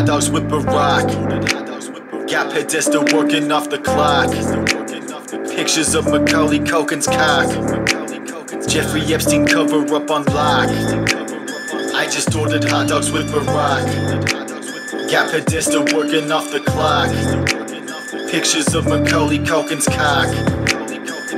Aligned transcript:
hot 0.00 0.06
dogs 0.06 0.30
with 0.30 0.48
Barack. 0.48 1.10
Got 2.30 2.50
Podesta 2.52 3.00
working 3.14 3.52
off 3.52 3.68
the 3.68 3.78
clock. 3.78 4.30
Pictures 5.54 5.94
of 5.94 6.06
Macaulay 6.06 6.58
Culkin's 6.58 7.06
cock. 7.06 7.48
Jeffrey 8.66 9.02
Epstein 9.12 9.46
cover 9.46 9.82
up 9.94 10.10
on 10.10 10.24
lock. 10.32 10.70
I 11.94 12.08
just 12.10 12.34
ordered 12.34 12.64
hot 12.64 12.88
dogs 12.88 13.12
with 13.12 13.30
Barack. 13.30 13.84
Got 15.10 15.30
Podesta 15.32 15.80
working 15.94 16.32
off 16.32 16.50
the 16.50 16.60
clock. 16.60 17.10
Pictures 18.30 18.74
of 18.74 18.86
Macaulay 18.86 19.38
Culkin's 19.38 19.86
cock. 19.86 20.28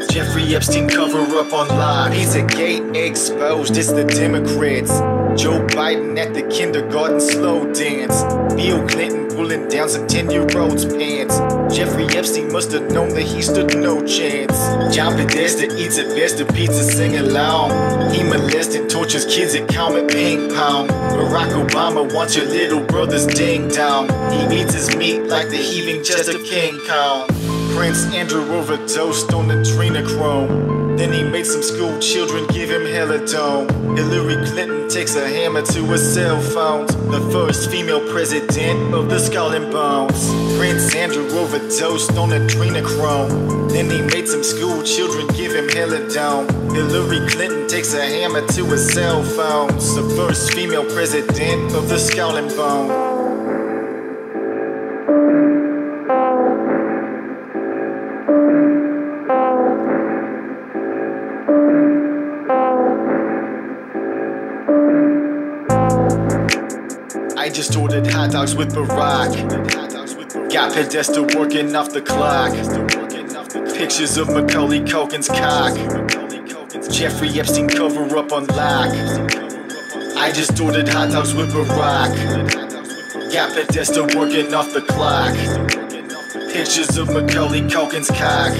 Jeffrey 0.08 0.54
Epstein 0.54 0.88
cover 0.88 1.22
up 1.36 1.52
on 1.52 1.66
lock. 1.68 2.12
Pizzagate 2.12 2.94
exposed, 2.94 3.76
it's 3.76 3.90
the 3.90 4.04
Democrats. 4.04 5.00
Joe 5.40 5.66
Biden 5.68 6.16
at 6.18 6.34
the 6.34 6.42
kindergarten 6.42 7.20
slow 7.20 7.72
dance. 7.72 8.22
Bill 8.56 8.86
Clinton 8.88 9.28
pulling 9.34 9.68
down 9.68 9.88
some 9.88 10.06
10 10.06 10.30
year 10.30 10.46
old's 10.58 10.84
pants. 10.84 11.38
Jeffrey 11.74 12.06
Epstein 12.16 12.52
must 12.52 12.72
have 12.72 12.90
known 12.90 13.08
that 13.10 13.22
he 13.22 13.42
stood 13.42 13.76
no 13.76 14.04
chance. 14.06 14.56
John 14.94 15.16
Podesta 15.16 15.64
eats 15.76 15.98
at 15.98 16.06
Besta 16.08 16.44
Pizza, 16.54 16.84
sing 16.84 17.16
along. 17.16 17.70
He 18.12 18.22
molests 18.22 18.74
and 18.74 18.90
tortures 18.90 19.24
kids 19.24 19.54
at 19.54 19.68
Comet 19.68 20.10
Ping 20.10 20.48
Pong. 20.50 20.88
Barack 20.88 21.50
Obama 21.66 22.12
wants 22.14 22.36
your 22.36 22.46
little 22.46 22.84
brother's 22.84 23.26
ding 23.26 23.68
dong. 23.68 24.08
He 24.32 24.60
eats 24.60 24.74
his 24.74 24.94
meat 24.96 25.22
like 25.24 25.48
the 25.48 25.56
heaving 25.56 26.04
chest 26.04 26.28
of 26.28 26.42
King 26.44 26.78
Kong. 26.86 27.26
Prince 27.74 28.04
Andrew 28.14 28.44
overdosed 28.52 29.32
on 29.32 29.48
adrenochrome. 29.48 30.71
Then 30.96 31.12
he 31.12 31.22
made 31.22 31.46
some 31.46 31.62
school 31.62 31.98
children 31.98 32.46
give 32.48 32.70
him 32.70 32.82
helidome. 32.82 33.96
Hillary 33.96 34.44
Clinton 34.46 34.88
takes 34.88 35.16
a 35.16 35.26
hammer 35.26 35.62
to 35.62 35.84
her 35.86 35.98
cell 35.98 36.40
phone. 36.40 36.86
The 37.10 37.20
first 37.32 37.70
female 37.70 38.00
president 38.12 38.94
of 38.94 39.08
the 39.08 39.18
Skull 39.18 39.52
and 39.52 39.72
Bones. 39.72 40.28
Prince 40.58 40.94
Andrew 40.94 41.28
overdosed 41.38 42.16
on 42.16 42.30
adrenochrome. 42.30 43.70
Then 43.70 43.90
he 43.90 44.02
made 44.02 44.28
some 44.28 44.44
school 44.44 44.82
children 44.82 45.26
give 45.28 45.52
him 45.52 45.68
helidome. 45.68 46.46
Hillary 46.74 47.26
Clinton 47.28 47.68
takes 47.68 47.94
a 47.94 48.04
hammer 48.04 48.46
to 48.48 48.64
her 48.66 48.76
cell 48.76 49.22
phone. 49.22 49.68
The 49.68 50.14
first 50.16 50.52
female 50.52 50.84
president 50.84 51.74
of 51.74 51.88
the 51.88 51.98
Skull 51.98 52.36
and 52.36 52.48
Bones. 52.56 53.11
Hot 68.22 68.30
dogs 68.30 68.54
with 68.54 68.72
Barack. 68.72 69.32
Got 70.52 70.72
Podesta 70.72 71.22
working 71.36 71.74
off 71.74 71.92
the 71.92 72.00
clock. 72.00 72.52
Pictures 73.74 74.16
of 74.16 74.28
Macaulay 74.28 74.78
Culkin's 74.78 75.26
cock. 75.26 75.74
Jeffrey 76.88 77.30
Epstein 77.40 77.68
cover 77.68 78.16
up 78.16 78.30
on 78.30 78.46
lock. 78.46 78.90
I 80.16 80.30
just 80.32 80.60
ordered 80.60 80.86
hot 80.86 81.10
dogs 81.10 81.34
with 81.34 81.52
Barack. 81.52 82.12
Got 83.32 83.56
Podesta 83.56 84.02
working 84.16 84.54
off 84.54 84.72
the 84.72 84.82
clock. 84.82 85.34
Pictures 86.52 86.96
of 86.98 87.08
Macaulay 87.08 87.62
Culkin's 87.62 88.08
cock. 88.08 88.54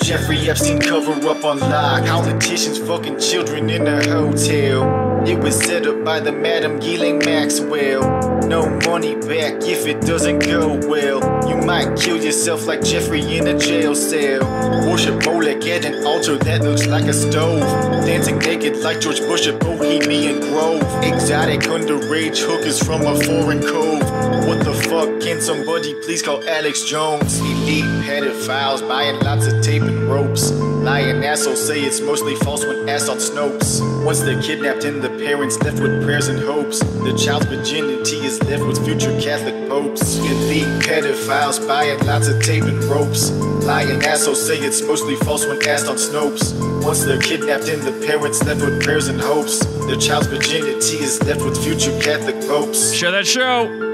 Jeffrey 0.00 0.48
Epstein 0.48 0.80
cover 0.80 1.10
up 1.28 1.44
on 1.44 1.58
lock. 1.58 2.06
Politicians 2.06 2.78
fucking 2.78 3.18
children 3.18 3.68
in 3.68 3.88
a 3.88 4.08
hotel. 4.08 5.26
It 5.26 5.40
was 5.40 5.58
set 5.58 5.88
up 5.88 6.04
by 6.04 6.20
the 6.20 6.30
Madam 6.30 6.78
Ghislaine 6.78 7.18
Maxwell. 7.18 8.33
No 8.46 8.68
money 8.86 9.14
back 9.14 9.62
if 9.62 9.86
it 9.86 10.02
doesn't 10.02 10.40
go 10.40 10.78
well. 10.86 11.20
You 11.48 11.56
might 11.64 11.98
kill 11.98 12.22
yourself 12.22 12.66
like 12.66 12.82
Jeffrey 12.82 13.36
in 13.36 13.46
a 13.48 13.58
jail 13.58 13.94
cell. 13.94 14.42
Worship 14.88 15.24
Molech 15.24 15.66
at 15.66 15.84
an 15.84 16.04
altar 16.04 16.36
that 16.38 16.62
looks 16.62 16.86
like 16.86 17.04
a 17.04 17.12
stove. 17.12 17.60
Dancing 18.06 18.38
naked 18.38 18.76
like 18.78 19.00
George 19.00 19.20
Bush 19.20 19.46
at 19.46 19.58
Bohemian 19.60 20.40
Grove. 20.40 20.82
Exotic 21.02 21.60
underage 21.62 22.40
hookers 22.44 22.82
from 22.82 23.02
a 23.02 23.16
foreign 23.24 23.60
cove. 23.62 24.02
What 24.46 24.62
the 24.64 24.74
fuck? 24.88 25.20
Can 25.20 25.40
somebody 25.40 25.94
please 26.02 26.22
call 26.22 26.46
Alex 26.46 26.84
Jones? 26.84 27.38
Elite 27.40 27.84
pedophiles 28.04 28.86
buying 28.86 29.18
lots 29.20 29.46
of 29.46 29.62
tape 29.62 29.82
and 29.82 30.02
ropes. 30.08 30.50
Lying 30.84 31.24
assholes 31.24 31.66
say 31.66 31.80
it's 31.80 32.02
mostly 32.02 32.36
false 32.36 32.62
when 32.62 32.86
asked 32.90 33.08
on 33.08 33.16
Snopes. 33.16 33.80
Once 34.04 34.20
they're 34.20 34.42
kidnapped 34.42 34.84
and 34.84 35.00
the 35.00 35.08
parents 35.08 35.58
left 35.62 35.80
with 35.80 36.04
prayers 36.04 36.28
and 36.28 36.38
hopes, 36.38 36.80
the 36.80 37.16
child's 37.16 37.46
virginity 37.46 38.18
is 38.18 38.38
left 38.42 38.62
with 38.66 38.84
future 38.84 39.18
Catholic 39.18 39.66
popes. 39.66 40.18
Elite 40.18 40.68
pedophiles 40.84 41.66
buying 41.66 41.98
lots 42.04 42.28
of 42.28 42.42
tape 42.42 42.64
and 42.64 42.84
ropes. 42.84 43.30
Lying 43.64 44.04
assholes 44.04 44.46
say 44.46 44.58
it's 44.58 44.82
mostly 44.82 45.16
false 45.16 45.46
when 45.46 45.66
asked 45.66 45.86
on 45.86 45.96
Snopes. 45.96 46.52
Once 46.84 47.02
they're 47.02 47.18
kidnapped 47.18 47.66
and 47.66 47.80
the 47.80 48.06
parents 48.06 48.44
left 48.44 48.60
with 48.60 48.84
prayers 48.84 49.08
and 49.08 49.18
hopes, 49.18 49.60
the 49.88 49.96
child's 49.96 50.26
virginity 50.26 50.98
is 50.98 51.18
left 51.22 51.42
with 51.42 51.56
future 51.64 51.98
Catholic 51.98 52.46
popes. 52.46 52.92
Share 52.92 53.10
that 53.12 53.26
show. 53.26 53.93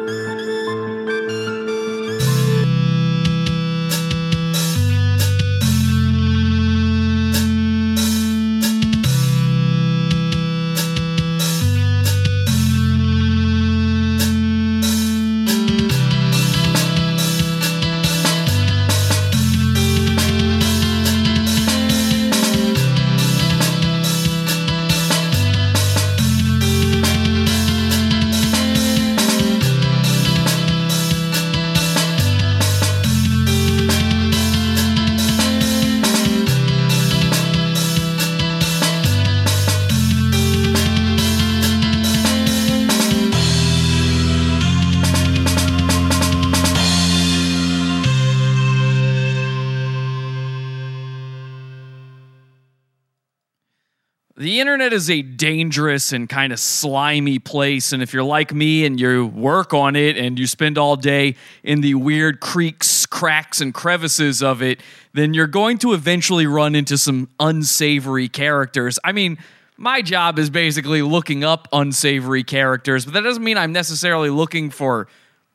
Internet 54.80 54.96
is 54.96 55.10
a 55.10 55.20
dangerous 55.20 56.10
and 56.10 56.26
kind 56.26 56.54
of 56.54 56.58
slimy 56.58 57.38
place. 57.38 57.92
And 57.92 58.02
if 58.02 58.14
you're 58.14 58.24
like 58.24 58.54
me 58.54 58.86
and 58.86 58.98
you 58.98 59.26
work 59.26 59.74
on 59.74 59.94
it 59.94 60.16
and 60.16 60.38
you 60.38 60.46
spend 60.46 60.78
all 60.78 60.96
day 60.96 61.36
in 61.62 61.82
the 61.82 61.94
weird 61.94 62.40
creaks, 62.40 63.04
cracks, 63.04 63.60
and 63.60 63.74
crevices 63.74 64.42
of 64.42 64.62
it, 64.62 64.80
then 65.12 65.34
you're 65.34 65.46
going 65.46 65.76
to 65.78 65.92
eventually 65.92 66.46
run 66.46 66.74
into 66.74 66.96
some 66.96 67.28
unsavory 67.38 68.26
characters. 68.26 68.98
I 69.04 69.12
mean, 69.12 69.36
my 69.76 70.00
job 70.00 70.38
is 70.38 70.48
basically 70.48 71.02
looking 71.02 71.44
up 71.44 71.68
unsavory 71.74 72.42
characters, 72.42 73.04
but 73.04 73.12
that 73.12 73.22
doesn't 73.22 73.44
mean 73.44 73.58
I'm 73.58 73.72
necessarily 73.72 74.30
looking 74.30 74.70
for 74.70 75.08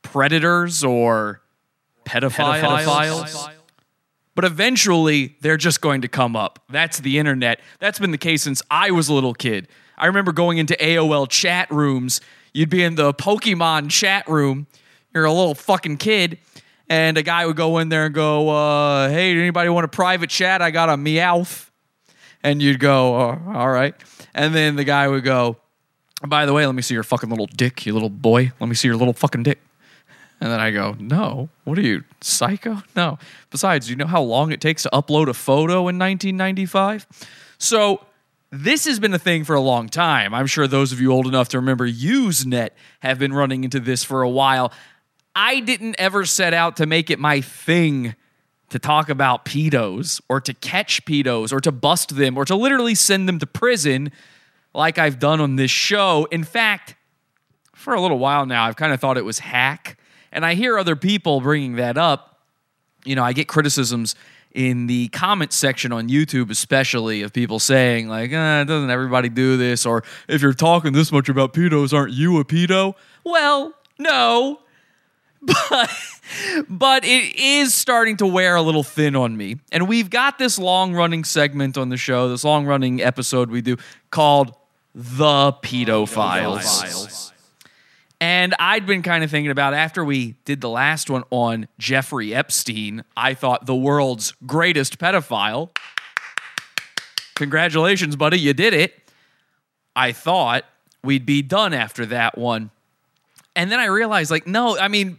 predators 0.03 0.83
or 0.83 1.41
pedophiles. 2.05 2.61
pedophiles 2.61 3.54
but 4.35 4.45
eventually 4.45 5.35
they're 5.41 5.57
just 5.57 5.81
going 5.81 6.01
to 6.01 6.07
come 6.07 6.35
up. 6.35 6.59
That's 6.69 6.99
the 6.99 7.17
internet. 7.17 7.61
That's 7.79 7.99
been 7.99 8.11
the 8.11 8.17
case 8.17 8.43
since 8.43 8.61
I 8.69 8.91
was 8.91 9.07
a 9.09 9.13
little 9.13 9.33
kid. 9.33 9.67
I 9.97 10.07
remember 10.07 10.33
going 10.33 10.57
into 10.57 10.75
AOL 10.75 11.29
chat 11.29 11.71
rooms. 11.71 12.19
You'd 12.53 12.69
be 12.69 12.83
in 12.83 12.95
the 12.95 13.13
Pokemon 13.13 13.89
chat 13.89 14.27
room. 14.27 14.67
You're 15.13 15.25
a 15.25 15.31
little 15.31 15.55
fucking 15.55 15.97
kid, 15.97 16.37
and 16.89 17.17
a 17.17 17.23
guy 17.23 17.45
would 17.45 17.55
go 17.55 17.77
in 17.77 17.87
there 17.87 18.05
and 18.05 18.13
go, 18.13 18.49
uh, 18.49 19.09
"Hey, 19.09 19.31
anybody 19.31 19.69
want 19.69 19.85
a 19.85 19.89
private 19.89 20.29
chat? 20.29 20.61
I 20.61 20.71
got 20.71 20.89
a 20.89 20.97
Meowth." 20.97 21.69
And 22.43 22.61
you'd 22.61 22.79
go, 22.79 23.15
oh, 23.15 23.41
"All 23.53 23.69
right." 23.69 23.95
And 24.33 24.53
then 24.53 24.75
the 24.75 24.83
guy 24.83 25.07
would 25.07 25.23
go, 25.23 25.57
"By 26.27 26.45
the 26.45 26.51
way, 26.51 26.65
let 26.65 26.75
me 26.75 26.81
see 26.81 26.93
your 26.93 27.03
fucking 27.03 27.29
little 27.29 27.47
dick, 27.47 27.85
you 27.85 27.93
little 27.93 28.09
boy. 28.09 28.51
Let 28.59 28.67
me 28.67 28.75
see 28.75 28.89
your 28.89 28.97
little 28.97 29.13
fucking 29.13 29.43
dick." 29.43 29.59
And 30.41 30.51
then 30.51 30.59
I 30.59 30.71
go, 30.71 30.95
no, 30.99 31.49
what 31.63 31.77
are 31.77 31.81
you, 31.81 32.03
psycho? 32.21 32.83
No. 32.95 33.17
Besides, 33.51 33.89
you 33.89 33.95
know 33.95 34.05
how 34.05 34.21
long 34.21 34.51
it 34.51 34.59
takes 34.59 34.83
to 34.83 34.89
upload 34.91 35.27
a 35.27 35.33
photo 35.33 35.87
in 35.87 35.97
1995? 35.97 37.07
So 37.57 38.01
this 38.51 38.85
has 38.85 38.99
been 38.99 39.13
a 39.13 39.19
thing 39.19 39.43
for 39.43 39.55
a 39.55 39.61
long 39.61 39.87
time. 39.89 40.33
I'm 40.33 40.47
sure 40.47 40.67
those 40.67 40.91
of 40.91 40.99
you 40.99 41.11
old 41.11 41.27
enough 41.27 41.49
to 41.49 41.57
remember 41.57 41.87
Usenet 41.89 42.71
have 42.99 43.17
been 43.17 43.33
running 43.33 43.63
into 43.63 43.79
this 43.79 44.03
for 44.03 44.21
a 44.21 44.29
while. 44.29 44.71
I 45.35 45.59
didn't 45.61 45.95
ever 45.99 46.25
set 46.25 46.53
out 46.53 46.77
to 46.77 46.85
make 46.85 47.09
it 47.09 47.19
my 47.19 47.41
thing 47.41 48.15
to 48.69 48.79
talk 48.79 49.09
about 49.09 49.45
pedos 49.45 50.21
or 50.27 50.41
to 50.41 50.53
catch 50.53 51.05
pedos 51.05 51.53
or 51.53 51.59
to 51.61 51.71
bust 51.71 52.15
them 52.15 52.37
or 52.37 52.45
to 52.45 52.55
literally 52.55 52.95
send 52.95 53.27
them 53.27 53.39
to 53.39 53.45
prison 53.45 54.11
like 54.73 54.97
I've 54.97 55.19
done 55.19 55.39
on 55.39 55.55
this 55.55 55.71
show. 55.71 56.27
In 56.31 56.43
fact, 56.43 56.95
for 57.73 57.93
a 57.93 58.01
little 58.01 58.19
while 58.19 58.45
now, 58.45 58.65
I've 58.65 58.75
kind 58.75 58.93
of 58.93 58.99
thought 58.99 59.17
it 59.17 59.25
was 59.25 59.39
hack. 59.39 59.97
And 60.35 60.45
I 60.45 60.53
hear 60.53 60.77
other 60.77 60.97
people 60.97 61.39
bringing 61.39 61.77
that 61.77 61.97
up. 61.97 62.39
You 63.05 63.15
know, 63.15 63.23
I 63.23 63.31
get 63.31 63.47
criticisms 63.47 64.15
in 64.51 64.87
the 64.87 65.07
comment 65.09 65.53
section 65.53 65.93
on 65.93 66.09
YouTube, 66.09 66.49
especially 66.49 67.21
of 67.21 67.31
people 67.31 67.57
saying, 67.57 68.09
like, 68.09 68.31
eh, 68.31 68.63
doesn't 68.65 68.89
everybody 68.89 69.29
do 69.29 69.55
this? 69.55 69.85
Or 69.85 70.03
if 70.27 70.41
you're 70.41 70.53
talking 70.53 70.91
this 70.91 71.11
much 71.11 71.29
about 71.29 71.53
pedos, 71.53 71.93
aren't 71.93 72.13
you 72.13 72.39
a 72.39 72.45
pedo? 72.45 72.95
Well, 73.23 73.73
no. 73.97 74.59
But 75.69 75.91
but 76.67 77.05
it 77.05 77.35
is 77.35 77.71
starting 77.71 78.17
to 78.17 78.25
wear 78.25 78.55
a 78.55 78.61
little 78.63 78.81
thin 78.81 79.15
on 79.15 79.37
me. 79.37 79.57
And 79.71 79.87
we've 79.87 80.09
got 80.09 80.39
this 80.39 80.57
long 80.57 80.95
running 80.95 81.23
segment 81.23 81.77
on 81.77 81.89
the 81.89 81.97
show, 81.97 82.29
this 82.29 82.43
long 82.43 82.65
running 82.65 82.99
episode 82.99 83.51
we 83.51 83.61
do 83.61 83.77
called 84.09 84.55
The 84.95 85.53
Pedo 85.53 86.09
Files. 86.09 87.31
And 88.45 88.53
I'd 88.59 88.85
been 88.85 89.01
kind 89.01 89.23
of 89.23 89.31
thinking 89.31 89.49
about 89.49 89.73
after 89.73 90.05
we 90.05 90.35
did 90.45 90.61
the 90.61 90.69
last 90.69 91.09
one 91.09 91.23
on 91.31 91.67
Jeffrey 91.79 92.31
Epstein, 92.31 93.03
I 93.17 93.33
thought 93.33 93.65
the 93.65 93.73
world's 93.75 94.35
greatest 94.45 94.99
pedophile. 94.99 95.75
Congratulations, 97.33 98.15
buddy, 98.15 98.37
you 98.37 98.53
did 98.53 98.75
it. 98.75 99.09
I 99.95 100.11
thought 100.11 100.63
we'd 101.03 101.25
be 101.25 101.41
done 101.41 101.73
after 101.73 102.05
that 102.05 102.37
one. 102.37 102.69
And 103.55 103.71
then 103.71 103.79
I 103.79 103.85
realized, 103.85 104.29
like, 104.29 104.45
no, 104.45 104.77
I 104.77 104.89
mean, 104.89 105.17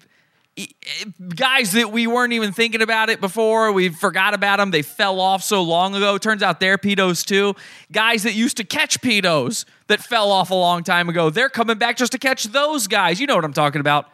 guys 1.35 1.73
that 1.73 1.93
we 1.93 2.07
weren't 2.07 2.33
even 2.33 2.53
thinking 2.53 2.81
about 2.81 3.11
it 3.11 3.21
before, 3.21 3.73
we 3.73 3.91
forgot 3.91 4.35
about 4.35 4.57
them. 4.59 4.71
They 4.71 4.83
fell 4.83 5.21
off 5.21 5.43
so 5.43 5.63
long 5.63 5.95
ago. 5.95 6.17
Turns 6.19 6.43
out 6.43 6.61
they're 6.61 6.79
pedos 6.79 7.25
too. 7.25 7.55
Guys 7.93 8.23
that 8.23 8.35
used 8.35 8.57
to 8.57 8.65
catch 8.65 9.01
pedos 9.01 9.65
that 9.89 10.01
fell 10.01 10.31
off 10.31 10.51
a 10.51 10.55
long 10.55 10.83
time 10.83 11.09
ago, 11.09 11.29
they're 11.29 11.51
coming 11.51 11.79
back 11.79 11.97
just 11.97 12.13
to 12.13 12.19
catch 12.19 12.45
those 12.45 12.87
guys. 12.87 13.21
You 13.21 13.27
know 13.27 13.35
what 13.35 13.45
I'm 13.45 13.53
talking 13.53 13.81
about. 13.81 14.09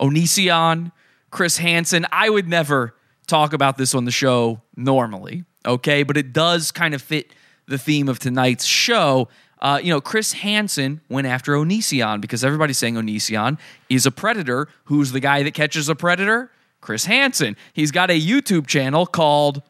Onision, 0.00 0.90
Chris 1.30 1.58
Hansen. 1.58 2.06
I 2.10 2.28
would 2.28 2.48
never 2.48 2.94
talk 3.26 3.52
about 3.52 3.78
this 3.78 3.94
on 3.94 4.04
the 4.04 4.10
show 4.10 4.62
normally, 4.76 5.44
okay? 5.64 6.02
But 6.02 6.16
it 6.16 6.32
does 6.32 6.72
kind 6.72 6.94
of 6.94 7.02
fit 7.02 7.32
the 7.66 7.78
theme 7.78 8.08
of 8.08 8.18
tonight's 8.18 8.64
show. 8.64 9.28
Uh, 9.64 9.80
you 9.82 9.88
know, 9.88 9.98
Chris 9.98 10.34
Hansen 10.34 11.00
went 11.08 11.26
after 11.26 11.54
Onision 11.54 12.20
because 12.20 12.44
everybody's 12.44 12.76
saying 12.76 12.96
Onision 12.96 13.58
is 13.88 14.04
a 14.04 14.10
predator. 14.10 14.68
Who's 14.84 15.12
the 15.12 15.20
guy 15.20 15.42
that 15.42 15.54
catches 15.54 15.88
a 15.88 15.94
predator? 15.94 16.50
Chris 16.82 17.06
Hansen. 17.06 17.56
He's 17.72 17.90
got 17.90 18.10
a 18.10 18.20
YouTube 18.20 18.66
channel 18.66 19.06
called 19.06 19.62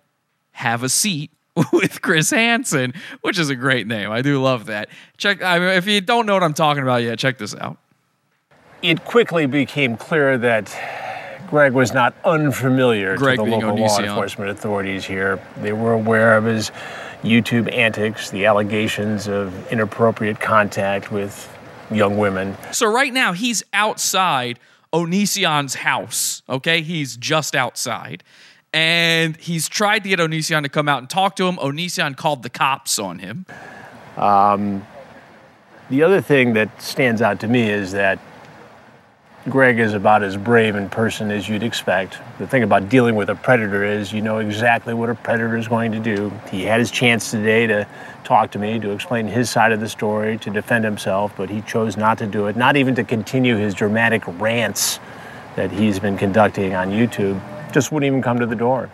Have 0.50 0.82
a 0.82 0.88
Seat 0.88 1.30
with 1.72 2.02
Chris 2.02 2.30
Hansen, 2.30 2.92
which 3.20 3.38
is 3.38 3.50
a 3.50 3.54
great 3.54 3.86
name. 3.86 4.10
I 4.10 4.20
do 4.20 4.42
love 4.42 4.66
that. 4.66 4.88
Check. 5.16 5.44
I 5.44 5.60
mean, 5.60 5.68
if 5.68 5.86
you 5.86 6.00
don't 6.00 6.26
know 6.26 6.34
what 6.34 6.42
I'm 6.42 6.54
talking 6.54 6.82
about 6.82 7.04
yet, 7.04 7.16
check 7.20 7.38
this 7.38 7.54
out. 7.54 7.78
It 8.82 9.04
quickly 9.04 9.46
became 9.46 9.96
clear 9.96 10.36
that 10.38 10.76
Greg 11.48 11.72
was 11.72 11.94
not 11.94 12.16
unfamiliar 12.24 13.16
Greg 13.16 13.38
to 13.38 13.44
the 13.44 13.50
local 13.50 13.76
law 13.76 14.00
enforcement 14.00 14.50
authorities 14.50 15.04
here. 15.04 15.40
They 15.58 15.72
were 15.72 15.92
aware 15.92 16.36
of 16.36 16.46
his 16.46 16.72
YouTube 17.24 17.72
antics, 17.74 18.30
the 18.30 18.44
allegations 18.44 19.26
of 19.26 19.72
inappropriate 19.72 20.40
contact 20.40 21.10
with 21.10 21.50
young 21.90 22.18
women. 22.18 22.56
So 22.72 22.86
right 22.86 23.12
now 23.12 23.32
he's 23.32 23.62
outside 23.72 24.58
Onision's 24.92 25.74
house. 25.74 26.42
Okay, 26.48 26.82
he's 26.82 27.16
just 27.16 27.56
outside, 27.56 28.22
and 28.72 29.36
he's 29.38 29.68
tried 29.68 30.04
to 30.04 30.08
get 30.10 30.20
Onision 30.20 30.62
to 30.62 30.68
come 30.68 30.88
out 30.88 30.98
and 30.98 31.10
talk 31.10 31.34
to 31.36 31.46
him. 31.46 31.56
Onision 31.56 32.16
called 32.16 32.42
the 32.42 32.50
cops 32.50 32.98
on 32.98 33.18
him. 33.18 33.46
Um, 34.16 34.86
the 35.90 36.02
other 36.02 36.20
thing 36.20 36.52
that 36.52 36.80
stands 36.80 37.22
out 37.22 37.40
to 37.40 37.48
me 37.48 37.70
is 37.70 37.92
that 37.92 38.18
Greg 39.50 39.78
is 39.78 39.92
about 39.92 40.22
as 40.22 40.38
brave 40.38 40.74
in 40.74 40.88
person 40.88 41.30
as 41.30 41.46
you'd 41.46 41.62
expect. 41.62 42.16
The 42.38 42.46
thing 42.46 42.62
about 42.62 42.88
dealing 42.88 43.14
with 43.14 43.28
a 43.28 43.34
predator 43.34 43.84
is 43.84 44.10
you 44.10 44.22
know 44.22 44.38
exactly 44.38 44.94
what 44.94 45.10
a 45.10 45.14
predator 45.14 45.54
is 45.58 45.68
going 45.68 45.92
to 45.92 46.00
do. 46.00 46.32
He 46.50 46.62
had 46.62 46.80
his 46.80 46.90
chance 46.90 47.30
today 47.30 47.66
to 47.66 47.86
talk 48.24 48.50
to 48.52 48.58
me, 48.58 48.78
to 48.80 48.90
explain 48.90 49.26
his 49.26 49.50
side 49.50 49.70
of 49.72 49.80
the 49.80 49.88
story, 49.88 50.38
to 50.38 50.48
defend 50.48 50.86
himself, 50.86 51.34
but 51.36 51.50
he 51.50 51.60
chose 51.60 51.98
not 51.98 52.16
to 52.18 52.26
do 52.26 52.46
it, 52.46 52.56
not 52.56 52.76
even 52.76 52.94
to 52.94 53.04
continue 53.04 53.56
his 53.56 53.74
dramatic 53.74 54.22
rants 54.40 54.98
that 55.56 55.70
he's 55.70 55.98
been 55.98 56.16
conducting 56.16 56.74
on 56.74 56.88
YouTube. 56.88 57.38
Just 57.70 57.92
wouldn't 57.92 58.06
even 58.06 58.22
come 58.22 58.38
to 58.38 58.46
the 58.46 58.56
door. 58.56 58.88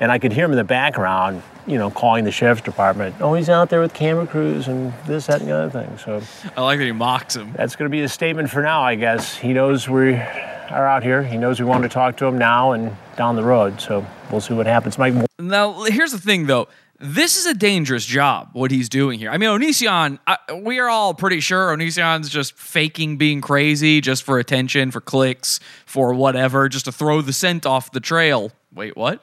And 0.00 0.12
I 0.12 0.18
could 0.18 0.34
hear 0.34 0.44
him 0.44 0.50
in 0.50 0.58
the 0.58 0.64
background, 0.64 1.42
you 1.66 1.78
know, 1.78 1.90
calling 1.90 2.24
the 2.24 2.30
sheriff's 2.30 2.62
department. 2.62 3.16
Oh, 3.20 3.34
he's 3.34 3.48
out 3.48 3.70
there 3.70 3.80
with 3.80 3.94
camera 3.94 4.26
crews 4.26 4.68
and 4.68 4.92
this, 5.06 5.26
that, 5.26 5.40
and 5.40 5.48
the 5.48 5.54
other 5.54 5.70
thing. 5.70 5.98
So 5.98 6.22
I 6.56 6.62
like 6.62 6.78
that 6.78 6.84
he 6.84 6.92
mocks 6.92 7.36
him. 7.36 7.52
that's 7.56 7.76
going 7.76 7.90
to 7.90 7.92
be 7.92 8.00
his 8.00 8.12
statement 8.12 8.50
for 8.50 8.62
now, 8.62 8.82
I 8.82 8.94
guess. 8.94 9.36
He 9.36 9.52
knows 9.52 9.88
we 9.88 10.14
are 10.14 10.86
out 10.86 11.02
here. 11.02 11.22
He 11.22 11.36
knows 11.36 11.60
we 11.60 11.66
want 11.66 11.82
to 11.84 11.88
talk 11.88 12.16
to 12.18 12.26
him 12.26 12.38
now 12.38 12.72
and 12.72 12.96
down 13.16 13.36
the 13.36 13.44
road. 13.44 13.80
So 13.80 14.04
we'll 14.30 14.40
see 14.40 14.54
what 14.54 14.66
happens. 14.66 14.98
Mike, 14.98 15.14
Now, 15.38 15.84
here's 15.84 16.12
the 16.12 16.18
thing, 16.18 16.46
though. 16.46 16.68
This 17.00 17.36
is 17.36 17.44
a 17.44 17.54
dangerous 17.54 18.06
job, 18.06 18.50
what 18.52 18.70
he's 18.70 18.88
doing 18.88 19.18
here. 19.18 19.30
I 19.30 19.36
mean, 19.36 19.50
Onision, 19.50 20.20
I, 20.26 20.38
we 20.54 20.78
are 20.78 20.88
all 20.88 21.12
pretty 21.12 21.40
sure 21.40 21.76
Onision's 21.76 22.30
just 22.30 22.54
faking 22.54 23.16
being 23.16 23.40
crazy 23.40 24.00
just 24.00 24.22
for 24.22 24.38
attention, 24.38 24.90
for 24.90 25.00
clicks, 25.00 25.58
for 25.86 26.14
whatever, 26.14 26.68
just 26.68 26.84
to 26.84 26.92
throw 26.92 27.20
the 27.20 27.32
scent 27.32 27.66
off 27.66 27.90
the 27.90 28.00
trail. 28.00 28.52
Wait, 28.72 28.96
what? 28.96 29.20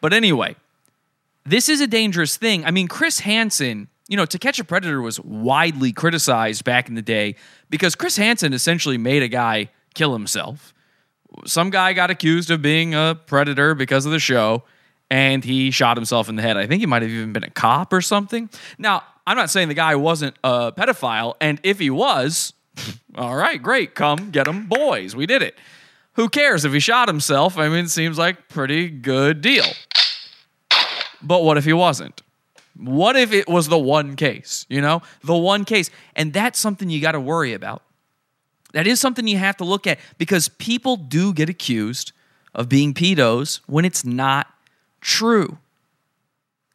But 0.00 0.12
anyway, 0.12 0.54
this 1.48 1.68
is 1.68 1.80
a 1.80 1.86
dangerous 1.86 2.36
thing. 2.36 2.64
I 2.64 2.70
mean, 2.70 2.88
Chris 2.88 3.20
Hansen, 3.20 3.88
you 4.08 4.16
know, 4.16 4.26
To 4.26 4.38
Catch 4.38 4.58
a 4.58 4.64
Predator 4.64 5.00
was 5.00 5.20
widely 5.20 5.92
criticized 5.92 6.64
back 6.64 6.88
in 6.88 6.94
the 6.94 7.02
day 7.02 7.36
because 7.70 7.94
Chris 7.94 8.16
Hansen 8.16 8.52
essentially 8.52 8.98
made 8.98 9.22
a 9.22 9.28
guy 9.28 9.70
kill 9.94 10.12
himself. 10.12 10.74
Some 11.44 11.70
guy 11.70 11.92
got 11.92 12.10
accused 12.10 12.50
of 12.50 12.62
being 12.62 12.94
a 12.94 13.18
predator 13.26 13.74
because 13.74 14.06
of 14.06 14.12
the 14.12 14.18
show, 14.18 14.64
and 15.10 15.44
he 15.44 15.70
shot 15.70 15.96
himself 15.96 16.28
in 16.28 16.36
the 16.36 16.42
head. 16.42 16.56
I 16.56 16.66
think 16.66 16.80
he 16.80 16.86
might 16.86 17.02
have 17.02 17.10
even 17.10 17.32
been 17.32 17.44
a 17.44 17.50
cop 17.50 17.92
or 17.92 18.00
something. 18.00 18.48
Now, 18.78 19.02
I'm 19.26 19.36
not 19.36 19.50
saying 19.50 19.68
the 19.68 19.74
guy 19.74 19.94
wasn't 19.94 20.36
a 20.42 20.72
pedophile, 20.72 21.34
and 21.40 21.60
if 21.62 21.78
he 21.78 21.90
was, 21.90 22.54
all 23.14 23.36
right, 23.36 23.62
great, 23.62 23.94
come 23.94 24.30
get 24.30 24.48
him, 24.48 24.66
boys. 24.66 25.14
We 25.14 25.26
did 25.26 25.42
it. 25.42 25.58
Who 26.14 26.28
cares 26.28 26.64
if 26.64 26.72
he 26.72 26.80
shot 26.80 27.08
himself? 27.08 27.58
I 27.58 27.68
mean, 27.68 27.84
it 27.84 27.90
seems 27.90 28.18
like 28.18 28.48
pretty 28.48 28.88
good 28.88 29.40
deal. 29.40 29.66
But 31.22 31.42
what 31.42 31.56
if 31.56 31.64
he 31.64 31.72
wasn't? 31.72 32.22
What 32.76 33.16
if 33.16 33.32
it 33.32 33.48
was 33.48 33.68
the 33.68 33.78
one 33.78 34.14
case, 34.14 34.64
you 34.68 34.80
know? 34.80 35.02
The 35.24 35.36
one 35.36 35.64
case. 35.64 35.90
And 36.14 36.32
that's 36.32 36.58
something 36.58 36.88
you 36.88 37.00
got 37.00 37.12
to 37.12 37.20
worry 37.20 37.52
about. 37.52 37.82
That 38.72 38.86
is 38.86 39.00
something 39.00 39.26
you 39.26 39.38
have 39.38 39.56
to 39.56 39.64
look 39.64 39.86
at 39.86 39.98
because 40.18 40.48
people 40.48 40.96
do 40.96 41.32
get 41.32 41.48
accused 41.48 42.12
of 42.54 42.68
being 42.68 42.94
pedos 42.94 43.60
when 43.66 43.84
it's 43.84 44.04
not 44.04 44.46
true. 45.00 45.58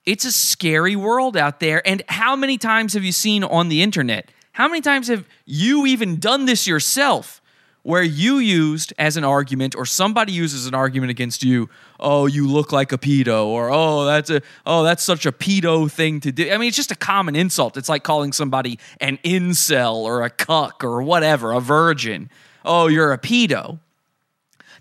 It's 0.06 0.26
a 0.26 0.32
scary 0.32 0.96
world 0.96 1.38
out 1.38 1.60
there. 1.60 1.86
And 1.88 2.04
how 2.10 2.36
many 2.36 2.58
times 2.58 2.94
have 2.94 3.04
you 3.04 3.12
seen 3.12 3.44
on 3.44 3.70
the 3.70 3.82
internet? 3.82 4.30
How 4.54 4.68
many 4.68 4.82
times 4.82 5.08
have 5.08 5.26
you 5.46 5.86
even 5.86 6.20
done 6.20 6.46
this 6.46 6.68
yourself 6.68 7.42
where 7.84 8.02
you 8.02 8.38
used 8.38 8.94
as 8.98 9.18
an 9.18 9.24
argument 9.24 9.76
or 9.76 9.86
somebody 9.86 10.32
uses 10.32 10.66
an 10.66 10.74
argument 10.74 11.12
against 11.12 11.44
you, 11.44 11.70
oh, 12.00 12.26
you 12.26 12.48
look 12.48 12.72
like 12.72 12.92
a 12.92 12.98
pedo, 12.98 13.46
or 13.46 13.70
oh, 13.70 14.06
that's 14.06 14.30
a 14.30 14.42
oh, 14.66 14.84
that's 14.84 15.04
such 15.04 15.26
a 15.26 15.32
pedo 15.32 15.92
thing 15.92 16.20
to 16.22 16.32
do. 16.32 16.50
I 16.50 16.58
mean, 16.58 16.70
it's 16.70 16.78
just 16.78 16.92
a 16.92 16.96
common 16.96 17.36
insult. 17.36 17.78
It's 17.78 17.90
like 17.90 18.04
calling 18.04 18.32
somebody 18.32 18.80
an 19.00 19.18
incel 19.24 19.96
or 19.96 20.24
a 20.24 20.30
cuck 20.30 20.84
or 20.84 21.04
whatever, 21.04 21.52
a 21.52 21.60
virgin. 21.60 22.30
Oh, 22.66 22.88
you're 22.88 23.12
a 23.12 23.18
pedo. 23.18 23.80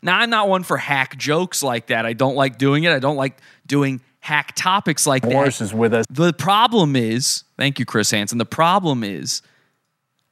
Now, 0.01 0.19
I'm 0.19 0.31
not 0.31 0.49
one 0.49 0.63
for 0.63 0.77
hack 0.77 1.17
jokes 1.17 1.63
like 1.63 1.87
that. 1.87 2.07
I 2.07 2.13
don't 2.13 2.35
like 2.35 2.59
doing 2.59 2.85
it. 2.85 2.93
I 2.93 2.99
don't 2.99 3.17
like 3.17 3.39
doing 3.67 4.01
hack 4.21 4.53
topics 4.55 5.07
like 5.07 5.23
that. 5.23 5.33
Morris 5.33 5.61
is 5.61 5.75
with 5.75 5.95
us. 5.95 6.07
The 6.11 6.33
problem 6.33 6.97
is, 6.97 7.45
thank 7.57 7.79
you, 7.79 7.85
Chris 7.85 8.11
Hansen. 8.11 8.39
The 8.39 8.45
problem 8.45 9.05
is, 9.05 9.43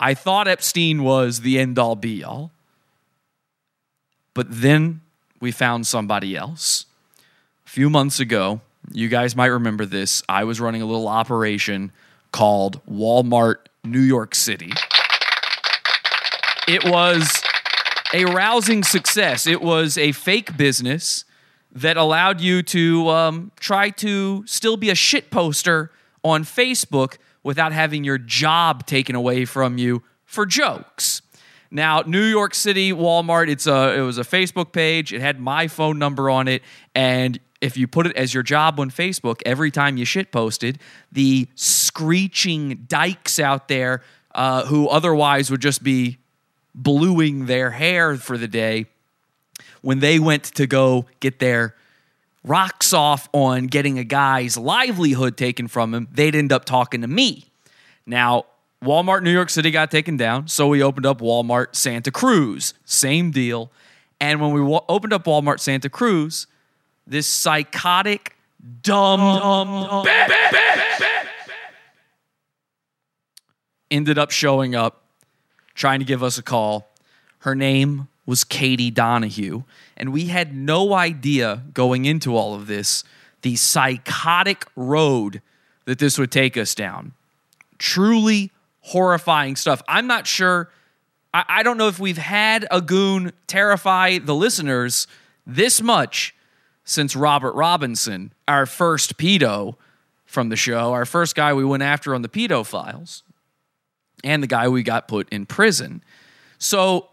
I 0.01 0.15
thought 0.15 0.49
Epstein 0.49 1.03
was 1.03 1.41
the 1.41 1.59
end 1.59 1.79
all 1.79 1.95
be 1.95 2.25
all. 2.25 2.53
But 4.35 4.47
then 4.51 5.01
we 5.41 5.53
found 5.53 5.87
somebody 5.87 6.37
else. 6.37 6.87
A 7.67 7.71
few 7.71 7.91
months 7.91 8.21
ago, 8.21 8.61
you 8.93 9.09
guys 9.09 9.37
might 9.37 9.47
remember 9.47 9.87
this. 9.87 10.23
I 10.29 10.45
was 10.45 10.61
running 10.61 10.83
a 10.83 10.87
little 10.87 11.09
operation 11.09 11.93
called 12.33 12.85
Walmart 12.87 13.57
New 13.85 14.01
York 14.01 14.35
City. 14.35 14.73
It 16.69 16.85
was 16.85 17.43
a 18.13 18.25
rousing 18.25 18.85
success. 18.85 19.47
It 19.47 19.63
was 19.63 19.99
a 19.99 20.13
fake 20.13 20.57
business 20.57 21.25
that 21.73 21.97
allowed 21.97 22.41
you 22.41 22.63
to 22.63 23.09
um, 23.09 23.53
try 23.59 23.91
to 23.91 24.45
still 24.47 24.77
be 24.77 24.91
a 24.91 24.95
shit 24.95 25.31
poster 25.31 25.91
on 26.23 26.45
Facebook 26.45 27.17
without 27.43 27.73
having 27.73 28.05
your 28.05 28.19
job 28.19 28.87
taken 28.87 29.15
away 29.15 29.45
from 29.45 29.79
you 29.79 30.03
for 30.25 30.47
jokes. 30.47 31.23
Now, 31.71 32.03
New 32.05 32.25
York 32.25 32.55
City 32.55 32.93
Walmart, 32.93 33.49
it's 33.49 33.67
a 33.67 33.95
it 33.97 34.01
was 34.01 34.19
a 34.19 34.25
Facebook 34.25 34.73
page. 34.73 35.13
It 35.13 35.21
had 35.21 35.39
my 35.39 35.69
phone 35.69 35.99
number 35.99 36.29
on 36.29 36.49
it, 36.49 36.63
and 36.95 37.39
if 37.61 37.77
you 37.77 37.87
put 37.87 38.07
it 38.07 38.17
as 38.17 38.35
your 38.35 38.43
job 38.43 38.81
on 38.81 38.91
Facebook, 38.91 39.41
every 39.45 39.71
time 39.71 39.97
you 39.97 40.05
shit 40.05 40.33
posted, 40.33 40.79
the 41.13 41.47
screeching 41.55 42.87
dykes 42.89 43.39
out 43.39 43.69
there 43.69 44.03
uh, 44.35 44.65
who 44.67 44.89
otherwise 44.89 45.51
would 45.51 45.61
just 45.61 45.83
be 45.83 46.19
bluing 46.75 47.47
their 47.47 47.71
hair 47.71 48.17
for 48.17 48.39
the 48.39 48.49
day, 48.49 48.87
when 49.83 50.01
they 50.01 50.19
went 50.19 50.45
to 50.45 50.67
go 50.67 51.07
get 51.21 51.39
their 51.39 51.75
rocks 52.45 52.93
off 52.93 53.29
on 53.33 53.67
getting 53.67 53.99
a 53.99 54.05
guy's 54.05 54.57
livelihood 54.57 55.37
taken 55.37 55.69
from 55.69 55.95
him, 55.95 56.09
they'd 56.11 56.35
end 56.35 56.53
up 56.53 56.65
talking 56.65 57.03
to 57.03 57.07
me. 57.07 57.45
Now, 58.07 58.47
Walmart 58.83 59.23
New 59.23 59.33
York 59.33 59.51
City 59.51 59.71
got 59.71 59.91
taken 59.91 60.17
down, 60.17 60.49
so 60.49 60.67
we 60.69 60.83
opened 60.83 61.05
up 61.05 61.21
Walmart 61.21 61.75
Santa 61.75 62.11
Cruz. 62.11 62.73
Same 62.85 63.31
deal. 63.31 63.71
And 64.21 64.41
when 64.41 64.53
we 64.53 64.61
wa- 64.61 64.85
opened 64.89 65.13
up 65.13 65.25
Walmart 65.25 65.61
Santa 65.61 65.91
Cruz, 65.91 66.47
this 67.07 67.27
psychotic, 67.27 68.37
dumb, 68.83 69.21
dumb, 69.21 70.05
ended 73.91 74.19
up 74.19 74.31
showing 74.31 74.75
up, 74.75 75.05
trying 75.75 75.99
to 75.99 76.05
give 76.05 76.23
us 76.23 76.39
a 76.39 76.43
call. 76.43 76.89
Her 77.41 77.55
name 77.55 78.09
was 78.25 78.45
Katie 78.45 78.91
Donahue. 78.91 79.65
And 79.97 80.13
we 80.13 80.27
had 80.27 80.55
no 80.55 80.95
idea 80.95 81.65
going 81.75 82.05
into 82.05 82.37
all 82.37 82.55
of 82.55 82.67
this 82.67 83.05
the 83.43 83.57
psychotic 83.57 84.67
road 84.77 85.41
that 85.87 85.99
this 85.99 86.19
would 86.19 86.31
take 86.31 86.57
us 86.59 86.75
down. 86.75 87.13
Truly 87.79 88.51
horrifying 88.81 89.57
stuff. 89.57 89.83
I'm 89.89 90.07
not 90.07 90.27
sure. 90.27 90.71
I, 91.33 91.45
I 91.49 91.63
don't 91.63 91.77
know 91.77 91.89
if 91.89 91.99
we've 91.99 92.19
had 92.19 92.67
a 92.71 92.81
goon 92.81 93.33
terrify 93.47 94.19
the 94.19 94.35
listeners 94.35 95.07
this 95.47 95.81
much 95.81 96.35
since 96.85 97.15
Robert 97.15 97.55
Robinson, 97.55 98.33
our 98.49 98.67
first 98.67 99.17
pedo 99.17 99.77
from 100.25 100.49
the 100.49 100.57
show, 100.57 100.93
our 100.93 101.05
first 101.05 101.35
guy 101.35 101.53
we 101.53 101.65
went 101.65 101.83
after 101.83 102.15
on 102.15 102.23
the 102.23 102.29
pedo 102.29 102.65
files, 102.65 103.23
and 104.25 104.43
the 104.43 104.47
guy 104.47 104.69
we 104.69 104.83
got 104.83 105.09
put 105.09 105.29
in 105.31 105.47
prison. 105.47 106.03
So, 106.59 107.09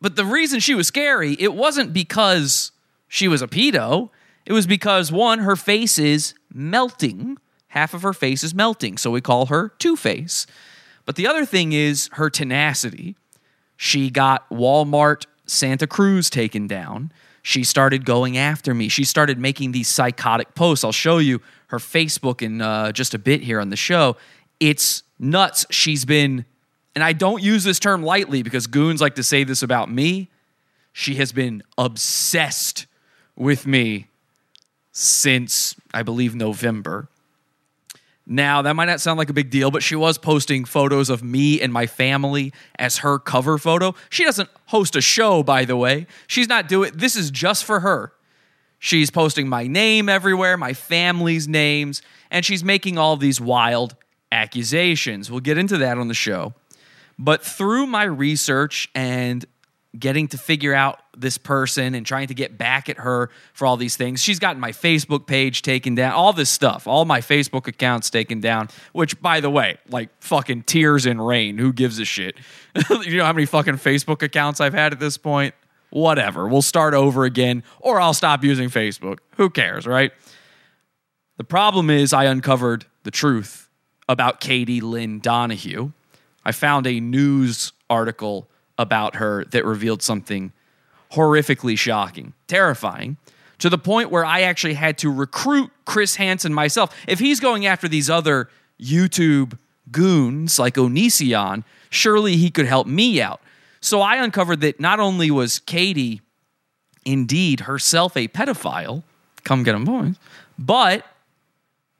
but 0.00 0.16
the 0.16 0.24
reason 0.24 0.60
she 0.60 0.74
was 0.74 0.86
scary, 0.86 1.36
it 1.38 1.54
wasn't 1.54 1.92
because 1.92 2.72
she 3.08 3.28
was 3.28 3.42
a 3.42 3.48
pedo. 3.48 4.10
It 4.44 4.52
was 4.52 4.66
because 4.66 5.10
one, 5.10 5.40
her 5.40 5.56
face 5.56 5.98
is 5.98 6.34
melting. 6.52 7.38
Half 7.68 7.94
of 7.94 8.02
her 8.02 8.12
face 8.12 8.42
is 8.44 8.54
melting. 8.54 8.96
So 8.96 9.10
we 9.10 9.20
call 9.20 9.46
her 9.46 9.70
Two 9.78 9.96
Face. 9.96 10.46
But 11.06 11.14
the 11.14 11.26
other 11.26 11.46
thing 11.46 11.72
is 11.72 12.10
her 12.12 12.28
tenacity. 12.28 13.16
She 13.76 14.10
got 14.10 14.48
Walmart 14.50 15.26
Santa 15.46 15.86
Cruz 15.86 16.28
taken 16.28 16.66
down. 16.66 17.12
She 17.42 17.62
started 17.62 18.04
going 18.04 18.36
after 18.36 18.74
me. 18.74 18.88
She 18.88 19.04
started 19.04 19.38
making 19.38 19.70
these 19.70 19.88
psychotic 19.88 20.54
posts. 20.56 20.84
I'll 20.84 20.92
show 20.92 21.18
you 21.18 21.40
her 21.68 21.78
Facebook 21.78 22.42
in 22.42 22.60
uh, 22.60 22.90
just 22.90 23.14
a 23.14 23.18
bit 23.18 23.42
here 23.42 23.60
on 23.60 23.70
the 23.70 23.76
show. 23.76 24.16
It's 24.58 25.04
nuts. 25.18 25.64
She's 25.70 26.04
been, 26.04 26.44
and 26.96 27.04
I 27.04 27.12
don't 27.12 27.42
use 27.42 27.62
this 27.62 27.78
term 27.78 28.02
lightly 28.02 28.42
because 28.42 28.66
goons 28.66 29.00
like 29.00 29.14
to 29.14 29.22
say 29.22 29.44
this 29.44 29.62
about 29.62 29.90
me. 29.90 30.28
She 30.92 31.16
has 31.16 31.30
been 31.30 31.62
obsessed 31.78 32.86
with 33.36 33.66
me 33.66 34.08
since, 34.90 35.76
I 35.94 36.02
believe, 36.02 36.34
November. 36.34 37.08
Now, 38.26 38.62
that 38.62 38.74
might 38.74 38.86
not 38.86 39.00
sound 39.00 39.18
like 39.18 39.30
a 39.30 39.32
big 39.32 39.50
deal, 39.50 39.70
but 39.70 39.84
she 39.84 39.94
was 39.94 40.18
posting 40.18 40.64
photos 40.64 41.10
of 41.10 41.22
me 41.22 41.60
and 41.60 41.72
my 41.72 41.86
family 41.86 42.52
as 42.76 42.98
her 42.98 43.20
cover 43.20 43.56
photo. 43.56 43.94
She 44.10 44.24
doesn't 44.24 44.48
host 44.66 44.96
a 44.96 45.00
show, 45.00 45.44
by 45.44 45.64
the 45.64 45.76
way. 45.76 46.08
She's 46.26 46.48
not 46.48 46.68
doing 46.68 46.90
this 46.94 47.14
is 47.14 47.30
just 47.30 47.64
for 47.64 47.80
her. 47.80 48.12
She's 48.80 49.10
posting 49.10 49.48
my 49.48 49.68
name 49.68 50.08
everywhere, 50.08 50.56
my 50.56 50.72
family's 50.72 51.46
names, 51.46 52.02
and 52.30 52.44
she's 52.44 52.64
making 52.64 52.98
all 52.98 53.16
these 53.16 53.40
wild 53.40 53.94
accusations. 54.32 55.30
We'll 55.30 55.40
get 55.40 55.56
into 55.56 55.78
that 55.78 55.96
on 55.96 56.08
the 56.08 56.14
show. 56.14 56.54
But 57.18 57.42
through 57.42 57.86
my 57.86 58.04
research 58.04 58.90
and 58.94 59.46
getting 59.98 60.28
to 60.28 60.38
figure 60.38 60.74
out 60.74 61.00
this 61.16 61.38
person 61.38 61.94
and 61.94 62.04
trying 62.04 62.28
to 62.28 62.34
get 62.34 62.58
back 62.58 62.88
at 62.88 62.98
her 62.98 63.30
for 63.52 63.66
all 63.66 63.76
these 63.76 63.96
things. 63.96 64.22
She's 64.22 64.38
gotten 64.38 64.60
my 64.60 64.72
Facebook 64.72 65.26
page 65.26 65.62
taken 65.62 65.94
down, 65.94 66.12
all 66.12 66.32
this 66.32 66.50
stuff, 66.50 66.86
all 66.86 67.04
my 67.04 67.20
Facebook 67.20 67.66
accounts 67.66 68.10
taken 68.10 68.40
down, 68.40 68.68
which, 68.92 69.20
by 69.20 69.40
the 69.40 69.50
way, 69.50 69.78
like 69.88 70.10
fucking 70.20 70.64
tears 70.64 71.06
in 71.06 71.20
rain. 71.20 71.58
Who 71.58 71.72
gives 71.72 71.98
a 71.98 72.04
shit? 72.04 72.36
you 72.90 73.16
know 73.16 73.24
how 73.24 73.32
many 73.32 73.46
fucking 73.46 73.74
Facebook 73.74 74.22
accounts 74.22 74.60
I've 74.60 74.74
had 74.74 74.92
at 74.92 75.00
this 75.00 75.16
point? 75.16 75.54
Whatever. 75.90 76.48
We'll 76.48 76.62
start 76.62 76.94
over 76.94 77.24
again, 77.24 77.62
or 77.80 78.00
I'll 78.00 78.14
stop 78.14 78.44
using 78.44 78.68
Facebook. 78.68 79.18
Who 79.36 79.50
cares, 79.50 79.86
right? 79.86 80.12
The 81.36 81.44
problem 81.44 81.90
is, 81.90 82.12
I 82.12 82.24
uncovered 82.24 82.86
the 83.04 83.10
truth 83.10 83.68
about 84.08 84.40
Katie 84.40 84.80
Lynn 84.80 85.20
Donahue. 85.20 85.92
I 86.44 86.52
found 86.52 86.86
a 86.86 87.00
news 87.00 87.72
article 87.90 88.48
about 88.78 89.16
her 89.16 89.44
that 89.46 89.64
revealed 89.64 90.02
something 90.02 90.52
horrifically 91.12 91.78
shocking, 91.78 92.32
terrifying, 92.46 93.16
to 93.58 93.70
the 93.70 93.78
point 93.78 94.10
where 94.10 94.24
I 94.24 94.42
actually 94.42 94.74
had 94.74 94.98
to 94.98 95.10
recruit 95.10 95.70
Chris 95.84 96.16
Hansen 96.16 96.52
myself. 96.52 96.94
If 97.06 97.18
he's 97.18 97.40
going 97.40 97.64
after 97.64 97.88
these 97.88 98.10
other 98.10 98.50
YouTube 98.80 99.58
goons 99.90 100.58
like 100.58 100.74
Onision, 100.74 101.64
surely 101.88 102.36
he 102.36 102.50
could 102.50 102.66
help 102.66 102.86
me 102.86 103.20
out. 103.20 103.40
So 103.80 104.00
I 104.00 104.16
uncovered 104.16 104.60
that 104.62 104.80
not 104.80 105.00
only 105.00 105.30
was 105.30 105.58
Katie 105.58 106.20
indeed 107.04 107.60
herself 107.60 108.16
a 108.16 108.28
pedophile, 108.28 109.04
come 109.44 109.62
get 109.62 109.74
him 109.74 109.84
boys, 109.84 110.16
but 110.58 111.04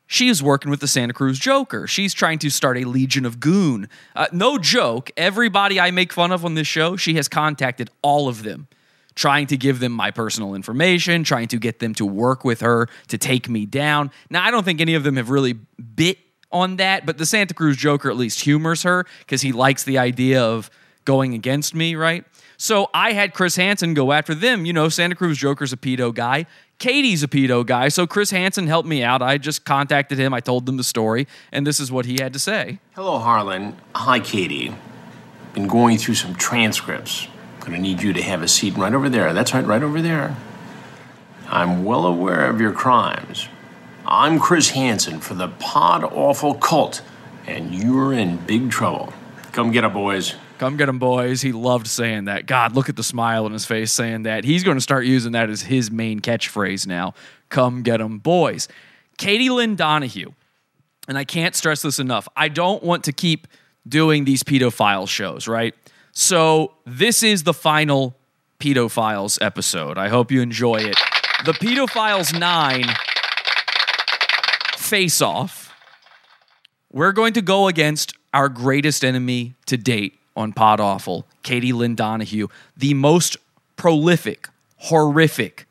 she 0.06 0.28
is 0.28 0.42
working 0.42 0.70
with 0.70 0.80
the 0.80 0.88
Santa 0.88 1.12
Cruz 1.12 1.38
Joker. 1.38 1.86
She's 1.86 2.14
trying 2.14 2.38
to 2.40 2.50
start 2.50 2.78
a 2.78 2.84
legion 2.84 3.24
of 3.24 3.40
goon. 3.40 3.88
Uh, 4.14 4.26
no 4.32 4.58
joke. 4.58 5.10
Everybody 5.16 5.80
I 5.80 5.90
make 5.90 6.12
fun 6.12 6.32
of 6.32 6.44
on 6.44 6.54
this 6.54 6.66
show, 6.66 6.96
she 6.96 7.14
has 7.14 7.28
contacted 7.28 7.90
all 8.02 8.28
of 8.28 8.42
them, 8.42 8.68
trying 9.14 9.46
to 9.48 9.56
give 9.56 9.80
them 9.80 9.92
my 9.92 10.10
personal 10.10 10.54
information, 10.54 11.24
trying 11.24 11.48
to 11.48 11.58
get 11.58 11.80
them 11.80 11.94
to 11.94 12.06
work 12.06 12.44
with 12.44 12.60
her 12.60 12.88
to 13.08 13.18
take 13.18 13.48
me 13.48 13.66
down. 13.66 14.10
Now, 14.30 14.44
I 14.44 14.50
don't 14.50 14.64
think 14.64 14.80
any 14.80 14.94
of 14.94 15.02
them 15.02 15.16
have 15.16 15.30
really 15.30 15.54
bit 15.54 16.18
on 16.52 16.76
that, 16.76 17.04
but 17.04 17.18
the 17.18 17.26
Santa 17.26 17.54
Cruz 17.54 17.76
Joker 17.76 18.08
at 18.08 18.16
least 18.16 18.40
humors 18.40 18.84
her 18.84 19.06
because 19.20 19.42
he 19.42 19.52
likes 19.52 19.82
the 19.82 19.98
idea 19.98 20.42
of 20.42 20.70
going 21.04 21.34
against 21.34 21.74
me, 21.74 21.96
right? 21.96 22.24
So 22.56 22.88
I 22.94 23.12
had 23.12 23.34
Chris 23.34 23.56
Hansen 23.56 23.94
go 23.94 24.12
after 24.12 24.34
them. 24.34 24.64
You 24.64 24.72
know, 24.72 24.88
Santa 24.88 25.14
Cruz 25.14 25.38
Joker's 25.38 25.72
a 25.72 25.76
pedo 25.76 26.14
guy. 26.14 26.46
Katie's 26.78 27.22
a 27.22 27.28
pedo 27.28 27.64
guy. 27.64 27.88
So 27.88 28.06
Chris 28.06 28.30
Hansen 28.30 28.66
helped 28.66 28.88
me 28.88 29.02
out. 29.02 29.22
I 29.22 29.38
just 29.38 29.64
contacted 29.64 30.18
him. 30.18 30.34
I 30.34 30.40
told 30.40 30.66
them 30.66 30.76
the 30.76 30.84
story, 30.84 31.26
and 31.52 31.66
this 31.66 31.80
is 31.80 31.90
what 31.90 32.04
he 32.04 32.18
had 32.20 32.32
to 32.34 32.38
say. 32.38 32.78
Hello, 32.94 33.18
Harlan. 33.18 33.76
Hi, 33.94 34.20
Katie. 34.20 34.74
Been 35.54 35.68
going 35.68 35.96
through 35.98 36.14
some 36.14 36.34
transcripts. 36.34 37.28
Gonna 37.60 37.78
need 37.78 38.02
you 38.02 38.12
to 38.12 38.22
have 38.22 38.42
a 38.42 38.48
seat 38.48 38.76
right 38.76 38.94
over 38.94 39.08
there. 39.08 39.32
That's 39.32 39.52
right, 39.54 39.64
right 39.64 39.82
over 39.82 40.00
there. 40.00 40.36
I'm 41.48 41.84
well 41.84 42.06
aware 42.06 42.48
of 42.48 42.60
your 42.60 42.72
crimes. 42.72 43.48
I'm 44.04 44.38
Chris 44.38 44.70
Hansen 44.70 45.20
for 45.20 45.34
the 45.34 45.48
Pod 45.48 46.04
Awful 46.04 46.54
Cult, 46.54 47.02
and 47.46 47.74
you're 47.74 48.12
in 48.12 48.36
big 48.36 48.70
trouble. 48.70 49.12
Come 49.52 49.72
get 49.72 49.82
it, 49.82 49.92
boys. 49.92 50.34
Come 50.58 50.76
get 50.78 50.88
him, 50.88 50.98
boys. 50.98 51.42
He 51.42 51.52
loved 51.52 51.86
saying 51.86 52.24
that. 52.24 52.46
God, 52.46 52.74
look 52.74 52.88
at 52.88 52.96
the 52.96 53.02
smile 53.02 53.44
on 53.44 53.52
his 53.52 53.66
face 53.66 53.92
saying 53.92 54.22
that. 54.22 54.44
He's 54.44 54.64
going 54.64 54.76
to 54.76 54.82
start 54.82 55.04
using 55.04 55.32
that 55.32 55.50
as 55.50 55.62
his 55.62 55.90
main 55.90 56.20
catchphrase 56.20 56.86
now. 56.86 57.14
Come 57.50 57.82
get 57.82 58.00
him, 58.00 58.18
boys. 58.18 58.68
Katie 59.18 59.50
Lynn 59.50 59.76
Donahue, 59.76 60.32
and 61.08 61.18
I 61.18 61.24
can't 61.24 61.54
stress 61.54 61.82
this 61.82 61.98
enough. 61.98 62.26
I 62.36 62.48
don't 62.48 62.82
want 62.82 63.04
to 63.04 63.12
keep 63.12 63.46
doing 63.86 64.24
these 64.24 64.42
pedophile 64.42 65.08
shows, 65.08 65.46
right? 65.46 65.74
So 66.12 66.72
this 66.86 67.22
is 67.22 67.42
the 67.42 67.54
final 67.54 68.16
pedo 68.58 68.90
files 68.90 69.38
episode. 69.42 69.98
I 69.98 70.08
hope 70.08 70.30
you 70.30 70.40
enjoy 70.40 70.76
it. 70.76 70.96
The 71.44 71.52
Pedo 71.52 71.88
Files 71.88 72.32
9 72.32 72.84
face 74.76 75.20
off. 75.20 75.74
We're 76.90 77.12
going 77.12 77.34
to 77.34 77.42
go 77.42 77.68
against 77.68 78.14
our 78.32 78.48
greatest 78.48 79.04
enemy 79.04 79.54
to 79.66 79.76
date 79.76 80.18
on 80.36 80.52
Pod 80.52 80.78
Awful, 80.78 81.26
Katie 81.42 81.72
Lynn 81.72 81.94
Donahue, 81.94 82.48
the 82.76 82.94
most 82.94 83.36
prolific, 83.76 84.48
horrific, 84.76 85.66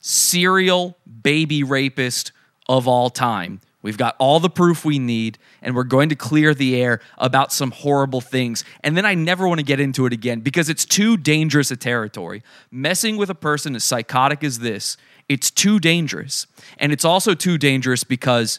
serial 0.00 0.96
baby 1.22 1.62
rapist 1.62 2.32
of 2.68 2.88
all 2.88 3.10
time. 3.10 3.60
We've 3.82 3.96
got 3.96 4.16
all 4.18 4.40
the 4.40 4.50
proof 4.50 4.84
we 4.84 4.98
need, 4.98 5.38
and 5.62 5.76
we're 5.76 5.84
going 5.84 6.08
to 6.08 6.16
clear 6.16 6.54
the 6.54 6.80
air 6.80 7.00
about 7.18 7.52
some 7.52 7.70
horrible 7.70 8.20
things. 8.20 8.64
And 8.82 8.96
then 8.96 9.06
I 9.06 9.14
never 9.14 9.46
want 9.46 9.60
to 9.60 9.64
get 9.64 9.78
into 9.78 10.06
it 10.06 10.12
again 10.12 10.40
because 10.40 10.68
it's 10.68 10.84
too 10.84 11.16
dangerous 11.16 11.70
a 11.70 11.76
territory. 11.76 12.42
Messing 12.72 13.16
with 13.16 13.30
a 13.30 13.34
person 13.34 13.76
as 13.76 13.84
psychotic 13.84 14.42
as 14.42 14.58
this, 14.58 14.96
it's 15.28 15.52
too 15.52 15.78
dangerous. 15.78 16.48
And 16.78 16.90
it's 16.90 17.04
also 17.04 17.34
too 17.34 17.58
dangerous 17.58 18.02
because 18.02 18.58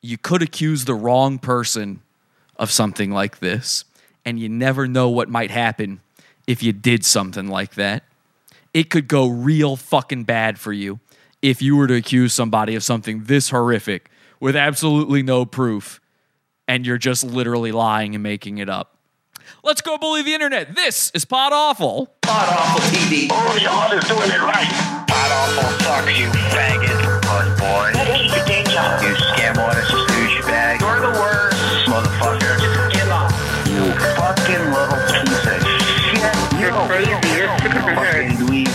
you 0.00 0.18
could 0.18 0.42
accuse 0.42 0.86
the 0.86 0.94
wrong 0.94 1.38
person 1.38 2.02
of 2.56 2.72
something 2.72 3.12
like 3.12 3.38
this, 3.38 3.84
and 4.24 4.38
you 4.38 4.48
never 4.48 4.86
know 4.86 5.08
what 5.08 5.28
might 5.28 5.50
happen 5.50 6.00
if 6.46 6.62
you 6.62 6.72
did 6.72 7.04
something 7.04 7.48
like 7.48 7.74
that. 7.74 8.04
It 8.72 8.90
could 8.90 9.08
go 9.08 9.28
real 9.28 9.76
fucking 9.76 10.24
bad 10.24 10.58
for 10.58 10.72
you 10.72 11.00
if 11.42 11.62
you 11.62 11.76
were 11.76 11.86
to 11.86 11.94
accuse 11.94 12.32
somebody 12.32 12.74
of 12.74 12.82
something 12.82 13.24
this 13.24 13.50
horrific 13.50 14.10
with 14.40 14.56
absolutely 14.56 15.22
no 15.22 15.44
proof 15.44 16.00
and 16.66 16.86
you're 16.86 16.98
just 16.98 17.24
literally 17.24 17.72
lying 17.72 18.14
and 18.14 18.22
making 18.22 18.58
it 18.58 18.68
up. 18.68 18.96
Let's 19.62 19.80
go 19.80 19.98
bully 19.98 20.22
the 20.22 20.34
internet. 20.34 20.74
This 20.74 21.10
is 21.14 21.24
Pod 21.24 21.52
Awful. 21.52 22.06
Pod 22.22 22.48
Awful 22.48 22.80
TV. 22.80 23.28
Oh, 23.30 23.56
your 23.60 23.70
mother's 23.72 24.04
doing 24.08 24.30
it 24.30 24.40
right. 24.40 25.04
Pod 25.06 25.30
Awful 25.32 25.84
sucks, 25.84 26.18
you 26.18 26.26
faggot. 26.28 27.22
Puss 27.22 27.60
boy. 27.60 27.92
You 29.04 29.14
scam 29.14 29.56
artist, 29.58 29.90
douchebag. 29.90 30.80
You're 30.80 31.00
the 31.00 31.18
worst. 31.18 31.56
Motherfucker. 31.86 32.83
Head. 36.88 37.60
Fucking 37.96 38.46
dweeb. 38.46 38.66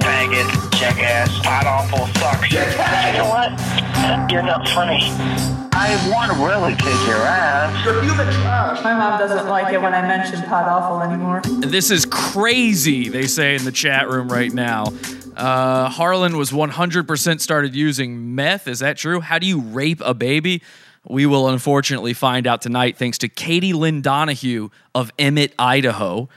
Faggot. 0.00 0.78
Jackass. 0.78 1.38
Pod 1.40 1.66
Awful 1.66 2.06
sucks. 2.20 2.52
You 2.52 3.18
know 3.18 3.28
what? 3.28 4.30
You're 4.30 4.42
not 4.42 4.68
funny. 4.68 4.98
I 5.72 6.10
want 6.12 6.32
to 6.32 6.38
really 6.44 6.74
kick 6.74 7.06
your 7.06 7.16
ass. 7.18 7.84
You're 7.84 8.02
human 8.02 8.26
trash. 8.26 8.82
My 8.82 8.94
mom 8.94 9.18
doesn't 9.18 9.48
like 9.48 9.72
it 9.72 9.80
when 9.80 9.94
I 9.94 10.02
mention 10.02 10.42
Pod 10.42 10.66
Awful 10.68 11.02
anymore. 11.02 11.40
This 11.60 11.90
is 11.90 12.04
crazy, 12.04 13.08
they 13.08 13.26
say 13.26 13.54
in 13.54 13.64
the 13.64 13.72
chat 13.72 14.08
room 14.08 14.28
right 14.28 14.52
now. 14.52 14.86
Uh, 15.36 15.88
Harlan 15.88 16.36
was 16.36 16.50
100% 16.50 17.40
started 17.40 17.76
using 17.76 18.34
meth. 18.34 18.66
Is 18.66 18.80
that 18.80 18.96
true? 18.96 19.20
How 19.20 19.38
do 19.38 19.46
you 19.46 19.60
rape 19.60 20.00
a 20.04 20.14
baby? 20.14 20.62
We 21.08 21.26
will 21.26 21.48
unfortunately 21.48 22.12
find 22.12 22.46
out 22.46 22.60
tonight 22.60 22.96
thanks 22.96 23.18
to 23.18 23.28
Katie 23.28 23.72
Lynn 23.72 24.02
Donahue 24.02 24.70
of 24.94 25.12
Emmett, 25.18 25.54
Idaho. 25.58 26.28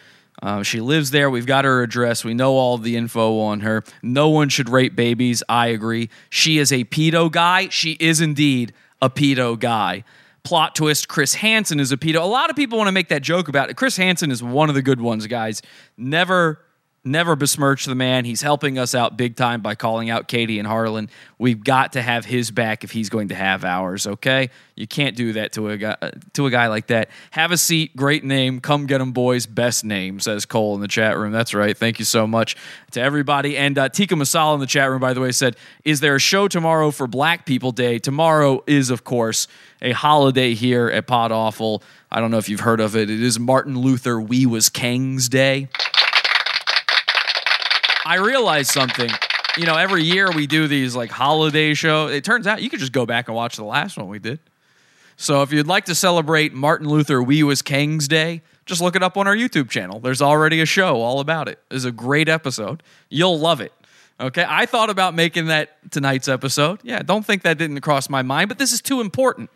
Uh, 0.42 0.64
she 0.64 0.82
lives 0.82 1.12
there. 1.12 1.30
We've 1.30 1.46
got 1.46 1.66
her 1.66 1.84
address. 1.84 2.24
We 2.26 2.34
know 2.34 2.54
all 2.54 2.78
the 2.78 2.96
info 2.96 3.40
on 3.40 3.60
her. 3.60 3.84
No 4.02 4.30
one 4.30 4.50
should 4.50 4.70
rape 4.70 4.96
babies. 4.96 5.44
I 5.48 5.68
agree. 5.68 6.10
She 6.30 6.58
is 6.58 6.72
a 6.72 6.84
pedo 6.86 7.32
guy. 7.32 7.70
She 7.70 7.92
is 8.00 8.22
indeed 8.22 8.74
a 9.02 9.10
pedo 9.10 9.60
guy. 9.60 10.04
Plot 10.44 10.74
twist 10.76 11.08
Chris 11.08 11.36
Hansen 11.36 11.80
is 11.80 11.92
a 11.92 11.98
pedo. 11.98 12.22
A 12.22 12.26
lot 12.26 12.50
of 12.50 12.56
people 12.56 12.80
want 12.80 12.88
to 12.88 12.92
make 12.92 13.10
that 13.10 13.22
joke 13.22 13.48
about 13.48 13.70
it. 13.70 13.78
Chris 13.78 13.98
Hansen 13.98 14.32
is 14.32 14.42
one 14.42 14.70
of 14.70 14.76
the 14.76 14.82
good 14.82 15.00
ones, 15.00 15.28
guys. 15.28 15.62
Never 15.98 16.60
never 17.04 17.36
besmirch 17.36 17.86
the 17.86 17.96
man. 17.96 18.26
He's 18.26 18.42
helping 18.42 18.78
us 18.78 18.94
out 18.94 19.18
big 19.18 19.36
time 19.36 19.62
by 19.62 19.74
calling 19.74 20.10
out 20.10 20.28
Katie 20.28 20.60
and 20.60 20.68
Harlan. 20.68 21.10
We've 21.40 21.64
got 21.64 21.94
to 21.94 22.02
have 22.02 22.26
his 22.26 22.52
back 22.52 22.84
if 22.84 22.92
he's 22.92 23.10
going 23.10 23.30
to 23.30 23.36
have 23.36 23.66
ours, 23.66 24.06
okay? 24.06 24.52
You 24.76 24.86
can't 24.86 25.16
do 25.16 25.34
that 25.34 25.54
to 25.54 25.70
a 25.70 25.78
guy 25.78 25.96
to 26.34 26.46
a 26.46 26.52
guy 26.52 26.68
like 26.68 26.88
that. 26.88 27.10
Have 27.32 27.52
a 27.52 27.58
seat, 27.58 27.96
great 27.96 28.24
name. 28.24 28.60
Come 28.60 28.86
get 28.86 29.02
him, 29.02 29.12
boys. 29.12 29.48
Best 29.48 29.84
name, 29.84 30.20
says 30.20 30.46
Cole 30.46 30.76
in 30.76 30.82
the 30.82 30.88
chat 30.88 31.18
room. 31.18 31.32
That's 31.32 31.54
right. 31.54 31.76
Thank 31.76 31.98
you 31.98 32.06
so 32.06 32.28
much 32.28 32.56
to 32.92 33.02
everybody. 33.02 33.58
And 33.58 33.78
uh, 33.78 33.90
Tika 33.90 34.16
Masala 34.16 34.54
in 34.54 34.60
the 34.60 34.68
chat 34.68 34.90
room, 34.90 35.02
by 35.02 35.14
the 35.14 35.22
way, 35.22 35.32
said, 35.32 35.56
Is 35.84 36.00
there 36.02 36.16
a 36.16 36.20
show 36.20 36.48
tomorrow 36.48 36.92
for 36.92 37.08
Black 37.08 37.46
People 37.46 37.72
Day? 37.72 37.98
Tomorrow 37.98 38.64
is, 38.68 38.92
of 38.92 39.04
course, 39.04 39.48
a 39.82 39.92
holiday 39.92 40.54
here 40.54 40.88
at 40.88 41.08
Pod 41.08 41.32
Awful. 41.32 41.82
I 42.12 42.20
don't 42.20 42.30
know 42.30 42.38
if 42.38 42.50
you've 42.50 42.60
heard 42.60 42.80
of 42.80 42.96
it. 42.96 43.10
It 43.10 43.22
is 43.22 43.40
Martin 43.40 43.80
Luther 43.80 44.20
We 44.20 44.46
Was 44.46 44.70
Kings 44.70 45.30
Day. 45.30 45.70
I 48.12 48.16
realized 48.16 48.72
something. 48.72 49.10
You 49.58 49.66
know, 49.66 49.76
every 49.76 50.04
year 50.04 50.30
we 50.30 50.46
do 50.46 50.68
these 50.68 50.98
like 50.98 51.10
holiday 51.10 51.74
show. 51.74 52.08
It 52.08 52.26
turns 52.26 52.46
out 52.46 52.62
you 52.62 52.70
could 52.70 52.82
just 52.82 52.92
go 52.92 53.06
back 53.06 53.30
and 53.30 53.36
watch 53.38 53.56
the 53.56 53.64
last 53.64 53.96
one 53.96 54.10
we 54.10 54.20
did. 54.20 54.40
So 55.16 55.44
if 55.44 55.54
you'd 55.54 55.66
like 55.66 55.86
to 55.86 55.96
celebrate 55.96 56.52
Martin 56.54 56.90
Luther 56.90 57.24
We 57.24 57.42
Was 57.44 57.62
Kings 57.62 58.10
Day, 58.10 58.42
just 58.66 58.82
look 58.82 58.98
it 58.98 59.02
up 59.02 59.16
on 59.16 59.28
our 59.28 59.36
YouTube 59.36 59.70
channel. 59.70 60.02
There's 60.02 60.22
already 60.22 60.60
a 60.60 60.66
show 60.66 60.98
all 60.98 61.22
about 61.22 61.48
it. 61.48 61.60
It's 61.72 61.86
a 61.86 61.92
great 61.94 62.28
episode. 62.28 62.84
You'll 63.08 63.40
love 63.40 63.62
it. 63.62 63.72
Okay, 64.20 64.44
I 64.46 64.66
thought 64.66 64.90
about 64.90 65.16
making 65.16 65.46
that 65.46 65.90
tonight's 65.90 66.28
episode. 66.28 66.82
Yeah, 66.84 67.04
don't 67.04 67.26
think 67.26 67.44
that 67.44 67.58
didn't 67.58 67.80
cross 67.80 68.10
my 68.10 68.24
mind, 68.24 68.50
but 68.50 68.58
this 68.58 68.74
is 68.74 68.82
too 68.82 69.00
important. 69.00 69.50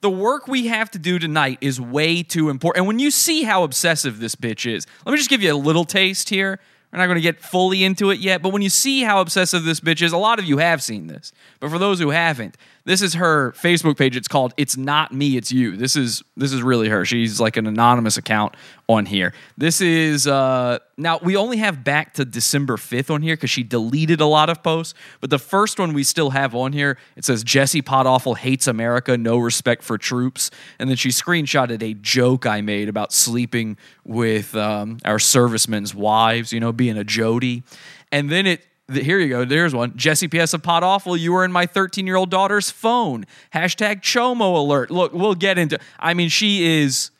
The 0.00 0.10
work 0.10 0.48
we 0.48 0.66
have 0.66 0.90
to 0.90 0.98
do 0.98 1.20
tonight 1.20 1.58
is 1.60 1.80
way 1.80 2.24
too 2.24 2.50
important. 2.50 2.80
And 2.80 2.88
when 2.88 2.98
you 2.98 3.12
see 3.12 3.44
how 3.44 3.62
obsessive 3.62 4.18
this 4.18 4.34
bitch 4.34 4.68
is, 4.68 4.88
let 5.06 5.12
me 5.12 5.18
just 5.18 5.30
give 5.30 5.40
you 5.40 5.54
a 5.54 5.56
little 5.56 5.84
taste 5.84 6.30
here. 6.30 6.58
We're 6.92 6.98
not 6.98 7.06
going 7.06 7.16
to 7.16 7.22
get 7.22 7.40
fully 7.40 7.84
into 7.84 8.10
it 8.10 8.18
yet, 8.18 8.42
but 8.42 8.50
when 8.50 8.60
you 8.60 8.68
see 8.68 9.02
how 9.02 9.22
obsessive 9.22 9.64
this 9.64 9.80
bitch 9.80 10.02
is, 10.02 10.12
a 10.12 10.18
lot 10.18 10.38
of 10.38 10.44
you 10.44 10.58
have 10.58 10.82
seen 10.82 11.06
this. 11.06 11.32
But 11.62 11.70
for 11.70 11.78
those 11.78 12.00
who 12.00 12.10
haven't, 12.10 12.56
this 12.84 13.02
is 13.02 13.14
her 13.14 13.52
Facebook 13.52 13.96
page. 13.96 14.16
It's 14.16 14.26
called 14.26 14.52
"It's 14.56 14.76
Not 14.76 15.12
Me, 15.12 15.36
It's 15.36 15.52
You." 15.52 15.76
This 15.76 15.94
is 15.94 16.24
this 16.36 16.52
is 16.52 16.60
really 16.60 16.88
her. 16.88 17.04
She's 17.04 17.38
like 17.38 17.56
an 17.56 17.68
anonymous 17.68 18.16
account 18.16 18.56
on 18.88 19.06
here. 19.06 19.32
This 19.56 19.80
is 19.80 20.26
uh, 20.26 20.80
now 20.96 21.20
we 21.22 21.36
only 21.36 21.58
have 21.58 21.84
back 21.84 22.14
to 22.14 22.24
December 22.24 22.76
fifth 22.76 23.12
on 23.12 23.22
here 23.22 23.36
because 23.36 23.50
she 23.50 23.62
deleted 23.62 24.20
a 24.20 24.26
lot 24.26 24.50
of 24.50 24.60
posts. 24.64 24.94
But 25.20 25.30
the 25.30 25.38
first 25.38 25.78
one 25.78 25.92
we 25.92 26.02
still 26.02 26.30
have 26.30 26.52
on 26.56 26.72
here. 26.72 26.98
It 27.14 27.24
says 27.24 27.44
Jesse 27.44 27.80
Podawful 27.80 28.38
hates 28.38 28.66
America, 28.66 29.16
no 29.16 29.38
respect 29.38 29.84
for 29.84 29.96
troops, 29.98 30.50
and 30.80 30.90
then 30.90 30.96
she 30.96 31.10
screenshotted 31.10 31.80
a 31.80 31.94
joke 31.94 32.44
I 32.44 32.60
made 32.60 32.88
about 32.88 33.12
sleeping 33.12 33.76
with 34.02 34.56
um, 34.56 34.98
our 35.04 35.20
servicemen's 35.20 35.94
wives. 35.94 36.52
You 36.52 36.58
know, 36.58 36.72
being 36.72 36.98
a 36.98 37.04
Jody, 37.04 37.62
and 38.10 38.30
then 38.30 38.48
it 38.48 38.66
here 38.94 39.18
you 39.18 39.28
go. 39.28 39.44
There's 39.44 39.74
one. 39.74 39.96
Jesse 39.96 40.28
PS 40.28 40.54
of 40.54 40.62
Pod 40.62 40.82
Awful. 40.82 41.16
You 41.16 41.32
were 41.32 41.44
in 41.44 41.52
my 41.52 41.66
13 41.66 42.06
year 42.06 42.16
old 42.16 42.30
daughter's 42.30 42.70
phone. 42.70 43.26
Hashtag 43.54 44.00
Chomo 44.00 44.56
alert. 44.56 44.90
Look, 44.90 45.12
we'll 45.12 45.34
get 45.34 45.58
into. 45.58 45.78
I 45.98 46.14
mean, 46.14 46.28
she 46.28 46.80
is. 46.82 47.10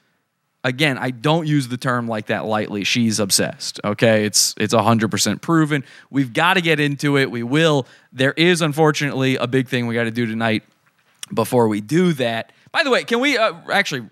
Again, 0.64 0.96
I 0.96 1.11
don't 1.11 1.48
use 1.48 1.66
the 1.66 1.76
term 1.76 2.06
like 2.06 2.26
that 2.26 2.44
lightly. 2.44 2.85
She's 2.85 3.18
obsessed. 3.18 3.80
Okay, 3.85 4.24
it's 4.24 4.54
it's 4.58 4.72
hundred 4.72 5.11
percent 5.11 5.42
proven. 5.42 5.82
We've 6.08 6.32
got 6.32 6.54
to 6.54 6.61
get 6.61 6.78
into 6.78 7.18
it. 7.18 7.30
We 7.30 7.42
will. 7.42 7.87
There 8.12 8.32
is 8.32 8.62
unfortunately 8.62 9.37
a 9.37 9.48
big 9.48 9.68
thing 9.68 9.88
we 9.88 9.94
got 9.94 10.04
to 10.04 10.12
do 10.12 10.24
tonight. 10.24 10.62
Before 11.35 11.66
we 11.66 11.80
do 11.80 12.12
that, 12.14 12.52
by 12.72 12.82
the 12.85 12.90
way, 12.90 13.04
can 13.04 13.20
we 13.20 13.38
uh, 13.38 13.54
actually 13.72 14.08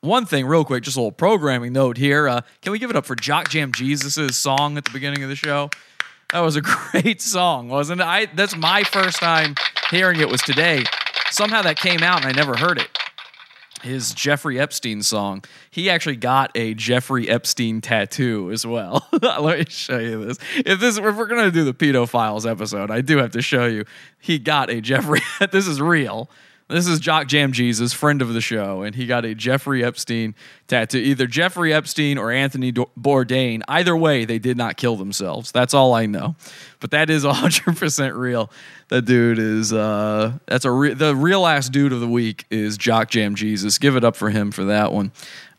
one 0.00 0.24
thing 0.24 0.46
real 0.46 0.64
quick? 0.64 0.84
Just 0.84 0.96
a 0.96 1.00
little 1.00 1.12
programming 1.12 1.72
note 1.72 1.96
here. 1.96 2.28
Uh, 2.28 2.40
can 2.62 2.72
we 2.72 2.78
give 2.78 2.90
it 2.90 2.96
up 2.96 3.06
for 3.06 3.14
Jock 3.14 3.48
Jam 3.48 3.72
Jesus' 3.72 4.36
song 4.36 4.76
at 4.78 4.84
the 4.84 4.90
beginning 4.90 5.22
of 5.22 5.28
the 5.28 5.36
show? 5.36 5.70
That 6.32 6.40
was 6.40 6.56
a 6.56 6.60
great 6.92 7.20
song, 7.20 7.68
wasn't 7.68 8.00
it? 8.00 8.06
I 8.06 8.26
that's 8.26 8.56
my 8.56 8.82
first 8.84 9.18
time 9.18 9.54
hearing 9.90 10.20
it 10.20 10.28
was 10.28 10.40
today. 10.42 10.84
Somehow 11.30 11.62
that 11.62 11.76
came 11.76 12.02
out 12.02 12.24
and 12.24 12.26
I 12.26 12.32
never 12.32 12.56
heard 12.56 12.78
it. 12.78 12.88
His 13.82 14.12
Jeffrey 14.12 14.60
Epstein 14.60 15.02
song. 15.02 15.42
He 15.70 15.88
actually 15.88 16.16
got 16.16 16.50
a 16.54 16.74
Jeffrey 16.74 17.28
Epstein 17.28 17.80
tattoo 17.80 18.50
as 18.52 18.66
well. 18.66 19.08
Let 19.22 19.58
me 19.58 19.64
show 19.68 19.98
you 19.98 20.26
this. 20.26 20.38
If 20.56 20.80
this 20.80 20.98
if 20.98 21.16
we're 21.16 21.26
gonna 21.26 21.50
do 21.50 21.64
the 21.64 21.74
pedo 21.74 22.08
files 22.08 22.44
episode, 22.46 22.90
I 22.90 23.00
do 23.00 23.18
have 23.18 23.32
to 23.32 23.42
show 23.42 23.66
you. 23.66 23.84
He 24.18 24.38
got 24.38 24.70
a 24.70 24.80
Jeffrey. 24.80 25.20
this 25.50 25.66
is 25.66 25.80
real. 25.80 26.30
This 26.70 26.86
is 26.86 27.00
Jock 27.00 27.26
Jam 27.26 27.50
Jesus, 27.50 27.92
friend 27.92 28.22
of 28.22 28.32
the 28.32 28.40
show, 28.40 28.82
and 28.82 28.94
he 28.94 29.06
got 29.06 29.24
a 29.24 29.34
Jeffrey 29.34 29.84
Epstein 29.84 30.36
tattoo. 30.68 30.98
Either 30.98 31.26
Jeffrey 31.26 31.74
Epstein 31.74 32.16
or 32.16 32.30
Anthony 32.30 32.72
Bourdain. 32.72 33.62
Either 33.66 33.96
way, 33.96 34.24
they 34.24 34.38
did 34.38 34.56
not 34.56 34.76
kill 34.76 34.94
themselves. 34.94 35.50
That's 35.50 35.74
all 35.74 35.94
I 35.94 36.06
know. 36.06 36.36
But 36.78 36.92
that 36.92 37.10
is 37.10 37.24
100% 37.24 38.16
real. 38.16 38.52
That 38.86 39.02
dude 39.02 39.40
is, 39.40 39.72
uh, 39.72 40.38
that's 40.46 40.64
a 40.64 40.70
re- 40.70 40.94
the 40.94 41.16
real 41.16 41.44
ass 41.44 41.68
dude 41.68 41.92
of 41.92 41.98
the 41.98 42.08
week 42.08 42.46
is 42.50 42.78
Jock 42.78 43.10
Jam 43.10 43.34
Jesus. 43.34 43.76
Give 43.78 43.96
it 43.96 44.04
up 44.04 44.14
for 44.14 44.30
him 44.30 44.52
for 44.52 44.66
that 44.66 44.92
one. 44.92 45.10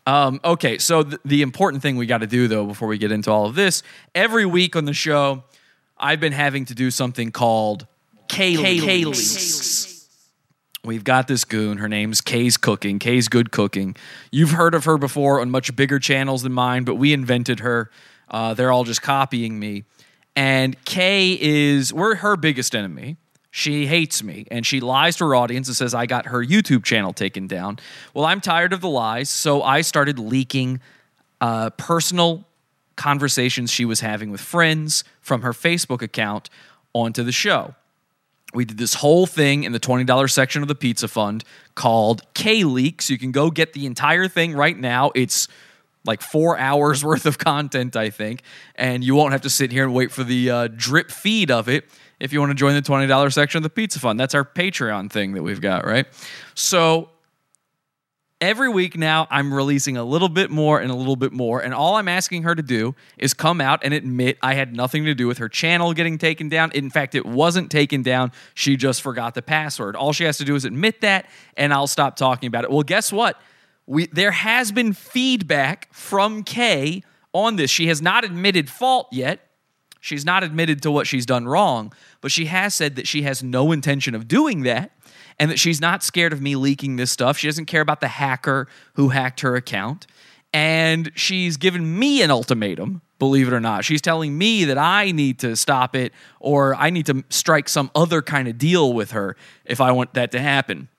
Um, 0.07 0.39
okay, 0.45 0.77
so 0.77 1.03
th- 1.03 1.21
the 1.25 1.41
important 1.41 1.83
thing 1.83 1.97
we 1.97 2.05
got 2.05 2.19
to 2.19 2.27
do, 2.27 2.47
though, 2.47 2.65
before 2.65 2.87
we 2.87 2.97
get 2.97 3.11
into 3.11 3.29
all 3.31 3.45
of 3.45 3.55
this, 3.55 3.83
every 4.15 4.45
week 4.45 4.77
on 4.77 4.85
the 4.85 4.93
show, 4.93 5.43
I've 5.97 6.21
been 6.21 6.33
having 6.33 6.63
to 6.65 6.73
do 6.73 6.89
something 6.89 7.31
called 7.31 7.85
K-Leaks. 8.29 10.00
We've 10.83 11.03
got 11.03 11.27
this 11.27 11.45
goon. 11.45 11.77
Her 11.77 11.87
name's 11.87 12.21
Kay's 12.21 12.57
Cooking. 12.57 12.97
Kay's 12.97 13.27
Good 13.27 13.51
Cooking. 13.51 13.95
You've 14.31 14.51
heard 14.51 14.73
of 14.73 14.85
her 14.85 14.97
before 14.97 15.39
on 15.39 15.51
much 15.51 15.75
bigger 15.75 15.99
channels 15.99 16.41
than 16.41 16.53
mine, 16.53 16.85
but 16.85 16.95
we 16.95 17.13
invented 17.13 17.59
her. 17.59 17.91
Uh, 18.27 18.55
they're 18.55 18.71
all 18.71 18.83
just 18.83 19.03
copying 19.03 19.59
me. 19.59 19.83
And 20.35 20.83
Kay 20.83 21.37
is, 21.39 21.93
we're 21.93 22.15
her 22.15 22.35
biggest 22.35 22.73
enemy. 22.73 23.17
She 23.51 23.85
hates 23.85 24.23
me 24.23 24.47
and 24.49 24.65
she 24.65 24.79
lies 24.79 25.17
to 25.17 25.25
her 25.25 25.35
audience 25.35 25.67
and 25.67 25.75
says, 25.77 25.93
I 25.93 26.07
got 26.07 26.27
her 26.27 26.43
YouTube 26.43 26.83
channel 26.83 27.13
taken 27.13 27.45
down. 27.45 27.77
Well, 28.13 28.25
I'm 28.25 28.41
tired 28.41 28.73
of 28.73 28.81
the 28.81 28.89
lies, 28.89 29.29
so 29.29 29.61
I 29.61 29.81
started 29.81 30.17
leaking 30.17 30.79
uh, 31.41 31.69
personal 31.71 32.47
conversations 32.95 33.69
she 33.69 33.85
was 33.85 33.99
having 33.99 34.31
with 34.31 34.41
friends 34.41 35.03
from 35.19 35.41
her 35.41 35.51
Facebook 35.51 36.01
account 36.01 36.49
onto 36.93 37.23
the 37.23 37.31
show 37.31 37.75
we 38.53 38.65
did 38.65 38.77
this 38.77 38.95
whole 38.95 39.25
thing 39.25 39.63
in 39.63 39.71
the 39.71 39.79
$20 39.79 40.29
section 40.29 40.61
of 40.61 40.67
the 40.67 40.75
pizza 40.75 41.07
fund 41.07 41.43
called 41.75 42.21
K 42.33 42.63
Leaks. 42.63 43.09
You 43.09 43.17
can 43.17 43.31
go 43.31 43.49
get 43.49 43.73
the 43.73 43.85
entire 43.85 44.27
thing 44.27 44.53
right 44.53 44.77
now. 44.77 45.11
It's 45.15 45.47
like 46.05 46.21
four 46.21 46.57
hours 46.57 47.03
worth 47.05 47.25
of 47.25 47.37
content, 47.37 47.95
I 47.95 48.09
think, 48.09 48.41
and 48.75 49.03
you 49.03 49.15
won't 49.15 49.31
have 49.31 49.41
to 49.41 49.49
sit 49.49 49.71
here 49.71 49.83
and 49.83 49.93
wait 49.93 50.11
for 50.11 50.23
the 50.23 50.49
uh, 50.49 50.67
drip 50.67 51.11
feed 51.11 51.51
of 51.51 51.69
it 51.69 51.85
if 52.19 52.31
you 52.33 52.39
want 52.39 52.51
to 52.51 52.55
join 52.55 52.75
the 52.75 52.81
$20 52.81 53.33
section 53.33 53.57
of 53.57 53.63
the 53.63 53.69
pizza 53.69 53.99
fund. 53.99 54.19
That's 54.19 54.35
our 54.35 54.45
Patreon 54.45 55.11
thing 55.11 55.33
that 55.33 55.43
we've 55.43 55.61
got, 55.61 55.85
right? 55.85 56.05
So 56.53 57.09
every 58.41 58.67
week 58.67 58.97
now 58.97 59.27
I'm 59.29 59.53
releasing 59.53 59.95
a 59.95 60.03
little 60.03 60.27
bit 60.27 60.49
more 60.49 60.81
and 60.81 60.91
a 60.91 60.95
little 60.95 61.15
bit 61.15 61.31
more. 61.31 61.61
And 61.61 61.73
all 61.73 61.95
I'm 61.95 62.07
asking 62.07 62.43
her 62.43 62.55
to 62.55 62.63
do 62.63 62.95
is 63.17 63.33
come 63.33 63.61
out 63.61 63.81
and 63.83 63.93
admit 63.93 64.37
I 64.41 64.55
had 64.55 64.75
nothing 64.75 65.05
to 65.05 65.13
do 65.13 65.27
with 65.27 65.37
her 65.37 65.47
channel 65.47 65.93
getting 65.93 66.17
taken 66.17 66.49
down. 66.49 66.71
In 66.73 66.89
fact, 66.89 67.15
it 67.15 67.25
wasn't 67.25 67.71
taken 67.71 68.01
down. 68.01 68.31
She 68.55 68.75
just 68.75 69.01
forgot 69.01 69.35
the 69.35 69.41
password. 69.41 69.95
All 69.95 70.11
she 70.11 70.23
has 70.25 70.39
to 70.39 70.43
do 70.43 70.55
is 70.55 70.65
admit 70.65 71.01
that, 71.01 71.29
and 71.55 71.71
I'll 71.73 71.87
stop 71.87 72.17
talking 72.17 72.47
about 72.47 72.63
it. 72.63 72.71
Well, 72.71 72.83
guess 72.83 73.13
what? 73.13 73.39
we 73.91 74.07
there 74.07 74.31
has 74.31 74.71
been 74.71 74.93
feedback 74.93 75.93
from 75.93 76.43
Kay 76.43 77.03
on 77.33 77.57
this. 77.57 77.69
She 77.69 77.87
has 77.87 78.01
not 78.01 78.23
admitted 78.23 78.69
fault 78.69 79.07
yet. 79.11 79.47
She's 79.99 80.25
not 80.25 80.43
admitted 80.43 80.81
to 80.83 80.91
what 80.91 81.05
she's 81.05 81.25
done 81.25 81.45
wrong, 81.45 81.93
but 82.21 82.31
she 82.31 82.45
has 82.45 82.73
said 82.73 82.95
that 82.95 83.07
she 83.07 83.21
has 83.21 83.43
no 83.43 83.71
intention 83.71 84.15
of 84.15 84.27
doing 84.27 84.63
that 84.63 84.91
and 85.39 85.51
that 85.51 85.59
she's 85.59 85.81
not 85.81 86.03
scared 86.03 86.33
of 86.33 86.41
me 86.41 86.55
leaking 86.55 86.95
this 86.95 87.11
stuff. 87.11 87.37
She 87.37 87.47
doesn't 87.47 87.65
care 87.65 87.81
about 87.81 88.01
the 88.01 88.07
hacker 88.07 88.67
who 88.93 89.09
hacked 89.09 89.41
her 89.41 89.55
account. 89.55 90.07
And 90.53 91.11
she's 91.15 91.57
given 91.57 91.97
me 91.97 92.21
an 92.21 92.29
ultimatum, 92.29 93.01
believe 93.19 93.47
it 93.47 93.53
or 93.53 93.61
not. 93.61 93.85
She's 93.85 94.01
telling 94.01 94.37
me 94.37 94.65
that 94.65 94.77
I 94.77 95.11
need 95.11 95.39
to 95.39 95.55
stop 95.55 95.95
it 95.95 96.11
or 96.39 96.75
I 96.75 96.89
need 96.89 97.05
to 97.05 97.23
strike 97.29 97.69
some 97.69 97.89
other 97.95 98.21
kind 98.21 98.47
of 98.47 98.57
deal 98.57 98.93
with 98.93 99.11
her 99.11 99.37
if 99.63 99.79
I 99.79 99.91
want 99.91 100.13
that 100.15 100.31
to 100.31 100.39
happen. 100.39 100.89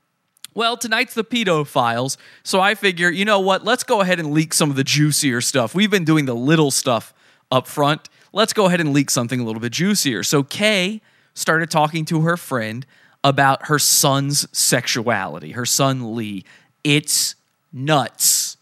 Well, 0.54 0.76
tonight's 0.76 1.14
the 1.14 1.24
pedo 1.24 1.66
files, 1.66 2.18
so 2.42 2.60
I 2.60 2.74
figure, 2.74 3.08
you 3.08 3.24
know 3.24 3.40
what? 3.40 3.64
Let's 3.64 3.84
go 3.84 4.02
ahead 4.02 4.20
and 4.20 4.32
leak 4.32 4.52
some 4.52 4.68
of 4.68 4.76
the 4.76 4.84
juicier 4.84 5.40
stuff. 5.40 5.74
We've 5.74 5.90
been 5.90 6.04
doing 6.04 6.26
the 6.26 6.34
little 6.34 6.70
stuff 6.70 7.14
up 7.50 7.66
front. 7.66 8.10
Let's 8.34 8.52
go 8.52 8.66
ahead 8.66 8.80
and 8.80 8.92
leak 8.92 9.10
something 9.10 9.40
a 9.40 9.44
little 9.44 9.60
bit 9.60 9.72
juicier. 9.72 10.22
So 10.22 10.42
Kay 10.42 11.00
started 11.34 11.70
talking 11.70 12.04
to 12.06 12.20
her 12.22 12.36
friend 12.36 12.84
about 13.24 13.66
her 13.66 13.78
son's 13.78 14.46
sexuality, 14.56 15.52
her 15.52 15.66
son 15.66 16.16
Lee. 16.16 16.44
It's 16.84 17.34
nuts. 17.72 18.56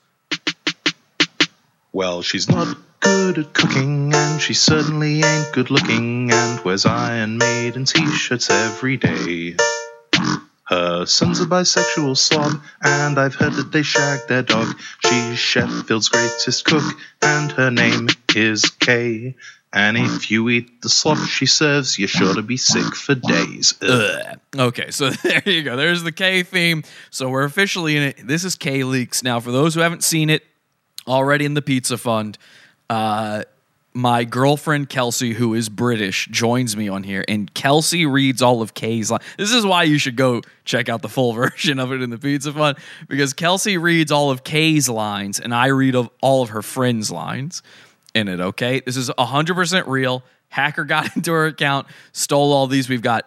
Well, 1.92 2.22
she's 2.22 2.48
not 2.48 2.76
good 3.00 3.38
at 3.38 3.52
cooking, 3.52 4.12
and 4.14 4.40
she 4.40 4.54
certainly 4.54 5.22
ain't 5.22 5.52
good 5.52 5.70
looking, 5.70 6.30
and 6.30 6.60
wears 6.64 6.86
Iron 6.86 7.38
Maiden 7.38 7.84
t-shirts 7.84 8.50
every 8.50 8.96
day. 8.96 9.56
Her 10.64 11.04
son's 11.04 11.40
a 11.40 11.46
bisexual 11.46 12.16
slob, 12.16 12.62
and 12.80 13.18
I've 13.18 13.34
heard 13.34 13.54
that 13.54 13.72
they 13.72 13.82
shag 13.82 14.28
their 14.28 14.42
dog. 14.42 14.68
She's 15.04 15.36
Sheffield's 15.36 16.08
greatest 16.08 16.64
cook, 16.64 16.84
and 17.22 17.50
her 17.52 17.72
name 17.72 18.08
is 18.36 18.70
Kay. 18.70 19.34
And 19.72 19.96
if 19.96 20.30
you 20.32 20.48
eat 20.48 20.82
the 20.82 20.88
slop 20.88 21.18
she 21.18 21.46
serves, 21.46 21.96
you're 21.96 22.08
sure 22.08 22.34
to 22.34 22.42
be 22.42 22.56
sick 22.56 22.94
for 22.94 23.14
days. 23.14 23.74
Ugh. 23.82 24.38
Okay, 24.56 24.90
so 24.90 25.10
there 25.22 25.42
you 25.46 25.62
go. 25.62 25.76
There's 25.76 26.02
the 26.02 26.12
K 26.12 26.42
theme. 26.42 26.82
So 27.10 27.28
we're 27.28 27.44
officially 27.44 27.96
in 27.96 28.02
it. 28.02 28.26
This 28.26 28.44
is 28.44 28.56
K 28.56 28.82
Leaks. 28.82 29.22
Now, 29.22 29.38
for 29.38 29.52
those 29.52 29.74
who 29.74 29.80
haven't 29.80 30.02
seen 30.02 30.28
it 30.28 30.44
already 31.06 31.44
in 31.44 31.54
the 31.54 31.62
Pizza 31.62 31.96
Fund, 31.96 32.36
uh, 32.88 33.44
my 33.94 34.24
girlfriend 34.24 34.88
Kelsey, 34.88 35.34
who 35.34 35.54
is 35.54 35.68
British, 35.68 36.26
joins 36.30 36.76
me 36.76 36.88
on 36.88 37.04
here, 37.04 37.24
and 37.28 37.52
Kelsey 37.54 38.06
reads 38.06 38.42
all 38.42 38.62
of 38.62 38.74
Kay's 38.74 39.10
lines. 39.10 39.24
This 39.36 39.52
is 39.52 39.64
why 39.64 39.84
you 39.84 39.98
should 39.98 40.16
go 40.16 40.42
check 40.64 40.88
out 40.88 41.02
the 41.02 41.08
full 41.08 41.32
version 41.34 41.78
of 41.78 41.92
it 41.92 42.02
in 42.02 42.10
the 42.10 42.18
Pizza 42.18 42.52
Fund 42.52 42.76
because 43.08 43.32
Kelsey 43.32 43.78
reads 43.78 44.10
all 44.10 44.32
of 44.32 44.42
Kay's 44.42 44.88
lines, 44.88 45.38
and 45.38 45.54
I 45.54 45.66
read 45.66 45.94
of 45.94 46.10
all 46.20 46.42
of 46.42 46.50
her 46.50 46.62
friends' 46.62 47.12
lines 47.12 47.62
in 48.14 48.28
it. 48.28 48.40
Okay, 48.40 48.80
this 48.80 48.96
is 48.96 49.10
hundred 49.18 49.54
percent 49.54 49.86
real. 49.86 50.22
Hacker 50.48 50.84
got 50.84 51.16
into 51.16 51.32
her 51.32 51.46
account, 51.46 51.86
stole 52.12 52.52
all 52.52 52.66
these. 52.66 52.88
We've 52.88 53.02
got 53.02 53.26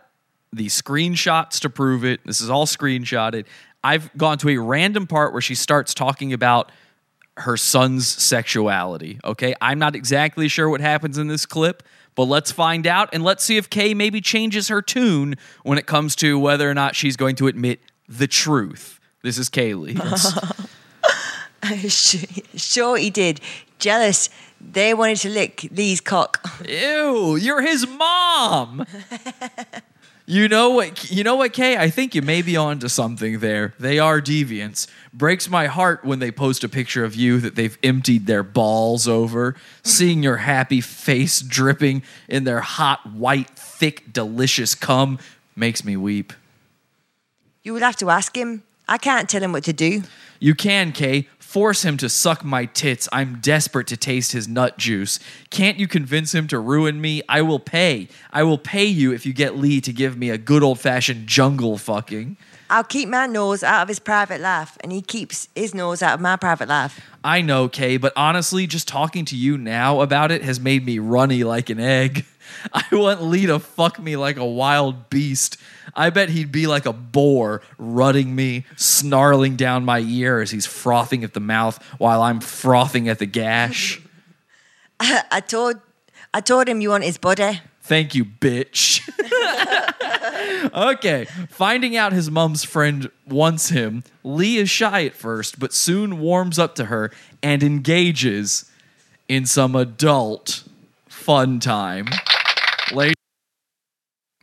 the 0.51 0.67
screenshots 0.67 1.59
to 1.61 1.69
prove 1.69 2.05
it. 2.05 2.21
This 2.25 2.41
is 2.41 2.49
all 2.49 2.65
screenshotted. 2.65 3.45
I've 3.83 4.15
gone 4.15 4.37
to 4.39 4.49
a 4.49 4.57
random 4.57 5.07
part 5.07 5.33
where 5.33 5.41
she 5.41 5.55
starts 5.55 5.93
talking 5.93 6.31
about 6.31 6.71
her 7.37 7.57
son's 7.57 8.07
sexuality. 8.07 9.19
Okay, 9.23 9.55
I'm 9.59 9.79
not 9.79 9.95
exactly 9.95 10.47
sure 10.47 10.69
what 10.69 10.81
happens 10.81 11.17
in 11.17 11.27
this 11.27 11.45
clip, 11.45 11.83
but 12.15 12.25
let's 12.25 12.51
find 12.51 12.85
out 12.85 13.09
and 13.11 13.23
let's 13.23 13.43
see 13.43 13.57
if 13.57 13.69
Kay 13.69 13.93
maybe 13.93 14.21
changes 14.21 14.67
her 14.67 14.81
tune 14.81 15.35
when 15.63 15.77
it 15.77 15.85
comes 15.85 16.15
to 16.17 16.37
whether 16.37 16.69
or 16.69 16.73
not 16.73 16.95
she's 16.95 17.17
going 17.17 17.35
to 17.37 17.47
admit 17.47 17.79
the 18.07 18.27
truth. 18.27 18.99
This 19.23 19.37
is 19.37 19.49
Kaylee. 19.49 19.97
sure, 22.59 22.97
he 22.97 23.09
did. 23.09 23.39
Jealous. 23.79 24.29
They 24.71 24.93
wanted 24.93 25.17
to 25.17 25.29
lick 25.29 25.67
Lee's 25.71 26.01
cock. 26.01 26.45
Ew, 26.67 27.35
you're 27.35 27.61
his 27.61 27.85
mom. 27.85 28.85
You 30.25 30.47
know 30.47 30.69
what? 30.69 31.11
You 31.11 31.23
know 31.25 31.35
what, 31.35 31.51
Kay? 31.51 31.75
I 31.75 31.89
think 31.89 32.15
you 32.15 32.21
may 32.21 32.41
be 32.41 32.55
onto 32.55 32.87
something 32.87 33.39
there. 33.39 33.73
They 33.77 33.99
are 33.99 34.21
deviants. 34.21 34.87
Breaks 35.13 35.49
my 35.49 35.67
heart 35.67 36.05
when 36.05 36.19
they 36.19 36.31
post 36.31 36.63
a 36.63 36.69
picture 36.69 37.03
of 37.03 37.13
you 37.13 37.41
that 37.41 37.55
they've 37.55 37.77
emptied 37.83 38.25
their 38.25 38.41
balls 38.41 39.05
over. 39.05 39.55
Seeing 39.83 40.23
your 40.23 40.37
happy 40.37 40.79
face 40.79 41.41
dripping 41.41 42.03
in 42.29 42.45
their 42.45 42.61
hot, 42.61 43.05
white, 43.11 43.49
thick, 43.49 44.13
delicious 44.13 44.75
cum 44.75 45.19
makes 45.57 45.83
me 45.83 45.97
weep. 45.97 46.31
You 47.63 47.73
would 47.73 47.81
have 47.83 47.97
to 47.97 48.09
ask 48.09 48.35
him. 48.35 48.63
I 48.87 48.97
can't 48.97 49.27
tell 49.29 49.43
him 49.43 49.51
what 49.51 49.65
to 49.65 49.73
do. 49.73 50.03
You 50.39 50.55
can, 50.55 50.93
Kay. 50.93 51.27
Force 51.53 51.85
him 51.85 51.97
to 51.97 52.09
suck 52.09 52.43
my 52.43 52.65
tits. 52.65 53.07
I'm 53.11 53.37
desperate 53.39 53.85
to 53.89 53.95
taste 53.95 54.31
his 54.31 54.47
nut 54.47 54.79
juice. 54.79 55.19
Can't 55.51 55.77
you 55.77 55.87
convince 55.87 56.33
him 56.33 56.47
to 56.47 56.57
ruin 56.57 56.99
me? 56.99 57.21
I 57.29 57.43
will 57.43 57.59
pay. 57.59 58.07
I 58.31 58.41
will 58.41 58.57
pay 58.57 58.85
you 58.85 59.13
if 59.13 59.23
you 59.23 59.33
get 59.33 59.55
Lee 59.55 59.79
to 59.81 59.93
give 59.93 60.17
me 60.17 60.31
a 60.31 60.39
good 60.39 60.63
old 60.63 60.79
fashioned 60.79 61.27
jungle 61.27 61.77
fucking. 61.77 62.37
I'll 62.71 62.83
keep 62.83 63.07
my 63.07 63.27
nose 63.27 63.61
out 63.61 63.83
of 63.83 63.87
his 63.87 63.99
private 63.99 64.41
life, 64.41 64.79
and 64.81 64.91
he 64.91 65.03
keeps 65.03 65.47
his 65.53 65.75
nose 65.75 66.01
out 66.01 66.15
of 66.15 66.21
my 66.21 66.37
private 66.37 66.69
life. 66.69 66.99
I 67.23 67.41
know, 67.41 67.69
Kay, 67.69 67.97
but 67.97 68.13
honestly, 68.15 68.65
just 68.65 68.87
talking 68.87 69.23
to 69.25 69.37
you 69.37 69.55
now 69.55 70.01
about 70.01 70.31
it 70.31 70.41
has 70.41 70.59
made 70.59 70.83
me 70.83 70.97
runny 70.97 71.43
like 71.43 71.69
an 71.69 71.79
egg. 71.79 72.25
I 72.73 72.83
want 72.91 73.21
Lee 73.21 73.45
to 73.45 73.59
fuck 73.59 73.99
me 73.99 74.15
like 74.15 74.37
a 74.37 74.45
wild 74.45 75.07
beast. 75.11 75.57
I 75.95 76.09
bet 76.09 76.29
he'd 76.29 76.51
be 76.51 76.67
like 76.67 76.85
a 76.85 76.93
boar, 76.93 77.61
rutting 77.77 78.35
me, 78.35 78.65
snarling 78.75 79.55
down 79.55 79.85
my 79.85 79.99
ear 79.99 80.41
as 80.41 80.51
he's 80.51 80.65
frothing 80.65 81.23
at 81.23 81.33
the 81.33 81.39
mouth 81.39 81.83
while 81.97 82.21
I'm 82.21 82.39
frothing 82.39 83.09
at 83.09 83.19
the 83.19 83.25
gash. 83.25 84.01
I 84.99 85.41
told, 85.41 85.77
I 86.33 86.41
told 86.41 86.67
him 86.67 86.81
you 86.81 86.89
want 86.89 87.03
his 87.03 87.17
body. 87.17 87.59
Thank 87.81 88.15
you, 88.15 88.23
bitch. 88.23 89.01
okay, 90.73 91.25
finding 91.49 91.97
out 91.97 92.13
his 92.13 92.31
mom's 92.31 92.63
friend 92.63 93.11
wants 93.27 93.69
him, 93.69 94.03
Lee 94.23 94.57
is 94.57 94.69
shy 94.69 95.05
at 95.05 95.13
first, 95.13 95.59
but 95.59 95.73
soon 95.73 96.19
warms 96.19 96.57
up 96.57 96.75
to 96.75 96.85
her 96.85 97.11
and 97.41 97.61
engages 97.61 98.71
in 99.27 99.45
some 99.45 99.75
adult 99.75 100.63
fun 101.07 101.59
time. 101.59 102.07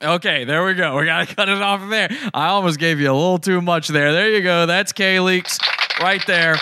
Okay, 0.03 0.45
there 0.45 0.65
we 0.65 0.73
go. 0.73 0.97
We 0.97 1.05
gotta 1.05 1.35
cut 1.35 1.51
it 1.51 1.61
off 1.61 1.87
there. 1.91 2.09
I 2.33 2.47
almost 2.49 2.79
gave 2.79 3.01
you 3.01 3.11
a 3.11 3.13
little 3.13 3.39
too 3.39 3.61
much 3.61 3.89
there. 3.89 4.13
There 4.13 4.31
you 4.31 4.43
go. 4.43 4.65
That's 4.65 4.93
K 4.93 5.21
Leaks 5.21 5.59
right 6.01 6.25
there. 6.27 6.57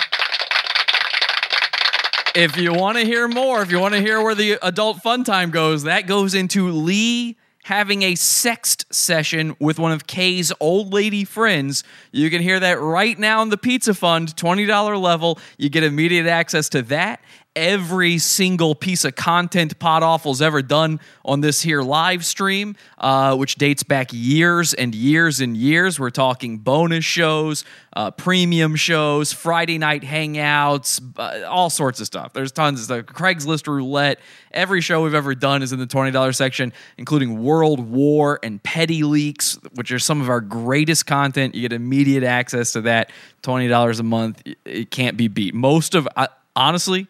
If 2.35 2.57
you 2.57 2.73
want 2.73 2.97
to 2.97 3.05
hear 3.05 3.29
more, 3.29 3.61
if 3.61 3.71
you 3.71 3.79
want 3.79 3.93
to 3.93 4.01
hear 4.01 4.21
where 4.21 4.35
the 4.35 4.59
adult 4.61 5.01
fun 5.01 5.23
time 5.23 5.51
goes, 5.51 5.83
that 5.83 6.05
goes 6.05 6.33
into 6.35 6.69
Lee 6.69 7.37
having 7.63 8.01
a 8.01 8.13
sext 8.13 8.91
session 8.93 9.55
with 9.59 9.79
one 9.79 9.91
of 9.91 10.07
Kay's 10.07 10.51
old 10.59 10.91
lady 10.91 11.23
friends. 11.23 11.83
You 12.11 12.29
can 12.29 12.41
hear 12.41 12.59
that 12.59 12.79
right 12.81 13.17
now 13.17 13.41
in 13.41 13.49
the 13.49 13.57
Pizza 13.57 13.93
Fund, 13.93 14.35
$20 14.35 15.01
level. 15.01 15.39
You 15.57 15.69
get 15.69 15.83
immediate 15.83 16.25
access 16.25 16.67
to 16.69 16.81
that. 16.83 17.21
Every 17.55 18.19
single 18.19 18.75
piece 18.75 19.03
of 19.03 19.15
content 19.15 19.79
Pod 19.79 20.03
Awful's 20.03 20.39
ever 20.39 20.61
done 20.61 20.99
on 21.25 21.41
this 21.41 21.61
here 21.63 21.81
live 21.81 22.23
stream, 22.23 22.75
uh, 22.99 23.35
which 23.35 23.55
dates 23.55 23.81
back 23.81 24.09
years 24.11 24.75
and 24.75 24.93
years 24.93 25.41
and 25.41 25.57
years. 25.57 25.99
We're 25.99 26.11
talking 26.11 26.59
bonus 26.59 27.03
shows, 27.03 27.65
uh, 27.93 28.11
premium 28.11 28.75
shows, 28.75 29.33
Friday 29.33 29.79
night 29.79 30.03
hangouts, 30.03 31.01
uh, 31.17 31.47
all 31.47 31.71
sorts 31.71 31.99
of 31.99 32.05
stuff. 32.05 32.33
There's 32.33 32.51
tons 32.51 32.81
of 32.81 32.85
stuff. 32.85 33.05
Craigslist 33.07 33.65
roulette. 33.65 34.19
Every 34.51 34.79
show 34.79 35.03
we've 35.03 35.15
ever 35.15 35.33
done 35.33 35.63
is 35.63 35.73
in 35.73 35.79
the 35.79 35.87
$20 35.87 36.35
section, 36.35 36.71
including 36.99 37.41
World 37.43 37.79
War 37.79 38.39
and 38.43 38.61
Petty 38.61 39.01
Leaks, 39.01 39.57
which 39.73 39.91
are 39.91 39.99
some 39.99 40.21
of 40.21 40.29
our 40.29 40.39
greatest 40.39 41.07
content. 41.07 41.55
You 41.55 41.61
get 41.61 41.73
immediate 41.73 42.23
access 42.23 42.73
to 42.73 42.81
that. 42.81 43.11
$20 43.41 43.99
a 43.99 44.03
month. 44.03 44.43
It 44.65 44.91
can't 44.91 45.17
be 45.17 45.27
beat. 45.27 45.55
Most 45.55 45.95
of, 45.95 46.07
uh, 46.15 46.27
honestly, 46.55 47.07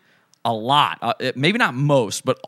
a 0.50 0.54
lot, 0.54 0.98
uh, 1.02 1.14
maybe 1.36 1.58
not 1.58 1.74
most, 1.74 2.26
but 2.26 2.40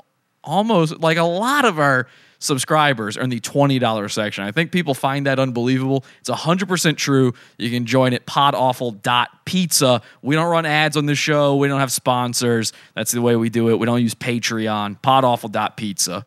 almost 0.43 0.99
like 0.99 1.17
a 1.17 1.23
lot 1.23 1.65
of 1.65 1.79
our 1.79 2.07
subscribers 2.39 3.17
are 3.17 3.21
in 3.21 3.29
the 3.29 3.39
$20 3.39 4.11
section. 4.11 4.43
I 4.43 4.51
think 4.51 4.71
people 4.71 4.93
find 4.93 5.27
that 5.27 5.39
unbelievable. 5.39 6.03
It's 6.19 6.29
100% 6.29 6.97
true. 6.97 7.33
You 7.57 7.69
can 7.69 7.85
join 7.85 8.13
at 8.13 8.25
podawful.pizza. 8.25 10.01
We 10.21 10.35
don't 10.35 10.49
run 10.51 10.65
ads 10.65 10.97
on 10.97 11.05
the 11.05 11.15
show. 11.15 11.55
We 11.55 11.67
don't 11.67 11.79
have 11.79 11.91
sponsors. 11.91 12.73
That's 12.95 13.11
the 13.11 13.21
way 13.21 13.35
we 13.35 13.49
do 13.49 13.69
it. 13.69 13.79
We 13.79 13.85
don't 13.85 14.01
use 14.01 14.15
Patreon. 14.15 14.99
podawful.pizza. 15.01 16.25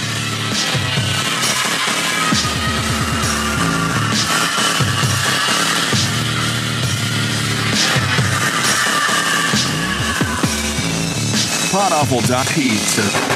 Podawful.pizza. 11.74 13.33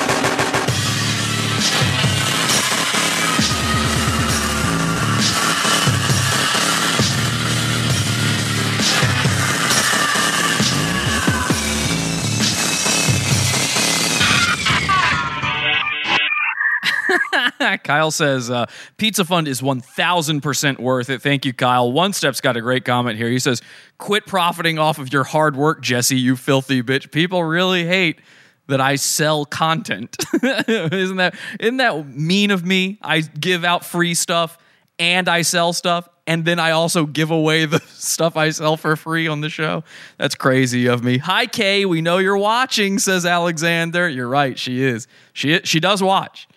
Kyle 17.85 18.11
says 18.11 18.51
uh, 18.51 18.66
Pizza 18.97 19.25
Fund 19.25 19.49
is 19.49 19.61
1000% 19.61 20.79
worth 20.79 21.11
it. 21.11 21.23
Thank 21.23 21.44
you, 21.44 21.53
Kyle. 21.53 21.90
One 21.90 22.12
Step's 22.12 22.40
got 22.40 22.57
a 22.57 22.61
great 22.61 22.85
comment 22.85 23.18
here. 23.18 23.29
He 23.29 23.38
says, 23.38 23.62
Quit 23.99 24.27
profiting 24.27 24.79
off 24.79 24.99
of 24.99 25.12
your 25.12 25.25
hard 25.25 25.57
work, 25.57 25.83
Jesse, 25.83 26.18
you 26.18 26.37
filthy 26.37 26.83
bitch. 26.83 27.11
People 27.11 27.44
really 27.44 27.85
hate 27.87 28.21
that 28.68 28.81
I 28.81 28.97
sell 28.97 29.44
content. 29.44 30.16
isn't 30.42 31.16
that 31.16 31.35
isn't 31.59 31.79
that 31.79 32.09
mean 32.09 32.51
of 32.51 32.64
me? 32.64 32.99
I 33.03 33.21
give 33.21 33.64
out 33.64 33.85
free 33.85 34.14
stuff 34.14 34.59
and 34.99 35.29
I 35.29 35.42
sell 35.42 35.73
stuff 35.73 36.09
and 36.27 36.44
then 36.44 36.59
I 36.59 36.73
also 36.73 37.07
give 37.07 37.31
away 37.31 37.64
the 37.64 37.81
stuff 37.88 38.37
I 38.37 38.51
sell 38.51 38.77
for 38.77 38.94
free 38.97 39.27
on 39.27 39.40
the 39.40 39.49
show. 39.49 39.85
That's 40.18 40.35
crazy 40.35 40.87
of 40.87 41.03
me. 41.03 41.18
Hi 41.18 41.47
Kay, 41.47 41.87
we 41.87 42.03
know 42.03 42.18
you're 42.18 42.37
watching, 42.37 42.99
says 42.99 43.25
Alexander. 43.25 44.09
You're 44.09 44.29
right, 44.29 44.59
she 44.59 44.83
is. 44.83 45.09
She 45.33 45.61
she 45.64 45.81
does 45.81 46.03
watch. 46.03 46.48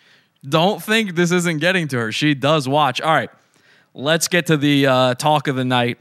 Don't 0.47 0.81
think 0.81 1.15
this 1.15 1.31
isn't 1.31 1.59
getting 1.59 1.87
to 1.89 1.97
her. 1.97 2.11
She 2.11 2.33
does 2.33 2.67
watch. 2.67 2.99
All 2.99 3.13
right. 3.13 3.29
Let's 3.93 4.27
get 4.27 4.47
to 4.47 4.57
the 4.57 4.87
uh, 4.87 5.13
talk 5.15 5.47
of 5.47 5.55
the 5.55 5.65
night. 5.65 5.99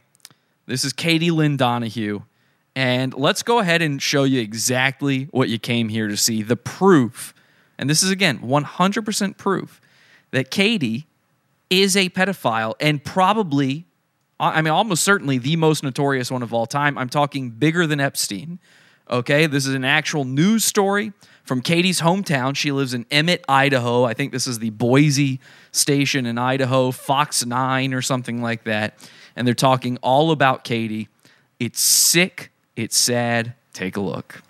This 0.67 0.85
is 0.85 0.93
Katie 0.93 1.31
Lynn 1.31 1.57
Donahue. 1.57 2.23
And 2.75 3.13
let's 3.15 3.43
go 3.43 3.59
ahead 3.59 3.83
and 3.83 4.01
show 4.01 4.25
you 4.25 4.41
exactly 4.41 5.25
what 5.33 5.49
you 5.49 5.59
came 5.59 5.89
here 5.89 6.09
to 6.09 6.17
see 6.17 6.43
the 6.43 6.57
proof. 6.57 7.35
And 7.79 7.91
this 7.91 8.03
is, 8.03 8.11
again, 8.11 8.39
100% 8.39 9.37
proof 9.37 9.81
that 10.31 10.51
Katie 10.51 11.07
is 11.69 11.97
a 11.97 12.09
pedophile 12.09 12.75
and 12.81 13.03
probably, 13.05 13.87
I 14.39 14.63
mean, 14.63 14.73
almost 14.73 15.03
certainly 15.03 15.39
the 15.39 15.57
most 15.57 15.83
notorious 15.83 16.31
one 16.31 16.43
of 16.43 16.55
all 16.55 16.67
time. 16.67 16.97
I'm 16.97 17.09
talking 17.09 17.51
bigger 17.51 17.87
than 17.87 18.01
Epstein. 18.01 18.59
Okay, 19.11 19.47
this 19.47 19.67
is 19.67 19.75
an 19.75 19.85
actual 19.85 20.25
news 20.25 20.65
story 20.65 21.13
from 21.51 21.63
Katie's 21.63 22.01
hometown. 22.01 22.55
She 22.55 22.71
lives 22.71 22.95
in 22.95 23.07
Emmett, 23.11 23.45
Idaho. 23.49 24.05
I 24.05 24.15
think 24.15 24.31
this 24.31 24.47
is 24.47 24.61
the 24.61 24.71
Boise 24.71 25.41
station 25.73 26.25
in 26.25 26.39
Idaho, 26.39 26.93
Fox 26.93 27.45
9 27.45 27.93
or 27.93 28.03
something 28.03 28.41
like 28.41 28.63
that. 28.63 28.97
And 29.35 29.49
they're 29.49 29.55
talking 29.55 29.99
all 30.01 30.31
about 30.31 30.63
Katie. 30.63 31.09
It's 31.59 31.81
sick, 31.81 32.53
it's 32.77 32.97
sad. 32.97 33.55
Take 33.73 33.97
a 33.97 34.01
look. 34.01 34.43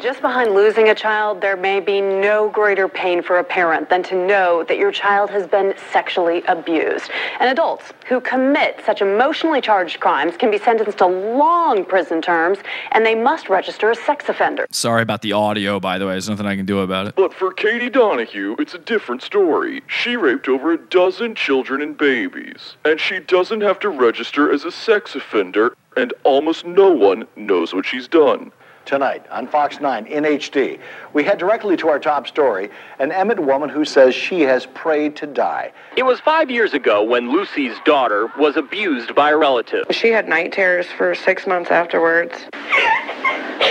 Just 0.00 0.20
behind 0.20 0.54
losing 0.54 0.90
a 0.90 0.94
child, 0.94 1.40
there 1.40 1.56
may 1.56 1.80
be 1.80 2.02
no 2.02 2.50
greater 2.50 2.86
pain 2.86 3.22
for 3.22 3.38
a 3.38 3.44
parent 3.44 3.88
than 3.88 4.02
to 4.04 4.14
know 4.14 4.62
that 4.64 4.76
your 4.76 4.92
child 4.92 5.30
has 5.30 5.46
been 5.46 5.74
sexually 5.90 6.42
abused. 6.48 7.10
And 7.40 7.50
adults 7.50 7.94
who 8.06 8.20
commit 8.20 8.80
such 8.84 9.00
emotionally 9.00 9.62
charged 9.62 9.98
crimes 9.98 10.36
can 10.36 10.50
be 10.50 10.58
sentenced 10.58 10.98
to 10.98 11.06
long 11.06 11.84
prison 11.84 12.20
terms, 12.20 12.58
and 12.92 13.06
they 13.06 13.14
must 13.14 13.48
register 13.48 13.90
as 13.90 13.98
sex 14.00 14.28
offenders. 14.28 14.68
Sorry 14.70 15.02
about 15.02 15.22
the 15.22 15.32
audio, 15.32 15.80
by 15.80 15.96
the 15.96 16.06
way. 16.06 16.12
There's 16.12 16.28
nothing 16.28 16.46
I 16.46 16.56
can 16.56 16.66
do 16.66 16.80
about 16.80 17.06
it. 17.06 17.14
But 17.16 17.32
for 17.32 17.52
Katie 17.52 17.90
Donahue, 17.90 18.54
it's 18.58 18.74
a 18.74 18.78
different 18.78 19.22
story. 19.22 19.82
She 19.86 20.16
raped 20.16 20.46
over 20.46 20.72
a 20.72 20.78
dozen 20.78 21.34
children 21.34 21.80
and 21.80 21.96
babies, 21.96 22.76
and 22.84 23.00
she 23.00 23.20
doesn't 23.20 23.62
have 23.62 23.78
to 23.80 23.88
register 23.88 24.52
as 24.52 24.64
a 24.64 24.70
sex 24.70 25.14
offender, 25.14 25.74
and 25.96 26.12
almost 26.22 26.66
no 26.66 26.90
one 26.90 27.26
knows 27.34 27.72
what 27.72 27.86
she's 27.86 28.08
done. 28.08 28.52
Tonight 28.86 29.26
on 29.32 29.48
Fox 29.48 29.80
9 29.80 30.06
in 30.06 30.22
HD, 30.22 30.78
we 31.12 31.24
head 31.24 31.38
directly 31.38 31.76
to 31.78 31.88
our 31.88 31.98
top 31.98 32.28
story 32.28 32.70
an 33.00 33.10
Emmett 33.10 33.40
woman 33.40 33.68
who 33.68 33.84
says 33.84 34.14
she 34.14 34.42
has 34.42 34.64
prayed 34.64 35.16
to 35.16 35.26
die. 35.26 35.72
It 35.96 36.04
was 36.04 36.20
five 36.20 36.52
years 36.52 36.72
ago 36.72 37.02
when 37.02 37.32
Lucy's 37.32 37.76
daughter 37.84 38.28
was 38.38 38.56
abused 38.56 39.12
by 39.16 39.32
a 39.32 39.36
relative. 39.36 39.86
She 39.90 40.10
had 40.10 40.28
night 40.28 40.52
terrors 40.52 40.86
for 40.86 41.16
six 41.16 41.48
months 41.48 41.72
afterwards. 41.72 42.32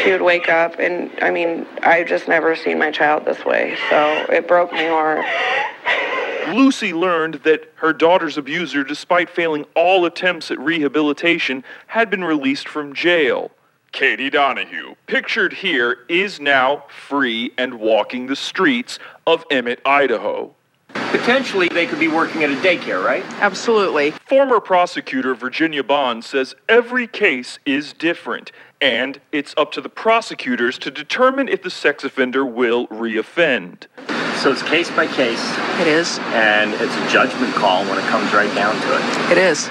She 0.04 0.12
would 0.12 0.22
wake 0.22 0.50
up, 0.50 0.80
and 0.80 1.10
I 1.22 1.32
mean, 1.32 1.66
I've 1.82 2.08
just 2.08 2.28
never 2.28 2.54
seen 2.54 2.78
my 2.78 2.92
child 2.92 3.24
this 3.24 3.46
way, 3.46 3.78
so 3.90 4.26
it 4.30 4.50
broke 4.50 4.74
my 4.74 4.88
heart. 4.88 5.26
Lucy 6.54 6.94
learned 6.94 7.36
that 7.46 7.72
her 7.76 7.94
daughter's 7.94 8.38
abuser, 8.38 8.84
despite 8.84 9.30
failing 9.30 9.66
all 9.76 10.06
attempts 10.06 10.52
at 10.52 10.60
rehabilitation, 10.60 11.64
had 11.88 12.10
been 12.10 12.24
released 12.26 12.68
from 12.68 12.94
jail. 12.94 13.50
Katie 13.96 14.30
Donahue, 14.30 14.96
pictured 15.08 15.54
here, 15.54 16.00
is 16.10 16.42
now 16.42 16.84
free 16.90 17.54
and 17.58 17.76
walking 17.80 18.28
the 18.28 18.36
streets 18.36 19.00
of 19.26 19.46
Emmett, 19.50 19.80
Idaho. 19.86 20.54
Potentially, 20.90 21.70
they 21.70 21.86
could 21.86 21.98
be 21.98 22.10
working 22.10 22.44
at 22.44 22.52
a 22.52 22.56
daycare, 22.56 23.02
right? 23.02 23.24
Absolutely. 23.40 24.12
Former 24.12 24.60
prosecutor 24.60 25.34
Virginia 25.34 25.82
Bond 25.82 26.26
says 26.26 26.56
every 26.68 27.08
case 27.08 27.58
is 27.66 27.94
different, 27.94 28.52
and 28.82 29.22
it's 29.32 29.54
up 29.56 29.72
to 29.72 29.80
the 29.80 29.88
prosecutors 29.88 30.78
to 30.80 30.92
determine 30.92 31.48
if 31.48 31.64
the 31.64 31.70
sex 31.70 32.04
offender 32.04 32.46
will 32.46 32.88
reoffend. 32.88 33.86
So 34.44 34.52
it's 34.52 34.62
case 34.64 34.92
by 34.92 35.08
case. 35.08 35.42
It 35.80 35.88
is. 35.88 36.20
And 36.34 36.74
it's 36.74 36.94
a 36.94 37.10
judgment 37.10 37.56
call 37.56 37.86
when 37.86 37.98
it 37.98 38.06
comes 38.10 38.34
right 38.34 38.54
down 38.54 38.76
to 38.76 38.98
it. 38.98 39.32
It 39.32 39.38
is. 39.38 39.70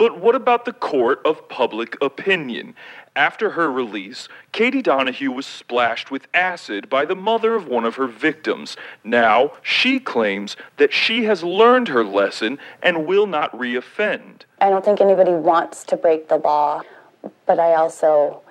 But 0.00 0.18
what 0.18 0.34
about 0.34 0.64
the 0.64 0.72
court 0.72 1.20
of 1.26 1.46
public 1.50 1.94
opinion? 2.00 2.74
After 3.16 3.50
her 3.50 3.70
release, 3.70 4.28
Katie 4.52 4.82
Donahue 4.82 5.32
was 5.32 5.46
splashed 5.46 6.10
with 6.10 6.28
acid 6.32 6.88
by 6.88 7.04
the 7.04 7.16
mother 7.16 7.54
of 7.54 7.66
one 7.66 7.84
of 7.84 7.96
her 7.96 8.06
victims. 8.06 8.76
Now, 9.02 9.54
she 9.62 9.98
claims 9.98 10.56
that 10.76 10.92
she 10.92 11.24
has 11.24 11.42
learned 11.42 11.88
her 11.88 12.04
lesson 12.04 12.58
and 12.82 13.06
will 13.06 13.26
not 13.26 13.52
reoffend. 13.52 14.42
I 14.60 14.70
don't 14.70 14.84
think 14.84 15.00
anybody 15.00 15.32
wants 15.32 15.82
to 15.84 15.96
break 15.96 16.28
the 16.28 16.36
law, 16.36 16.82
but 17.46 17.58
I 17.58 17.74
also 17.74 18.42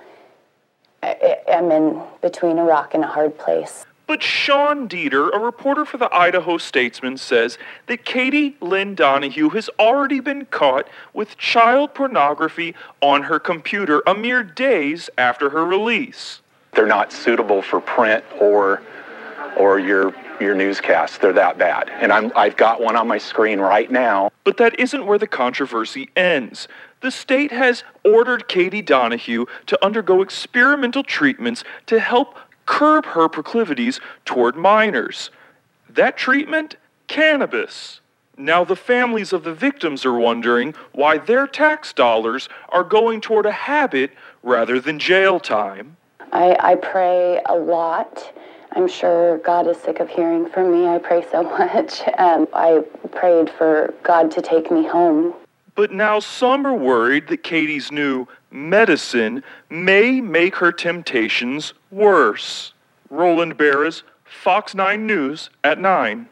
am 1.02 1.72
in 1.72 2.02
between 2.22 2.58
a 2.58 2.64
rock 2.64 2.94
and 2.94 3.04
a 3.04 3.08
hard 3.08 3.38
place. 3.38 3.86
But 4.10 4.24
Sean 4.24 4.90
Dieter, 4.90 5.30
a 5.32 5.38
reporter 5.38 5.86
for 5.86 5.98
the 5.98 6.12
Idaho 6.12 6.58
Statesman, 6.58 7.18
says 7.18 7.60
that 7.86 8.06
Katie 8.06 8.58
Lynn 8.60 8.96
Donahue 8.96 9.50
has 9.50 9.70
already 9.78 10.20
been 10.20 10.46
caught 10.46 10.88
with 11.14 11.38
child 11.38 11.94
pornography 11.94 12.74
on 13.02 13.22
her 13.22 13.40
computer 13.40 14.02
a 14.08 14.16
mere 14.16 14.42
days 14.42 15.12
after 15.16 15.52
her 15.52 15.64
release. 15.64 16.42
They're 16.74 16.88
not 16.88 17.14
suitable 17.14 17.62
for 17.62 17.80
print 17.80 18.26
or 18.42 18.82
or 19.56 19.78
your 19.78 20.16
your 20.42 20.56
newscast. 20.56 21.22
They're 21.22 21.32
that 21.34 21.60
bad. 21.60 21.90
And 21.90 22.12
I'm 22.12 22.32
I've 22.36 22.58
got 22.58 22.82
one 22.82 22.96
on 22.96 23.08
my 23.08 23.20
screen 23.20 23.60
right 23.60 23.92
now. 23.92 24.32
But 24.44 24.58
that 24.58 24.80
isn't 24.80 25.06
where 25.06 25.20
the 25.20 25.28
controversy 25.28 26.10
ends. 26.16 26.68
The 27.02 27.12
state 27.12 27.52
has 27.52 27.84
ordered 28.04 28.48
Katie 28.48 28.82
Donahue 28.82 29.46
to 29.68 29.86
undergo 29.86 30.24
experimental 30.24 31.04
treatments 31.04 31.64
to 31.86 32.00
help 32.00 32.36
curb 32.70 33.04
her 33.08 33.28
proclivities 33.28 34.00
toward 34.26 34.56
minors. 34.56 35.32
That 35.90 36.16
treatment? 36.16 36.76
Cannabis. 37.08 38.00
Now, 38.38 38.64
the 38.64 38.76
families 38.76 39.34
of 39.34 39.44
the 39.44 39.56
victims 39.56 40.06
are 40.06 40.14
wondering 40.14 40.76
why 40.92 41.18
their 41.18 41.48
tax 41.48 41.92
dollars 41.92 42.48
are 42.70 42.84
going 42.84 43.22
toward 43.22 43.48
a 43.48 43.52
habit 43.52 44.12
rather 44.44 44.80
than 44.80 45.00
jail 45.00 45.40
time. 45.40 45.98
I, 46.32 46.56
I 46.60 46.76
pray 46.76 47.42
a 47.48 47.56
lot. 47.56 48.32
I'm 48.74 48.88
sure 48.88 49.40
God 49.40 49.68
is 49.68 49.78
sick 49.78 50.00
of 50.00 50.08
hearing 50.08 50.48
from 50.48 50.72
me. 50.72 50.88
I 50.88 51.00
pray 51.00 51.26
so 51.32 51.42
much. 51.60 52.04
Um, 52.20 52.48
I 52.54 52.84
prayed 53.12 53.50
for 53.50 53.96
God 54.04 54.30
to 54.32 54.42
take 54.44 54.70
me 54.70 54.86
home. 54.86 55.34
But 55.76 55.92
now 55.92 56.20
some 56.20 56.66
are 56.66 56.74
worried 56.74 57.28
that 57.28 57.44
Katie's 57.44 57.92
new 57.92 58.28
medicine 58.52 59.44
may 59.70 60.22
make 60.22 60.56
her 60.58 60.72
temptations 60.72 61.74
worse. 61.92 62.74
Roland 63.10 63.58
Barras, 63.58 64.04
Fox 64.24 64.76
9 64.76 65.06
News 65.06 65.50
at 65.64 65.80
9. 65.80 66.30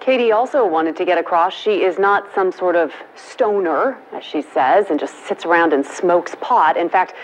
Katie 0.00 0.32
also 0.32 0.66
wanted 0.66 0.96
to 0.96 1.04
get 1.06 1.16
across 1.16 1.54
she 1.54 1.82
is 1.82 1.98
not 1.98 2.26
some 2.34 2.52
sort 2.52 2.76
of 2.76 2.92
stoner, 3.14 3.98
as 4.12 4.22
she 4.22 4.42
says, 4.42 4.90
and 4.90 5.00
just 5.00 5.14
sits 5.26 5.46
around 5.46 5.72
and 5.72 5.84
smokes 5.84 6.34
pot. 6.42 6.76
In 6.76 6.90
fact, 6.90 7.14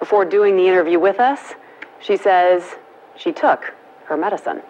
before 0.00 0.24
doing 0.24 0.56
the 0.56 0.66
interview 0.66 0.98
with 0.98 1.20
us, 1.20 1.54
she 2.00 2.16
says 2.16 2.74
she 3.16 3.30
took 3.30 3.72
her 4.06 4.16
medicine. 4.16 4.62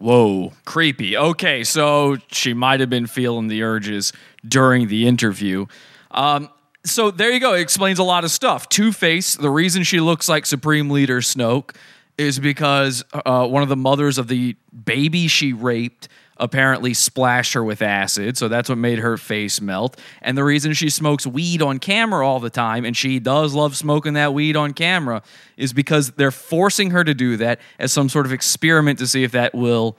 Whoa, 0.00 0.52
creepy. 0.64 1.16
Okay, 1.16 1.62
so 1.64 2.16
she 2.28 2.54
might 2.54 2.80
have 2.80 2.88
been 2.88 3.06
feeling 3.06 3.48
the 3.48 3.62
urges 3.62 4.12
during 4.46 4.88
the 4.88 5.06
interview. 5.06 5.66
Um, 6.10 6.48
so 6.84 7.10
there 7.10 7.30
you 7.30 7.40
go. 7.40 7.54
It 7.54 7.60
explains 7.60 7.98
a 7.98 8.04
lot 8.04 8.24
of 8.24 8.30
stuff. 8.30 8.68
Two 8.68 8.92
Face, 8.92 9.34
the 9.34 9.50
reason 9.50 9.82
she 9.82 10.00
looks 10.00 10.28
like 10.28 10.46
Supreme 10.46 10.90
Leader 10.90 11.20
Snoke 11.20 11.74
is 12.16 12.38
because 12.38 13.04
uh, 13.12 13.46
one 13.46 13.62
of 13.62 13.68
the 13.68 13.76
mothers 13.76 14.18
of 14.18 14.28
the 14.28 14.56
baby 14.84 15.28
she 15.28 15.52
raped 15.52 16.08
apparently 16.36 16.94
splashed 16.94 17.52
her 17.52 17.62
with 17.62 17.82
acid. 17.82 18.36
So 18.36 18.48
that's 18.48 18.68
what 18.68 18.78
made 18.78 18.98
her 18.98 19.16
face 19.16 19.60
melt. 19.60 19.98
And 20.22 20.36
the 20.36 20.44
reason 20.44 20.72
she 20.72 20.88
smokes 20.88 21.26
weed 21.26 21.60
on 21.60 21.78
camera 21.78 22.26
all 22.26 22.40
the 22.40 22.50
time, 22.50 22.84
and 22.84 22.96
she 22.96 23.18
does 23.18 23.54
love 23.54 23.76
smoking 23.76 24.14
that 24.14 24.32
weed 24.32 24.56
on 24.56 24.72
camera, 24.72 25.22
is 25.56 25.72
because 25.72 26.12
they're 26.12 26.30
forcing 26.30 26.90
her 26.90 27.04
to 27.04 27.14
do 27.14 27.36
that 27.36 27.60
as 27.78 27.92
some 27.92 28.08
sort 28.08 28.24
of 28.26 28.32
experiment 28.32 28.98
to 28.98 29.06
see 29.06 29.22
if 29.22 29.32
that 29.32 29.54
will 29.54 29.98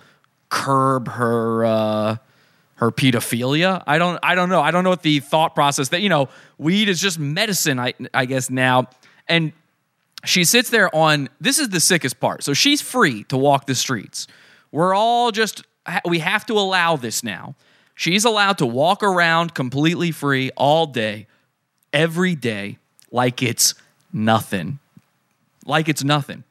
curb 0.49 1.10
her. 1.10 1.63
Uh, 1.65 2.17
her 2.82 2.91
pedophilia. 2.91 3.84
I 3.86 4.00
don't 4.00 4.20
I 4.24 4.34
don't 4.34 4.50
know. 4.50 4.60
I 4.60 4.72
don't 4.72 4.84
know 4.84 4.89
what 4.89 5.04
the 5.04 5.20
thought 5.20 5.54
process 5.56 5.89
that 5.89 6.02
you 6.02 6.10
know, 6.10 6.28
weed 6.58 6.89
is 6.89 7.00
just 7.00 7.20
medicine 7.20 7.80
I 7.80 7.94
I 8.13 8.26
guess 8.26 8.50
now. 8.50 8.89
And 9.30 9.54
she 10.26 10.44
sits 10.44 10.72
there 10.72 10.94
on 10.94 11.30
this 11.39 11.60
is 11.60 11.70
the 11.70 11.80
sickest 11.80 12.20
part. 12.20 12.44
So 12.44 12.54
she's 12.54 12.82
free 12.82 13.24
to 13.26 13.38
walk 13.38 13.67
the 13.67 13.76
streets. 13.76 14.28
We're 14.72 14.96
all 14.96 15.32
just 15.32 15.63
we 16.06 16.20
have 16.20 16.46
to 16.48 16.54
allow 16.54 16.96
this 16.96 17.24
now. 17.24 17.56
She's 17.94 18.26
allowed 18.26 18.58
to 18.58 18.65
walk 18.65 19.04
around 19.04 19.54
completely 19.54 20.12
free 20.12 20.50
all 20.58 20.88
day, 20.88 21.28
every 21.94 22.34
day, 22.34 22.80
like 23.12 23.44
it's 23.44 23.76
nothing. 24.12 24.80
Like 25.67 25.88
it's 25.88 26.04
nothing. 26.04 26.44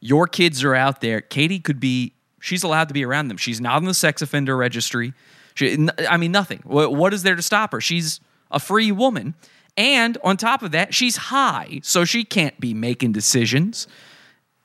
Your 0.00 0.26
kids 0.26 0.62
are 0.64 0.74
out 0.74 1.00
there. 1.00 1.22
Katie 1.22 1.60
could 1.60 1.80
be, 1.80 2.12
she's 2.40 2.62
allowed 2.62 2.88
to 2.88 2.94
be 2.94 3.06
around 3.06 3.28
them. 3.28 3.38
She's 3.38 3.58
not 3.58 3.76
on 3.76 3.84
the 3.86 3.94
sex 3.94 4.20
offender 4.20 4.54
registry. 4.54 5.14
She, 5.58 5.72
n- 5.72 5.90
I 6.08 6.16
mean, 6.16 6.30
nothing. 6.30 6.60
What, 6.62 6.94
what 6.94 7.12
is 7.12 7.24
there 7.24 7.34
to 7.34 7.42
stop 7.42 7.72
her? 7.72 7.80
She's 7.80 8.20
a 8.50 8.60
free 8.60 8.92
woman. 8.92 9.34
And 9.76 10.16
on 10.22 10.36
top 10.36 10.62
of 10.62 10.70
that, 10.70 10.94
she's 10.94 11.16
high, 11.16 11.80
so 11.82 12.04
she 12.04 12.24
can't 12.24 12.58
be 12.60 12.74
making 12.74 13.12
decisions. 13.12 13.88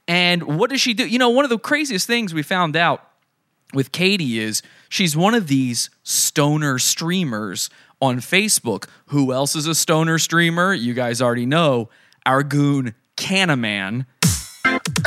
And 0.08 0.43
what 0.43 0.69
does 0.69 0.82
she 0.82 0.93
do? 0.93 1.08
You 1.08 1.17
know, 1.17 1.29
one 1.29 1.45
of 1.45 1.49
the 1.49 1.58
craziest 1.58 2.06
things 2.06 2.34
we 2.34 2.43
found 2.43 2.75
out 2.75 3.08
with 3.73 3.91
Katie 3.91 4.38
is 4.38 4.62
she's 4.88 5.17
one 5.17 5.34
of 5.34 5.47
these 5.47 5.89
stoner 6.03 6.77
streamers 6.77 7.71
on 7.99 8.17
Facebook. 8.17 8.88
Who 9.08 9.34
else 9.34 9.56
is 9.56 9.65
a 9.65 9.73
stoner 9.73 10.19
streamer? 10.19 10.73
You 10.73 10.93
guys 10.93 11.23
already 11.23 11.47
know. 11.47 11.89
Our 12.25 12.43
goon 12.43 12.93
Canaman. 13.17 14.06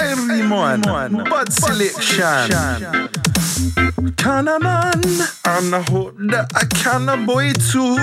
Every 0.01 0.43
man, 0.43 0.83
bad 0.83 1.13
selection. 3.57 4.13
Can 4.17 4.49
a 4.49 4.59
man, 4.59 5.03
and 5.45 5.75
I 5.75 5.83
hope 5.89 6.17
that 6.31 6.51
I 6.55 6.65
can 6.65 7.09
a 7.09 7.17
boy 7.17 7.53
too. 7.53 7.97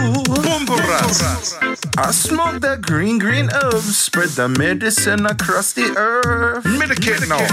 I 1.98 2.12
smoke 2.12 2.62
the 2.62 2.78
green, 2.82 3.20
green 3.20 3.50
herbs, 3.54 3.98
spread 3.98 4.30
the 4.30 4.50
medicine 4.50 5.26
across 5.26 5.74
the 5.74 5.94
earth. 5.98 6.64
Medicate 6.64 7.28
now. 7.28 7.46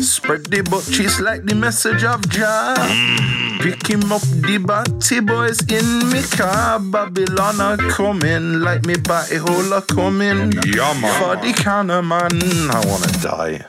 Spread 0.00 0.46
the 0.46 0.62
butt 0.62 0.84
cheese 0.84 1.20
like 1.20 1.44
the 1.44 1.54
message 1.54 2.04
of 2.04 2.28
Jah. 2.28 2.74
Mm. 2.78 3.60
Pick 3.60 3.86
him 3.86 4.12
up, 4.12 4.22
the 4.22 4.58
batty 4.58 5.20
boys 5.20 5.60
in 5.70 6.10
me 6.10 6.22
car. 6.22 6.78
Babylon 6.80 7.60
are 7.60 7.76
coming, 7.90 8.60
like 8.60 8.84
me 8.84 8.96
batty 8.96 9.36
hole 9.36 9.72
are 9.72 9.82
coming. 9.82 10.52
Yeah, 10.66 10.92
man. 11.00 11.20
For 11.20 11.36
the 11.36 11.52
can 11.56 11.90
of 11.90 12.04
man, 12.04 12.32
I 12.70 12.82
wanna 12.86 13.12
die. 13.22 13.66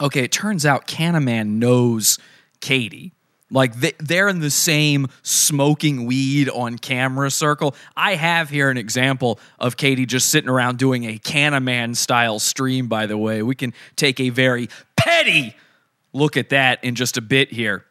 Okay, 0.00 0.24
it 0.24 0.32
turns 0.32 0.66
out 0.66 0.88
Canaman 0.88 1.60
knows 1.60 2.18
Katie. 2.64 3.12
Like 3.50 3.74
they, 3.74 3.92
they're 3.98 4.28
in 4.28 4.40
the 4.40 4.50
same 4.50 5.06
smoking 5.22 6.06
weed 6.06 6.48
on 6.48 6.78
camera 6.78 7.30
circle. 7.30 7.74
I 7.94 8.14
have 8.14 8.48
here 8.48 8.70
an 8.70 8.78
example 8.78 9.38
of 9.58 9.76
Katie 9.76 10.06
just 10.06 10.30
sitting 10.30 10.48
around 10.48 10.78
doing 10.78 11.04
a 11.04 11.18
Canaman 11.18 11.94
style 11.94 12.38
stream, 12.38 12.88
by 12.88 13.04
the 13.04 13.18
way. 13.18 13.42
We 13.42 13.54
can 13.54 13.74
take 13.96 14.18
a 14.18 14.30
very 14.30 14.70
petty 14.96 15.54
look 16.14 16.38
at 16.38 16.48
that 16.48 16.82
in 16.82 16.94
just 16.94 17.18
a 17.18 17.20
bit 17.20 17.52
here. 17.52 17.84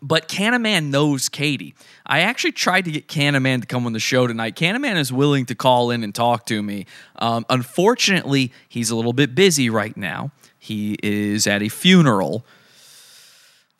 But 0.00 0.26
Canaman 0.26 0.90
knows 0.90 1.28
Katie. 1.28 1.74
I 2.06 2.20
actually 2.20 2.52
tried 2.52 2.86
to 2.86 2.90
get 2.90 3.08
Canaman 3.08 3.60
to 3.60 3.66
come 3.66 3.84
on 3.84 3.92
the 3.92 4.00
show 4.00 4.26
tonight. 4.26 4.56
Canaman 4.56 4.96
is 4.96 5.12
willing 5.12 5.44
to 5.46 5.54
call 5.54 5.90
in 5.90 6.02
and 6.02 6.14
talk 6.14 6.46
to 6.46 6.62
me. 6.62 6.86
Um, 7.16 7.44
unfortunately, 7.50 8.52
he's 8.70 8.88
a 8.88 8.96
little 8.96 9.12
bit 9.12 9.34
busy 9.34 9.68
right 9.68 9.96
now. 9.96 10.30
He 10.58 10.96
is 11.02 11.46
at 11.46 11.62
a 11.62 11.68
funeral. 11.68 12.46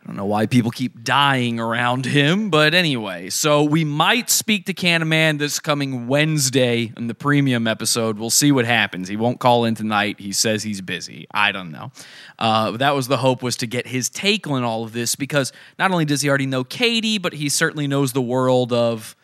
I 0.08 0.10
don't 0.10 0.16
know 0.16 0.24
why 0.24 0.46
people 0.46 0.70
keep 0.70 1.04
dying 1.04 1.60
around 1.60 2.06
him, 2.06 2.48
but 2.48 2.72
anyway. 2.72 3.28
So 3.28 3.62
we 3.62 3.84
might 3.84 4.30
speak 4.30 4.64
to 4.64 4.72
Canaman 4.72 5.36
this 5.36 5.60
coming 5.60 6.06
Wednesday 6.06 6.94
in 6.96 7.08
the 7.08 7.14
premium 7.14 7.66
episode. 7.66 8.18
We'll 8.18 8.30
see 8.30 8.50
what 8.50 8.64
happens. 8.64 9.08
He 9.08 9.16
won't 9.18 9.38
call 9.38 9.66
in 9.66 9.74
tonight. 9.74 10.18
He 10.18 10.32
says 10.32 10.62
he's 10.62 10.80
busy. 10.80 11.26
I 11.34 11.52
don't 11.52 11.70
know. 11.70 11.92
Uh, 12.38 12.70
that 12.78 12.94
was 12.94 13.08
the 13.08 13.18
hope 13.18 13.42
was 13.42 13.58
to 13.58 13.66
get 13.66 13.86
his 13.86 14.08
take 14.08 14.46
on 14.46 14.64
all 14.64 14.82
of 14.82 14.94
this 14.94 15.14
because 15.14 15.52
not 15.78 15.90
only 15.90 16.06
does 16.06 16.22
he 16.22 16.30
already 16.30 16.46
know 16.46 16.64
Katie, 16.64 17.18
but 17.18 17.34
he 17.34 17.50
certainly 17.50 17.86
knows 17.86 18.14
the 18.14 18.22
world 18.22 18.72
of 18.72 19.14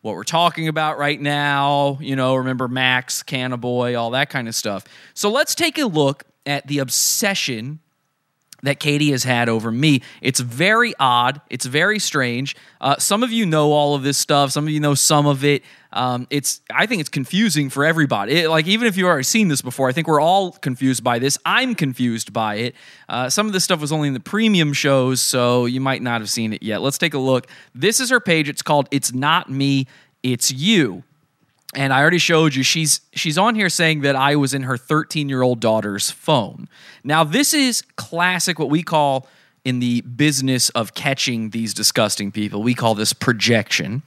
what 0.00 0.16
we're 0.16 0.24
talking 0.24 0.66
about 0.66 0.98
right 0.98 1.20
now. 1.20 1.96
You 2.00 2.16
know, 2.16 2.34
remember 2.34 2.66
Max, 2.66 3.22
Cannaboy, 3.22 3.96
all 3.96 4.10
that 4.10 4.30
kind 4.30 4.48
of 4.48 4.56
stuff. 4.56 4.82
So 5.14 5.30
let's 5.30 5.54
take 5.54 5.78
a 5.78 5.86
look 5.86 6.24
at 6.44 6.66
the 6.66 6.80
obsession 6.80 7.78
that 8.64 8.80
Katie 8.80 9.12
has 9.12 9.24
had 9.24 9.48
over 9.48 9.70
me. 9.70 10.02
It's 10.20 10.40
very 10.40 10.92
odd. 10.98 11.40
It's 11.48 11.64
very 11.64 11.98
strange. 11.98 12.56
Uh, 12.80 12.96
some 12.98 13.22
of 13.22 13.30
you 13.32 13.46
know 13.46 13.72
all 13.72 13.94
of 13.94 14.02
this 14.02 14.18
stuff. 14.18 14.50
Some 14.50 14.64
of 14.66 14.70
you 14.70 14.80
know 14.80 14.94
some 14.94 15.26
of 15.26 15.44
it. 15.44 15.62
Um, 15.92 16.26
it's 16.30 16.60
I 16.74 16.86
think 16.86 17.00
it's 17.00 17.08
confusing 17.08 17.70
for 17.70 17.84
everybody. 17.84 18.32
It- 18.32 18.50
like 18.50 18.66
even 18.66 18.88
if 18.88 18.96
you've 18.96 19.06
already 19.06 19.22
seen 19.22 19.46
this 19.48 19.62
before, 19.62 19.88
I 19.88 19.92
think 19.92 20.08
we're 20.08 20.20
all 20.20 20.50
confused 20.52 21.04
by 21.04 21.18
this. 21.20 21.38
I'm 21.46 21.74
confused 21.74 22.32
by 22.32 22.56
it. 22.56 22.74
Uh, 23.08 23.30
some 23.30 23.46
of 23.46 23.52
this 23.52 23.62
stuff 23.64 23.80
was 23.80 23.92
only 23.92 24.08
in 24.08 24.14
the 24.14 24.20
premium 24.20 24.72
shows, 24.72 25.20
so 25.20 25.66
you 25.66 25.80
might 25.80 26.02
not 26.02 26.20
have 26.20 26.28
seen 26.30 26.52
it 26.52 26.62
yet. 26.62 26.82
Let's 26.82 26.98
take 26.98 27.14
a 27.14 27.18
look. 27.18 27.46
This 27.74 28.00
is 28.00 28.10
her 28.10 28.18
page. 28.20 28.48
It's 28.48 28.62
called 28.62 28.88
"It's 28.90 29.12
Not 29.14 29.48
Me, 29.50 29.86
It's 30.24 30.50
You." 30.50 31.04
And 31.74 31.92
I 31.92 32.00
already 32.00 32.18
showed 32.18 32.54
you 32.54 32.62
she's 32.62 33.00
she's 33.12 33.38
on 33.38 33.54
here 33.54 33.68
saying 33.68 34.02
that 34.02 34.16
I 34.16 34.36
was 34.36 34.54
in 34.54 34.62
her 34.64 34.76
13 34.76 35.28
year 35.28 35.42
old 35.42 35.60
daughter's 35.60 36.10
phone. 36.10 36.68
Now 37.02 37.24
this 37.24 37.54
is 37.54 37.82
classic 37.96 38.58
what 38.58 38.70
we 38.70 38.82
call 38.82 39.28
in 39.64 39.78
the 39.78 40.02
business 40.02 40.68
of 40.70 40.94
catching 40.94 41.50
these 41.50 41.72
disgusting 41.72 42.30
people. 42.30 42.62
We 42.62 42.74
call 42.74 42.94
this 42.94 43.12
projection. 43.12 44.02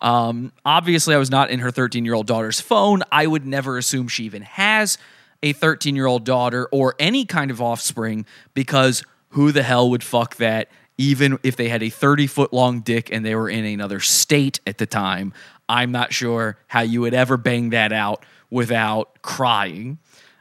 Um, 0.00 0.52
obviously, 0.64 1.14
I 1.14 1.18
was 1.18 1.30
not 1.30 1.50
in 1.50 1.60
her 1.60 1.70
13 1.70 2.04
year 2.04 2.14
old 2.14 2.26
daughter's 2.26 2.60
phone. 2.60 3.02
I 3.10 3.26
would 3.26 3.46
never 3.46 3.78
assume 3.78 4.08
she 4.08 4.24
even 4.24 4.42
has 4.42 4.98
a 5.42 5.52
13 5.52 5.96
year 5.96 6.06
old 6.06 6.24
daughter 6.24 6.68
or 6.70 6.94
any 6.98 7.24
kind 7.24 7.50
of 7.50 7.60
offspring 7.60 8.26
because 8.54 9.02
who 9.30 9.52
the 9.52 9.62
hell 9.62 9.90
would 9.90 10.02
fuck 10.02 10.36
that? 10.36 10.68
Even 11.00 11.38
if 11.44 11.54
they 11.56 11.68
had 11.68 11.82
a 11.82 11.90
30 11.90 12.26
foot 12.26 12.52
long 12.52 12.80
dick 12.80 13.10
and 13.12 13.24
they 13.24 13.34
were 13.34 13.48
in 13.48 13.64
another 13.64 14.00
state 14.00 14.60
at 14.66 14.78
the 14.78 14.86
time, 14.86 15.32
I'm 15.68 15.92
not 15.92 16.12
sure 16.12 16.56
how 16.66 16.80
you 16.80 17.00
would 17.02 17.14
ever 17.14 17.36
bang 17.36 17.70
that 17.70 17.92
out 17.92 18.24
without 18.50 19.22
crying. 19.22 19.98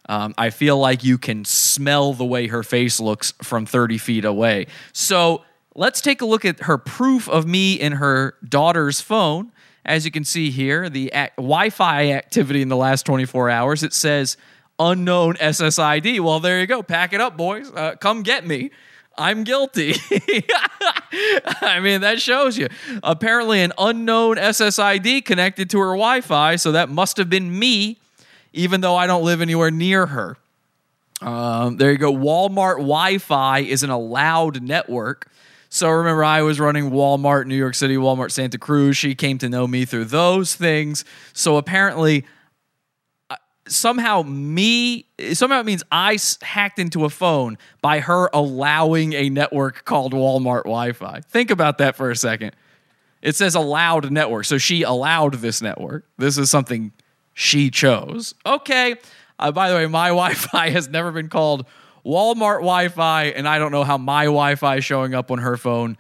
Um, 0.10 0.34
I 0.38 0.50
feel 0.52 0.78
like 0.78 1.04
you 1.04 1.18
can 1.18 1.44
smell 1.44 2.14
the 2.14 2.26
way 2.26 2.48
her 2.48 2.64
face 2.64 3.00
looks 3.00 3.34
from 3.42 3.66
30 3.66 3.98
feet 3.98 4.24
away. 4.26 4.68
So 4.94 5.44
let's 5.76 6.00
take 6.00 6.22
a 6.22 6.26
look 6.26 6.46
at 6.46 6.62
her 6.62 6.78
proof 6.78 7.28
of 7.28 7.46
me 7.46 7.74
in 7.74 7.94
her 7.94 8.36
daughter's 8.48 9.02
phone. 9.02 9.52
As 9.86 10.06
you 10.06 10.12
can 10.12 10.24
see 10.24 10.50
here, 10.50 10.90
the 10.90 11.12
ac- 11.14 11.32
Wi 11.38 11.70
Fi 11.70 12.12
activity 12.12 12.62
in 12.62 12.70
the 12.70 12.76
last 12.76 13.06
24 13.06 13.50
hours, 13.50 13.84
it 13.84 13.94
says 13.94 14.38
unknown 14.80 15.36
SSID. 15.36 16.20
Well, 16.20 16.40
there 16.40 16.60
you 16.60 16.68
go. 16.68 16.84
Pack 16.84 17.14
it 17.14 17.22
up, 17.22 17.36
boys. 17.38 17.72
Uh, 17.72 17.96
come 18.00 18.22
get 18.24 18.46
me. 18.46 18.72
I'm 19.18 19.44
guilty. 19.44 19.96
I 21.62 21.80
mean, 21.82 22.02
that 22.02 22.22
shows 22.22 22.58
you. 22.58 22.68
Apparently, 23.04 23.62
an 23.62 23.74
unknown 23.78 24.38
SSID 24.38 25.26
connected 25.26 25.70
to 25.72 25.80
her 25.80 25.88
Wi 25.88 26.22
Fi, 26.22 26.56
so 26.56 26.72
that 26.74 26.90
must 26.90 27.18
have 27.18 27.30
been 27.30 27.58
me, 27.58 27.98
even 28.54 28.82
though 28.82 28.96
I 28.96 29.08
don't 29.08 29.24
live 29.24 29.42
anywhere 29.42 29.72
near 29.72 30.06
her. 30.06 30.38
Um, 31.22 31.78
there 31.78 31.92
you 31.92 31.98
go. 31.98 32.14
Walmart 32.14 32.78
Wi 32.78 33.18
Fi 33.18 33.60
is 33.60 33.84
an 33.84 33.90
allowed 33.90 34.62
network. 34.62 35.32
So 35.70 35.90
remember, 35.90 36.24
I 36.24 36.44
was 36.44 36.60
running 36.60 36.92
Walmart 36.92 37.46
New 37.46 37.56
York 37.56 37.76
City, 37.76 37.96
Walmart 37.98 38.32
Santa 38.32 38.58
Cruz. 38.58 38.96
She 38.96 39.16
came 39.16 39.38
to 39.40 39.50
know 39.50 39.68
me 39.68 39.84
through 39.84 40.06
those 40.06 40.56
things. 40.56 41.04
So 41.34 41.58
apparently, 41.58 42.24
somehow 43.68 44.24
me 44.24 45.08
somehow 45.34 45.60
it 45.60 45.66
means 45.66 45.84
I 45.92 46.18
hacked 46.42 46.80
into 46.80 47.06
a 47.06 47.10
phone 47.10 47.58
by 47.82 48.00
her 48.00 48.30
allowing 48.34 49.14
a 49.14 49.30
network 49.30 49.86
called 49.86 50.14
Walmart 50.14 50.64
Wi-Fi. 50.64 51.22
Think 51.22 51.52
about 51.52 51.78
that 51.80 51.96
for 51.96 52.12
a 52.12 52.16
second. 52.16 52.56
It 53.22 53.36
says 53.36 53.56
allowed 53.56 54.12
network, 54.12 54.46
so 54.46 54.58
she 54.58 54.84
allowed 54.84 55.36
this 55.36 55.62
network. 55.62 56.06
This 56.18 56.38
is 56.38 56.52
something 56.52 56.92
she 57.34 57.70
chose. 57.70 58.36
Okay. 58.46 58.96
Uh, 59.40 59.52
by 59.52 59.70
the 59.70 59.76
way, 59.76 59.88
my 59.88 60.08
Wi-Fi 60.10 60.70
has 60.70 60.88
never 60.88 61.12
been 61.12 61.30
called 61.30 61.66
Walmart 62.06 62.60
Wi-Fi, 62.60 63.26
and 63.26 63.48
I 63.48 63.60
don't 63.60 63.72
know 63.72 63.84
how 63.84 63.98
my 63.98 64.26
Wi-Fi 64.26 64.80
showing 64.80 65.14
up 65.14 65.32
on 65.32 65.40
her 65.40 65.58
phone 65.58 65.98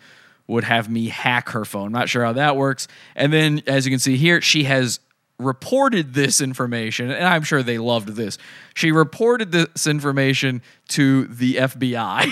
would 0.47 0.63
have 0.63 0.89
me 0.89 1.09
hack 1.09 1.49
her 1.49 1.65
phone. 1.65 1.91
Not 1.91 2.07
sure 2.07 2.23
how 2.23 2.33
that 2.33 2.55
works. 2.55 2.87
And 3.15 3.33
then, 3.33 3.61
as 3.67 3.85
you 3.85 3.91
can 3.91 3.99
see 3.99 4.15
here, 4.15 4.39
she 4.41 4.63
has 4.63 4.99
reported 5.39 6.13
this 6.13 6.41
information, 6.41 7.11
and 7.11 7.25
I'm 7.25 7.43
sure 7.43 7.61
they 7.61 7.77
loved 7.77 8.09
this. 8.09 8.37
She 8.75 8.91
reported 8.91 9.51
this 9.51 9.85
information 9.85 10.61
to 10.89 11.25
the 11.27 11.55
FBI. 11.55 12.31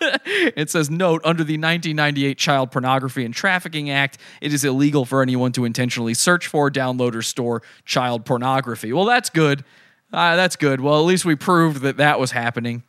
it 0.56 0.70
says, 0.70 0.90
note, 0.90 1.20
under 1.24 1.44
the 1.44 1.54
1998 1.54 2.36
Child 2.36 2.72
Pornography 2.72 3.24
and 3.24 3.32
Trafficking 3.32 3.90
Act, 3.90 4.18
it 4.40 4.52
is 4.52 4.64
illegal 4.64 5.04
for 5.04 5.22
anyone 5.22 5.52
to 5.52 5.64
intentionally 5.64 6.14
search 6.14 6.48
for, 6.48 6.70
download, 6.70 7.14
or 7.14 7.22
store 7.22 7.62
child 7.84 8.24
pornography. 8.24 8.92
Well, 8.92 9.04
that's 9.04 9.30
good. 9.30 9.64
Uh, 10.12 10.36
that's 10.36 10.56
good. 10.56 10.80
Well, 10.80 10.98
at 10.98 11.04
least 11.04 11.24
we 11.24 11.36
proved 11.36 11.82
that 11.82 11.98
that 11.98 12.18
was 12.18 12.32
happening. 12.32 12.82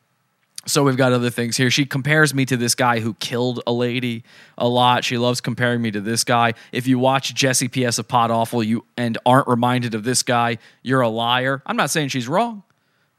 So 0.69 0.83
we've 0.83 0.95
got 0.95 1.13
other 1.13 1.31
things 1.31 1.57
here. 1.57 1.71
She 1.71 1.85
compares 1.85 2.33
me 2.33 2.45
to 2.45 2.55
this 2.55 2.75
guy 2.75 2.99
who 2.99 3.15
killed 3.15 3.61
a 3.65 3.73
lady 3.73 4.23
a 4.57 4.67
lot. 4.67 5.03
She 5.03 5.17
loves 5.17 5.41
comparing 5.41 5.81
me 5.81 5.89
to 5.91 5.99
this 5.99 6.23
guy. 6.23 6.53
If 6.71 6.85
you 6.87 6.99
watch 6.99 7.33
Jesse 7.33 7.67
P.S. 7.67 7.97
of 7.97 8.07
Pod 8.07 8.29
Awful 8.29 8.63
you 8.63 8.85
and 8.95 9.17
aren't 9.25 9.47
reminded 9.47 9.95
of 9.95 10.03
this 10.03 10.21
guy, 10.21 10.59
you're 10.83 11.01
a 11.01 11.09
liar. 11.09 11.63
I'm 11.65 11.75
not 11.75 11.89
saying 11.89 12.09
she's 12.09 12.27
wrong, 12.27 12.61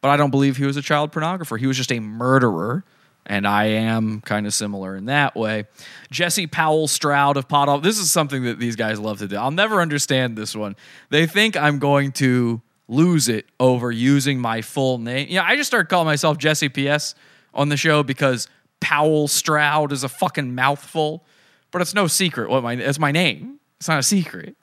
but 0.01 0.11
I 0.11 0.17
don't 0.17 0.31
believe 0.31 0.59
he 0.59 0.65
was 0.65 0.77
a 0.77 0.83
child 0.83 1.11
pornographer. 1.13 1.59
He 1.59 1.67
was 1.67 1.77
just 1.77 1.91
a 1.91 1.99
murderer 1.99 2.85
And 3.27 3.47
I 3.47 3.65
am 3.67 4.21
kind 4.23 4.47
of 4.47 4.55
similar 4.55 4.97
in 4.97 5.07
that 5.07 5.37
way. 5.37 5.67
Jesse 6.11 6.47
Powell 6.47 6.89
Stroud 6.89 7.37
of 7.37 7.49
Pod 7.49 7.69
Awful. 7.69 7.81
This 7.81 7.99
is 7.99 8.11
something 8.11 8.45
that 8.45 8.59
these 8.59 8.77
guys 8.77 8.99
love 8.99 9.19
to 9.19 9.29
do. 9.29 9.37
I'll 9.37 9.51
never 9.51 9.81
understand 9.81 10.37
this 10.37 10.57
one. 10.57 10.75
They 11.11 11.27
think 11.27 11.57
I'm 11.57 11.79
going 11.79 12.13
to 12.13 12.61
lose 12.89 13.29
it 13.29 13.47
over 13.61 13.93
using 13.93 14.41
my 14.41 14.63
full 14.63 14.99
name. 14.99 15.29
Yeah, 15.31 15.45
I 15.45 15.55
just 15.55 15.69
started 15.69 15.89
calling 15.89 16.07
myself 16.07 16.39
Jesse 16.39 16.69
PS 16.69 17.15
on 17.55 17.69
the 17.69 17.77
show 17.77 18.03
because 18.03 18.49
Powell 18.81 19.29
Stroud 19.29 19.93
is 19.93 20.05
a 20.05 20.09
fucking 20.09 20.55
mouthful, 20.55 21.25
but 21.71 21.83
it's 21.83 21.95
no 21.95 22.07
secret 22.07 22.51
what 22.51 22.63
my 22.63 22.75
it's 22.75 22.99
my 22.99 23.13
name. 23.13 23.59
It's 23.79 23.89
not 23.89 23.99
a 23.99 24.03
secret. 24.03 24.57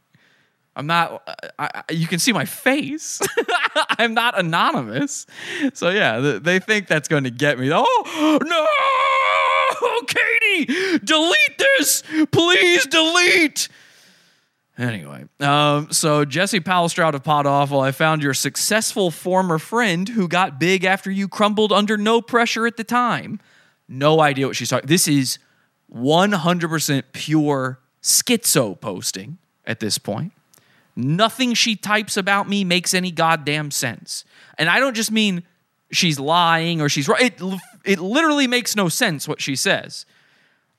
I'm 0.75 0.85
not. 0.85 1.27
I, 1.57 1.69
I, 1.89 1.91
you 1.91 2.05
can 2.05 2.19
see 2.19 2.31
my 2.31 2.45
face. 2.45 3.19
I'm 3.97 4.13
not 4.13 4.37
anonymous. 4.37 5.25
So 5.73 5.89
yeah, 5.89 6.19
th- 6.19 6.43
they 6.43 6.59
think 6.59 6.87
that's 6.87 7.07
going 7.07 7.23
to 7.23 7.31
get 7.31 7.57
me. 7.57 7.71
Oh 7.73 8.39
no, 8.43 8.67
Katie, 10.07 10.99
delete 11.03 11.57
this, 11.57 12.03
please 12.31 12.85
delete. 12.85 13.69
Anyway, 14.77 15.25
um, 15.39 15.91
so 15.91 16.23
Jesse 16.23 16.59
Powell 16.59 16.87
Stroud 16.87 17.15
of 17.15 17.23
Pod 17.23 17.47
Awful, 17.47 17.79
I 17.81 17.91
found 17.91 18.21
your 18.21 18.35
successful 18.35 19.09
former 19.09 19.57
friend 19.57 20.07
who 20.09 20.27
got 20.27 20.59
big 20.59 20.83
after 20.83 21.09
you 21.09 21.27
crumbled 21.27 21.71
under 21.71 21.97
no 21.97 22.21
pressure 22.21 22.67
at 22.67 22.77
the 22.77 22.83
time. 22.83 23.39
No 23.87 24.19
idea 24.21 24.45
what 24.45 24.55
she's 24.55 24.69
talking. 24.69 24.87
This 24.87 25.07
is 25.07 25.39
100% 25.93 27.03
pure 27.11 27.79
schizo 28.03 28.79
posting 28.79 29.39
at 29.65 29.79
this 29.79 29.97
point. 29.97 30.31
Nothing 30.95 31.53
she 31.53 31.75
types 31.75 32.15
about 32.15 32.47
me 32.47 32.63
makes 32.63 32.93
any 32.93 33.11
goddamn 33.11 33.71
sense. 33.71 34.25
And 34.57 34.69
I 34.69 34.79
don't 34.79 34.95
just 34.95 35.11
mean 35.11 35.43
she's 35.91 36.19
lying 36.19 36.81
or 36.81 36.89
she's 36.89 37.07
right. 37.07 37.21
It, 37.21 37.59
it 37.83 37.99
literally 37.99 38.47
makes 38.47 38.75
no 38.75 38.89
sense 38.89 39.27
what 39.27 39.41
she 39.41 39.55
says. 39.55 40.05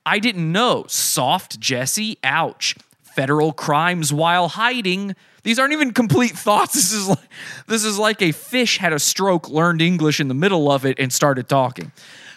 I 0.05 0.19
didn't 0.19 0.51
know. 0.51 0.85
Soft 0.87 1.59
Jesse, 1.59 2.17
ouch. 2.23 2.75
Federal 3.13 3.53
crimes 3.53 4.13
while 4.13 4.47
hiding. 4.49 5.15
These 5.43 5.59
aren't 5.59 5.73
even 5.73 5.93
complete 5.93 6.37
thoughts. 6.37 6.73
This 6.79 6.93
is 6.93 7.07
like, 7.07 7.29
this 7.67 7.83
is 7.83 7.97
like 7.97 8.21
a 8.21 8.31
fish 8.31 8.77
had 8.77 8.93
a 8.93 8.99
stroke, 8.99 9.49
learned 9.49 9.81
English 9.81 10.19
in 10.19 10.27
the 10.27 10.33
middle 10.33 10.71
of 10.71 10.85
it, 10.85 10.99
and 10.99 11.11
started 11.11 11.47
talking. 11.49 11.91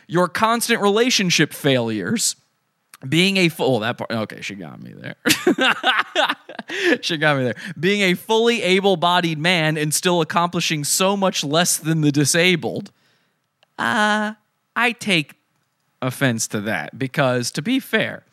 Your 0.06 0.28
constant 0.28 0.80
relationship 0.80 1.52
failures 1.52 2.36
being 3.08 3.36
a 3.36 3.48
full 3.48 3.76
oh, 3.76 3.80
that 3.80 3.98
part 3.98 4.10
okay 4.10 4.40
she 4.40 4.54
got 4.54 4.80
me 4.80 4.92
there 4.92 5.16
she 7.00 7.16
got 7.16 7.36
me 7.36 7.44
there 7.44 7.56
being 7.78 8.00
a 8.02 8.14
fully 8.14 8.62
able-bodied 8.62 9.38
man 9.38 9.76
and 9.76 9.92
still 9.92 10.20
accomplishing 10.20 10.84
so 10.84 11.16
much 11.16 11.42
less 11.42 11.76
than 11.78 12.00
the 12.00 12.12
disabled 12.12 12.92
uh 13.78 14.32
i 14.76 14.92
take 14.92 15.34
offense 16.00 16.46
to 16.46 16.60
that 16.60 16.96
because 16.98 17.50
to 17.50 17.62
be 17.62 17.80
fair 17.80 18.24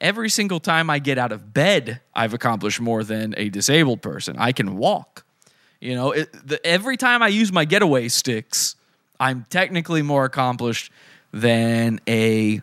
every 0.00 0.30
single 0.30 0.60
time 0.60 0.90
i 0.90 0.98
get 0.98 1.18
out 1.18 1.32
of 1.32 1.52
bed 1.52 2.00
i've 2.14 2.34
accomplished 2.34 2.80
more 2.80 3.04
than 3.04 3.34
a 3.36 3.48
disabled 3.48 4.02
person 4.02 4.36
i 4.38 4.52
can 4.52 4.76
walk 4.76 5.24
you 5.80 5.94
know 5.94 6.12
it, 6.12 6.30
the, 6.46 6.64
every 6.66 6.96
time 6.96 7.22
i 7.22 7.28
use 7.28 7.52
my 7.52 7.64
getaway 7.64 8.08
sticks 8.08 8.76
i'm 9.20 9.44
technically 9.50 10.02
more 10.02 10.24
accomplished 10.24 10.90
than 11.32 12.00
a 12.08 12.60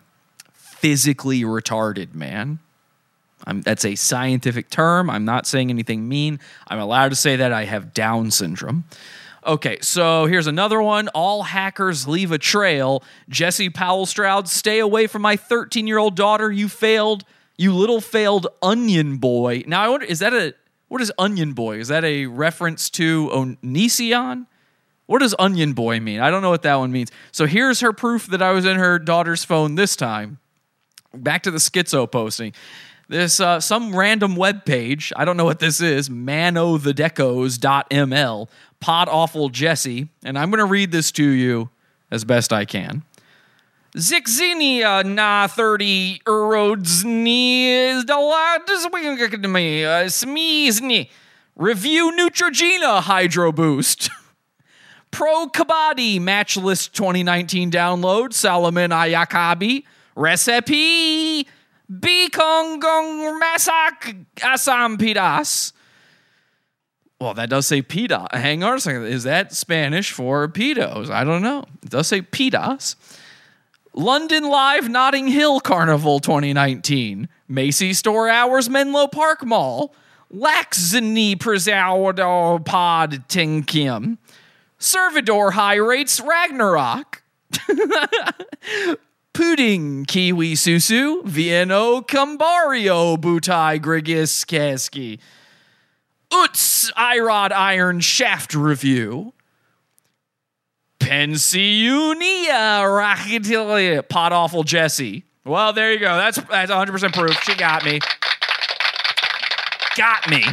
physically 0.85 1.41
retarded 1.41 2.13
man. 2.13 2.59
I'm, 3.47 3.61
that's 3.61 3.85
a 3.85 3.95
scientific 3.95 4.69
term. 4.69 5.09
I'm 5.09 5.25
not 5.25 5.45
saying 5.45 5.69
anything 5.69 6.07
mean. 6.07 6.39
I'm 6.67 6.79
allowed 6.79 7.09
to 7.09 7.15
say 7.15 7.35
that 7.37 7.51
I 7.51 7.65
have 7.65 7.93
Down 7.93 8.31
syndrome. 8.31 8.85
Okay, 9.45 9.77
so 9.81 10.25
here's 10.25 10.47
another 10.47 10.81
one. 10.81 11.07
All 11.09 11.43
hackers 11.43 12.07
leave 12.07 12.31
a 12.31 12.37
trail. 12.37 13.03
Jesse 13.29 13.69
Powell 13.69 14.05
Stroud, 14.05 14.47
stay 14.47 14.79
away 14.79 15.05
from 15.07 15.21
my 15.21 15.35
13 15.35 15.85
year 15.85 15.97
old 15.97 16.15
daughter. 16.15 16.51
You 16.51 16.67
failed. 16.67 17.23
You 17.57 17.73
little 17.73 18.01
failed 18.01 18.47
onion 18.61 19.17
boy. 19.17 19.63
Now, 19.67 19.81
I 19.81 19.87
wonder, 19.87 20.05
is 20.05 20.19
that 20.19 20.33
a, 20.33 20.53
what 20.87 21.01
is 21.01 21.11
onion 21.17 21.53
boy? 21.53 21.77
Is 21.77 21.87
that 21.87 22.03
a 22.03 22.25
reference 22.25 22.89
to 22.91 23.29
Onision? 23.29 24.47
What 25.05 25.19
does 25.19 25.35
onion 25.37 25.73
boy 25.73 25.99
mean? 25.99 26.19
I 26.19 26.31
don't 26.31 26.41
know 26.41 26.49
what 26.49 26.63
that 26.63 26.75
one 26.75 26.91
means. 26.91 27.11
So 27.31 27.45
here's 27.45 27.79
her 27.79 27.93
proof 27.93 28.27
that 28.27 28.41
I 28.41 28.51
was 28.51 28.65
in 28.65 28.77
her 28.77 28.99
daughter's 28.99 29.45
phone 29.45 29.75
this 29.75 29.95
time 29.95 30.39
back 31.13 31.43
to 31.43 31.51
the 31.51 31.57
schizo 31.57 32.09
posting. 32.09 32.53
This 33.07 33.39
uh, 33.39 33.59
some 33.59 33.95
random 33.95 34.35
web 34.35 34.65
page. 34.65 35.13
I 35.15 35.25
don't 35.25 35.37
know 35.37 35.45
what 35.45 35.59
this 35.59 35.79
is. 35.79 36.09
Manodecos.ml. 36.09 38.47
Pod 38.79 39.09
awful 39.09 39.49
Jesse, 39.49 40.09
and 40.23 40.35
I'm 40.37 40.49
going 40.49 40.59
to 40.59 40.65
read 40.65 40.91
this 40.91 41.11
to 41.13 41.23
you 41.23 41.69
as 42.11 42.25
best 42.25 42.51
I 42.51 42.65
can. 42.65 43.03
Zixinia 43.95 45.05
na 45.05 45.47
30 45.47 46.21
erodzni 46.27 47.67
is 47.67 48.03
the 48.05 48.17
lot 48.17 48.69
of 48.69 48.93
me 49.49 49.83
smeezni. 50.09 51.09
Review 51.55 52.11
Neutrogena 52.11 53.01
Hydro 53.01 53.53
Boost. 53.53 54.09
Pro 55.11 55.47
Kabaddi 55.47 56.19
Match 56.19 56.57
List 56.57 56.93
2019 56.93 57.71
download. 57.71 58.33
Salomon 58.33 58.89
Ayakabi. 58.89 59.85
Recipe 60.17 61.24
Bikongong 61.91 63.39
Masak 63.41 64.25
Asam 64.37 64.97
Pidas. 64.97 65.73
Well, 67.19 67.33
that 67.35 67.49
does 67.49 67.65
say 67.65 67.81
pita. 67.81 68.27
Hang 68.31 68.63
on 68.63 68.75
a 68.75 68.79
second. 68.79 69.05
Is 69.05 69.23
that 69.23 69.53
Spanish 69.53 70.11
for 70.11 70.47
pedos? 70.47 71.09
I 71.09 71.23
don't 71.23 71.41
know. 71.41 71.63
It 71.81 71.89
does 71.89 72.07
say 72.07 72.21
pitas. 72.21 72.95
London 73.93 74.43
Live 74.43 74.89
Notting 74.89 75.27
Hill 75.27 75.61
Carnival 75.61 76.19
2019. 76.19 77.29
Macy 77.47 77.93
Store 77.93 78.27
Hours 78.27 78.69
Menlo 78.69 79.07
Park 79.07 79.45
Mall. 79.45 79.95
Laxzini 80.33 81.37
Prezaudo 81.37 82.63
Pod 82.65 83.23
Tinkim. 83.29 84.17
Servidor 84.77 85.53
High 85.53 85.75
Rates 85.75 86.19
Ragnarok. 86.19 87.23
Pudding, 89.35 90.05
Kiwi 90.05 90.53
Susu, 90.53 91.21
Vieno 91.25 92.01
Cambario, 92.01 93.17
Butai 93.17 93.81
Grigius 93.81 94.45
Kaski. 94.45 95.19
Utz 96.31 96.89
Irod 96.93 97.51
Iron 97.51 97.99
Shaft 97.99 98.55
Review. 98.55 99.33
Pensiunia 101.01 102.15
Racketilia 102.87 104.07
Pod 104.07 104.31
Awful 104.31 104.63
Jesse. 104.63 105.25
Well, 105.43 105.73
there 105.73 105.91
you 105.91 105.99
go. 105.99 106.15
That's 106.15 106.37
that's 106.37 106.71
100% 106.71 107.13
proof. 107.13 107.37
She 107.43 107.55
got 107.55 107.83
me. 107.83 107.99
Got 109.97 110.29
me. 110.29 110.45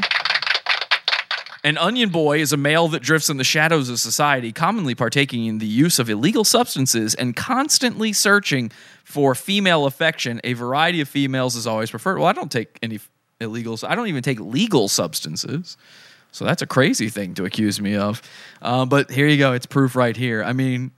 An 1.65 1.79
onion 1.79 2.09
boy 2.09 2.41
is 2.41 2.53
a 2.53 2.57
male 2.57 2.89
that 2.89 3.03
drifts 3.03 3.31
in 3.31 3.37
the 3.37 3.45
shadows 3.45 3.89
of 3.89 4.01
society, 4.01 4.51
commonly 4.51 4.97
partaking 4.97 5.47
in 5.47 5.59
the 5.59 5.67
use 5.67 6.01
of 6.01 6.11
illegal 6.11 6.43
substances 6.43 7.15
and 7.15 7.37
constantly 7.37 8.13
searching 8.13 8.73
for 9.05 9.35
female 9.37 9.87
affection. 9.87 10.41
A 10.43 10.55
variety 10.55 11.01
of 11.01 11.09
females 11.09 11.55
is 11.55 11.67
always 11.67 11.91
preferred. 11.91 12.19
Well, 12.19 12.27
I 12.27 12.33
don't 12.33 12.51
take 12.51 12.79
any 12.83 12.99
illegals. 13.41 13.89
I 13.89 13.95
don't 13.95 14.09
even 14.09 14.25
take 14.25 14.41
legal 14.41 14.89
substances. 14.89 15.77
So 16.33 16.45
that's 16.45 16.63
a 16.63 16.67
crazy 16.67 17.09
thing 17.09 17.35
to 17.35 17.45
accuse 17.45 17.81
me 17.81 17.95
of. 17.95 18.23
Uh, 18.61 18.85
but 18.85 19.11
here 19.11 19.29
you 19.29 19.39
go. 19.39 19.53
It's 19.53 19.67
proof 19.67 19.95
right 19.95 20.17
here. 20.17 20.43
I 20.43 20.53
mean, 20.53 20.91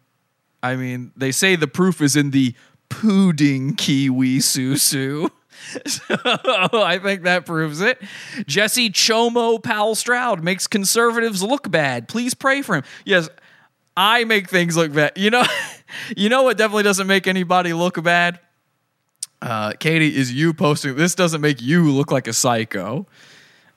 I 0.63 0.77
mean, 0.77 1.13
they 1.15 1.33
say 1.33 1.57
the 1.57 1.67
proof 1.67 2.01
is 2.01 2.17
in 2.17 2.31
the 2.31 2.55
pudding 2.89 3.75
kiwi 3.75 4.39
susu. 4.39 5.31
So 5.87 6.83
I 6.83 6.99
think 6.99 7.23
that 7.23 7.47
proves 7.47 7.81
it. 7.81 8.01
Jesse 8.47 8.91
Chomo 8.91 9.63
Powell 9.63 9.95
Stroud 9.95 10.43
makes 10.43 10.67
conservatives 10.67 11.43
look 11.43 11.71
bad. 11.71 12.09
Please 12.09 12.35
pray 12.35 12.63
for 12.63 12.77
him. 12.77 12.85
Yes, 13.05 13.29
I 13.97 14.25
make 14.25 14.49
things 14.49 14.77
look 14.77 14.93
bad. 14.93 15.13
You 15.17 15.31
know, 15.31 15.45
you 16.17 16.29
know 16.29 16.43
what 16.43 16.57
definitely 16.57 16.83
doesn't 16.83 17.07
make 17.07 17.27
anybody 17.27 17.73
look 17.73 18.03
bad? 18.03 18.41
Uh, 19.43 19.73
Katie, 19.79 20.17
is 20.17 20.33
you 20.33 20.55
posting 20.55 20.97
this 20.97 21.15
doesn't 21.15 21.41
make 21.41 21.61
you 21.61 21.91
look 21.91 22.11
like 22.11 22.27
a 22.27 22.33
psycho. 22.33 23.07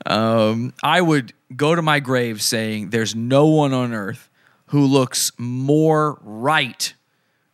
Um, 0.05 0.73
I 0.81 1.01
would 1.01 1.33
go 1.55 1.75
to 1.75 1.81
my 1.81 1.99
grave 1.99 2.41
saying 2.41 2.91
there's 2.91 3.15
no 3.15 3.47
one 3.47 3.73
on 3.73 3.93
earth 3.93 4.29
who 4.67 4.85
looks 4.85 5.31
more 5.37 6.19
right 6.21 6.93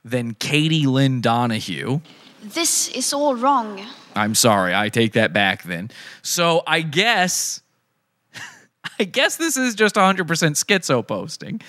than 0.03 0.33
Katie 0.35 0.85
Lynn 0.85 1.21
Donahue. 1.21 2.01
This 2.43 2.89
is 2.89 3.13
all 3.13 3.35
wrong. 3.35 3.81
I'm 4.15 4.35
sorry, 4.35 4.75
I 4.75 4.89
take 4.89 5.13
that 5.13 5.33
back 5.33 5.63
then. 5.63 5.89
So 6.21 6.63
I 6.67 6.81
guess 6.81 7.61
I 8.99 9.05
guess 9.05 9.37
this 9.37 9.57
is 9.57 9.75
just 9.75 9.95
100% 9.95 10.25
schizo 10.25 11.05
posting. 11.05 11.61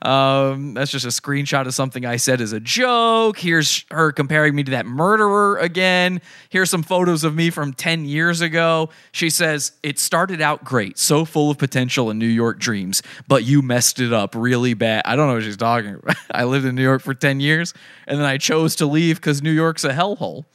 Um, 0.00 0.74
that's 0.74 0.90
just 0.90 1.04
a 1.04 1.08
screenshot 1.08 1.66
of 1.66 1.74
something 1.74 2.04
I 2.04 2.16
said 2.16 2.40
as 2.40 2.52
a 2.52 2.60
joke. 2.60 3.38
Here's 3.38 3.84
her 3.90 4.10
comparing 4.10 4.54
me 4.54 4.64
to 4.64 4.70
that 4.72 4.86
murderer 4.86 5.58
again. 5.58 6.20
Here's 6.48 6.70
some 6.70 6.82
photos 6.82 7.24
of 7.24 7.34
me 7.34 7.50
from 7.50 7.72
10 7.72 8.04
years 8.04 8.40
ago. 8.40 8.88
She 9.12 9.30
says, 9.30 9.72
It 9.82 9.98
started 9.98 10.40
out 10.40 10.64
great, 10.64 10.98
so 10.98 11.24
full 11.24 11.50
of 11.50 11.58
potential 11.58 12.10
and 12.10 12.18
New 12.18 12.26
York 12.26 12.58
dreams, 12.58 13.02
but 13.28 13.44
you 13.44 13.62
messed 13.62 14.00
it 14.00 14.12
up 14.12 14.34
really 14.34 14.74
bad. 14.74 15.02
I 15.04 15.14
don't 15.14 15.28
know 15.28 15.34
what 15.34 15.44
she's 15.44 15.56
talking 15.56 15.94
about. 15.94 16.16
I 16.30 16.44
lived 16.44 16.64
in 16.64 16.74
New 16.74 16.82
York 16.82 17.02
for 17.02 17.14
10 17.14 17.40
years, 17.40 17.74
and 18.06 18.18
then 18.18 18.26
I 18.26 18.38
chose 18.38 18.74
to 18.76 18.86
leave 18.86 19.16
because 19.16 19.42
New 19.42 19.52
York's 19.52 19.84
a 19.84 19.92
hellhole 19.92 20.46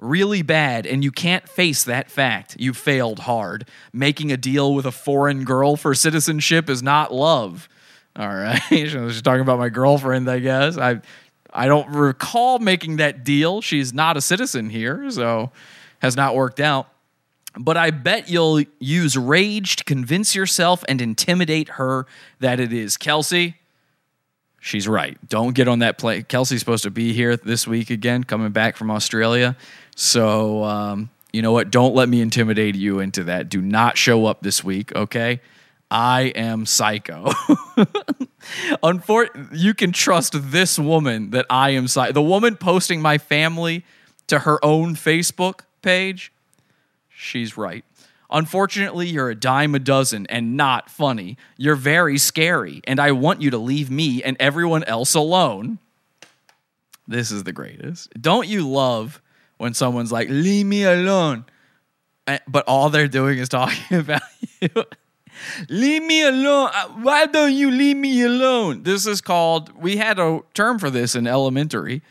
really 0.00 0.42
bad 0.42 0.86
and 0.86 1.04
you 1.04 1.12
can't 1.12 1.48
face 1.48 1.84
that 1.84 2.10
fact. 2.10 2.56
You 2.58 2.72
failed 2.72 3.20
hard. 3.20 3.68
Making 3.92 4.32
a 4.32 4.36
deal 4.36 4.74
with 4.74 4.86
a 4.86 4.92
foreign 4.92 5.44
girl 5.44 5.76
for 5.76 5.94
citizenship 5.94 6.68
is 6.68 6.82
not 6.82 7.12
love. 7.12 7.68
All 8.16 8.28
right. 8.28 8.60
She's 8.68 9.22
talking 9.22 9.42
about 9.42 9.58
my 9.58 9.68
girlfriend, 9.68 10.28
I 10.28 10.40
guess. 10.40 10.76
I 10.76 11.00
I 11.52 11.66
don't 11.66 11.88
recall 11.90 12.58
making 12.58 12.96
that 12.96 13.24
deal. 13.24 13.60
She's 13.60 13.92
not 13.92 14.16
a 14.16 14.20
citizen 14.20 14.70
here, 14.70 15.10
so 15.10 15.50
has 16.00 16.16
not 16.16 16.34
worked 16.34 16.60
out. 16.60 16.88
But 17.58 17.76
I 17.76 17.90
bet 17.90 18.30
you'll 18.30 18.62
use 18.78 19.16
rage 19.16 19.76
to 19.76 19.84
convince 19.84 20.34
yourself 20.34 20.84
and 20.88 21.00
intimidate 21.00 21.70
her 21.70 22.06
that 22.38 22.60
it 22.60 22.72
is. 22.72 22.96
Kelsey, 22.96 23.56
she's 24.60 24.86
right. 24.86 25.18
Don't 25.28 25.54
get 25.54 25.66
on 25.66 25.80
that 25.80 25.98
plane. 25.98 26.24
Kelsey's 26.24 26.60
supposed 26.60 26.84
to 26.84 26.90
be 26.90 27.12
here 27.12 27.36
this 27.36 27.66
week 27.66 27.90
again, 27.90 28.22
coming 28.22 28.52
back 28.52 28.76
from 28.76 28.90
Australia. 28.90 29.56
So, 29.96 30.62
um, 30.64 31.10
you 31.32 31.42
know 31.42 31.52
what? 31.52 31.70
Don't 31.70 31.94
let 31.94 32.08
me 32.08 32.20
intimidate 32.20 32.76
you 32.76 33.00
into 33.00 33.24
that. 33.24 33.48
Do 33.48 33.60
not 33.60 33.98
show 33.98 34.26
up 34.26 34.42
this 34.42 34.62
week, 34.62 34.94
okay? 34.94 35.40
I 35.90 36.32
am 36.36 36.66
psycho. 36.66 37.24
Unfor- 38.82 39.48
you 39.52 39.74
can 39.74 39.92
trust 39.92 40.34
this 40.50 40.78
woman 40.78 41.30
that 41.30 41.46
I 41.50 41.70
am 41.70 41.88
psycho. 41.88 42.12
The 42.12 42.22
woman 42.22 42.56
posting 42.56 43.02
my 43.02 43.18
family 43.18 43.84
to 44.28 44.40
her 44.40 44.64
own 44.64 44.94
Facebook 44.94 45.60
page, 45.82 46.32
she's 47.08 47.56
right. 47.56 47.84
Unfortunately, 48.30 49.08
you're 49.08 49.30
a 49.30 49.34
dime 49.34 49.74
a 49.74 49.78
dozen 49.78 50.26
and 50.28 50.56
not 50.56 50.88
funny. 50.90 51.36
You're 51.56 51.74
very 51.76 52.16
scary, 52.18 52.80
and 52.84 53.00
I 53.00 53.12
want 53.12 53.42
you 53.42 53.50
to 53.50 53.58
leave 53.58 53.90
me 53.90 54.22
and 54.22 54.36
everyone 54.38 54.84
else 54.84 55.14
alone. 55.14 55.78
This 57.08 57.30
is 57.32 57.42
the 57.44 57.52
greatest. 57.52 58.10
Don't 58.20 58.46
you 58.46 58.68
love 58.68 59.20
when 59.58 59.74
someone's 59.74 60.12
like, 60.12 60.28
leave 60.28 60.64
me 60.66 60.84
alone? 60.84 61.44
Eh, 62.28 62.38
But 62.46 62.64
all 62.68 62.88
they're 62.90 63.08
doing 63.08 63.38
is 63.38 63.48
talking 63.58 63.98
about 63.98 64.22
you. 64.60 64.68
leave 65.68 66.02
me 66.04 66.22
alone. 66.22 66.70
Uh, 66.72 66.88
Why 67.02 67.26
don't 67.26 67.52
you 67.52 67.70
leave 67.70 67.96
me 67.96 68.22
alone? 68.22 68.84
This 68.84 69.06
is 69.06 69.20
called, 69.20 69.72
we 69.80 69.96
had 69.96 70.18
a 70.20 70.40
term 70.54 70.78
for 70.78 70.88
this 70.90 71.14
in 71.16 71.26
elementary. 71.26 72.02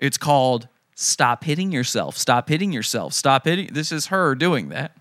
It's 0.00 0.18
called 0.18 0.66
stop 0.96 1.44
hitting 1.44 1.70
yourself. 1.70 2.16
Stop 2.16 2.48
hitting 2.48 2.72
yourself. 2.72 3.12
Stop 3.12 3.44
hitting. 3.44 3.68
This 3.72 3.92
is 3.92 4.06
her 4.06 4.34
doing 4.34 4.70
that. 4.70 4.96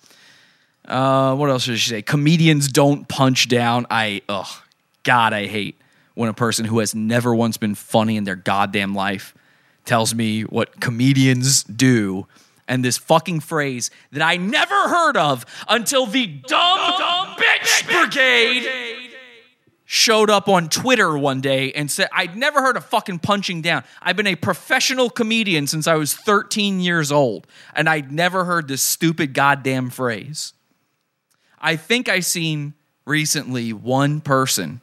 Uh, 0.87 1.35
what 1.35 1.49
else 1.49 1.65
did 1.65 1.79
she 1.79 1.89
say? 1.89 2.01
Comedians 2.01 2.69
don't 2.69 3.07
punch 3.07 3.49
down. 3.49 3.85
I, 3.89 4.21
ugh, 4.29 4.47
God, 5.03 5.33
I 5.33 5.45
hate 5.47 5.79
when 6.15 6.29
a 6.29 6.33
person 6.33 6.65
who 6.65 6.79
has 6.79 6.95
never 6.95 7.35
once 7.35 7.57
been 7.57 7.75
funny 7.75 8.17
in 8.17 8.23
their 8.23 8.35
goddamn 8.35 8.95
life 8.95 9.35
tells 9.85 10.15
me 10.15 10.43
what 10.43 10.79
comedians 10.79 11.63
do. 11.63 12.27
And 12.67 12.83
this 12.83 12.97
fucking 12.97 13.41
phrase 13.41 13.91
that 14.11 14.21
I 14.21 14.37
never 14.37 14.75
heard 14.89 15.15
of 15.15 15.45
until 15.69 16.05
the 16.05 16.27
dumb, 16.27 16.97
dumb 16.97 17.35
bitch 17.37 17.85
brigade 17.87 19.07
showed 19.85 20.29
up 20.29 20.49
on 20.49 20.67
Twitter 20.67 21.17
one 21.17 21.39
day 21.39 21.71
and 21.71 21.89
said, 21.89 22.09
I'd 22.11 22.35
never 22.35 22.61
heard 22.61 22.75
of 22.75 22.85
fucking 22.85 23.19
punching 23.19 23.61
down. 23.61 23.85
I've 24.01 24.17
been 24.17 24.27
a 24.27 24.35
professional 24.35 25.09
comedian 25.09 25.65
since 25.65 25.87
I 25.87 25.95
was 25.95 26.13
13 26.13 26.81
years 26.81 27.09
old, 27.09 27.47
and 27.73 27.87
I'd 27.87 28.11
never 28.11 28.43
heard 28.43 28.67
this 28.67 28.81
stupid 28.81 29.33
goddamn 29.33 29.89
phrase. 29.89 30.51
I 31.59 31.75
think 31.75 32.09
I 32.09 32.19
seen 32.19 32.73
recently 33.05 33.73
one 33.73 34.21
person 34.21 34.81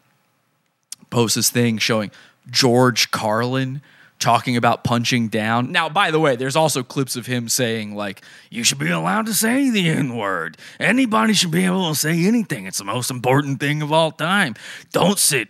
post 1.11 1.37
this 1.37 1.51
thing 1.51 1.79
showing 1.79 2.11
George 2.51 3.11
Carlin 3.11 3.81
talking 4.19 4.57
about 4.57 4.85
punching 4.85 5.29
down. 5.29 5.71
Now, 5.71 5.89
by 5.89 6.11
the 6.11 6.19
way, 6.19 6.35
there's 6.37 6.57
also 6.57 6.83
clips 6.83 7.17
of 7.17 7.27
him 7.27 7.49
saying 7.49 7.95
like, 7.95 8.23
"You 8.51 8.65
should 8.65 8.79
be 8.79 8.91
allowed 8.91 9.27
to 9.27 9.35
say 9.35 9.71
the 9.71 9.89
N 9.89 10.17
word. 10.17 10.57
Anybody 10.81 11.35
should 11.35 11.51
be 11.51 11.65
able 11.65 11.91
to 11.91 11.99
say 11.99 12.25
anything. 12.25 12.67
It's 12.67 12.79
the 12.79 12.85
most 12.85 13.11
important 13.11 13.61
thing 13.61 13.83
of 13.83 13.93
all 13.93 14.13
time. 14.13 14.55
Don't 14.93 15.19
sit 15.19 15.49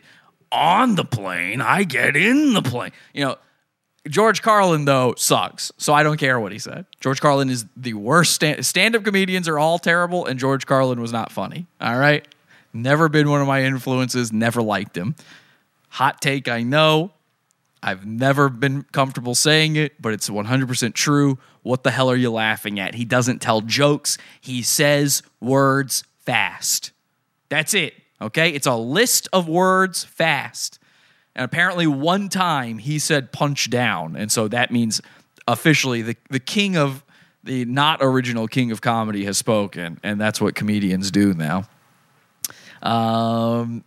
on 0.50 0.96
the 0.96 1.04
plane. 1.04 1.60
I 1.60 1.84
get 1.84 2.16
in 2.16 2.52
the 2.54 2.62
plane." 2.62 2.92
You 3.12 3.24
know. 3.24 3.36
George 4.08 4.42
Carlin, 4.42 4.84
though, 4.84 5.14
sucks. 5.16 5.72
So 5.78 5.94
I 5.94 6.02
don't 6.02 6.18
care 6.18 6.38
what 6.38 6.52
he 6.52 6.58
said. 6.58 6.84
George 7.00 7.20
Carlin 7.20 7.48
is 7.48 7.64
the 7.76 7.94
worst. 7.94 8.34
Stand 8.60 8.96
up 8.96 9.04
comedians 9.04 9.48
are 9.48 9.58
all 9.58 9.78
terrible, 9.78 10.26
and 10.26 10.38
George 10.38 10.66
Carlin 10.66 11.00
was 11.00 11.12
not 11.12 11.32
funny. 11.32 11.66
All 11.80 11.98
right. 11.98 12.26
Never 12.72 13.08
been 13.08 13.30
one 13.30 13.40
of 13.40 13.46
my 13.46 13.62
influences, 13.62 14.32
never 14.32 14.60
liked 14.60 14.96
him. 14.96 15.14
Hot 15.90 16.20
take, 16.20 16.48
I 16.48 16.62
know. 16.62 17.12
I've 17.82 18.04
never 18.04 18.48
been 18.48 18.82
comfortable 18.92 19.34
saying 19.34 19.76
it, 19.76 20.00
but 20.00 20.12
it's 20.12 20.28
100% 20.28 20.94
true. 20.94 21.38
What 21.62 21.82
the 21.82 21.90
hell 21.90 22.10
are 22.10 22.16
you 22.16 22.30
laughing 22.30 22.80
at? 22.80 22.94
He 22.94 23.04
doesn't 23.04 23.40
tell 23.40 23.60
jokes, 23.60 24.18
he 24.40 24.62
says 24.62 25.22
words 25.40 26.04
fast. 26.20 26.92
That's 27.48 27.74
it. 27.74 27.94
Okay. 28.20 28.50
It's 28.50 28.66
a 28.66 28.74
list 28.74 29.28
of 29.32 29.48
words 29.48 30.02
fast. 30.02 30.78
And 31.36 31.44
apparently, 31.44 31.86
one 31.86 32.28
time 32.28 32.78
he 32.78 32.98
said 32.98 33.32
punch 33.32 33.70
down. 33.70 34.16
And 34.16 34.30
so 34.30 34.48
that 34.48 34.70
means 34.70 35.00
officially 35.48 36.02
the, 36.02 36.16
the 36.30 36.40
king 36.40 36.76
of 36.76 37.04
the 37.42 37.64
not 37.64 37.98
original 38.00 38.48
king 38.48 38.70
of 38.70 38.80
comedy 38.80 39.24
has 39.24 39.36
spoken. 39.36 39.98
And 40.02 40.20
that's 40.20 40.40
what 40.40 40.54
comedians 40.54 41.10
do 41.10 41.34
now. 41.34 41.64
Um, 42.82 43.84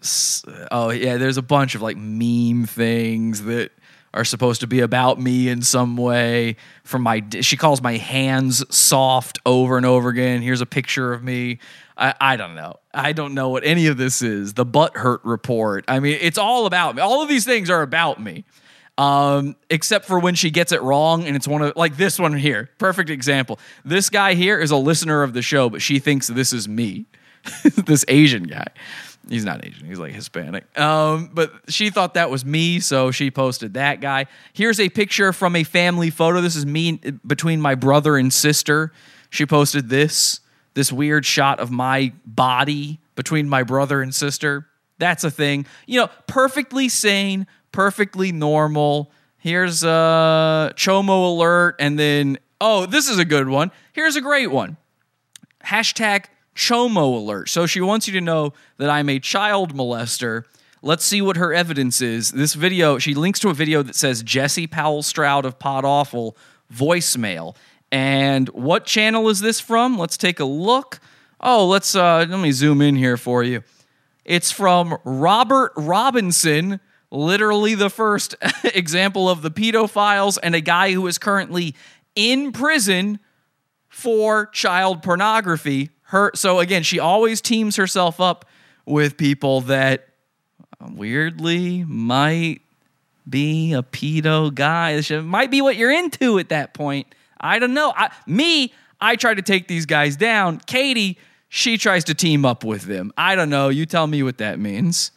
oh, 0.71 0.89
yeah, 0.89 1.17
there's 1.17 1.37
a 1.37 1.41
bunch 1.41 1.75
of 1.75 1.81
like 1.81 1.97
meme 1.97 2.65
things 2.65 3.43
that 3.43 3.71
are 4.13 4.25
supposed 4.25 4.61
to 4.61 4.67
be 4.67 4.79
about 4.79 5.19
me 5.19 5.49
in 5.49 5.61
some 5.61 5.97
way. 5.97 6.55
From 6.83 7.03
my, 7.03 7.23
she 7.41 7.57
calls 7.57 7.81
my 7.81 7.97
hands 7.97 8.63
soft 8.75 9.39
over 9.45 9.77
and 9.77 9.85
over 9.85 10.09
again. 10.09 10.41
Here's 10.41 10.61
a 10.61 10.65
picture 10.65 11.13
of 11.13 11.23
me. 11.23 11.59
I, 11.97 12.13
I 12.19 12.35
don't 12.35 12.55
know. 12.55 12.75
I 12.93 13.11
don't 13.11 13.33
know 13.33 13.49
what 13.49 13.63
any 13.63 13.87
of 13.87 13.97
this 13.97 14.21
is. 14.21 14.53
The 14.53 14.65
butt 14.65 14.95
hurt 14.95 15.21
report. 15.23 15.85
I 15.87 15.99
mean, 15.99 16.17
it's 16.21 16.37
all 16.37 16.65
about 16.65 16.95
me. 16.95 17.01
All 17.01 17.21
of 17.21 17.29
these 17.29 17.45
things 17.45 17.69
are 17.69 17.81
about 17.81 18.21
me. 18.21 18.45
Um, 18.99 19.55
except 19.69 20.05
for 20.05 20.17
when 20.17 20.33
she 20.33 20.49
gets 20.49 20.71
it 20.71 20.81
wrong, 20.81 21.25
and 21.25 21.35
it's 21.35 21.47
one 21.47 21.61
of 21.61 21.75
like 21.75 21.97
this 21.97 22.17
one 22.17 22.33
here. 22.33 22.69
Perfect 22.79 23.11
example. 23.11 23.59
This 23.85 24.09
guy 24.09 24.33
here 24.33 24.59
is 24.59 24.71
a 24.71 24.77
listener 24.77 25.21
of 25.21 25.33
the 25.33 25.43
show, 25.43 25.69
but 25.69 25.81
she 25.81 25.99
thinks 25.99 26.27
this 26.27 26.51
is 26.51 26.67
me. 26.67 27.05
this 27.85 28.03
Asian 28.07 28.43
guy. 28.43 28.67
He's 29.29 29.45
not 29.45 29.63
Asian. 29.65 29.85
He's 29.87 29.99
like 29.99 30.13
Hispanic. 30.13 30.65
Um, 30.79 31.29
but 31.33 31.51
she 31.67 31.89
thought 31.89 32.15
that 32.15 32.29
was 32.29 32.45
me, 32.45 32.79
so 32.79 33.11
she 33.11 33.29
posted 33.29 33.75
that 33.75 34.01
guy. 34.01 34.25
Here's 34.53 34.79
a 34.79 34.89
picture 34.89 35.33
from 35.33 35.55
a 35.55 35.63
family 35.63 36.09
photo. 36.09 36.41
This 36.41 36.55
is 36.55 36.65
me 36.65 36.93
between 37.25 37.61
my 37.61 37.75
brother 37.75 38.17
and 38.17 38.33
sister. 38.33 38.91
She 39.29 39.45
posted 39.45 39.89
this 39.89 40.39
this 40.77 40.91
weird 40.91 41.25
shot 41.25 41.59
of 41.59 41.71
my 41.71 42.13
body 42.23 42.99
between 43.15 43.49
my 43.49 43.63
brother 43.63 44.03
and 44.03 44.13
sister. 44.13 44.67
That's 44.99 45.23
a 45.23 45.31
thing. 45.31 45.65
You 45.87 46.01
know, 46.01 46.09
perfectly 46.27 46.87
sane, 46.87 47.47
perfectly 47.71 48.31
normal. 48.31 49.11
Here's 49.39 49.83
a 49.83 50.71
Chomo 50.75 51.31
alert, 51.31 51.77
and 51.79 51.97
then 51.97 52.37
oh, 52.61 52.85
this 52.85 53.09
is 53.09 53.17
a 53.17 53.25
good 53.25 53.49
one. 53.49 53.71
Here's 53.91 54.15
a 54.15 54.21
great 54.21 54.51
one 54.51 54.77
hashtag 55.65 56.25
chomo 56.55 57.17
alert. 57.17 57.49
So 57.49 57.65
she 57.65 57.81
wants 57.81 58.07
you 58.07 58.13
to 58.13 58.21
know 58.21 58.53
that 58.77 58.89
I'm 58.89 59.09
a 59.09 59.19
child 59.19 59.73
molester. 59.73 60.43
Let's 60.83 61.03
see 61.03 61.21
what 61.21 61.37
her 61.37 61.53
evidence 61.53 62.01
is. 62.01 62.31
This 62.31 62.53
video, 62.53 62.99
she 62.99 63.15
links 63.15 63.39
to 63.39 63.49
a 63.49 63.53
video 63.53 63.81
that 63.81 63.95
says 63.95 64.21
Jesse 64.21 64.67
Powell 64.67 65.01
Stroud 65.01 65.43
of 65.43 65.59
Pod 65.59 65.83
Awful 65.85 66.37
voicemail. 66.73 67.55
And 67.91 68.49
what 68.49 68.85
channel 68.85 69.29
is 69.29 69.39
this 69.39 69.59
from? 69.59 69.97
Let's 69.97 70.17
take 70.17 70.39
a 70.39 70.45
look. 70.45 70.99
Oh, 71.39 71.67
let's 71.67 71.95
uh 71.95 72.25
let 72.27 72.39
me 72.39 72.51
zoom 72.51 72.81
in 72.81 72.95
here 72.95 73.17
for 73.17 73.43
you. 73.43 73.63
It's 74.25 74.51
from 74.51 74.97
Robert 75.05 75.71
Robinson, 75.77 76.81
literally 77.11 77.75
the 77.75 77.89
first 77.89 78.35
example 78.63 79.29
of 79.29 79.41
the 79.41 79.51
pedophiles 79.51 80.37
and 80.43 80.53
a 80.53 80.61
guy 80.61 80.91
who 80.91 81.07
is 81.07 81.17
currently 81.17 81.75
in 82.15 82.51
prison 82.51 83.19
for 83.87 84.47
child 84.47 85.01
pornography. 85.01 85.91
Her 86.03 86.31
so 86.35 86.59
again, 86.59 86.83
she 86.83 86.99
always 86.99 87.39
teams 87.39 87.77
herself 87.77 88.19
up 88.19 88.45
with 88.85 89.17
people 89.17 89.61
that 89.61 90.09
weirdly 90.81 91.83
might 91.85 92.61
be 93.29 93.73
a 93.73 93.83
pedo 93.83 94.53
guy. 94.53 94.95
This 94.95 95.11
might 95.11 95.51
be 95.51 95.61
what 95.61 95.75
you're 95.75 95.91
into 95.91 96.39
at 96.39 96.49
that 96.49 96.73
point. 96.73 97.07
I 97.39 97.59
don't 97.59 97.73
know. 97.73 97.93
I, 97.95 98.11
me, 98.25 98.73
I 98.99 99.15
try 99.15 99.33
to 99.33 99.41
take 99.41 99.67
these 99.67 99.85
guys 99.85 100.15
down. 100.15 100.59
Katie, 100.59 101.17
she 101.49 101.77
tries 101.77 102.03
to 102.05 102.13
team 102.13 102.45
up 102.45 102.63
with 102.63 102.83
them. 102.83 103.11
I 103.17 103.35
don't 103.35 103.49
know. 103.49 103.69
You 103.69 103.85
tell 103.85 104.07
me 104.07 104.23
what 104.23 104.37
that 104.39 104.59
means. 104.59 105.11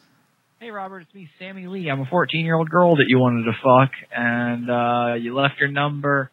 Hey, 0.59 0.69
Robert, 0.69 0.99
it's 0.99 1.13
me, 1.13 1.27
Sammy 1.39 1.65
Lee. 1.65 1.89
I'm 1.89 2.01
a 2.01 2.05
14 2.05 2.45
year 2.45 2.55
old 2.55 2.69
girl 2.69 2.95
that 2.97 3.05
you 3.07 3.17
wanted 3.17 3.45
to 3.45 3.53
fuck, 3.63 3.91
and 4.15 4.69
uh, 4.69 5.15
you 5.15 5.35
left 5.35 5.55
your 5.59 5.69
number 5.69 6.29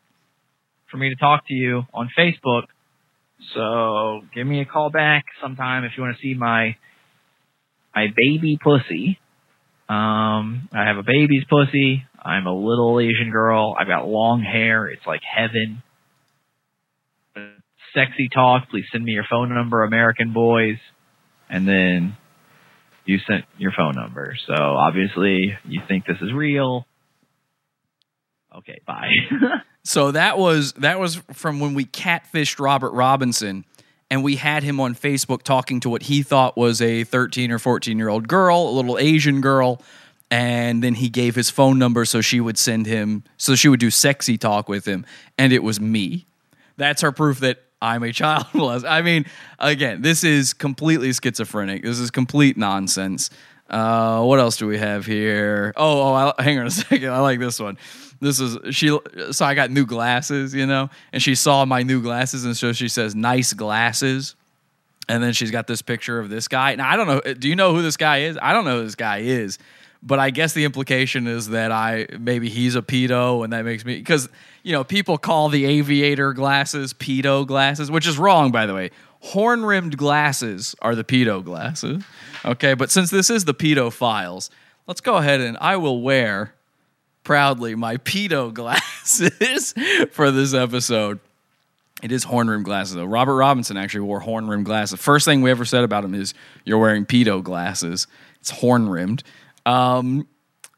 for 0.91 0.99
me 0.99 1.09
to 1.09 1.17
talk 1.17 1.47
to 1.49 1.55
you 1.55 1.85
on 1.95 2.11
Facebook. 2.17 2.65
So 3.55 4.21
give 4.35 4.47
me 4.47 4.61
a 4.61 4.65
call 4.65 4.91
back 4.91 5.25
sometime 5.41 5.85
if 5.85 5.93
you 5.97 6.03
want 6.03 6.17
to 6.17 6.23
see 6.23 6.35
my 6.35 6.77
my 7.95 8.09
baby 8.15 8.59
pussy. 8.63 9.19
Um, 9.89 10.69
I 10.73 10.85
have 10.87 10.99
a 10.99 11.03
baby's 11.03 11.45
pussy. 11.49 12.05
I'm 12.23 12.47
a 12.47 12.55
little 12.55 13.01
Asian 13.01 13.31
girl. 13.31 13.77
I've 13.79 13.87
got 13.87 14.09
long 14.09 14.43
hair. 14.43 14.87
It's 14.87 15.07
like 15.07 15.21
heaven. 15.23 15.83
Sexy 17.95 18.29
talk. 18.33 18.69
Please 18.71 18.85
send 18.93 19.05
me 19.05 19.13
your 19.13 19.25
phone 19.31 19.53
number, 19.55 19.83
American 19.83 20.33
boys. 20.33 20.79
And 21.49 21.67
then 21.67 22.17
you 23.05 23.19
sent 23.27 23.45
your 23.57 23.73
phone 23.77 23.95
number. 23.95 24.37
So 24.47 24.55
obviously 24.55 25.57
you 25.65 25.81
think 25.89 26.07
this 26.07 26.19
is 26.21 26.33
real. 26.33 26.87
Okay, 28.57 28.81
bye. 28.87 29.09
So 29.89 30.11
that 30.11 30.37
was 30.37 30.75
that 30.75 31.01
was 31.01 31.17
from 31.33 31.61
when 31.61 31.73
we 31.73 31.87
catfished 31.87 32.61
Robert 32.61 32.91
Robinson 32.91 33.65
and 34.11 34.23
we 34.23 34.37
had 34.37 34.63
him 34.63 34.81
on 34.81 34.95
Facebook 34.95 35.43
talking 35.43 35.81
to 35.81 35.89
what 35.89 36.03
he 36.03 36.23
thought 36.23 36.59
was 36.59 36.83
a 36.83 37.05
13 37.05 37.51
or 37.51 37.59
14 37.59 37.97
year 37.97 38.11
old 38.11 38.29
girl, 38.29 38.69
a 38.69 38.73
little 38.73 38.99
Asian 38.99 39.41
girl, 39.41 39.81
and 40.31 40.83
then 40.83 40.95
he 40.95 41.09
gave 41.09 41.35
his 41.35 41.51
phone 41.51 41.79
number 41.79 42.05
so 42.05 42.21
she 42.21 42.41
would 42.41 42.59
send 42.59 42.87
him 42.87 43.25
so 43.37 43.55
she 43.55 43.69
would 43.69 43.81
do 43.81 43.91
sexy 43.91 44.37
talk 44.37 44.69
with 44.69 44.87
him 44.87 45.07
and 45.37 45.53
it 45.53 45.63
was 45.63 45.81
me. 45.81 46.27
That's 46.77 47.03
her 47.03 47.13
proof 47.13 47.41
that 47.41 47.59
I'm 47.81 48.03
a 48.03 48.13
child 48.13 48.47
molester. 48.53 48.89
I 48.89 49.03
mean, 49.03 49.27
again, 49.59 50.03
this 50.03 50.25
is 50.25 50.53
completely 50.53 51.13
schizophrenic. 51.13 51.83
This 51.83 51.99
is 51.99 52.11
complete 52.11 52.57
nonsense. 52.57 53.31
Uh, 53.69 54.23
what 54.23 54.39
else 54.39 54.57
do 54.57 54.67
we 54.67 54.79
have 54.79 55.05
here? 55.05 55.73
Oh, 55.77 56.01
oh, 56.01 56.33
I, 56.39 56.43
hang 56.43 56.59
on 56.59 56.67
a 56.67 56.71
second. 56.71 57.11
I 57.11 57.21
like 57.21 57.39
this 57.39 57.61
one. 57.61 57.77
This 58.21 58.41
is 58.41 58.75
she. 58.75 58.97
So 59.31 59.45
I 59.45 59.55
got 59.55 59.71
new 59.71 59.87
glasses, 59.87 60.55
you 60.55 60.67
know, 60.67 60.91
and 61.13 61.23
she 61.23 61.35
saw 61.35 61.65
my 61.65 61.83
new 61.83 62.03
glasses, 62.03 62.45
and 62.45 62.57
so 62.57 62.73
she 62.73 62.89
says, 62.89 63.15
"Nice 63.15 63.53
glasses." 63.53 64.35
And 65.09 65.23
then 65.23 65.33
she's 65.33 65.51
got 65.51 65.67
this 65.67 65.81
picture 65.81 66.19
of 66.19 66.29
this 66.29 66.49
guy. 66.49 66.75
Now 66.75 66.91
I 66.91 66.97
don't 66.97 67.07
know. 67.07 67.35
Do 67.35 67.49
you 67.49 67.55
know 67.55 67.75
who 67.75 67.83
this 67.83 67.97
guy 67.97 68.23
is? 68.23 68.37
I 68.41 68.53
don't 68.53 68.65
know 68.65 68.79
who 68.79 68.85
this 68.85 68.97
guy 68.97 69.19
is, 69.19 69.59
but 70.03 70.19
I 70.19 70.31
guess 70.31 70.53
the 70.53 70.65
implication 70.65 71.27
is 71.27 71.49
that 71.49 71.73
I 71.73 72.07
maybe 72.19 72.49
he's 72.49 72.77
a 72.77 72.83
pedo, 72.83 73.45
and 73.45 73.53
that 73.53 73.65
makes 73.65 73.85
me 73.85 73.97
because 73.97 74.29
you 74.63 74.73
know 74.73 74.85
people 74.85 75.19
call 75.19 75.49
the 75.49 75.65
aviator 75.65 76.33
glasses 76.33 76.93
pedo 76.95 77.47
glasses, 77.47 77.91
which 77.91 78.07
is 78.07 78.19
wrong, 78.19 78.51
by 78.53 78.67
the 78.67 78.75
way. 78.75 78.91
Horn 79.21 79.65
rimmed 79.65 79.97
glasses 79.97 80.77
are 80.81 80.95
the 80.95 81.03
pedo 81.03 81.45
glasses. 81.45 82.05
Okay, 82.45 82.75
but 82.75 82.91
since 82.91 83.11
this 83.11 83.31
is 83.31 83.45
the 83.45 83.55
pedo 83.55 83.93
files, 83.93 84.49
let's 84.87 85.01
go 85.01 85.17
ahead 85.17 85.41
and 85.41 85.59
I 85.61 85.77
will 85.77 86.01
wear 86.01 86.55
proudly 87.25 87.75
my 87.75 87.97
pedo 87.97 88.55
glasses 88.55 89.75
for 90.13 90.31
this 90.31 90.55
episode. 90.55 91.19
It 92.01 92.13
is 92.13 92.23
horn 92.25 92.49
rimmed 92.49 92.65
glasses 92.65 92.95
though. 92.95 93.05
Robert 93.05 93.35
Robinson 93.35 93.77
actually 93.77 94.03
wore 94.03 94.21
horn 94.21 94.47
rimmed 94.47 94.67
glasses. 94.67 95.01
First 95.01 95.25
thing 95.25 95.43
we 95.43 95.51
ever 95.51 95.65
said 95.65 95.83
about 95.83 96.05
him 96.05 96.15
is 96.15 96.33
you're 96.65 96.79
wearing 96.79 97.05
pedo 97.05 97.43
glasses. 97.43 98.07
It's 98.41 98.51
horn 98.51 98.89
rimmed. 98.89 99.25
Um, 99.69 100.27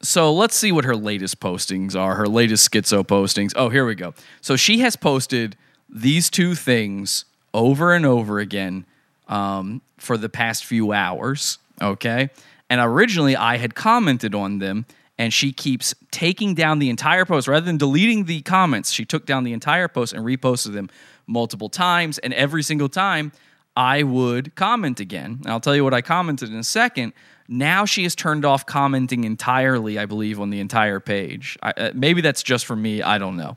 so 0.03 0.32
let's 0.32 0.57
see 0.57 0.72
what 0.72 0.84
her 0.84 0.97
latest 0.97 1.41
postings 1.41 1.95
are. 1.95 2.16
Her 2.16 2.26
latest 2.26 2.70
schizo 2.70 3.05
postings. 3.05 3.53
Oh, 3.55 3.68
here 3.68 3.86
we 3.86 3.95
go. 3.95 4.14
So 4.41 4.57
she 4.57 4.80
has 4.80 4.97
posted 4.97 5.57
these 5.88 6.28
two 6.30 6.55
things 6.55 7.24
over 7.55 7.95
and 7.95 8.05
over 8.05 8.41
again 8.41 8.86
um, 9.28 9.82
for 9.99 10.16
the 10.16 10.28
past 10.28 10.64
few 10.64 10.93
hours. 10.93 11.59
Okay. 11.80 12.30
And 12.68 12.80
originally 12.80 13.36
I 13.36 13.59
had 13.59 13.74
commented 13.74 14.34
on 14.34 14.59
them, 14.59 14.86
and 15.18 15.32
she 15.32 15.53
keeps 15.53 15.95
taking 16.11 16.55
down 16.55 16.78
the 16.78 16.88
entire 16.88 17.24
post 17.24 17.47
rather 17.47 17.66
than 17.66 17.76
deleting 17.76 18.24
the 18.24 18.41
comments. 18.43 18.91
She 18.91 19.05
took 19.05 19.26
down 19.26 19.45
the 19.45 19.53
entire 19.53 19.86
post 19.86 20.14
and 20.14 20.24
reposted 20.24 20.72
them 20.72 20.88
multiple 21.26 21.68
times. 21.68 22.18
And 22.18 22.32
every 22.34 22.62
single 22.62 22.88
time 22.88 23.32
I 23.76 24.03
would 24.03 24.55
comment 24.55 24.99
again. 24.99 25.41
And 25.43 25.49
I'll 25.49 25.61
tell 25.61 25.76
you 25.76 25.84
what 25.84 25.95
I 25.95 26.01
commented 26.01 26.49
in 26.49 26.57
a 26.57 26.64
second. 26.64 27.12
Now 27.53 27.84
she 27.84 28.05
has 28.05 28.14
turned 28.14 28.44
off 28.44 28.64
commenting 28.64 29.24
entirely, 29.24 29.98
I 29.98 30.07
believe, 30.07 30.38
on 30.40 30.51
the 30.51 30.61
entire 30.61 31.01
page. 31.01 31.59
I, 31.61 31.72
uh, 31.72 31.90
maybe 31.92 32.20
that's 32.20 32.44
just 32.44 32.64
for 32.64 32.76
me. 32.76 33.03
I 33.03 33.18
don't 33.18 33.36
know. 33.36 33.57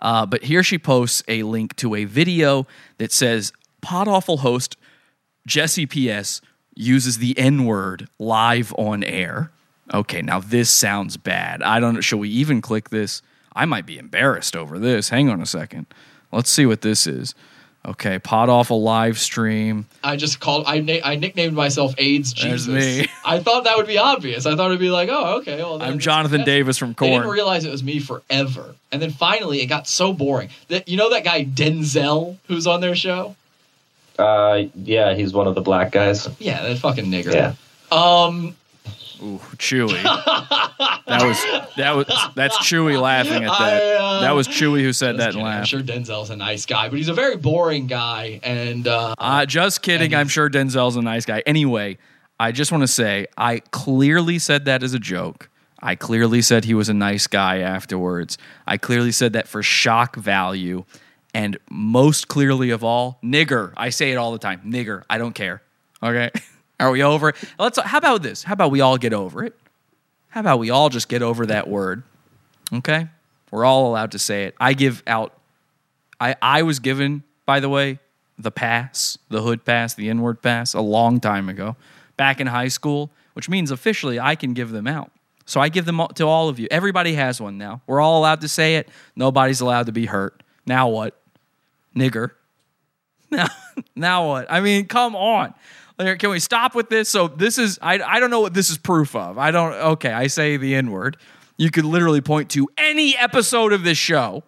Uh, 0.00 0.26
but 0.26 0.42
here 0.42 0.64
she 0.64 0.78
posts 0.78 1.22
a 1.28 1.44
link 1.44 1.76
to 1.76 1.94
a 1.94 2.04
video 2.04 2.66
that 2.98 3.12
says 3.12 3.52
Pod 3.82 4.08
Awful 4.08 4.38
host 4.38 4.76
Jesse 5.46 5.86
PS 5.86 6.40
uses 6.74 7.18
the 7.18 7.38
N 7.38 7.66
word 7.66 8.08
live 8.18 8.74
on 8.76 9.04
air. 9.04 9.52
Okay, 9.94 10.20
now 10.20 10.40
this 10.40 10.68
sounds 10.68 11.16
bad. 11.16 11.62
I 11.62 11.78
don't 11.78 11.94
know. 11.94 12.00
Shall 12.00 12.18
we 12.18 12.30
even 12.30 12.60
click 12.60 12.90
this? 12.90 13.22
I 13.54 13.64
might 13.64 13.86
be 13.86 13.96
embarrassed 13.96 14.56
over 14.56 14.80
this. 14.80 15.10
Hang 15.10 15.28
on 15.28 15.40
a 15.40 15.46
second. 15.46 15.86
Let's 16.32 16.50
see 16.50 16.66
what 16.66 16.80
this 16.80 17.06
is. 17.06 17.36
Okay, 17.84 18.20
Pod 18.20 18.48
Awful 18.48 18.80
live 18.82 19.18
stream. 19.18 19.86
I 20.04 20.14
just 20.14 20.38
called. 20.38 20.64
I 20.68 20.78
na- 20.78 21.00
I 21.04 21.16
nicknamed 21.16 21.54
myself 21.54 21.94
AIDS 21.98 22.32
There's 22.32 22.66
Jesus. 22.66 22.98
me. 23.00 23.08
I 23.24 23.40
thought 23.40 23.64
that 23.64 23.76
would 23.76 23.88
be 23.88 23.98
obvious. 23.98 24.46
I 24.46 24.54
thought 24.54 24.66
it'd 24.66 24.78
be 24.78 24.90
like, 24.90 25.08
oh, 25.10 25.38
okay. 25.38 25.56
Well, 25.58 25.78
then 25.78 25.88
I'm 25.90 25.98
Jonathan 25.98 26.44
Davis 26.44 26.78
from 26.78 26.90
I 26.90 26.94
Korn. 26.94 27.10
didn't 27.10 27.28
realize 27.28 27.64
it 27.64 27.70
was 27.72 27.82
me 27.82 27.98
forever. 27.98 28.76
And 28.92 29.02
then 29.02 29.10
finally, 29.10 29.62
it 29.62 29.66
got 29.66 29.88
so 29.88 30.12
boring 30.12 30.50
that 30.68 30.86
you 30.88 30.96
know 30.96 31.10
that 31.10 31.24
guy 31.24 31.44
Denzel 31.44 32.36
who's 32.46 32.68
on 32.68 32.80
their 32.80 32.94
show. 32.94 33.34
Uh, 34.16 34.64
yeah, 34.76 35.14
he's 35.14 35.32
one 35.32 35.48
of 35.48 35.56
the 35.56 35.60
black 35.62 35.90
guys. 35.90 36.28
Yeah, 36.38 36.62
that 36.62 36.78
fucking 36.78 37.06
nigger. 37.06 37.32
Yeah. 37.34 37.54
Um. 37.90 38.54
Ooh, 39.22 39.38
Chewy. 39.56 40.02
that 40.02 41.22
was 41.22 41.74
that 41.76 41.94
was 41.94 42.06
that's 42.34 42.56
Chewy 42.58 43.00
laughing 43.00 43.44
at 43.44 43.58
that. 43.58 43.82
I, 43.82 43.94
uh, 43.94 44.20
that 44.22 44.32
was 44.32 44.48
Chewy 44.48 44.82
who 44.82 44.92
said 44.92 45.18
that 45.18 45.34
and 45.34 45.46
I'm 45.46 45.64
sure 45.64 45.80
Denzel's 45.80 46.30
a 46.30 46.36
nice 46.36 46.66
guy, 46.66 46.88
but 46.88 46.98
he's 46.98 47.08
a 47.08 47.14
very 47.14 47.36
boring 47.36 47.86
guy. 47.86 48.40
And 48.42 48.88
uh, 48.88 49.14
Uh, 49.18 49.46
just 49.46 49.82
kidding. 49.82 50.14
I'm 50.14 50.28
sure 50.28 50.50
Denzel's 50.50 50.96
a 50.96 51.02
nice 51.02 51.24
guy. 51.24 51.42
Anyway, 51.46 51.98
I 52.40 52.50
just 52.50 52.72
want 52.72 52.82
to 52.82 52.88
say 52.88 53.26
I 53.38 53.60
clearly 53.70 54.38
said 54.40 54.64
that 54.64 54.82
as 54.82 54.92
a 54.92 54.98
joke. 54.98 55.48
I 55.80 55.94
clearly 55.94 56.42
said 56.42 56.64
he 56.64 56.74
was 56.74 56.88
a 56.88 56.94
nice 56.94 57.26
guy 57.26 57.58
afterwards. 57.58 58.38
I 58.66 58.76
clearly 58.76 59.12
said 59.12 59.32
that 59.34 59.46
for 59.48 59.62
shock 59.62 60.16
value. 60.16 60.84
And 61.34 61.58
most 61.70 62.28
clearly 62.28 62.70
of 62.70 62.84
all, 62.84 63.18
nigger. 63.24 63.72
I 63.76 63.90
say 63.90 64.12
it 64.12 64.16
all 64.16 64.32
the 64.32 64.38
time. 64.38 64.60
Nigger. 64.66 65.02
I 65.08 65.18
don't 65.18 65.34
care. 65.34 65.62
Okay. 66.02 66.30
Are 66.82 66.90
we 66.90 67.02
over 67.02 67.30
it? 67.30 67.36
Let's 67.58 67.80
how 67.80 67.98
about 67.98 68.22
this? 68.22 68.42
How 68.42 68.54
about 68.54 68.70
we 68.72 68.80
all 68.80 68.98
get 68.98 69.12
over 69.12 69.44
it? 69.44 69.56
How 70.30 70.40
about 70.40 70.58
we 70.58 70.70
all 70.70 70.88
just 70.88 71.08
get 71.08 71.22
over 71.22 71.46
that 71.46 71.68
word? 71.68 72.02
Okay? 72.72 73.08
We're 73.50 73.64
all 73.64 73.86
allowed 73.88 74.12
to 74.12 74.18
say 74.18 74.44
it. 74.44 74.54
I 74.58 74.74
give 74.74 75.02
out 75.06 75.32
I 76.20 76.34
I 76.42 76.62
was 76.62 76.80
given, 76.80 77.22
by 77.46 77.60
the 77.60 77.68
way, 77.68 78.00
the 78.36 78.50
pass, 78.50 79.16
the 79.28 79.42
hood 79.42 79.64
pass, 79.64 79.94
the 79.94 80.08
N-word 80.08 80.42
pass 80.42 80.74
a 80.74 80.80
long 80.80 81.20
time 81.20 81.48
ago, 81.48 81.76
back 82.16 82.40
in 82.40 82.48
high 82.48 82.68
school, 82.68 83.10
which 83.34 83.48
means 83.48 83.70
officially 83.70 84.18
I 84.18 84.34
can 84.34 84.52
give 84.52 84.70
them 84.70 84.88
out. 84.88 85.12
So 85.44 85.60
I 85.60 85.68
give 85.68 85.84
them 85.84 86.00
to 86.14 86.26
all 86.26 86.48
of 86.48 86.58
you. 86.58 86.66
Everybody 86.70 87.14
has 87.14 87.40
one 87.40 87.58
now. 87.58 87.82
We're 87.86 88.00
all 88.00 88.18
allowed 88.18 88.40
to 88.40 88.48
say 88.48 88.76
it. 88.76 88.88
Nobody's 89.14 89.60
allowed 89.60 89.86
to 89.86 89.92
be 89.92 90.06
hurt. 90.06 90.42
Now 90.66 90.88
what? 90.88 91.20
Nigger. 91.94 92.30
Now, 93.32 93.48
now 93.96 94.28
what? 94.28 94.52
I 94.52 94.60
mean, 94.60 94.84
come 94.84 95.16
on. 95.16 95.54
Can 95.98 96.30
we 96.30 96.40
stop 96.40 96.74
with 96.74 96.88
this? 96.88 97.08
So 97.08 97.28
this 97.28 97.58
is 97.58 97.78
I 97.82 98.00
I 98.00 98.20
don't 98.20 98.30
know 98.30 98.40
what 98.40 98.54
this 98.54 98.70
is 98.70 98.78
proof 98.78 99.14
of. 99.14 99.38
I 99.38 99.50
don't 99.50 99.72
okay, 99.72 100.12
I 100.12 100.26
say 100.26 100.56
the 100.56 100.74
N-word. 100.74 101.16
You 101.56 101.70
could 101.70 101.84
literally 101.84 102.20
point 102.20 102.50
to 102.50 102.68
any 102.76 103.16
episode 103.16 103.72
of 103.72 103.84
this 103.84 103.98
show 103.98 104.42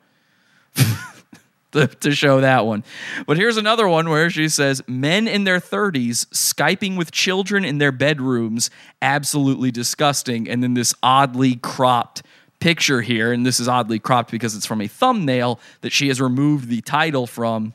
to, 1.72 1.86
to 1.86 2.12
show 2.12 2.40
that 2.40 2.64
one. 2.66 2.82
But 3.26 3.36
here's 3.36 3.56
another 3.56 3.86
one 3.88 4.08
where 4.08 4.30
she 4.30 4.48
says 4.48 4.82
men 4.88 5.28
in 5.28 5.44
their 5.44 5.60
30s 5.60 6.26
Skyping 6.28 6.96
with 6.96 7.10
children 7.12 7.64
in 7.64 7.78
their 7.78 7.92
bedrooms, 7.92 8.70
absolutely 9.02 9.70
disgusting. 9.70 10.48
And 10.48 10.62
then 10.62 10.74
this 10.74 10.94
oddly 11.02 11.56
cropped 11.56 12.22
picture 12.58 13.02
here, 13.02 13.32
and 13.32 13.44
this 13.44 13.60
is 13.60 13.68
oddly 13.68 13.98
cropped 13.98 14.30
because 14.30 14.56
it's 14.56 14.66
from 14.66 14.80
a 14.80 14.88
thumbnail 14.88 15.60
that 15.82 15.92
she 15.92 16.08
has 16.08 16.20
removed 16.20 16.68
the 16.68 16.80
title 16.80 17.26
from 17.26 17.74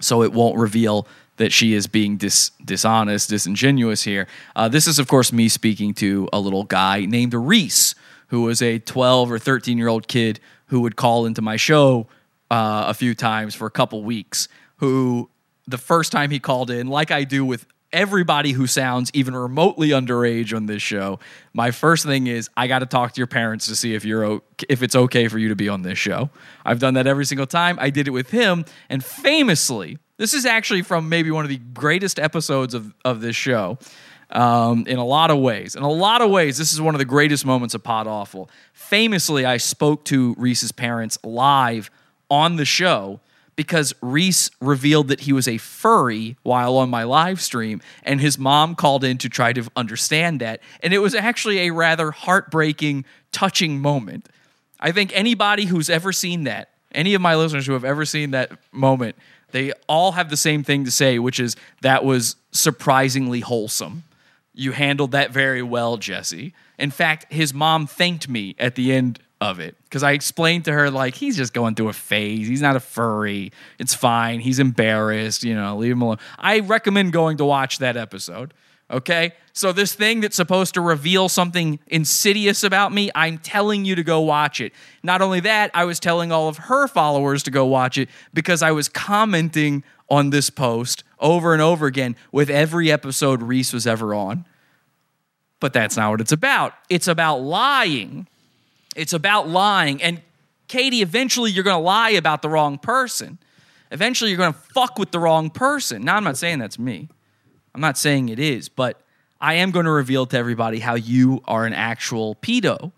so 0.00 0.22
it 0.22 0.32
won't 0.32 0.56
reveal 0.56 1.06
that 1.38 1.52
she 1.52 1.74
is 1.74 1.86
being 1.86 2.16
dis- 2.16 2.50
dishonest, 2.64 3.30
disingenuous 3.30 4.02
here. 4.02 4.26
Uh, 4.54 4.68
this 4.68 4.86
is, 4.86 4.98
of 4.98 5.08
course, 5.08 5.32
me 5.32 5.48
speaking 5.48 5.94
to 5.94 6.28
a 6.32 6.38
little 6.38 6.64
guy 6.64 7.04
named 7.06 7.34
Reese, 7.34 7.94
who 8.28 8.42
was 8.42 8.60
a 8.60 8.78
12 8.78 9.32
or 9.32 9.38
13 9.38 9.78
year 9.78 9.88
old 9.88 10.06
kid 10.06 10.38
who 10.66 10.80
would 10.82 10.96
call 10.96 11.24
into 11.26 11.40
my 11.40 11.56
show 11.56 12.06
uh, 12.50 12.84
a 12.88 12.94
few 12.94 13.14
times 13.14 13.54
for 13.54 13.66
a 13.66 13.70
couple 13.70 14.02
weeks. 14.02 14.48
Who, 14.76 15.30
the 15.66 15.78
first 15.78 16.12
time 16.12 16.30
he 16.30 16.38
called 16.38 16.70
in, 16.70 16.86
like 16.88 17.10
I 17.10 17.24
do 17.24 17.44
with 17.44 17.66
everybody 17.92 18.52
who 18.52 18.66
sounds 18.66 19.10
even 19.14 19.34
remotely 19.34 19.88
underage 19.88 20.54
on 20.54 20.66
this 20.66 20.82
show, 20.82 21.18
my 21.54 21.70
first 21.70 22.04
thing 22.04 22.26
is 22.26 22.50
I 22.56 22.66
got 22.66 22.80
to 22.80 22.86
talk 22.86 23.12
to 23.12 23.18
your 23.18 23.26
parents 23.26 23.66
to 23.68 23.76
see 23.76 23.94
if 23.94 24.04
you're 24.04 24.24
o- 24.24 24.42
if 24.68 24.82
it's 24.82 24.94
okay 24.94 25.28
for 25.28 25.38
you 25.38 25.48
to 25.48 25.56
be 25.56 25.68
on 25.68 25.82
this 25.82 25.98
show. 25.98 26.30
I've 26.64 26.78
done 26.80 26.94
that 26.94 27.06
every 27.06 27.24
single 27.24 27.46
time. 27.46 27.78
I 27.80 27.90
did 27.90 28.06
it 28.06 28.10
with 28.10 28.30
him, 28.30 28.64
and 28.90 29.02
famously, 29.04 29.98
This 30.18 30.34
is 30.34 30.44
actually 30.44 30.82
from 30.82 31.08
maybe 31.08 31.30
one 31.30 31.44
of 31.44 31.48
the 31.48 31.60
greatest 31.72 32.18
episodes 32.18 32.74
of, 32.74 32.92
of 33.04 33.20
this 33.20 33.36
show 33.36 33.78
um, 34.30 34.84
in 34.86 34.98
a 34.98 35.04
lot 35.04 35.30
of 35.30 35.38
ways. 35.38 35.76
In 35.76 35.82
a 35.82 35.90
lot 35.90 36.20
of 36.20 36.30
ways, 36.30 36.58
this 36.58 36.72
is 36.72 36.80
one 36.80 36.94
of 36.94 36.98
the 36.98 37.04
greatest 37.04 37.46
moments 37.46 37.74
of 37.74 37.82
Pod 37.82 38.06
Awful. 38.06 38.50
Famously, 38.72 39.46
I 39.46 39.56
spoke 39.58 40.04
to 40.06 40.34
Reese's 40.36 40.72
parents 40.72 41.18
live 41.22 41.90
on 42.28 42.56
the 42.56 42.64
show 42.64 43.20
because 43.54 43.94
Reese 44.00 44.50
revealed 44.60 45.08
that 45.08 45.20
he 45.20 45.32
was 45.32 45.48
a 45.48 45.58
furry 45.58 46.36
while 46.42 46.76
on 46.76 46.90
my 46.90 47.02
live 47.02 47.40
stream, 47.40 47.80
and 48.04 48.20
his 48.20 48.38
mom 48.38 48.76
called 48.76 49.02
in 49.02 49.18
to 49.18 49.28
try 49.28 49.52
to 49.52 49.68
understand 49.74 50.40
that. 50.40 50.60
And 50.80 50.94
it 50.94 50.98
was 50.98 51.14
actually 51.14 51.66
a 51.66 51.70
rather 51.70 52.12
heartbreaking, 52.12 53.04
touching 53.32 53.80
moment. 53.80 54.28
I 54.78 54.92
think 54.92 55.10
anybody 55.12 55.64
who's 55.64 55.90
ever 55.90 56.12
seen 56.12 56.44
that, 56.44 56.70
any 56.92 57.14
of 57.14 57.20
my 57.20 57.34
listeners 57.34 57.66
who 57.66 57.72
have 57.72 57.84
ever 57.84 58.04
seen 58.04 58.30
that 58.30 58.52
moment, 58.70 59.16
they 59.50 59.72
all 59.88 60.12
have 60.12 60.30
the 60.30 60.36
same 60.36 60.62
thing 60.62 60.84
to 60.84 60.90
say, 60.90 61.18
which 61.18 61.40
is 61.40 61.56
that 61.82 62.04
was 62.04 62.36
surprisingly 62.52 63.40
wholesome. 63.40 64.04
You 64.54 64.72
handled 64.72 65.12
that 65.12 65.30
very 65.30 65.62
well, 65.62 65.96
Jesse. 65.96 66.54
In 66.78 66.90
fact, 66.90 67.32
his 67.32 67.54
mom 67.54 67.86
thanked 67.86 68.28
me 68.28 68.54
at 68.58 68.74
the 68.74 68.92
end 68.92 69.20
of 69.40 69.60
it 69.60 69.76
because 69.84 70.02
I 70.02 70.12
explained 70.12 70.64
to 70.64 70.72
her, 70.72 70.90
like, 70.90 71.14
he's 71.14 71.36
just 71.36 71.52
going 71.52 71.74
through 71.74 71.88
a 71.88 71.92
phase. 71.92 72.48
He's 72.48 72.62
not 72.62 72.76
a 72.76 72.80
furry. 72.80 73.52
It's 73.78 73.94
fine. 73.94 74.40
He's 74.40 74.58
embarrassed. 74.58 75.44
You 75.44 75.54
know, 75.54 75.76
leave 75.76 75.92
him 75.92 76.02
alone. 76.02 76.18
I 76.38 76.60
recommend 76.60 77.12
going 77.12 77.36
to 77.38 77.44
watch 77.44 77.78
that 77.78 77.96
episode. 77.96 78.52
Okay? 78.90 79.32
So, 79.52 79.72
this 79.72 79.92
thing 79.94 80.20
that's 80.20 80.36
supposed 80.36 80.74
to 80.74 80.80
reveal 80.80 81.28
something 81.28 81.78
insidious 81.88 82.62
about 82.62 82.92
me, 82.92 83.10
I'm 83.14 83.38
telling 83.38 83.84
you 83.84 83.94
to 83.96 84.04
go 84.04 84.20
watch 84.20 84.60
it. 84.60 84.72
Not 85.02 85.20
only 85.20 85.40
that, 85.40 85.70
I 85.74 85.84
was 85.84 85.98
telling 86.00 86.32
all 86.32 86.48
of 86.48 86.56
her 86.56 86.86
followers 86.86 87.42
to 87.42 87.50
go 87.50 87.66
watch 87.66 87.98
it 87.98 88.08
because 88.32 88.62
I 88.62 88.70
was 88.70 88.88
commenting 88.88 89.82
on 90.08 90.30
this 90.30 90.48
post 90.48 91.04
over 91.18 91.52
and 91.52 91.60
over 91.60 91.86
again 91.86 92.16
with 92.32 92.48
every 92.48 92.90
episode 92.90 93.42
Reese 93.42 93.72
was 93.72 93.86
ever 93.86 94.14
on. 94.14 94.44
But 95.60 95.72
that's 95.72 95.96
not 95.96 96.10
what 96.10 96.20
it's 96.20 96.32
about. 96.32 96.72
It's 96.88 97.08
about 97.08 97.38
lying. 97.38 98.28
It's 98.94 99.12
about 99.12 99.48
lying. 99.48 100.00
And 100.02 100.22
Katie, 100.68 101.02
eventually 101.02 101.50
you're 101.50 101.64
going 101.64 101.76
to 101.76 101.82
lie 101.82 102.10
about 102.10 102.42
the 102.42 102.48
wrong 102.48 102.78
person. 102.78 103.38
Eventually 103.90 104.30
you're 104.30 104.38
going 104.38 104.52
to 104.52 104.58
fuck 104.58 104.98
with 104.98 105.10
the 105.10 105.18
wrong 105.18 105.50
person. 105.50 106.04
Now, 106.04 106.16
I'm 106.16 106.24
not 106.24 106.36
saying 106.36 106.58
that's 106.58 106.78
me. 106.78 107.08
I'm 107.78 107.82
not 107.82 107.96
saying 107.96 108.28
it 108.28 108.40
is, 108.40 108.68
but 108.68 109.00
I 109.40 109.54
am 109.54 109.70
going 109.70 109.84
to 109.84 109.92
reveal 109.92 110.26
to 110.26 110.36
everybody 110.36 110.80
how 110.80 110.96
you 110.96 111.42
are 111.44 111.64
an 111.64 111.72
actual 111.72 112.34
pedo. 112.34 112.90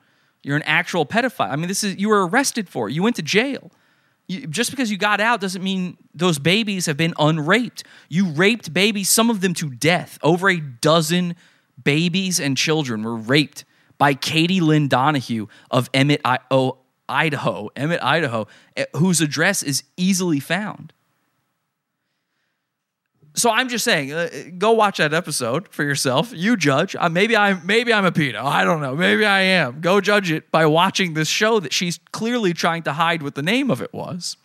You're 0.42 0.56
an 0.56 0.62
actual 0.62 1.04
pedophile. 1.04 1.50
I 1.50 1.56
mean, 1.56 1.68
this 1.68 1.84
is 1.84 1.98
you 1.98 2.08
were 2.08 2.26
arrested 2.26 2.66
for. 2.66 2.88
it. 2.88 2.94
You 2.94 3.02
went 3.02 3.16
to 3.16 3.22
jail. 3.22 3.70
You, 4.26 4.46
just 4.46 4.70
because 4.70 4.90
you 4.90 4.96
got 4.96 5.20
out 5.20 5.38
doesn't 5.38 5.62
mean 5.62 5.98
those 6.14 6.38
babies 6.38 6.86
have 6.86 6.96
been 6.96 7.12
unraped. 7.18 7.84
You 8.08 8.28
raped 8.28 8.72
babies, 8.72 9.10
some 9.10 9.28
of 9.28 9.42
them 9.42 9.52
to 9.54 9.68
death. 9.68 10.18
Over 10.22 10.48
a 10.48 10.60
dozen 10.60 11.36
babies 11.84 12.40
and 12.40 12.56
children 12.56 13.02
were 13.02 13.16
raped 13.16 13.66
by 13.98 14.14
Katie 14.14 14.62
Lynn 14.62 14.88
Donahue 14.88 15.46
of 15.70 15.90
Emmett, 15.92 16.22
I- 16.24 16.38
oh, 16.50 16.78
Idaho, 17.06 17.68
Emmett, 17.76 18.02
Idaho, 18.02 18.46
eh, 18.78 18.86
whose 18.96 19.20
address 19.20 19.62
is 19.62 19.82
easily 19.98 20.40
found. 20.40 20.94
So 23.34 23.50
I'm 23.50 23.68
just 23.68 23.84
saying, 23.84 24.12
uh, 24.12 24.28
go 24.58 24.72
watch 24.72 24.98
that 24.98 25.14
episode 25.14 25.68
for 25.68 25.84
yourself. 25.84 26.32
You 26.34 26.56
judge. 26.56 26.96
Uh, 26.96 27.08
maybe 27.08 27.36
I'm 27.36 27.64
maybe 27.64 27.92
I'm 27.92 28.04
a 28.04 28.10
pedo. 28.10 28.42
I 28.42 28.64
don't 28.64 28.80
know. 28.80 28.96
Maybe 28.96 29.24
I 29.24 29.40
am. 29.40 29.80
Go 29.80 30.00
judge 30.00 30.30
it 30.30 30.50
by 30.50 30.66
watching 30.66 31.14
this 31.14 31.28
show 31.28 31.60
that 31.60 31.72
she's 31.72 32.00
clearly 32.12 32.52
trying 32.52 32.82
to 32.84 32.92
hide 32.92 33.22
what 33.22 33.36
the 33.36 33.42
name 33.42 33.70
of 33.70 33.80
it 33.80 33.92
was. 33.94 34.36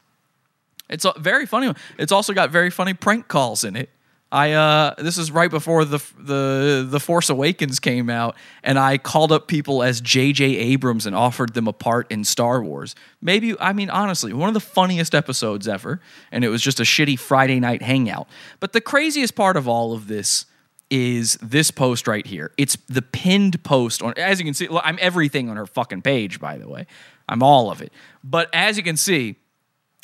It's 0.88 1.03
a 1.03 1.13
very 1.17 1.45
funny. 1.45 1.67
One. 1.67 1.75
It's 1.97 2.11
also 2.11 2.33
got 2.33 2.51
very 2.51 2.69
funny 2.69 2.93
prank 2.93 3.27
calls 3.27 3.63
in 3.63 3.75
it. 3.75 3.89
I 4.36 4.51
uh, 4.51 4.95
this 4.97 5.17
is 5.17 5.31
right 5.31 5.49
before 5.49 5.86
the 5.86 5.99
the 6.19 6.86
the 6.89 6.99
Force 6.99 7.29
Awakens 7.29 7.79
came 7.79 8.09
out, 8.09 8.36
and 8.63 8.77
I 8.77 8.97
called 8.97 9.31
up 9.31 9.47
people 9.47 9.81
as 9.81 10.01
J.J. 10.01 10.43
Abrams 10.43 11.05
and 11.05 11.15
offered 11.15 11.53
them 11.53 11.69
a 11.69 11.73
part 11.73 12.11
in 12.11 12.25
Star 12.25 12.61
Wars. 12.61 12.95
Maybe 13.21 13.57
I 13.61 13.71
mean 13.71 13.89
honestly, 13.89 14.33
one 14.33 14.49
of 14.49 14.53
the 14.53 14.59
funniest 14.59 15.15
episodes 15.15 15.69
ever, 15.69 16.01
and 16.33 16.43
it 16.43 16.49
was 16.49 16.61
just 16.61 16.81
a 16.81 16.83
shitty 16.83 17.17
Friday 17.17 17.61
night 17.61 17.81
hangout. 17.81 18.27
But 18.59 18.73
the 18.73 18.81
craziest 18.81 19.36
part 19.36 19.55
of 19.55 19.69
all 19.69 19.93
of 19.93 20.09
this 20.09 20.47
is 20.89 21.36
this 21.41 21.71
post 21.71 22.05
right 22.05 22.27
here. 22.27 22.51
It's 22.57 22.75
the 22.89 23.01
pinned 23.01 23.63
post 23.63 24.03
on. 24.03 24.15
As 24.17 24.39
you 24.39 24.43
can 24.43 24.53
see, 24.53 24.67
I'm 24.83 24.97
everything 24.99 25.49
on 25.49 25.55
her 25.55 25.65
fucking 25.65 26.01
page. 26.01 26.41
By 26.41 26.57
the 26.57 26.67
way, 26.67 26.88
I'm 27.29 27.41
all 27.41 27.71
of 27.71 27.81
it. 27.81 27.93
But 28.21 28.49
as 28.51 28.75
you 28.75 28.83
can 28.83 28.97
see, 28.97 29.38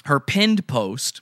her 0.05 0.21
pinned 0.21 0.67
post 0.67 1.19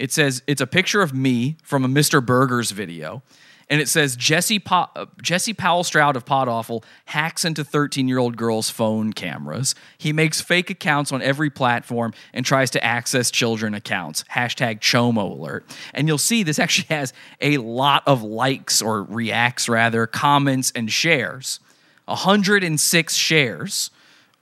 it 0.00 0.10
says 0.10 0.42
it's 0.46 0.62
a 0.62 0.66
picture 0.66 1.02
of 1.02 1.12
me 1.14 1.58
from 1.62 1.84
a 1.84 1.88
Mr. 1.88 2.24
Burgers 2.24 2.70
video. 2.70 3.22
And 3.68 3.82
it 3.82 3.88
says 3.88 4.16
Jesse, 4.16 4.60
uh, 4.68 5.06
Jesse 5.22 5.52
Powell 5.52 5.84
Stroud 5.84 6.16
of 6.16 6.24
Pod 6.24 6.48
Awful 6.48 6.82
hacks 7.04 7.44
into 7.44 7.62
13 7.62 8.08
year 8.08 8.18
old 8.18 8.36
girls' 8.36 8.68
phone 8.70 9.12
cameras. 9.12 9.76
He 9.98 10.12
makes 10.12 10.40
fake 10.40 10.70
accounts 10.70 11.12
on 11.12 11.22
every 11.22 11.50
platform 11.50 12.14
and 12.32 12.44
tries 12.46 12.70
to 12.70 12.82
access 12.82 13.30
children 13.30 13.74
accounts. 13.74 14.24
Hashtag 14.32 14.80
Chomo 14.80 15.38
alert. 15.38 15.64
And 15.94 16.08
you'll 16.08 16.18
see 16.18 16.42
this 16.42 16.58
actually 16.58 16.88
has 16.96 17.12
a 17.40 17.58
lot 17.58 18.02
of 18.06 18.22
likes 18.22 18.82
or 18.82 19.04
reacts, 19.04 19.68
rather, 19.68 20.04
comments, 20.06 20.72
and 20.74 20.90
shares. 20.90 21.60
106 22.06 23.14
shares 23.14 23.90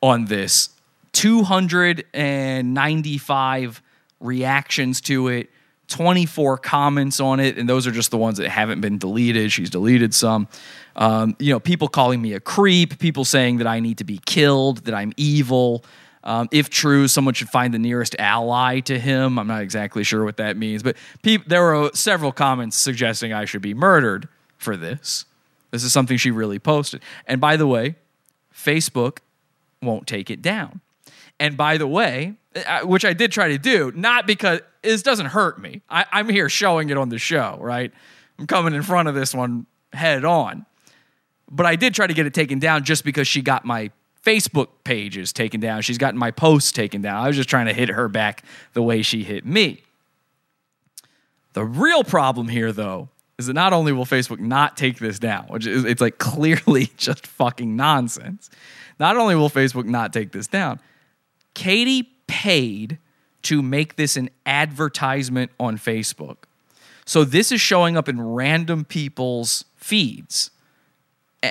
on 0.00 0.24
this, 0.26 0.70
295 1.12 3.82
reactions 4.20 5.00
to 5.02 5.28
it, 5.28 5.50
24 5.88 6.58
comments 6.58 7.18
on 7.18 7.40
it, 7.40 7.56
and 7.56 7.68
those 7.68 7.86
are 7.86 7.90
just 7.90 8.10
the 8.10 8.18
ones 8.18 8.38
that 8.38 8.48
haven't 8.48 8.80
been 8.80 8.98
deleted. 8.98 9.50
She's 9.50 9.70
deleted 9.70 10.14
some. 10.14 10.48
Um, 10.96 11.36
you 11.38 11.52
know, 11.52 11.60
people 11.60 11.88
calling 11.88 12.20
me 12.20 12.34
a 12.34 12.40
creep, 12.40 12.98
people 12.98 13.24
saying 13.24 13.58
that 13.58 13.66
I 13.66 13.80
need 13.80 13.98
to 13.98 14.04
be 14.04 14.20
killed, 14.26 14.84
that 14.84 14.94
I'm 14.94 15.12
evil. 15.16 15.84
Um, 16.24 16.48
if 16.50 16.68
true, 16.68 17.08
someone 17.08 17.34
should 17.34 17.48
find 17.48 17.72
the 17.72 17.78
nearest 17.78 18.16
ally 18.18 18.80
to 18.80 18.98
him. 18.98 19.38
I'm 19.38 19.46
not 19.46 19.62
exactly 19.62 20.04
sure 20.04 20.24
what 20.24 20.36
that 20.38 20.56
means, 20.56 20.82
but 20.82 20.96
peop 21.22 21.46
there 21.46 21.62
were 21.62 21.90
several 21.94 22.32
comments 22.32 22.76
suggesting 22.76 23.32
I 23.32 23.44
should 23.44 23.62
be 23.62 23.72
murdered 23.72 24.28
for 24.58 24.76
this. 24.76 25.24
This 25.70 25.84
is 25.84 25.92
something 25.92 26.16
she 26.16 26.30
really 26.30 26.58
posted. 26.58 27.02
And 27.26 27.40
by 27.40 27.56
the 27.56 27.66
way, 27.66 27.94
Facebook 28.54 29.18
won't 29.80 30.06
take 30.06 30.30
it 30.30 30.42
down. 30.42 30.80
And 31.40 31.56
by 31.56 31.78
the 31.78 31.86
way, 31.86 32.34
uh, 32.54 32.80
which 32.80 33.04
I 33.04 33.12
did 33.12 33.32
try 33.32 33.48
to 33.48 33.58
do, 33.58 33.92
not 33.94 34.26
because 34.26 34.60
this 34.82 35.02
doesn't 35.02 35.26
hurt 35.26 35.60
me. 35.60 35.82
I, 35.88 36.04
I'm 36.10 36.28
here 36.28 36.48
showing 36.48 36.90
it 36.90 36.96
on 36.96 37.08
the 37.08 37.18
show, 37.18 37.58
right? 37.60 37.92
I'm 38.38 38.46
coming 38.46 38.74
in 38.74 38.82
front 38.82 39.08
of 39.08 39.14
this 39.14 39.34
one 39.34 39.66
head 39.92 40.24
on. 40.24 40.66
But 41.50 41.66
I 41.66 41.76
did 41.76 41.94
try 41.94 42.06
to 42.06 42.14
get 42.14 42.26
it 42.26 42.34
taken 42.34 42.58
down 42.58 42.84
just 42.84 43.04
because 43.04 43.26
she 43.26 43.40
got 43.40 43.64
my 43.64 43.90
Facebook 44.24 44.68
pages 44.84 45.32
taken 45.32 45.60
down. 45.60 45.82
She's 45.82 45.98
gotten 45.98 46.18
my 46.18 46.30
posts 46.30 46.72
taken 46.72 47.00
down. 47.00 47.24
I 47.24 47.28
was 47.28 47.36
just 47.36 47.48
trying 47.48 47.66
to 47.66 47.72
hit 47.72 47.88
her 47.88 48.08
back 48.08 48.44
the 48.74 48.82
way 48.82 49.02
she 49.02 49.22
hit 49.24 49.46
me. 49.46 49.82
The 51.54 51.64
real 51.64 52.04
problem 52.04 52.48
here, 52.48 52.72
though, 52.72 53.08
is 53.38 53.46
that 53.46 53.54
not 53.54 53.72
only 53.72 53.92
will 53.92 54.04
Facebook 54.04 54.40
not 54.40 54.76
take 54.76 54.98
this 54.98 55.18
down, 55.18 55.46
which 55.46 55.66
is 55.66 55.84
it's 55.84 56.00
like 56.00 56.18
clearly 56.18 56.90
just 56.96 57.26
fucking 57.26 57.74
nonsense. 57.74 58.50
Not 59.00 59.16
only 59.16 59.34
will 59.34 59.50
Facebook 59.50 59.86
not 59.86 60.12
take 60.12 60.32
this 60.32 60.46
down, 60.46 60.80
Katie 61.58 62.12
paid 62.28 62.98
to 63.42 63.62
make 63.62 63.96
this 63.96 64.16
an 64.16 64.30
advertisement 64.46 65.50
on 65.58 65.76
Facebook. 65.76 66.44
So 67.04 67.24
this 67.24 67.50
is 67.50 67.60
showing 67.60 67.96
up 67.96 68.08
in 68.08 68.22
random 68.22 68.84
people's 68.84 69.64
feeds. 69.74 70.52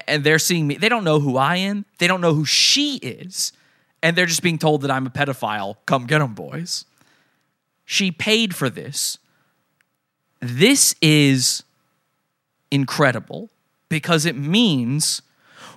And 0.08 0.24
they're 0.24 0.40
seeing 0.40 0.66
me. 0.66 0.78
They 0.78 0.88
don't 0.88 1.04
know 1.04 1.20
who 1.20 1.36
I 1.36 1.58
am. 1.58 1.84
They 1.98 2.08
don't 2.08 2.22
know 2.22 2.34
who 2.34 2.46
she 2.46 3.00
is. 3.00 3.52
And 4.02 4.16
they're 4.16 4.26
just 4.26 4.42
being 4.42 4.58
told 4.58 4.80
that 4.84 4.92
I'm 4.92 5.08
a 5.08 5.10
pedophile. 5.10 5.76
Come 5.86 6.06
get 6.06 6.20
them, 6.20 6.34
boys. 6.34 6.86
She 7.84 8.10
paid 8.10 8.56
for 8.56 8.70
this. 8.70 9.18
This 10.40 10.96
is 11.02 11.64
incredible 12.72 13.50
because 13.90 14.26
it 14.26 14.38
means 14.38 15.22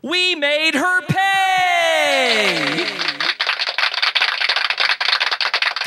we 0.04 0.36
made 0.36 0.76
her 0.76 1.02
pay. 1.02 3.09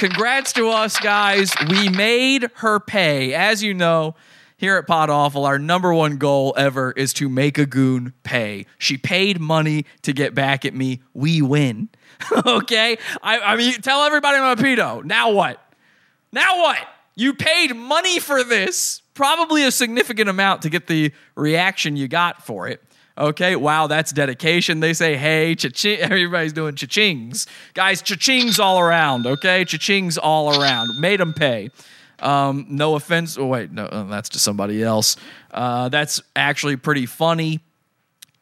Congrats 0.04 0.52
to 0.52 0.68
us, 0.68 1.00
guys. 1.00 1.54
We 1.70 1.88
made 1.88 2.50
her 2.56 2.82
pay. 2.82 3.34
As 3.34 3.64
you 3.64 3.74
know, 3.74 4.16
here 4.58 4.76
at 4.76 4.86
Pod 4.86 5.10
Awful, 5.10 5.46
our 5.46 5.58
number 5.58 5.94
one 5.94 6.18
goal 6.18 6.54
ever 6.58 6.92
is 6.92 7.14
to 7.14 7.30
make 7.30 7.58
a 7.58 7.66
goon 7.66 8.12
pay. 8.24 8.66
She 8.78 8.98
paid 8.98 9.40
money 9.40 9.86
to 10.02 10.12
get 10.12 10.36
back 10.36 10.66
at 10.66 10.74
me. 10.74 11.02
We 11.14 11.42
win. 11.42 11.88
okay? 12.46 12.98
I, 13.22 13.40
I 13.40 13.56
mean, 13.56 13.76
tell 13.76 14.04
everybody 14.04 14.40
I'm 14.40 14.60
a 14.60 14.62
pedo. 14.62 15.06
Now 15.06 15.32
what? 15.32 15.66
Now 16.34 16.58
what? 16.58 16.86
You 17.16 17.34
paid 17.34 17.74
money 17.74 18.20
for 18.20 18.44
this, 18.44 19.04
probably 19.14 19.64
a 19.64 19.72
significant 19.72 20.28
amount 20.28 20.64
to 20.64 20.70
get 20.70 20.88
the 20.88 21.14
reaction 21.36 21.96
you 21.96 22.10
got 22.10 22.46
for 22.46 22.68
it. 22.68 22.84
Okay, 23.18 23.56
wow, 23.56 23.88
that's 23.88 24.12
dedication. 24.12 24.80
They 24.80 24.94
say, 24.94 25.16
hey, 25.16 25.54
cha-ching. 25.56 26.00
Everybody's 26.02 26.54
doing 26.54 26.76
cha-chings. 26.76 27.48
Guys, 27.74 28.02
cha-chings 28.02 28.60
all 28.60 28.80
around, 28.80 29.28
okay? 29.28 29.66
Cha-chings 29.66 30.18
all 30.22 30.60
around. 30.60 31.00
Made 31.00 31.20
them 31.20 31.34
pay. 31.34 31.70
Um, 32.20 32.66
no 32.70 32.96
offense. 32.96 33.38
Oh 33.38 33.46
wait, 33.46 33.72
no, 33.72 33.86
uh, 33.86 34.04
that's 34.04 34.30
to 34.30 34.40
somebody 34.40 34.82
else. 34.82 35.18
Uh, 35.52 35.90
that's 35.90 36.22
actually 36.36 36.78
pretty 36.78 37.06
funny. 37.06 37.60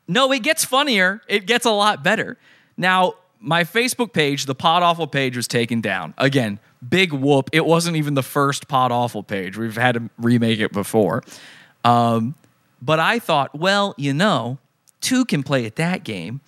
No, 0.08 0.32
it 0.32 0.44
gets 0.44 0.64
funnier. 0.64 1.22
It 1.28 1.48
gets 1.48 1.66
a 1.66 1.72
lot 1.72 2.04
better. 2.04 2.38
Now, 2.78 3.16
my 3.40 3.64
Facebook 3.64 4.14
page, 4.14 4.46
the 4.46 4.54
Pod 4.54 4.84
Awful 4.84 5.08
page, 5.08 5.36
was 5.36 5.48
taken 5.48 5.82
down. 5.82 6.14
Again, 6.18 6.60
big 6.88 7.12
whoop. 7.12 7.50
It 7.54 7.66
wasn't 7.66 7.98
even 7.98 8.14
the 8.14 8.24
first 8.24 8.68
Pod 8.68 8.92
Awful 8.92 9.24
page. 9.24 9.58
We've 9.58 9.76
had 9.76 9.96
to 9.96 10.10
remake 10.18 10.60
it 10.60 10.72
before. 10.72 11.24
Um, 11.84 12.36
but 12.82 13.00
I 13.00 13.20
thought, 13.20 13.58
well, 13.58 13.96
you 13.98 14.14
know, 14.14 14.60
two 15.02 15.26
can 15.26 15.44
play 15.44 15.66
at 15.66 15.76
that 15.76 16.04
game 16.04 16.42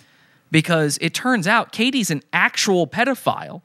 because 0.52 0.98
it 1.02 1.14
turns 1.14 1.48
out 1.48 1.72
Katie's 1.72 2.12
an 2.12 2.22
actual 2.32 2.88
pedophile. 2.88 3.62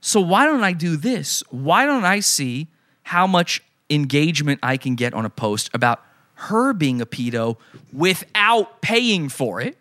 So 0.00 0.20
why 0.20 0.46
don't 0.46 0.62
I 0.62 0.72
do 0.72 0.96
this? 0.96 1.42
Why 1.50 1.84
don't 1.84 2.04
I 2.04 2.20
see 2.20 2.68
how 3.02 3.26
much 3.26 3.62
engagement 3.90 4.60
I 4.62 4.76
can 4.76 4.94
get 4.94 5.12
on 5.12 5.26
a 5.26 5.30
post 5.30 5.68
about 5.74 6.00
her 6.34 6.72
being 6.72 7.00
a 7.00 7.06
pedo 7.06 7.56
without 7.92 8.80
paying 8.80 9.28
for 9.28 9.60
it? 9.60 9.76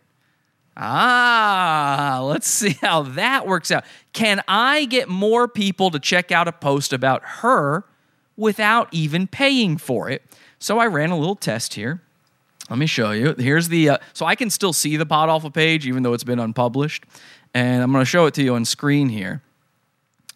Ah, 0.76 2.22
let's 2.24 2.48
see 2.48 2.72
how 2.82 3.04
that 3.04 3.46
works 3.46 3.70
out. 3.70 3.84
Can 4.14 4.42
I 4.48 4.86
get 4.86 5.10
more 5.10 5.48
people 5.48 5.92
to 5.92 6.00
check 6.00 6.32
out 6.32 6.48
a 6.48 6.52
post 6.52 6.92
about 6.92 7.22
her 7.24 7.84
without 8.36 8.88
even 8.92 9.28
paying 9.28 9.78
for 9.78 10.10
it? 10.10 10.24
So 10.58 10.80
I 10.80 10.88
ran 10.88 11.12
a 11.12 11.18
little 11.18 11.36
test 11.36 11.76
here. 11.76 12.02
Let 12.70 12.78
me 12.78 12.86
show 12.86 13.12
you. 13.12 13.34
Here's 13.38 13.70
the 13.70 13.90
uh, 13.90 13.98
so 14.14 14.26
I 14.26 14.36
can 14.36 14.50
still 14.50 14.74
see 14.74 14.96
the 14.96 15.06
Pod 15.06 15.30
Awful 15.30 15.50
page 15.50 15.88
even 15.88 16.04
though 16.04 16.14
it's 16.14 16.24
been 16.24 16.40
unpublished, 16.40 17.04
and 17.54 17.82
I'm 17.82 17.92
going 17.92 18.02
to 18.02 18.06
show 18.10 18.26
it 18.28 18.34
to 18.36 18.44
you 18.44 18.54
on 18.56 18.66
screen 18.66 19.10
here. 19.10 19.42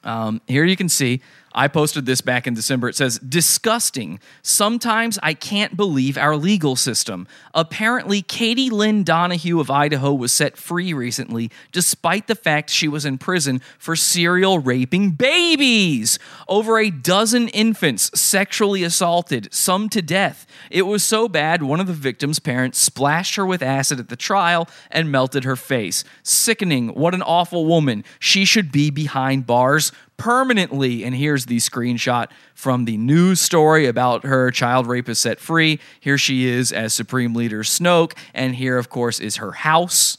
Um, 0.04 0.42
here 0.48 0.66
you 0.66 0.76
can 0.76 0.90
see 0.90 1.22
I 1.56 1.68
posted 1.68 2.06
this 2.06 2.22
back 2.22 2.48
in 2.48 2.54
December. 2.54 2.90
It 2.90 2.96
says, 2.96 3.20
disgusting. 3.20 4.20
Sometimes 4.42 5.20
I 5.22 5.34
can't 5.34 5.78
believe 5.78 6.18
our 6.18 6.36
legal 6.36 6.76
system. 6.76 7.28
Apparently, 7.54 8.22
Katie 8.22 8.70
Lynn 8.70 9.04
Donahue 9.04 9.60
of 9.60 9.70
Idaho 9.70 10.14
was 10.14 10.32
set 10.32 10.58
free 10.58 10.94
recently, 10.94 11.52
despite 11.72 12.28
the 12.28 12.36
fact 12.36 12.70
she 12.70 12.88
was 12.88 13.06
in 13.06 13.18
prison 13.18 13.62
for 13.78 13.96
serial 13.96 14.60
raping 14.60 15.12
babies. 15.12 16.18
Over 16.48 16.80
a 16.80 16.90
dozen 16.90 17.50
infants 17.50 18.10
sexually 18.20 18.84
assaulted, 18.84 19.54
some 19.54 19.90
to 19.90 20.02
death. 20.02 20.48
It 20.72 20.84
was 20.84 21.04
so 21.04 21.28
bad, 21.28 21.62
one 21.62 21.80
of 21.80 21.88
the 21.88 21.94
victims' 21.94 22.40
parents 22.40 22.80
splashed 22.80 23.36
her 23.36 23.46
with 23.46 23.62
acid 23.62 24.00
at 24.00 24.10
the 24.10 24.16
trial 24.16 24.68
and 24.90 25.12
melted 25.12 25.44
her 25.44 25.56
face. 25.56 26.04
Sickening. 26.24 26.90
What 26.90 27.14
an 27.14 27.22
awful 27.22 27.66
woman. 27.66 28.04
She 28.20 28.46
should 28.46 28.72
be 28.72 28.90
behind 28.90 29.46
bars 29.46 29.92
permanently. 30.24 31.04
And 31.04 31.14
here's 31.14 31.48
the 31.48 31.58
screenshot 31.58 32.30
from 32.56 32.86
the 32.86 32.96
news 32.96 33.42
story 33.42 33.88
about 33.88 34.24
her 34.24 34.52
child 34.52 34.88
rapist 34.88 35.22
set 35.22 35.38
free. 35.38 35.82
Here 36.00 36.18
she 36.18 36.46
is 36.46 36.72
as 36.72 36.94
Supreme 36.94 37.34
Leader 37.34 37.64
Snoke. 37.64 38.14
And 38.34 38.56
here, 38.56 38.78
of 38.78 38.90
course, 38.90 39.20
is 39.20 39.36
her 39.36 39.52
house. 39.52 40.18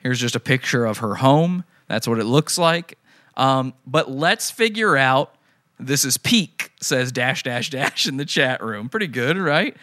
Here's 0.00 0.18
just 0.18 0.34
a 0.34 0.40
picture 0.40 0.84
of 0.84 0.98
her 0.98 1.14
home. 1.14 1.62
That's 1.86 2.08
what 2.08 2.18
it 2.18 2.24
looks 2.24 2.58
like. 2.58 2.98
Um, 3.36 3.74
but 3.86 4.10
let's 4.10 4.50
figure 4.50 4.96
out. 4.96 5.36
This 5.78 6.04
is 6.04 6.16
peak, 6.16 6.72
says 6.80 7.12
dash 7.12 7.44
dash 7.44 7.70
dash 7.70 8.08
in 8.08 8.16
the 8.16 8.24
chat 8.24 8.60
room. 8.60 8.88
Pretty 8.88 9.06
good, 9.08 9.36
right? 9.36 9.76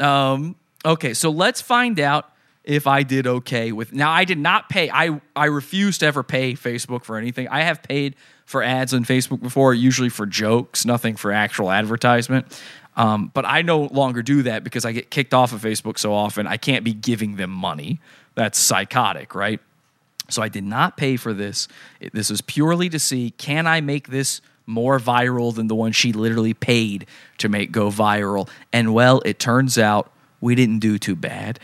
Um, 0.00 0.56
okay, 0.86 1.12
so 1.12 1.30
let's 1.30 1.60
find 1.60 2.00
out 2.00 2.30
if 2.68 2.86
I 2.86 3.02
did 3.02 3.26
okay 3.26 3.72
with. 3.72 3.94
Now, 3.94 4.12
I 4.12 4.26
did 4.26 4.38
not 4.38 4.68
pay. 4.68 4.90
I 4.90 5.20
I 5.34 5.46
refuse 5.46 5.98
to 5.98 6.06
ever 6.06 6.22
pay 6.22 6.52
Facebook 6.52 7.02
for 7.02 7.16
anything. 7.16 7.48
I 7.48 7.62
have 7.62 7.82
paid 7.82 8.14
for 8.44 8.62
ads 8.62 8.92
on 8.94 9.04
Facebook 9.04 9.40
before, 9.40 9.74
usually 9.74 10.10
for 10.10 10.26
jokes, 10.26 10.84
nothing 10.84 11.16
for 11.16 11.32
actual 11.32 11.70
advertisement. 11.70 12.60
Um, 12.94 13.30
but 13.32 13.46
I 13.46 13.62
no 13.62 13.82
longer 13.82 14.22
do 14.22 14.42
that 14.42 14.64
because 14.64 14.84
I 14.84 14.92
get 14.92 15.10
kicked 15.10 15.32
off 15.32 15.52
of 15.52 15.62
Facebook 15.62 15.98
so 15.98 16.12
often. 16.12 16.46
I 16.46 16.58
can't 16.58 16.84
be 16.84 16.92
giving 16.92 17.36
them 17.36 17.50
money. 17.50 18.00
That's 18.34 18.58
psychotic, 18.58 19.34
right? 19.34 19.60
So 20.28 20.42
I 20.42 20.48
did 20.48 20.64
not 20.64 20.96
pay 20.96 21.16
for 21.16 21.32
this. 21.32 21.68
This 22.12 22.30
is 22.30 22.42
purely 22.42 22.90
to 22.90 22.98
see 22.98 23.30
can 23.30 23.66
I 23.66 23.80
make 23.80 24.08
this 24.08 24.42
more 24.66 25.00
viral 25.00 25.54
than 25.54 25.68
the 25.68 25.74
one 25.74 25.92
she 25.92 26.12
literally 26.12 26.52
paid 26.52 27.06
to 27.38 27.48
make 27.48 27.72
go 27.72 27.90
viral. 27.90 28.46
And 28.74 28.92
well, 28.92 29.22
it 29.24 29.38
turns 29.38 29.78
out 29.78 30.12
we 30.42 30.54
didn't 30.54 30.80
do 30.80 30.98
too 30.98 31.16
bad. 31.16 31.58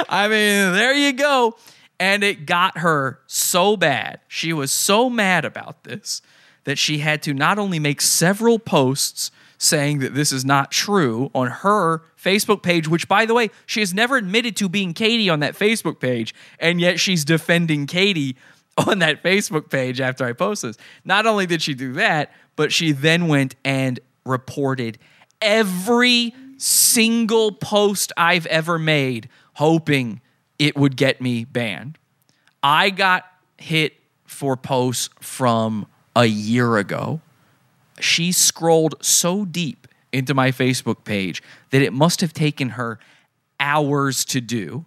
I 0.09 0.29
mean, 0.29 0.73
there 0.73 0.95
you 0.95 1.13
go. 1.13 1.57
And 2.03 2.25
it 2.25 2.47
got 2.47 2.79
her 2.79 3.21
so 3.29 3.77
bad. 3.77 4.19
She 4.27 4.53
was 4.53 4.73
so 4.73 5.09
mad 5.09 5.45
about 5.45 5.85
this 5.85 6.21
that 6.65 6.77
she 6.77 6.99
had 6.99 7.23
to 7.23 7.33
not 7.33 7.61
only 7.61 7.79
make 7.79 8.01
several 8.01 8.59
posts 8.59 9.31
saying 9.57 10.01
that 10.01 10.13
this 10.13 10.33
is 10.33 10.45
not 10.45 10.73
true 10.73 11.31
on 11.33 11.47
her 11.47 12.03
Facebook 12.21 12.61
page, 12.61 12.89
which, 12.89 13.07
by 13.07 13.25
the 13.25 13.35
way, 13.35 13.51
she 13.67 13.79
has 13.79 13.95
never 13.95 14.17
admitted 14.17 14.57
to 14.57 14.69
being 14.69 14.95
Katie 14.95 15.31
on 15.31 15.39
that 15.39 15.55
Facebook 15.55 16.01
page, 16.01 16.35
and 16.59 16.81
yet 16.81 16.99
she's 16.99 17.25
defending 17.25 17.87
Katie 17.87 18.35
on 18.85 18.99
that 18.99 19.23
Facebook 19.23 19.71
page 19.71 20.01
after 20.01 20.25
I 20.25 20.33
post 20.33 20.63
this. 20.63 20.77
Not 21.05 21.25
only 21.25 21.47
did 21.47 21.63
she 21.63 21.73
do 21.73 21.93
that, 21.93 22.33
but 22.57 22.73
she 22.73 22.91
then 22.91 23.29
went 23.29 23.55
and 23.65 24.01
reported 24.27 24.99
every 25.41 26.35
single 26.57 27.53
post 27.53 28.13
I've 28.17 28.47
ever 28.47 28.77
made, 28.77 29.29
hoping 29.53 30.21
it 30.63 30.77
would 30.77 30.97
get 30.97 31.21
me 31.21 31.45
banned. 31.45 31.99
I 32.63 32.91
got 32.91 33.25
hit 33.59 33.95
for 34.25 34.57
posts 34.57 35.11
from 35.19 35.89
a 36.15 36.27
year 36.27 36.77
ago. 36.77 37.21
She 37.99 38.31
scrolled 38.31 38.95
so 39.05 39.45
deep 39.45 39.89
into 40.13 40.35
my 40.35 40.53
Facebook 40.53 41.03
page 41.03 41.43
that 41.71 41.83
it 41.83 41.93
must 41.93 42.21
have 42.21 42.33
taken 42.33 42.71
her 42.71 43.01
hours 43.59 44.25
to 44.27 44.41
do. 44.41 44.85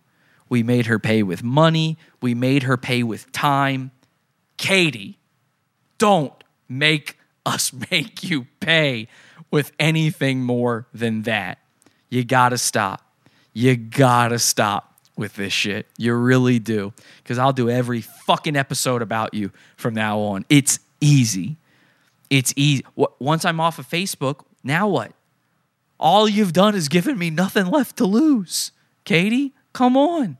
We 0.47 0.63
made 0.63 0.86
her 0.86 0.97
pay 0.97 1.23
with 1.23 1.43
money, 1.43 1.97
we 2.21 2.34
made 2.34 2.63
her 2.63 2.78
pay 2.78 3.03
with 3.03 3.30
time. 3.34 3.91
Katie, 4.55 5.19
don't 5.97 6.41
make 6.69 7.17
us 7.45 7.73
make 7.91 8.23
you 8.23 8.47
pay 8.61 9.09
with 9.51 9.73
anything 9.78 10.41
more 10.41 10.88
than 10.93 11.23
that. 11.23 11.57
You 12.09 12.23
gotta 12.23 12.57
stop. 12.57 13.01
You 13.51 13.76
gotta 13.76 14.39
stop 14.39 14.95
with 15.16 15.36
this 15.36 15.53
shit. 15.53 15.88
You 15.97 16.13
really 16.13 16.59
do. 16.59 16.93
Because 17.24 17.38
I'll 17.38 17.53
do 17.53 17.70
every 17.70 18.01
fucking 18.01 18.55
episode 18.55 19.01
about 19.01 19.34
you 19.34 19.51
from 19.78 19.93
now 19.93 20.20
on. 20.20 20.45
It's 20.49 20.80
easy. 21.01 21.57
It's 22.30 22.53
easy. 22.55 22.84
Once 23.20 23.45
I'm 23.45 23.59
off 23.59 23.80
of 23.80 23.88
Facebook, 23.88 24.41
now 24.63 24.88
what? 24.88 25.11
All 25.99 26.28
you've 26.28 26.53
done 26.53 26.76
is 26.76 26.89
given 26.89 27.18
me 27.18 27.30
nothing 27.30 27.68
left 27.68 27.97
to 27.97 28.05
lose. 28.05 28.72
Katie, 29.05 29.53
come 29.74 29.95
on. 29.95 30.38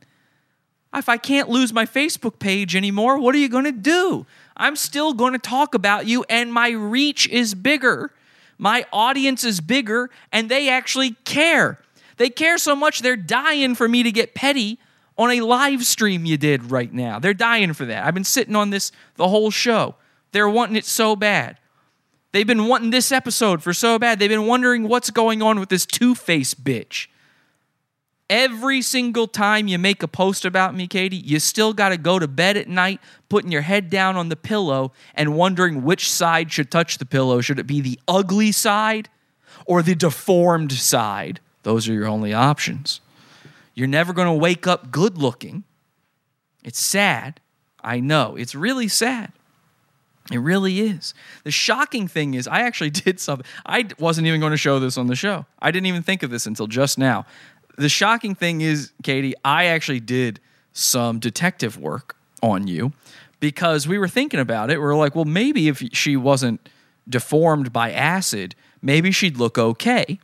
If 0.94 1.08
I 1.08 1.16
can't 1.16 1.48
lose 1.48 1.72
my 1.72 1.84
Facebook 1.84 2.38
page 2.38 2.74
anymore, 2.74 3.18
what 3.18 3.34
are 3.34 3.38
you 3.38 3.48
going 3.48 3.64
to 3.64 3.72
do? 3.72 4.26
I'm 4.56 4.76
still 4.76 5.12
going 5.12 5.34
to 5.34 5.38
talk 5.38 5.74
about 5.74 6.06
you, 6.06 6.24
and 6.28 6.52
my 6.52 6.70
reach 6.70 7.28
is 7.28 7.54
bigger. 7.54 8.12
My 8.58 8.86
audience 8.92 9.44
is 9.44 9.60
bigger, 9.60 10.10
and 10.32 10.48
they 10.48 10.68
actually 10.70 11.12
care. 11.24 11.78
They 12.16 12.30
care 12.30 12.58
so 12.58 12.74
much, 12.74 13.00
they're 13.00 13.16
dying 13.16 13.74
for 13.74 13.88
me 13.88 14.02
to 14.02 14.12
get 14.12 14.34
petty 14.34 14.78
on 15.18 15.30
a 15.30 15.40
live 15.40 15.84
stream 15.84 16.24
you 16.24 16.36
did 16.36 16.70
right 16.70 16.92
now. 16.92 17.18
They're 17.18 17.34
dying 17.34 17.72
for 17.72 17.84
that. 17.86 18.04
I've 18.04 18.14
been 18.14 18.24
sitting 18.24 18.56
on 18.56 18.70
this 18.70 18.92
the 19.16 19.28
whole 19.28 19.50
show. 19.50 19.94
They're 20.32 20.48
wanting 20.48 20.76
it 20.76 20.84
so 20.84 21.16
bad. 21.16 21.58
They've 22.32 22.46
been 22.46 22.68
wanting 22.68 22.90
this 22.90 23.12
episode 23.12 23.62
for 23.62 23.72
so 23.72 23.98
bad. 23.98 24.18
They've 24.18 24.28
been 24.28 24.46
wondering 24.46 24.88
what's 24.88 25.10
going 25.10 25.40
on 25.40 25.58
with 25.58 25.70
this 25.70 25.86
two 25.86 26.14
face 26.14 26.52
bitch. 26.52 27.06
Every 28.28 28.82
single 28.82 29.28
time 29.28 29.68
you 29.68 29.78
make 29.78 30.02
a 30.02 30.08
post 30.08 30.44
about 30.44 30.74
me, 30.74 30.88
Katie, 30.88 31.16
you 31.16 31.38
still 31.38 31.72
got 31.72 31.90
to 31.90 31.96
go 31.96 32.18
to 32.18 32.26
bed 32.26 32.56
at 32.56 32.68
night, 32.68 33.00
putting 33.28 33.52
your 33.52 33.62
head 33.62 33.88
down 33.88 34.16
on 34.16 34.28
the 34.28 34.36
pillow 34.36 34.92
and 35.14 35.36
wondering 35.36 35.84
which 35.84 36.10
side 36.10 36.52
should 36.52 36.70
touch 36.70 36.98
the 36.98 37.06
pillow. 37.06 37.40
Should 37.40 37.60
it 37.60 37.68
be 37.68 37.80
the 37.80 38.00
ugly 38.08 38.50
side 38.50 39.08
or 39.64 39.80
the 39.80 39.94
deformed 39.94 40.72
side? 40.72 41.40
Those 41.66 41.88
are 41.88 41.92
your 41.92 42.06
only 42.06 42.32
options. 42.32 43.00
You're 43.74 43.88
never 43.88 44.12
going 44.12 44.28
to 44.28 44.32
wake 44.32 44.68
up 44.68 44.92
good 44.92 45.18
looking. 45.18 45.64
It's 46.62 46.78
sad. 46.78 47.40
I 47.82 47.98
know. 47.98 48.36
It's 48.36 48.54
really 48.54 48.86
sad. 48.86 49.32
It 50.30 50.38
really 50.38 50.78
is. 50.78 51.12
The 51.42 51.50
shocking 51.50 52.06
thing 52.06 52.34
is, 52.34 52.46
I 52.46 52.60
actually 52.60 52.90
did 53.04 53.18
something. 53.18 53.44
I 53.66 53.88
wasn't 53.98 54.28
even 54.28 54.38
going 54.38 54.52
to 54.52 54.56
show 54.56 54.78
this 54.78 54.96
on 54.96 55.08
the 55.08 55.16
show. 55.16 55.44
I 55.58 55.72
didn't 55.72 55.86
even 55.86 56.04
think 56.04 56.22
of 56.22 56.30
this 56.30 56.46
until 56.46 56.68
just 56.68 56.98
now. 56.98 57.26
The 57.76 57.88
shocking 57.88 58.36
thing 58.36 58.60
is, 58.60 58.92
Katie, 59.02 59.34
I 59.44 59.64
actually 59.64 59.98
did 59.98 60.38
some 60.72 61.18
detective 61.18 61.76
work 61.76 62.14
on 62.44 62.68
you 62.68 62.92
because 63.40 63.88
we 63.88 63.98
were 63.98 64.06
thinking 64.06 64.38
about 64.38 64.70
it. 64.70 64.78
We 64.78 64.84
are 64.84 64.94
like, 64.94 65.16
well, 65.16 65.24
maybe 65.24 65.66
if 65.66 65.82
she 65.92 66.16
wasn't 66.16 66.68
deformed 67.08 67.72
by 67.72 67.90
acid, 67.90 68.54
maybe 68.80 69.10
she'd 69.10 69.36
look 69.36 69.58
okay. 69.58 70.20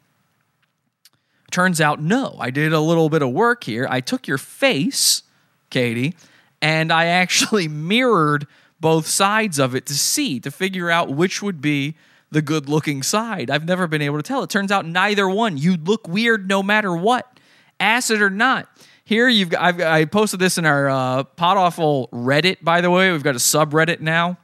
Turns 1.52 1.80
out, 1.80 2.00
no. 2.00 2.36
I 2.40 2.50
did 2.50 2.72
a 2.72 2.80
little 2.80 3.10
bit 3.10 3.22
of 3.22 3.30
work 3.30 3.64
here. 3.64 3.86
I 3.88 4.00
took 4.00 4.26
your 4.26 4.38
face, 4.38 5.22
Katie, 5.70 6.16
and 6.62 6.90
I 6.90 7.04
actually 7.04 7.68
mirrored 7.68 8.46
both 8.80 9.06
sides 9.06 9.58
of 9.60 9.76
it 9.76 9.86
to 9.86 9.94
see, 9.94 10.40
to 10.40 10.50
figure 10.50 10.90
out 10.90 11.10
which 11.10 11.42
would 11.42 11.60
be 11.60 11.94
the 12.30 12.42
good 12.42 12.68
looking 12.68 13.02
side. 13.02 13.50
I've 13.50 13.66
never 13.66 13.86
been 13.86 14.02
able 14.02 14.16
to 14.16 14.22
tell. 14.22 14.42
It 14.42 14.50
turns 14.50 14.72
out 14.72 14.86
neither 14.86 15.28
one. 15.28 15.58
You 15.58 15.76
look 15.76 16.08
weird 16.08 16.48
no 16.48 16.62
matter 16.62 16.96
what, 16.96 17.38
acid 17.78 18.22
or 18.22 18.30
not. 18.30 18.66
Here 19.04 19.28
you've 19.28 19.50
got, 19.50 19.62
I've, 19.62 19.80
I 19.80 20.04
posted 20.06 20.40
this 20.40 20.56
in 20.56 20.64
our 20.64 20.88
uh, 20.88 21.24
Pod 21.24 21.58
Awful 21.58 22.08
Reddit, 22.08 22.64
by 22.64 22.80
the 22.80 22.90
way. 22.90 23.12
We've 23.12 23.22
got 23.22 23.34
a 23.34 23.38
subreddit 23.38 24.00
now. 24.00 24.38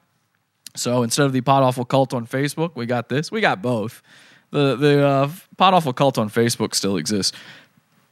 So 0.76 1.02
instead 1.02 1.24
of 1.24 1.32
the 1.32 1.40
Pod 1.40 1.62
Awful 1.62 1.86
Cult 1.86 2.12
on 2.12 2.26
Facebook, 2.26 2.72
we 2.74 2.84
got 2.84 3.08
this. 3.08 3.32
We 3.32 3.40
got 3.40 3.62
both. 3.62 4.02
The 4.50 4.76
the 4.76 5.06
uh, 5.06 5.30
Pod 5.56 5.74
Awful 5.74 5.92
Cult 5.92 6.18
on 6.18 6.30
Facebook 6.30 6.74
still 6.74 6.96
exists. 6.96 7.36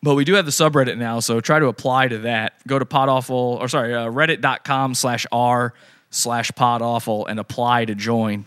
But 0.03 0.15
we 0.15 0.25
do 0.25 0.35
have 0.35 0.45
the 0.45 0.53
subreddit 0.53 0.99
now, 0.99 1.21
so 1.21 1.41
try 1.41 1.59
to 1.59 1.67
apply 1.67 2.09
to 2.09 2.19
that. 2.19 2.55
Go 2.67 2.79
to 2.79 2.85
podawful, 2.85 3.61
or 3.61 3.67
sorry, 3.67 3.95
uh, 3.95 4.07
reddit.com 4.07 4.95
slash 4.95 5.27
r 5.33 5.75
slash 6.11 6.51
podawful 6.53 7.27
and 7.29 7.41
apply 7.41 7.87
to 7.87 7.95
join. 7.95 8.45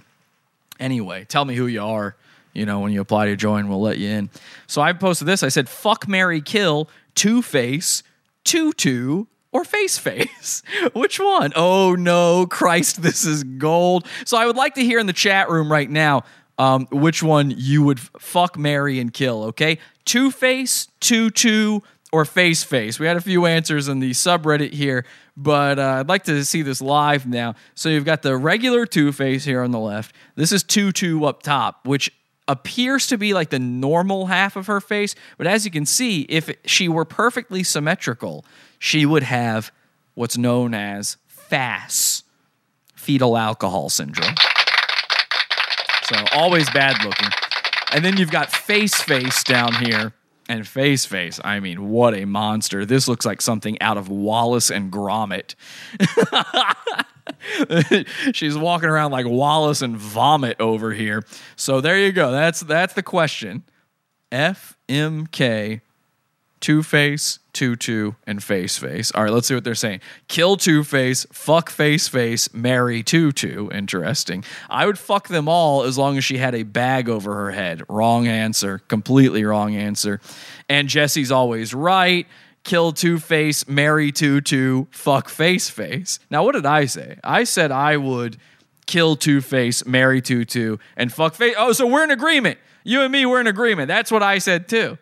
Anyway, 0.80 1.26
tell 1.26 1.46
me 1.46 1.56
who 1.56 1.68
you 1.68 1.82
are. 1.82 2.16
You 2.54 2.66
know, 2.66 2.80
when 2.80 2.92
you 2.92 3.02
apply 3.02 3.28
to 3.28 3.36
join, 3.36 3.68
we'll 3.68 3.82
let 3.82 3.98
you 3.98 4.10
in. 4.10 4.30
So 4.68 4.82
I 4.82 4.94
posted 4.94 5.28
this. 5.28 5.44
I 5.44 5.50
said, 5.50 5.70
fuck 5.70 6.08
Mary 6.08 6.42
Kill, 6.42 6.90
Two 7.14 7.42
Face, 7.42 8.04
Tutu, 8.44 9.26
or 9.52 9.64
Face 9.64 9.98
Face? 9.98 10.64
Which 10.94 11.20
one? 11.20 11.52
Oh 11.56 11.96
no, 11.96 12.48
Christ, 12.48 13.02
this 13.02 13.26
is 13.26 13.44
gold. 13.44 14.08
So 14.26 14.38
I 14.38 14.46
would 14.46 14.56
like 14.56 14.76
to 14.76 14.84
hear 14.84 15.00
in 15.00 15.08
the 15.08 15.14
chat 15.14 15.50
room 15.50 15.72
right 15.72 15.90
now 15.90 16.24
um, 16.60 16.88
which 16.92 17.24
one 17.24 17.52
you 17.56 17.82
would 17.84 18.00
fuck, 18.00 18.58
marry, 18.58 19.00
and 19.00 19.14
kill, 19.14 19.46
okay? 19.46 19.80
Two 20.06 20.30
Face, 20.30 20.90
Tutu, 21.00 21.80
or 22.12 22.26
Face 22.26 22.64
Face. 22.64 23.00
We 23.00 23.08
had 23.08 23.16
a 23.16 23.22
few 23.22 23.46
answers 23.46 23.88
in 23.88 24.00
the 24.00 24.12
subreddit 24.12 24.74
here, 24.74 25.06
but 25.38 25.80
uh, 25.80 25.98
I'd 26.00 26.10
like 26.10 26.26
to 26.26 26.44
see 26.44 26.62
this 26.62 26.82
live 26.82 27.26
now. 27.26 27.56
So 27.76 27.88
you've 27.88 28.06
got 28.06 28.24
the 28.24 28.36
regular 28.36 28.86
Two 28.86 29.12
Face 29.14 29.46
here 29.46 29.64
on 29.64 29.72
the 29.72 29.80
left. 29.80 30.14
This 30.36 30.52
is 30.52 30.62
Tutu 30.62 31.24
up 31.24 31.42
top, 31.44 31.88
which 31.88 32.12
appears 32.50 33.08
to 33.08 33.18
be 33.18 33.34
like 33.34 33.52
the 33.52 33.60
normal 33.60 34.26
half 34.26 34.56
of 34.56 34.68
her 34.68 34.82
face. 34.82 35.16
But 35.38 35.48
as 35.48 35.64
you 35.66 35.72
can 35.72 35.86
see, 35.86 36.22
if 36.24 36.50
she 36.66 36.90
were 36.90 37.06
perfectly 37.06 37.64
symmetrical, 37.64 38.44
she 38.80 39.06
would 39.06 39.24
have 39.24 39.72
what's 40.16 40.38
known 40.38 40.74
as 40.74 41.18
FAS, 41.28 42.24
fetal 42.96 43.38
alcohol 43.38 43.90
syndrome. 43.90 44.36
So 46.10 46.26
always 46.34 46.70
bad 46.72 47.04
looking. 47.04 47.30
And 47.94 48.04
then 48.04 48.18
you've 48.18 48.32
got 48.32 48.52
face 48.52 48.96
face 48.96 49.44
down 49.44 49.74
here. 49.86 50.14
And 50.48 50.68
face 50.68 51.06
face, 51.06 51.40
I 51.44 51.60
mean, 51.60 51.90
what 51.90 52.16
a 52.16 52.26
monster. 52.26 52.84
This 52.84 53.08
looks 53.08 53.24
like 53.24 53.40
something 53.40 53.80
out 53.82 53.98
of 53.98 54.10
Wallace 54.10 54.72
and 54.72 54.92
Gromit. 54.92 55.54
She's 58.34 58.58
walking 58.58 58.90
around 58.90 59.12
like 59.12 59.28
Wallace 59.28 59.84
and 59.84 59.96
Vomit 59.96 60.60
over 60.60 60.92
here. 60.92 61.24
So 61.56 61.82
there 61.82 62.00
you 62.00 62.12
go. 62.12 62.32
That's 62.32 62.62
that's 62.62 62.96
the 62.96 63.04
question. 63.04 63.64
FMK 64.32 65.82
Two 66.60 66.84
Face, 66.84 67.40
Tutu, 67.60 68.14
and 68.26 68.42
Face 68.42 68.78
Face. 68.78 69.12
All 69.12 69.22
right, 69.22 69.34
let's 69.34 69.46
see 69.46 69.54
what 69.54 69.66
they're 69.66 69.76
saying. 69.76 70.00
Kill 70.30 70.56
Two 70.56 70.82
Face, 70.86 71.26
fuck 71.34 71.70
Face 71.70 72.08
Face, 72.08 72.54
marry 72.54 73.04
Tutu. 73.04 73.70
Interesting. 73.72 74.46
I 74.70 74.86
would 74.86 74.98
fuck 74.98 75.28
them 75.28 75.50
all 75.50 75.84
as 75.84 75.98
long 75.98 76.18
as 76.18 76.24
she 76.24 76.38
had 76.38 76.56
a 76.56 76.64
bag 76.64 77.10
over 77.10 77.36
her 77.36 77.52
head. 77.52 77.84
Wrong 77.90 78.28
answer. 78.28 78.80
Completely 78.88 79.44
wrong 79.44 79.76
answer. 79.76 80.22
And 80.70 80.88
Jesse's 80.88 81.34
always 81.34 81.74
right. 81.74 82.26
Kill 82.64 82.94
Two 82.94 83.20
Face, 83.20 83.68
marry 83.68 84.14
Tutu, 84.14 84.86
fuck 84.92 85.28
Face 85.28 85.70
Face. 85.70 86.18
Now, 86.30 86.46
what 86.46 86.54
did 86.54 86.66
I 86.66 86.86
say? 86.86 87.20
I 87.26 87.44
said 87.44 87.74
I 87.74 87.98
would 87.98 88.38
kill 88.86 89.18
Two 89.18 89.42
Face, 89.42 89.86
marry 89.86 90.22
Tutu, 90.22 90.78
and 90.96 91.12
fuck 91.12 91.36
Face. 91.36 91.56
Oh, 91.58 91.74
so 91.74 91.86
we're 91.86 92.06
in 92.06 92.12
agreement. 92.12 92.58
You 92.86 93.02
and 93.02 93.12
me, 93.12 93.26
we're 93.26 93.42
in 93.42 93.48
agreement. 93.48 93.90
That's 93.90 94.14
what 94.14 94.24
I 94.24 94.38
said 94.38 94.70
too. 94.70 94.98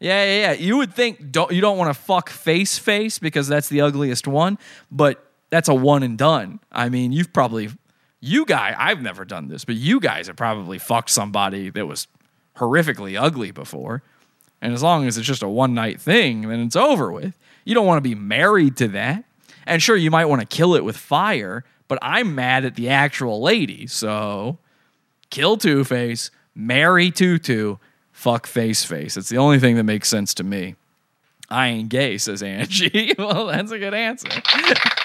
Yeah, 0.00 0.24
yeah, 0.24 0.40
yeah. 0.40 0.52
You 0.52 0.78
would 0.78 0.94
think 0.94 1.30
don't 1.30 1.52
you 1.52 1.60
don't 1.60 1.78
want 1.78 1.94
to 1.94 2.00
fuck 2.00 2.30
face 2.30 2.78
face 2.78 3.18
because 3.18 3.46
that's 3.46 3.68
the 3.68 3.82
ugliest 3.82 4.26
one, 4.26 4.58
but 4.90 5.24
that's 5.50 5.68
a 5.68 5.74
one 5.74 6.02
and 6.02 6.16
done. 6.16 6.60
I 6.72 6.88
mean, 6.88 7.12
you've 7.12 7.32
probably 7.32 7.68
you 8.20 8.44
guy, 8.44 8.74
I've 8.78 9.00
never 9.02 9.24
done 9.24 9.48
this, 9.48 9.64
but 9.64 9.76
you 9.76 9.98
guys 9.98 10.26
have 10.26 10.36
probably 10.36 10.78
fucked 10.78 11.10
somebody 11.10 11.70
that 11.70 11.86
was 11.86 12.06
horrifically 12.56 13.20
ugly 13.20 13.50
before. 13.50 14.02
And 14.60 14.74
as 14.74 14.82
long 14.82 15.06
as 15.06 15.16
it's 15.16 15.26
just 15.26 15.42
a 15.42 15.48
one 15.48 15.74
night 15.74 16.00
thing, 16.00 16.42
then 16.48 16.60
it's 16.60 16.76
over 16.76 17.10
with. 17.10 17.38
You 17.64 17.74
don't 17.74 17.86
want 17.86 17.96
to 17.96 18.08
be 18.08 18.14
married 18.14 18.76
to 18.78 18.88
that. 18.88 19.24
And 19.66 19.82
sure, 19.82 19.96
you 19.96 20.10
might 20.10 20.26
want 20.26 20.40
to 20.42 20.46
kill 20.46 20.74
it 20.74 20.84
with 20.84 20.96
fire, 20.96 21.64
but 21.88 21.98
I'm 22.02 22.34
mad 22.34 22.64
at 22.64 22.74
the 22.74 22.90
actual 22.90 23.40
lady. 23.40 23.86
So 23.86 24.58
kill 25.30 25.56
Two 25.56 25.84
Face, 25.84 26.30
marry 26.54 27.10
Tutu, 27.10 27.76
fuck 28.20 28.46
face 28.46 28.84
face. 28.84 29.16
It's 29.16 29.30
the 29.30 29.38
only 29.38 29.58
thing 29.58 29.76
that 29.76 29.84
makes 29.84 30.06
sense 30.06 30.34
to 30.34 30.44
me. 30.44 30.74
I 31.48 31.68
ain't 31.68 31.88
gay, 31.88 32.18
says 32.18 32.42
Angie. 32.42 33.14
well, 33.18 33.46
that's 33.46 33.72
a 33.72 33.78
good 33.78 33.94
answer. 33.94 34.28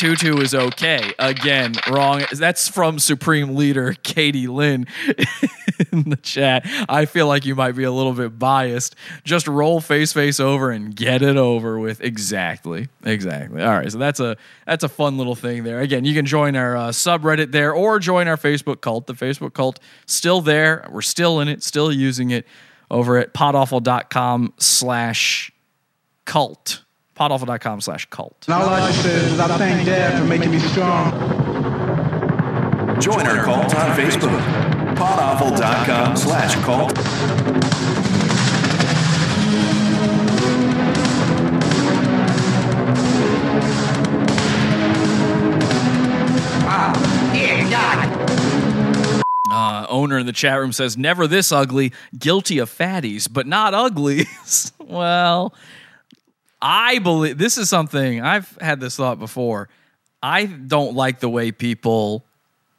Tutu 0.00 0.40
is 0.40 0.54
okay. 0.54 1.12
Again, 1.18 1.74
wrong. 1.90 2.24
That's 2.32 2.68
from 2.68 2.98
Supreme 2.98 3.54
Leader 3.54 3.92
Katie 4.02 4.46
Lynn 4.46 4.86
in 5.92 6.08
the 6.08 6.18
chat. 6.22 6.66
I 6.88 7.04
feel 7.04 7.26
like 7.26 7.44
you 7.44 7.54
might 7.54 7.72
be 7.72 7.84
a 7.84 7.92
little 7.92 8.14
bit 8.14 8.38
biased. 8.38 8.96
Just 9.24 9.46
roll 9.46 9.78
face 9.78 10.14
face 10.14 10.40
over 10.40 10.70
and 10.70 10.96
get 10.96 11.20
it 11.20 11.36
over 11.36 11.78
with. 11.78 12.00
Exactly. 12.00 12.88
Exactly. 13.04 13.62
All 13.62 13.72
right. 13.72 13.92
So 13.92 13.98
that's 13.98 14.20
a 14.20 14.38
that's 14.64 14.84
a 14.84 14.88
fun 14.88 15.18
little 15.18 15.34
thing 15.34 15.64
there. 15.64 15.80
Again, 15.80 16.06
you 16.06 16.14
can 16.14 16.24
join 16.24 16.56
our 16.56 16.78
uh, 16.78 16.88
subreddit 16.88 17.52
there 17.52 17.74
or 17.74 17.98
join 17.98 18.26
our 18.26 18.38
Facebook 18.38 18.80
cult. 18.80 19.06
The 19.06 19.12
Facebook 19.12 19.52
cult 19.52 19.80
still 20.06 20.40
there. 20.40 20.88
We're 20.90 21.02
still 21.02 21.40
in 21.40 21.48
it. 21.48 21.62
Still 21.62 21.92
using 21.92 22.30
it 22.30 22.46
over 22.90 23.18
at 23.18 23.34
podawful.com 23.34 24.54
slash 24.56 25.52
cult 26.24 26.84
podawful.com 27.20 27.82
slash 27.82 28.06
cult. 28.06 28.34
And 28.46 28.54
all 28.54 28.68
I 28.68 28.86
just 28.90 29.02
said 29.02 29.24
is 29.24 29.38
I 29.38 29.58
thank 29.58 29.84
Dad 29.84 30.18
for 30.18 30.26
making 30.26 30.50
me 30.50 30.58
strong. 30.58 31.10
Join 32.98 33.26
our 33.26 33.44
cult 33.44 33.74
on 33.74 33.96
Facebook. 33.96 34.40
Podawful.com 34.96 36.16
slash 36.16 36.54
cult. 36.64 36.98
Uh, 49.52 49.84
owner 49.88 50.16
in 50.16 50.26
the 50.26 50.32
chat 50.32 50.58
room 50.60 50.72
says, 50.72 50.96
never 50.96 51.26
this 51.26 51.50
ugly, 51.50 51.92
guilty 52.16 52.58
of 52.58 52.70
fatties, 52.70 53.28
but 53.30 53.48
not 53.48 53.74
uglies. 53.74 54.72
well, 54.78 55.52
I 56.62 56.98
believe 56.98 57.38
this 57.38 57.56
is 57.58 57.68
something 57.68 58.20
I've 58.20 58.56
had 58.60 58.80
this 58.80 58.96
thought 58.96 59.18
before. 59.18 59.68
I 60.22 60.44
don't 60.46 60.94
like 60.94 61.20
the 61.20 61.28
way 61.28 61.52
people 61.52 62.24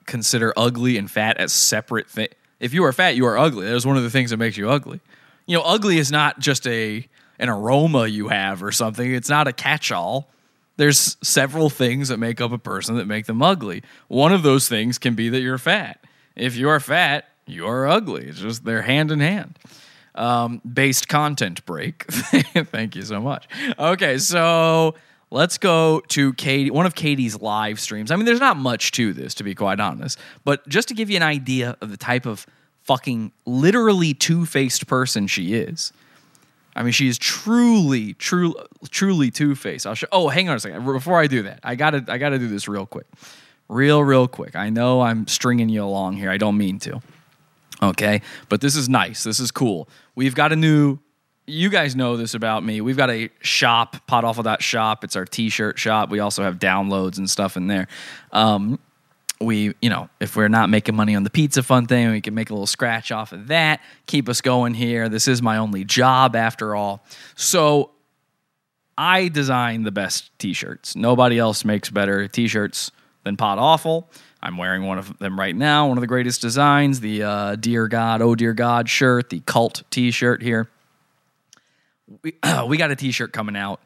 consider 0.05 0.53
ugly 0.55 0.97
and 0.97 1.09
fat 1.09 1.37
as 1.37 1.51
separate 1.51 2.09
things. 2.09 2.33
If 2.59 2.73
you 2.73 2.83
are 2.83 2.93
fat, 2.93 3.15
you 3.15 3.25
are 3.25 3.37
ugly. 3.37 3.65
That 3.65 3.75
is 3.75 3.85
one 3.85 3.97
of 3.97 4.03
the 4.03 4.11
things 4.11 4.29
that 4.29 4.37
makes 4.37 4.55
you 4.55 4.69
ugly. 4.69 4.99
You 5.47 5.57
know, 5.57 5.63
ugly 5.63 5.97
is 5.97 6.11
not 6.11 6.39
just 6.39 6.67
a 6.67 7.07
an 7.39 7.49
aroma 7.49 8.05
you 8.05 8.27
have 8.27 8.61
or 8.61 8.71
something. 8.71 9.11
It's 9.11 9.29
not 9.29 9.47
a 9.47 9.53
catch-all. 9.53 10.29
There's 10.77 11.17
several 11.23 11.71
things 11.71 12.09
that 12.09 12.17
make 12.17 12.39
up 12.39 12.51
a 12.51 12.59
person 12.59 12.97
that 12.97 13.07
make 13.07 13.25
them 13.25 13.41
ugly. 13.41 13.81
One 14.09 14.31
of 14.31 14.43
those 14.43 14.69
things 14.69 14.99
can 14.99 15.15
be 15.15 15.29
that 15.29 15.41
you're 15.41 15.57
fat. 15.57 16.03
If 16.35 16.55
you 16.55 16.69
are 16.69 16.79
fat, 16.79 17.25
you 17.47 17.65
are 17.65 17.87
ugly. 17.87 18.27
It's 18.27 18.39
just 18.39 18.63
they're 18.63 18.83
hand 18.83 19.09
in 19.11 19.21
hand 19.21 19.57
um, 20.15 20.61
based 20.71 21.07
content 21.07 21.65
break. 21.65 22.03
Thank 22.11 22.95
you 22.95 23.03
so 23.03 23.21
much. 23.21 23.47
Okay, 23.79 24.17
so 24.17 24.95
let's 25.29 25.57
go 25.57 26.01
to 26.09 26.33
Katie, 26.33 26.71
one 26.71 26.85
of 26.85 26.95
Katie's 26.95 27.41
live 27.41 27.79
streams. 27.79 28.11
I 28.11 28.15
mean, 28.15 28.25
there's 28.25 28.39
not 28.39 28.57
much 28.57 28.91
to 28.93 29.13
this, 29.13 29.33
to 29.35 29.43
be 29.43 29.55
quite 29.55 29.79
honest, 29.79 30.19
but 30.43 30.67
just 30.67 30.87
to 30.89 30.93
give 30.93 31.09
you 31.09 31.17
an 31.17 31.23
idea 31.23 31.77
of 31.81 31.89
the 31.89 31.97
type 31.97 32.25
of 32.25 32.45
fucking 32.83 33.31
literally 33.45 34.13
two 34.13 34.45
faced 34.45 34.87
person 34.87 35.27
she 35.27 35.53
is. 35.53 35.93
I 36.75 36.83
mean, 36.83 36.93
she 36.93 37.07
is 37.07 37.17
truly, 37.17 38.13
truly, 38.13 38.61
truly 38.89 39.29
two 39.29 39.55
faced. 39.55 39.85
Oh, 40.11 40.29
hang 40.29 40.47
on 40.47 40.55
a 40.55 40.59
second. 40.59 40.85
Before 40.85 41.19
I 41.19 41.27
do 41.27 41.43
that, 41.43 41.59
I 41.63 41.75
gotta, 41.75 42.03
I 42.07 42.17
gotta 42.17 42.39
do 42.39 42.47
this 42.47 42.67
real 42.67 42.85
quick, 42.85 43.07
real, 43.67 44.03
real 44.03 44.27
quick. 44.27 44.55
I 44.55 44.69
know 44.69 45.01
I'm 45.01 45.27
stringing 45.27 45.67
you 45.69 45.83
along 45.83 46.15
here. 46.15 46.29
I 46.29 46.37
don't 46.37 46.57
mean 46.57 46.79
to. 46.79 47.01
Okay, 47.81 48.21
but 48.49 48.61
this 48.61 48.75
is 48.75 48.87
nice. 48.87 49.23
This 49.23 49.39
is 49.39 49.51
cool. 49.51 49.89
We've 50.15 50.35
got 50.35 50.51
a 50.51 50.55
new. 50.55 50.99
You 51.47 51.69
guys 51.69 51.95
know 51.95 52.15
this 52.17 52.33
about 52.35 52.63
me. 52.63 52.81
We've 52.81 52.95
got 52.95 53.09
a 53.09 53.29
shop, 53.41 53.97
podawful.shop. 54.07 55.03
It's 55.03 55.15
our 55.15 55.25
t-shirt 55.25 55.79
shop. 55.79 56.09
We 56.09 56.19
also 56.19 56.43
have 56.43 56.59
downloads 56.59 57.17
and 57.17 57.29
stuff 57.29 57.57
in 57.57 57.67
there. 57.67 57.87
Um, 58.31 58.79
we, 59.41 59.73
you 59.81 59.89
know, 59.89 60.07
if 60.19 60.35
we're 60.35 60.47
not 60.47 60.69
making 60.69 60.95
money 60.95 61.15
on 61.15 61.23
the 61.23 61.29
pizza 61.29 61.63
fund 61.63 61.89
thing, 61.89 62.11
we 62.11 62.21
can 62.21 62.35
make 62.35 62.51
a 62.51 62.53
little 62.53 62.67
scratch 62.67 63.11
off 63.11 63.31
of 63.33 63.47
that, 63.47 63.81
keep 64.05 64.29
us 64.29 64.39
going 64.39 64.75
here. 64.75 65.09
This 65.09 65.27
is 65.27 65.41
my 65.41 65.57
only 65.57 65.83
job 65.83 66.35
after 66.35 66.75
all. 66.75 67.03
So 67.35 67.91
I 68.97 69.27
design 69.27 69.83
the 69.83 69.91
best 69.91 70.37
t-shirts. 70.37 70.95
Nobody 70.95 71.39
else 71.39 71.65
makes 71.65 71.89
better 71.89 72.27
t-shirts 72.27 72.91
than 73.23 73.35
Pod 73.35 73.57
Awful. 73.57 74.09
I'm 74.43 74.57
wearing 74.57 74.85
one 74.85 74.97
of 74.97 75.17
them 75.19 75.39
right 75.39 75.55
now, 75.55 75.87
one 75.87 75.97
of 75.97 76.01
the 76.01 76.07
greatest 76.07 76.41
designs, 76.41 76.99
the 76.99 77.23
uh, 77.23 77.55
Dear 77.55 77.87
God, 77.87 78.21
Oh 78.21 78.35
Dear 78.35 78.53
God 78.53 78.89
shirt, 78.89 79.29
the 79.29 79.41
cult 79.41 79.83
t-shirt 79.91 80.41
here. 80.41 80.69
We, 82.23 82.33
we 82.67 82.77
got 82.77 82.91
a 82.91 82.95
t-shirt 82.95 83.33
coming 83.33 83.55
out 83.55 83.79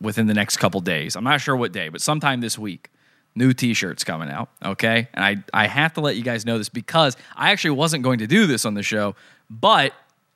within 0.00 0.26
the 0.26 0.34
next 0.34 0.56
couple 0.56 0.80
days. 0.80 1.16
I'm 1.16 1.24
not 1.24 1.40
sure 1.40 1.56
what 1.56 1.72
day, 1.72 1.88
but 1.88 2.00
sometime 2.00 2.40
this 2.40 2.58
week 2.58 2.90
new 3.34 3.52
t-shirts 3.52 4.02
coming 4.02 4.28
out 4.28 4.48
okay 4.64 5.06
and 5.14 5.24
i 5.24 5.36
i 5.62 5.66
have 5.68 5.92
to 5.92 6.00
let 6.00 6.16
you 6.16 6.22
guys 6.22 6.44
know 6.44 6.58
this 6.58 6.68
because 6.68 7.16
i 7.36 7.52
actually 7.52 7.70
wasn't 7.70 8.02
going 8.02 8.18
to 8.18 8.26
do 8.26 8.46
this 8.46 8.64
on 8.64 8.74
the 8.74 8.82
show 8.82 9.14
but 9.48 9.92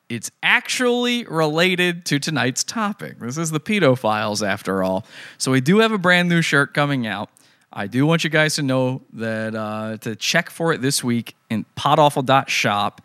it's 0.09 0.31
actually 0.43 1.25
related 1.25 2.05
to 2.05 2.21
tonight's 2.21 2.63
topic 2.63 3.19
this 3.19 3.39
is 3.39 3.51
the 3.51 3.59
Pedo 3.59 3.99
Files 3.99 4.43
after 4.43 4.85
all 4.85 5.05
so 5.37 5.51
we 5.51 5.61
do 5.61 5.79
have 5.79 5.91
a 5.91 5.99
brand 5.99 6.29
new 6.29 6.43
shirt 6.43 6.75
coming 6.75 7.07
out 7.07 7.29
i 7.73 7.87
do 7.87 8.07
want 8.07 8.25
you 8.25 8.31
guys 8.31 8.55
to 8.55 8.63
know 8.63 9.03
that 9.13 9.55
uh, 9.55 9.97
to 9.99 10.17
check 10.17 10.51
for 10.51 10.73
it 10.73 10.81
this 10.81 11.03
week 11.03 11.35
in 11.51 11.65
podawful.shop 11.77 13.01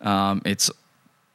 um, 0.00 0.42
it's 0.44 0.70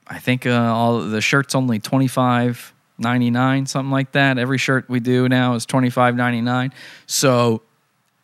i 0.08 0.20
think 0.20 0.46
uh, 0.46 0.52
all 0.52 1.00
the 1.02 1.22
shirts 1.22 1.56
only 1.56 1.80
twenty 1.80 2.08
five 2.08 2.74
ninety 2.98 3.30
nine, 3.30 3.66
something 3.66 3.92
like 3.92 4.12
that 4.14 4.38
every 4.38 4.58
shirt 4.58 4.90
we 4.90 5.00
do 5.00 5.30
now 5.30 5.54
is 5.54 5.66
25.99 5.66 6.72
so 7.06 7.62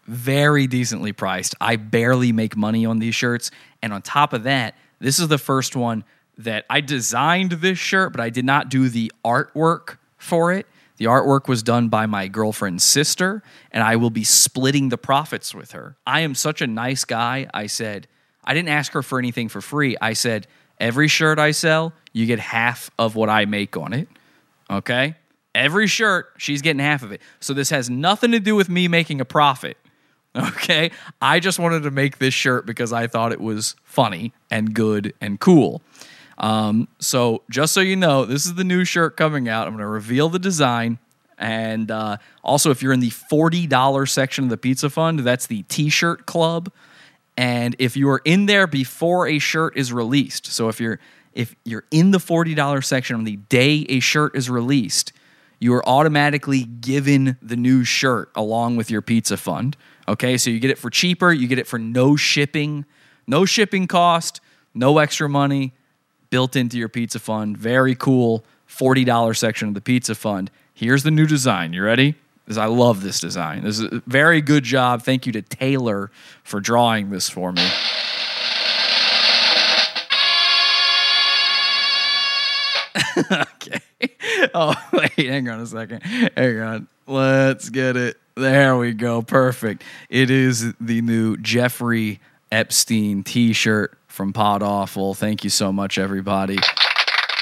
very 0.05 0.67
decently 0.67 1.13
priced. 1.13 1.55
I 1.61 1.75
barely 1.77 2.31
make 2.31 2.55
money 2.55 2.85
on 2.85 2.99
these 2.99 3.15
shirts. 3.15 3.51
And 3.81 3.93
on 3.93 4.01
top 4.01 4.33
of 4.33 4.43
that, 4.43 4.75
this 4.99 5.19
is 5.19 5.27
the 5.27 5.37
first 5.37 5.75
one 5.75 6.03
that 6.37 6.65
I 6.69 6.81
designed 6.81 7.53
this 7.53 7.77
shirt, 7.77 8.11
but 8.11 8.19
I 8.19 8.29
did 8.29 8.45
not 8.45 8.69
do 8.69 8.89
the 8.89 9.11
artwork 9.23 9.97
for 10.17 10.51
it. 10.51 10.65
The 10.97 11.05
artwork 11.05 11.47
was 11.47 11.63
done 11.63 11.89
by 11.89 12.05
my 12.05 12.27
girlfriend's 12.27 12.83
sister, 12.83 13.41
and 13.71 13.83
I 13.83 13.95
will 13.95 14.09
be 14.09 14.23
splitting 14.23 14.89
the 14.89 14.97
profits 14.97 15.53
with 15.55 15.71
her. 15.71 15.95
I 16.05 16.21
am 16.21 16.35
such 16.35 16.61
a 16.61 16.67
nice 16.67 17.03
guy. 17.03 17.47
I 17.53 17.67
said, 17.67 18.07
I 18.43 18.53
didn't 18.53 18.69
ask 18.69 18.91
her 18.93 19.01
for 19.01 19.19
anything 19.19 19.49
for 19.49 19.61
free. 19.61 19.97
I 19.99 20.13
said, 20.13 20.47
every 20.79 21.07
shirt 21.07 21.39
I 21.39 21.51
sell, 21.51 21.93
you 22.11 22.25
get 22.25 22.39
half 22.39 22.91
of 22.99 23.15
what 23.15 23.29
I 23.29 23.45
make 23.45 23.75
on 23.75 23.93
it. 23.93 24.07
Okay? 24.69 25.15
Every 25.55 25.87
shirt, 25.87 26.29
she's 26.37 26.61
getting 26.61 26.79
half 26.79 27.03
of 27.03 27.11
it. 27.11 27.21
So 27.39 27.53
this 27.53 27.69
has 27.69 27.89
nothing 27.89 28.31
to 28.31 28.39
do 28.39 28.55
with 28.55 28.69
me 28.69 28.87
making 28.87 29.21
a 29.21 29.25
profit. 29.25 29.77
Okay. 30.35 30.89
I 31.21 31.39
just 31.39 31.59
wanted 31.59 31.83
to 31.83 31.91
make 31.91 32.17
this 32.17 32.33
shirt 32.33 32.65
because 32.65 32.91
I 32.91 33.05
thought 33.05 33.31
it 33.31 33.39
was 33.39 33.75
funny 33.83 34.33
and 34.49 34.73
good 34.73 35.13
and 35.21 35.39
cool. 35.39 35.83
Um, 36.37 36.87
so, 36.99 37.43
just 37.49 37.73
so 37.73 37.79
you 37.79 37.95
know, 37.95 38.25
this 38.25 38.45
is 38.45 38.55
the 38.55 38.63
new 38.63 38.85
shirt 38.85 39.17
coming 39.17 39.47
out. 39.47 39.67
I'm 39.67 39.73
going 39.73 39.81
to 39.81 39.87
reveal 39.87 40.29
the 40.29 40.39
design. 40.39 40.99
And 41.37 41.91
uh, 41.91 42.17
also, 42.43 42.71
if 42.71 42.81
you're 42.81 42.93
in 42.93 42.99
the 42.99 43.09
$40 43.09 44.09
section 44.09 44.45
of 44.45 44.49
the 44.49 44.57
Pizza 44.57 44.89
Fund, 44.89 45.19
that's 45.19 45.47
the 45.47 45.63
t 45.63 45.89
shirt 45.89 46.25
club. 46.25 46.71
And 47.35 47.75
if 47.79 47.97
you 47.97 48.09
are 48.09 48.21
in 48.23 48.45
there 48.45 48.67
before 48.67 49.27
a 49.27 49.39
shirt 49.39 49.75
is 49.75 49.91
released, 49.91 50.47
so 50.47 50.69
if 50.69 50.79
you're 50.79 50.99
if 51.33 51.55
you're 51.65 51.85
in 51.89 52.11
the 52.11 52.19
$40 52.19 52.83
section 52.83 53.15
on 53.15 53.23
the 53.23 53.37
day 53.37 53.87
a 53.89 53.99
shirt 53.99 54.35
is 54.35 54.51
released, 54.51 55.11
you 55.59 55.73
are 55.73 55.87
automatically 55.89 56.63
given 56.63 57.37
the 57.41 57.55
new 57.55 57.83
shirt 57.83 58.29
along 58.35 58.75
with 58.75 58.91
your 58.91 59.01
pizza 59.01 59.35
fund. 59.35 59.75
Okay, 60.07 60.37
so 60.37 60.51
you 60.51 60.59
get 60.59 60.69
it 60.69 60.77
for 60.77 60.91
cheaper, 60.91 61.31
you 61.33 61.47
get 61.47 61.57
it 61.57 61.65
for 61.65 61.79
no 61.79 62.15
shipping, 62.15 62.85
no 63.25 63.45
shipping 63.45 63.87
cost, 63.87 64.41
no 64.75 64.99
extra 64.99 65.27
money 65.27 65.73
built 66.33 66.55
into 66.55 66.79
your 66.79 66.89
pizza 66.89 67.19
fund. 67.19 67.55
Very 67.55 67.93
cool 67.93 68.43
$40 68.67 69.37
section 69.37 69.67
of 69.67 69.75
the 69.75 69.81
pizza 69.81 70.15
fund. 70.15 70.49
Here's 70.73 71.03
the 71.03 71.11
new 71.11 71.27
design. 71.27 71.73
You 71.73 71.83
ready? 71.83 72.15
This, 72.47 72.57
I 72.57 72.65
love 72.65 73.03
this 73.03 73.19
design. 73.19 73.63
This 73.63 73.77
is 73.77 73.83
a 73.83 74.01
very 74.07 74.41
good 74.41 74.63
job. 74.63 75.03
Thank 75.03 75.27
you 75.27 75.31
to 75.33 75.43
Taylor 75.43 76.09
for 76.43 76.59
drawing 76.59 77.11
this 77.11 77.29
for 77.29 77.51
me. 77.51 77.61
okay. 83.31 83.79
Oh, 84.55 84.73
wait, 84.91 85.11
hang 85.15 85.47
on 85.49 85.59
a 85.59 85.67
second. 85.67 86.01
Hang 86.01 86.59
on. 86.61 86.87
Let's 87.05 87.69
get 87.69 87.95
it. 87.95 88.17
There 88.33 88.75
we 88.75 88.93
go. 88.93 89.21
Perfect. 89.21 89.83
It 90.09 90.31
is 90.31 90.73
the 90.81 91.01
new 91.01 91.37
Jeffrey 91.37 92.19
Epstein 92.51 93.23
t 93.23 93.53
shirt 93.53 93.95
from 94.13 94.31
Pod 94.31 94.61
Awful. 94.61 95.15
Thank 95.15 95.43
you 95.43 95.49
so 95.49 95.73
much, 95.73 95.97
everybody. 95.97 96.59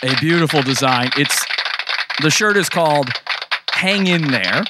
A 0.04 0.16
beautiful 0.22 0.62
design. 0.62 1.10
It's 1.18 1.46
the 2.22 2.32
shirt 2.32 2.56
is 2.56 2.70
called 2.70 3.10
Hang 3.74 4.08
In 4.08 4.32
There, 4.32 4.64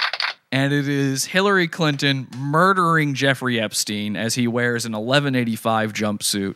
and 0.51 0.73
it 0.73 0.87
is 0.87 1.25
Hillary 1.25 1.67
Clinton 1.67 2.27
murdering 2.35 3.13
Jeffrey 3.13 3.59
Epstein 3.59 4.15
as 4.15 4.33
he 4.33 4.47
wears 4.47 4.87
an 4.87 4.93
1185 4.93 5.93
jumpsuit. 5.93 6.55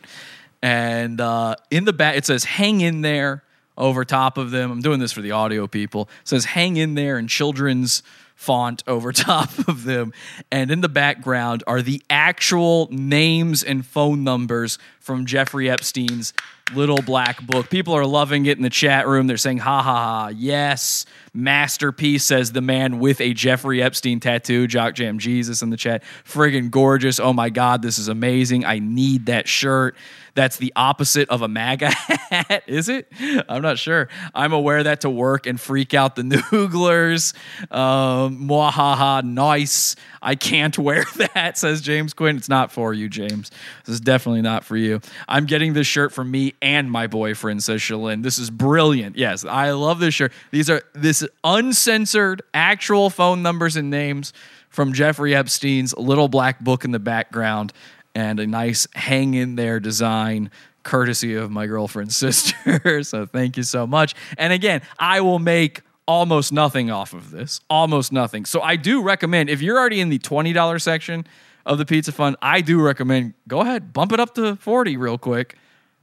And 0.62 1.20
uh, 1.20 1.54
in 1.70 1.84
the 1.84 1.92
back, 1.92 2.16
it 2.16 2.26
says 2.26 2.42
Hang 2.42 2.80
In 2.80 3.02
There 3.02 3.44
over 3.78 4.04
top 4.04 4.38
of 4.38 4.50
them. 4.50 4.72
I'm 4.72 4.82
doing 4.82 4.98
this 4.98 5.12
for 5.12 5.22
the 5.22 5.30
audio 5.30 5.68
people. 5.68 6.08
It 6.22 6.28
says 6.28 6.44
Hang 6.44 6.76
In 6.76 6.96
There 6.96 7.20
in 7.20 7.28
children's 7.28 8.02
font 8.36 8.84
over 8.86 9.10
top 9.12 9.66
of 9.66 9.82
them. 9.82 10.12
And 10.52 10.70
in 10.70 10.82
the 10.82 10.88
background 10.88 11.64
are 11.66 11.82
the 11.82 12.00
actual 12.08 12.86
names 12.92 13.64
and 13.64 13.84
phone 13.84 14.22
numbers 14.22 14.78
from 15.00 15.26
Jeffrey 15.26 15.68
Epstein's 15.68 16.32
little 16.74 17.00
black 17.02 17.44
book. 17.46 17.70
People 17.70 17.94
are 17.94 18.04
loving 18.04 18.46
it 18.46 18.56
in 18.56 18.62
the 18.62 18.70
chat 18.70 19.06
room. 19.06 19.26
They're 19.26 19.36
saying, 19.36 19.58
ha 19.58 19.82
ha 19.82 19.94
ha, 19.94 20.28
yes. 20.28 21.06
Masterpiece 21.32 22.24
says 22.24 22.52
the 22.52 22.60
man 22.60 22.98
with 22.98 23.20
a 23.20 23.32
Jeffrey 23.32 23.82
Epstein 23.82 24.20
tattoo, 24.20 24.66
Jock 24.66 24.94
Jam 24.94 25.18
Jesus 25.18 25.62
in 25.62 25.70
the 25.70 25.76
chat. 25.76 26.02
Friggin' 26.24 26.70
gorgeous. 26.70 27.20
Oh 27.20 27.32
my 27.32 27.50
God, 27.50 27.82
this 27.82 27.98
is 27.98 28.08
amazing. 28.08 28.64
I 28.64 28.80
need 28.80 29.26
that 29.26 29.48
shirt. 29.48 29.96
That's 30.36 30.58
the 30.58 30.70
opposite 30.76 31.30
of 31.30 31.40
a 31.40 31.48
MAGA 31.48 31.90
hat, 32.30 32.62
is 32.66 32.90
it? 32.90 33.10
I'm 33.48 33.62
not 33.62 33.78
sure. 33.78 34.08
I'm 34.34 34.52
aware 34.52 34.82
that 34.82 35.00
to 35.00 35.10
work 35.10 35.46
and 35.46 35.58
freak 35.58 35.94
out 35.94 36.14
the 36.14 36.22
nooglers. 36.22 37.34
Um, 37.72 38.46
mwahaha, 38.46 39.24
nice. 39.24 39.96
I 40.20 40.34
can't 40.34 40.76
wear 40.76 41.04
that, 41.34 41.56
says 41.56 41.80
James 41.80 42.12
Quinn. 42.12 42.36
It's 42.36 42.50
not 42.50 42.70
for 42.70 42.92
you, 42.92 43.08
James. 43.08 43.50
This 43.86 43.94
is 43.94 44.00
definitely 44.00 44.42
not 44.42 44.62
for 44.62 44.76
you. 44.76 45.00
I'm 45.26 45.46
getting 45.46 45.72
this 45.72 45.86
shirt 45.86 46.12
for 46.12 46.22
me 46.22 46.52
and 46.60 46.90
my 46.92 47.06
boyfriend, 47.06 47.62
says 47.62 47.80
Shalyn. 47.80 48.22
This 48.22 48.38
is 48.38 48.50
brilliant. 48.50 49.16
Yes, 49.16 49.42
I 49.46 49.70
love 49.70 50.00
this 50.00 50.12
shirt. 50.12 50.34
These 50.50 50.68
are 50.68 50.82
this 50.92 51.26
uncensored, 51.44 52.42
actual 52.52 53.08
phone 53.08 53.42
numbers 53.42 53.76
and 53.76 53.88
names 53.88 54.34
from 54.68 54.92
Jeffrey 54.92 55.34
Epstein's 55.34 55.96
little 55.96 56.28
black 56.28 56.60
book 56.60 56.84
in 56.84 56.90
the 56.90 56.98
background 56.98 57.72
and 58.16 58.40
a 58.40 58.46
nice 58.46 58.88
hang 58.94 59.34
in 59.34 59.56
there 59.56 59.78
design 59.78 60.50
courtesy 60.82 61.34
of 61.34 61.50
my 61.50 61.66
girlfriend's 61.66 62.16
sister. 62.26 63.02
so 63.04 63.26
thank 63.26 63.58
you 63.58 63.62
so 63.62 63.86
much. 63.86 64.14
And 64.38 64.52
again, 64.52 64.80
I 64.98 65.20
will 65.20 65.38
make 65.38 65.82
almost 66.08 66.50
nothing 66.50 66.90
off 66.90 67.12
of 67.12 67.30
this. 67.30 67.60
Almost 67.68 68.12
nothing. 68.12 68.46
So 68.46 68.62
I 68.62 68.76
do 68.76 69.02
recommend 69.02 69.50
if 69.50 69.60
you're 69.60 69.78
already 69.78 70.00
in 70.00 70.08
the 70.08 70.18
$20 70.18 70.80
section 70.80 71.26
of 71.66 71.76
the 71.76 71.84
pizza 71.84 72.10
fund, 72.10 72.36
I 72.40 72.62
do 72.62 72.80
recommend 72.80 73.34
go 73.46 73.60
ahead, 73.60 73.92
bump 73.92 74.12
it 74.12 74.20
up 74.20 74.34
to 74.36 74.56
40 74.56 74.96
real 74.96 75.18
quick 75.18 75.58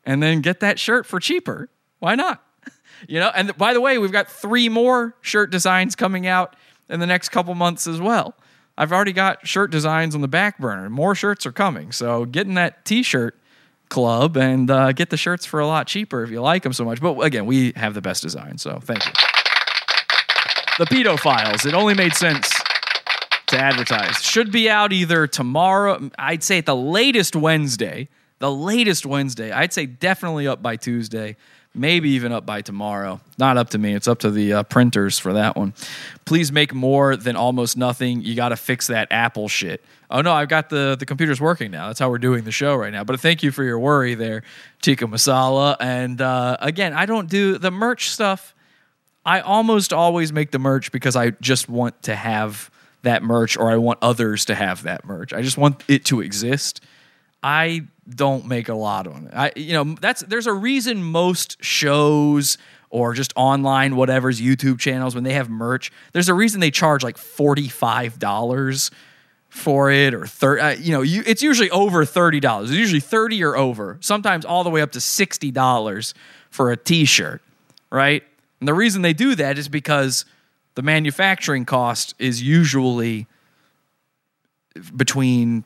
and 0.06 0.22
then 0.22 0.42
get 0.42 0.60
that 0.60 0.78
shirt 0.78 1.08
for 1.08 1.20
cheaper. 1.20 1.70
Why 2.00 2.16
not? 2.16 2.44
You 3.06 3.20
know, 3.20 3.32
and 3.36 3.58
by 3.58 3.74
the 3.74 3.82
way, 3.82 3.98
we've 3.98 4.14
got 4.14 4.30
three 4.30 4.70
more 4.70 5.14
shirt 5.20 5.52
designs 5.52 5.94
coming 5.94 6.26
out 6.26 6.56
in 6.88 7.02
the 7.02 7.06
next 7.06 7.30
couple 7.30 7.54
months 7.54 7.86
as 7.86 8.00
well. 8.00 8.34
I've 8.78 8.92
already 8.92 9.14
got 9.14 9.48
shirt 9.48 9.72
designs 9.72 10.16
on 10.16 10.22
the 10.22 10.28
back 10.28 10.58
burner. 10.58 10.90
More 10.90 11.16
shirts 11.16 11.46
are 11.46 11.52
coming. 11.52 11.92
So 11.92 12.26
get 12.26 12.48
in 12.48 12.56
that 12.56 12.86
t-shirt 12.86 13.40
club 13.90 14.36
and 14.36 14.70
uh, 14.72 14.92
get 14.92 15.12
the 15.12 15.18
shirts 15.18 15.46
for 15.46 15.60
a 15.60 15.68
lot 15.68 15.86
cheaper 15.86 16.24
if 16.24 16.32
you 16.32 16.42
like 16.42 16.64
them 16.64 16.74
so 16.74 16.84
much. 16.84 17.00
But 17.00 17.20
again, 17.20 17.46
we 17.46 17.74
have 17.76 17.94
the 17.94 18.02
best 18.02 18.24
design. 18.24 18.58
So 18.58 18.80
thank 18.80 19.06
you. 19.06 19.12
The 20.80 20.86
Pedo 20.86 21.20
Files. 21.20 21.66
It 21.66 21.76
only 21.76 21.94
made 21.94 22.16
sense 22.16 22.52
to 23.48 23.60
advertise. 23.60 24.24
Should 24.24 24.52
be 24.52 24.70
out 24.70 24.92
either 24.92 25.28
tomorrow. 25.28 26.10
I'd 26.18 26.44
say 26.44 26.58
at 26.58 26.66
the 26.66 26.76
latest 26.76 27.36
Wednesday. 27.36 28.10
The 28.40 28.52
latest 28.52 29.06
Wednesday. 29.06 29.52
I'd 29.52 29.72
say 29.72 29.86
definitely 29.86 30.48
up 30.48 30.64
by 30.64 30.76
Tuesday 30.76 31.38
maybe 31.76 32.10
even 32.12 32.32
up 32.32 32.46
by 32.46 32.62
tomorrow. 32.62 33.20
Not 33.38 33.58
up 33.58 33.70
to 33.72 33.78
me. 33.78 33.94
It's 33.94 34.08
up 34.08 34.20
to 34.20 34.32
the 34.32 34.54
uh, 34.54 34.64
printers 34.64 35.18
for 35.18 35.34
that 35.34 35.56
one. 35.56 35.74
Please 36.26 36.52
make 36.52 36.74
more 36.74 37.16
than 37.16 37.36
almost 37.36 37.78
nothing. 37.78 38.22
You 38.22 38.36
got 38.36 38.50
to 38.50 38.56
fix 38.56 38.88
that 38.88 39.08
Apple 39.12 39.48
shit. 39.48 39.84
Oh 40.10 40.22
no, 40.22 40.32
I've 40.32 40.50
got 40.50 40.70
the 40.70 40.96
the 40.98 41.06
computer's 41.06 41.42
working 41.42 41.72
now. 41.72 41.88
That's 41.88 42.00
how 42.00 42.10
we're 42.10 42.20
doing 42.20 42.44
the 42.44 42.52
show 42.52 42.76
right 42.76 42.94
now. 42.94 43.04
But 43.04 43.20
thank 43.20 43.42
you 43.42 43.52
for 43.52 43.64
your 43.64 43.80
worry 43.80 44.14
there, 44.14 44.44
Tikka 44.82 45.06
Masala. 45.06 45.76
And 45.80 46.22
uh, 46.22 46.58
again, 46.60 46.94
I 46.94 47.06
don't 47.06 47.30
do 47.30 47.58
the 47.58 47.72
merch 47.72 48.10
stuff. 48.10 48.54
I 49.26 49.40
almost 49.40 49.94
always 49.94 50.34
make 50.34 50.52
the 50.52 50.60
merch 50.60 50.92
because 50.92 51.16
I 51.16 51.32
just 51.32 51.70
want 51.70 52.04
to 52.04 52.16
have 52.16 52.70
that 53.04 53.24
merch 53.24 53.58
or 53.58 53.72
I 53.72 53.78
want 53.78 54.00
others 54.02 54.46
to 54.46 54.56
have 54.56 54.84
that 54.84 55.06
merch. 55.06 55.34
I 55.34 55.42
just 55.42 55.58
want 55.58 55.84
it 55.88 56.06
to 56.06 56.22
exist. 56.22 56.82
I 57.44 57.82
don't 58.10 58.48
make 58.48 58.70
a 58.70 58.74
lot 58.74 59.06
on 59.08 59.28
it. 59.28 59.34
I 59.34 59.52
you 59.56 59.74
know, 59.74 59.96
that's 60.00 60.22
there's 60.22 60.48
a 60.48 60.54
reason 60.54 61.04
most 61.04 61.64
shows 61.64 62.58
or 62.94 63.14
just 63.14 63.34
online 63.36 63.96
whatever's 63.96 64.40
YouTube 64.40 64.80
channels 64.80 65.16
when 65.16 65.24
they 65.24 65.34
have 65.34 65.50
merch, 65.50 65.92
there's 66.14 66.30
a 66.30 66.34
reason 66.34 66.60
they 66.60 66.70
charge 66.70 67.04
like 67.04 67.18
$45 67.18 68.92
for 69.50 69.90
it 69.90 70.14
or 70.14 70.28
30 70.28 70.62
uh, 70.62 70.70
you 70.70 70.92
know, 70.92 71.02
you, 71.02 71.24
it's 71.26 71.42
usually 71.42 71.72
over 71.72 72.06
$30. 72.06 72.64
It's 72.64 72.72
usually 72.72 73.00
30 73.00 73.44
or 73.44 73.58
over. 73.58 73.98
Sometimes 74.00 74.46
all 74.46 74.64
the 74.64 74.70
way 74.70 74.82
up 74.82 74.92
to 74.92 75.00
$60 75.00 76.14
for 76.52 76.72
a 76.72 76.78
t-shirt, 76.78 77.42
right? 77.90 78.24
And 78.60 78.68
the 78.68 78.76
reason 78.76 79.02
they 79.02 79.14
do 79.14 79.34
that 79.36 79.58
is 79.58 79.68
because 79.68 80.26
the 80.76 80.84
manufacturing 80.84 81.66
cost 81.66 82.14
is 82.20 82.44
usually 82.44 83.26
between 84.96 85.64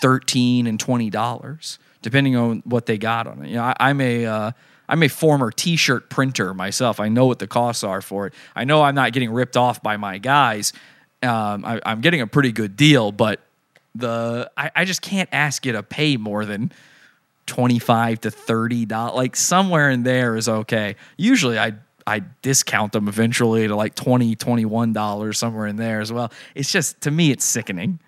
13 0.00 0.66
and 0.66 0.78
20 0.78 1.10
dollars 1.10 1.78
depending 2.02 2.36
on 2.36 2.62
what 2.64 2.86
they 2.86 2.96
got 2.96 3.26
on 3.26 3.44
it. 3.44 3.48
You 3.48 3.56
know 3.56 3.64
I, 3.64 3.76
i'm 3.80 4.00
a 4.00 4.26
uh, 4.26 4.50
i'm 4.88 5.02
a 5.02 5.08
former 5.08 5.50
t-shirt 5.50 6.08
printer 6.10 6.54
myself. 6.54 7.00
I 7.00 7.08
know 7.08 7.26
what 7.26 7.38
the 7.38 7.46
costs 7.46 7.84
are 7.84 8.00
for 8.00 8.26
it. 8.28 8.34
I 8.54 8.64
know 8.64 8.82
i'm 8.82 8.94
not 8.94 9.12
getting 9.12 9.30
ripped 9.30 9.56
off 9.56 9.82
by 9.82 9.96
my 9.96 10.18
guys. 10.18 10.72
Um, 11.22 11.64
I, 11.64 11.80
i'm 11.84 12.00
getting 12.00 12.20
a 12.20 12.26
pretty 12.26 12.52
good 12.52 12.76
deal 12.76 13.10
but 13.12 13.40
the 13.94 14.50
I, 14.56 14.70
I 14.76 14.84
just 14.84 15.02
can't 15.02 15.28
ask 15.32 15.66
you 15.66 15.72
to 15.72 15.82
pay 15.82 16.16
more 16.16 16.44
than 16.44 16.72
25 17.46 18.20
to 18.20 18.30
30 18.30 18.86
dollars 18.86 19.16
like 19.16 19.34
somewhere 19.34 19.90
in 19.90 20.02
there 20.02 20.36
is 20.36 20.48
okay. 20.48 20.96
Usually 21.16 21.58
i 21.58 21.72
i 22.06 22.22
discount 22.42 22.92
them 22.92 23.08
eventually 23.08 23.66
to 23.66 23.74
like 23.74 23.94
20 23.94 24.36
21 24.36 24.92
dollars 24.92 25.38
somewhere 25.38 25.66
in 25.66 25.76
there 25.76 26.00
as 26.00 26.12
well. 26.12 26.30
It's 26.54 26.70
just 26.70 27.00
to 27.00 27.10
me 27.10 27.32
it's 27.32 27.44
sickening 27.44 27.98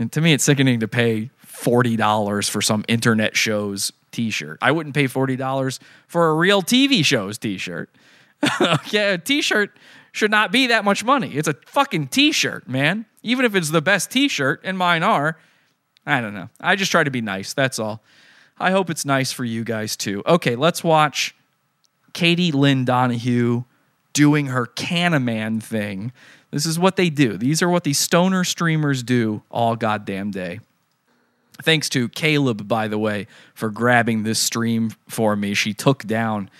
and 0.00 0.10
to 0.12 0.20
me 0.20 0.32
it's 0.32 0.42
sickening 0.44 0.80
to 0.80 0.88
pay 0.88 1.30
40 1.38 1.96
dollars 1.96 2.48
for 2.48 2.62
some 2.62 2.84
internet 2.88 3.36
show's 3.36 3.92
t-shirt. 4.12 4.58
I 4.60 4.72
wouldn't 4.72 4.94
pay 4.94 5.06
40 5.06 5.36
dollars 5.36 5.78
for 6.08 6.30
a 6.30 6.34
real 6.34 6.62
tv 6.62 7.04
show's 7.04 7.38
t-shirt. 7.38 7.90
Yeah 8.90 9.12
a 9.12 9.18
t-shirt 9.18 9.76
should 10.12 10.30
not 10.30 10.50
be 10.50 10.66
that 10.68 10.84
much 10.84 11.04
money. 11.04 11.34
It's 11.34 11.46
a 11.46 11.54
fucking 11.66 12.08
t-shirt 12.08 12.68
man. 12.68 13.06
Even 13.22 13.44
if 13.44 13.54
it's 13.54 13.70
the 13.70 13.82
best 13.82 14.10
t-shirt 14.10 14.62
and 14.64 14.76
mine 14.76 15.02
are 15.02 15.38
i 16.06 16.20
don't 16.20 16.34
know. 16.34 16.48
I 16.60 16.74
just 16.76 16.90
try 16.90 17.04
to 17.04 17.10
be 17.10 17.20
nice 17.20 17.52
that's 17.52 17.78
all. 17.78 18.02
I 18.58 18.72
hope 18.72 18.90
it's 18.90 19.04
nice 19.04 19.32
for 19.32 19.44
you 19.44 19.64
guys 19.64 19.96
too. 19.96 20.22
Okay, 20.26 20.56
let's 20.56 20.82
watch 20.82 21.34
Katie 22.12 22.52
Lynn 22.52 22.84
Donahue 22.84 23.64
doing 24.12 24.46
her 24.46 24.66
Canaman 24.66 25.62
thing. 25.62 26.12
This 26.50 26.66
is 26.66 26.78
what 26.78 26.96
they 26.96 27.10
do. 27.10 27.36
These 27.36 27.62
are 27.62 27.68
what 27.68 27.84
these 27.84 27.98
stoner 27.98 28.44
streamers 28.44 29.02
do 29.02 29.42
all 29.50 29.76
goddamn 29.76 30.30
day. 30.30 30.60
Thanks 31.62 31.88
to 31.90 32.08
Caleb, 32.08 32.66
by 32.66 32.88
the 32.88 32.98
way, 32.98 33.26
for 33.54 33.70
grabbing 33.70 34.22
this 34.22 34.38
stream 34.38 34.92
for 35.08 35.36
me. 35.36 35.54
She 35.54 35.74
took 35.74 36.04
down 36.04 36.50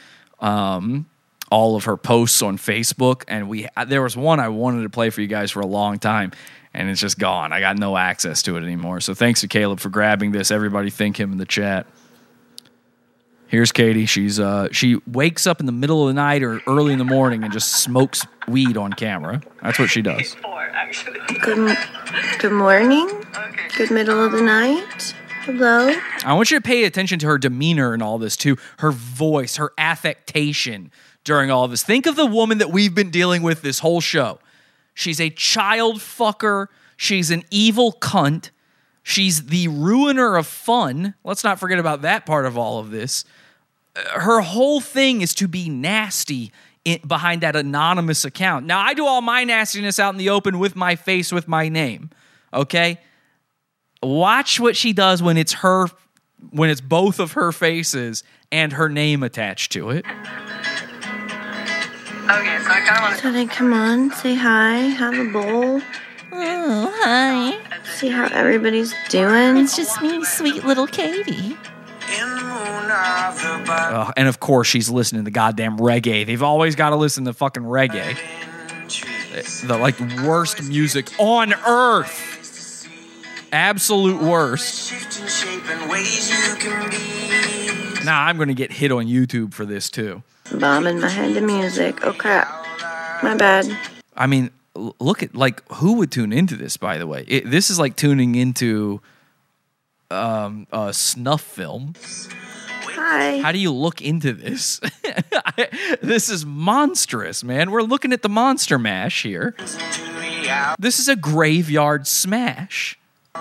um, 0.41 1.07
all 1.51 1.75
of 1.75 1.85
her 1.85 1.97
posts 1.97 2.43
on 2.43 2.59
Facebook, 2.59 3.25
and 3.27 3.49
we 3.49 3.67
there 3.87 4.03
was 4.03 4.17
one 4.17 4.41
I 4.41 4.49
wanted 4.49 4.83
to 4.83 4.91
play 4.91 5.11
for 5.11 5.21
you 5.23 5.27
guys 5.27 5.51
for 5.51 5.61
a 5.61 5.67
long 5.67 5.99
time, 5.99 6.33
and 6.75 6.89
it's 6.89 7.01
just 7.01 7.19
gone. 7.19 7.53
I 7.53 7.61
got 7.61 7.79
no 7.79 7.97
access 7.97 8.43
to 8.43 8.57
it 8.57 8.63
anymore. 8.63 9.01
So 9.01 9.15
thanks 9.15 9.41
to 9.41 9.49
Caleb 9.49 9.81
for 9.81 9.89
grabbing 9.89 10.33
this. 10.33 10.51
Everybody 10.51 10.91
thank 10.91 11.19
him 11.19 11.33
in 11.33 11.39
the 11.39 11.47
chat. 11.47 11.87
Here's 13.51 13.73
Katie. 13.73 14.07
She's 14.07 14.39
uh 14.39 14.69
she 14.71 15.01
wakes 15.09 15.45
up 15.45 15.59
in 15.59 15.67
the 15.67 15.73
middle 15.73 16.03
of 16.03 16.09
the 16.09 16.15
night 16.15 16.45
or 16.45 16.61
early 16.69 16.93
in 16.93 17.01
the 17.01 17.05
morning 17.05 17.43
and 17.43 17.53
just 17.53 17.83
smokes 17.83 18.25
weed 18.47 18.77
on 18.77 18.93
camera. 18.93 19.43
That's 19.61 19.77
what 19.77 19.91
she 19.91 20.03
does. 20.03 20.37
Good, 21.43 21.59
m- 21.59 21.77
good 22.39 22.53
morning. 22.53 23.11
Good 23.77 23.91
middle 23.91 24.25
of 24.25 24.31
the 24.31 24.41
night. 24.41 25.15
Hello. 25.43 25.93
I 26.25 26.33
want 26.35 26.53
you 26.53 26.59
to 26.59 26.63
pay 26.63 26.85
attention 26.85 27.19
to 27.19 27.27
her 27.27 27.39
demeanor 27.39 27.93
and 27.93 28.05
all 28.05 28.19
this 28.19 28.37
too. 28.37 28.57
Her 28.79 28.93
voice, 28.93 29.57
her 29.57 29.73
affectation 29.77 30.93
during 31.25 31.51
all 31.51 31.65
of 31.65 31.73
this. 31.73 31.83
Think 31.83 32.07
of 32.07 32.15
the 32.15 32.27
woman 32.27 32.59
that 32.59 32.71
we've 32.71 32.95
been 32.95 33.11
dealing 33.11 33.43
with 33.43 33.63
this 33.63 33.81
whole 33.81 34.01
show. 34.01 34.39
She's 34.95 35.21
a 35.21 35.31
child 35.31 35.97
fucker. 35.97 36.69
She's 36.97 37.33
an 37.33 37.43
evil 37.51 37.97
cunt. 38.01 38.51
She's 39.03 39.47
the 39.47 39.67
ruiner 39.67 40.37
of 40.37 40.47
fun. 40.47 41.15
Let's 41.25 41.43
not 41.43 41.59
forget 41.59 41.81
about 41.81 42.03
that 42.03 42.27
part 42.27 42.47
of 42.47 42.57
all 42.57 42.79
of 42.79 42.91
this. 42.93 43.25
Her 43.97 44.41
whole 44.41 44.81
thing 44.81 45.21
is 45.21 45.35
to 45.35 45.49
be 45.49 45.69
nasty 45.69 46.53
in, 46.85 47.01
behind 47.07 47.43
that 47.43 47.57
anonymous 47.57 48.25
account. 48.25 48.67
Now, 48.67 48.81
I 48.81 48.95
do 48.95 49.05
all 49.05 49.21
my 49.21 49.45
nastiness 49.45 49.99
out 49.99 50.15
in 50.15 50.19
the 50.19 50.31
open 50.31 50.59
with 50.59 50.77
my 50.77 50.97
face, 50.97 51.33
with 51.33 51.49
my 51.49 51.69
name. 51.69 52.11
Okay? 52.53 52.99
Watch 54.03 54.59
what 54.61 54.77
she 54.77 54.93
does 54.93 55.23
when 55.23 55.37
it's 55.37 55.55
her, 55.55 55.89
when 56.51 56.71
it's 56.71 56.81
both 56.81 57.21
of 57.21 57.33
her 57.33 57.53
faces 57.53 58.25
and 58.51 58.73
her 58.73 58.89
name 58.89 59.23
attached 59.23 59.73
to 59.73 59.91
it. 59.91 60.07
Okay, 62.31 62.59
so 62.63 62.71
I 62.71 62.81
kind 62.87 62.97
of 62.97 63.03
want 63.03 63.17
to. 63.17 63.23
So 63.23 63.33
they 63.33 63.47
come 63.47 63.73
on, 63.73 64.13
say 64.13 64.35
hi, 64.35 64.77
have 64.77 65.19
a 65.19 65.25
bowl. 65.25 65.83
Oh, 66.33 66.95
hi. 67.03 67.59
See 67.85 68.09
how 68.09 68.27
everybody's 68.27 68.95
doing. 69.09 69.57
It's 69.57 69.77
just 69.77 70.01
me, 70.01 70.25
sweet 70.25 70.65
little 70.65 70.87
Katie. 70.87 71.57
Uh, 73.73 74.13
and 74.17 74.29
of 74.29 74.41
course, 74.41 74.67
she's 74.69 74.91
listening 74.91 75.25
to 75.25 75.31
goddamn 75.31 75.79
reggae. 75.79 76.27
They've 76.27 76.43
always 76.43 76.75
got 76.75 76.91
to 76.91 76.97
listen 76.97 77.25
to 77.27 77.33
fucking 77.33 77.63
reggae. 77.63 78.17
The 79.67 79.77
like 79.79 79.99
worst 80.25 80.63
music 80.63 81.09
on 81.19 81.55
earth. 81.67 82.89
Absolute 83.53 84.23
worst. 84.23 84.93
Now 88.05 88.23
I'm 88.23 88.37
going 88.37 88.49
to 88.49 88.55
get 88.55 88.73
hit 88.73 88.93
on 88.93 89.07
YouTube 89.07 89.55
for 89.55 89.65
this 89.65 89.91
too. 89.91 90.23
Bombing 90.53 91.01
my 91.01 91.09
head 91.09 91.35
to 91.35 91.41
music. 91.41 92.05
Oh 92.05 92.13
crap. 92.13 92.49
My 93.23 93.37
bad. 93.37 93.77
I 94.17 94.27
mean, 94.27 94.51
look 94.75 95.23
at 95.23 95.35
like 95.35 95.63
who 95.75 95.95
would 95.95 96.11
tune 96.11 96.33
into 96.33 96.57
this. 96.57 96.77
By 96.77 96.99
the 96.99 97.07
way, 97.07 97.25
it, 97.29 97.51
this 97.51 97.71
is 97.71 97.79
like 97.79 97.97
tuning 97.97 98.35
into 98.35 99.01
um, 100.11 100.67
a 100.73 100.93
snuff 100.93 101.43
film. 101.43 101.95
Hi. 102.83 103.39
How 103.39 103.53
do 103.53 103.59
you 103.59 103.73
look 103.73 104.03
into 104.03 104.33
this? 104.33 104.81
this 106.03 106.29
is 106.29 106.45
monstrous, 106.45 107.45
man. 107.45 107.71
We're 107.71 107.83
looking 107.83 108.13
at 108.13 108.23
the 108.23 108.29
monster 108.29 108.79
mash 108.79 109.23
here. 109.23 109.55
This 110.79 110.99
is 110.99 111.09
a 111.09 111.17
graveyard 111.17 112.07
smash. 112.07 112.99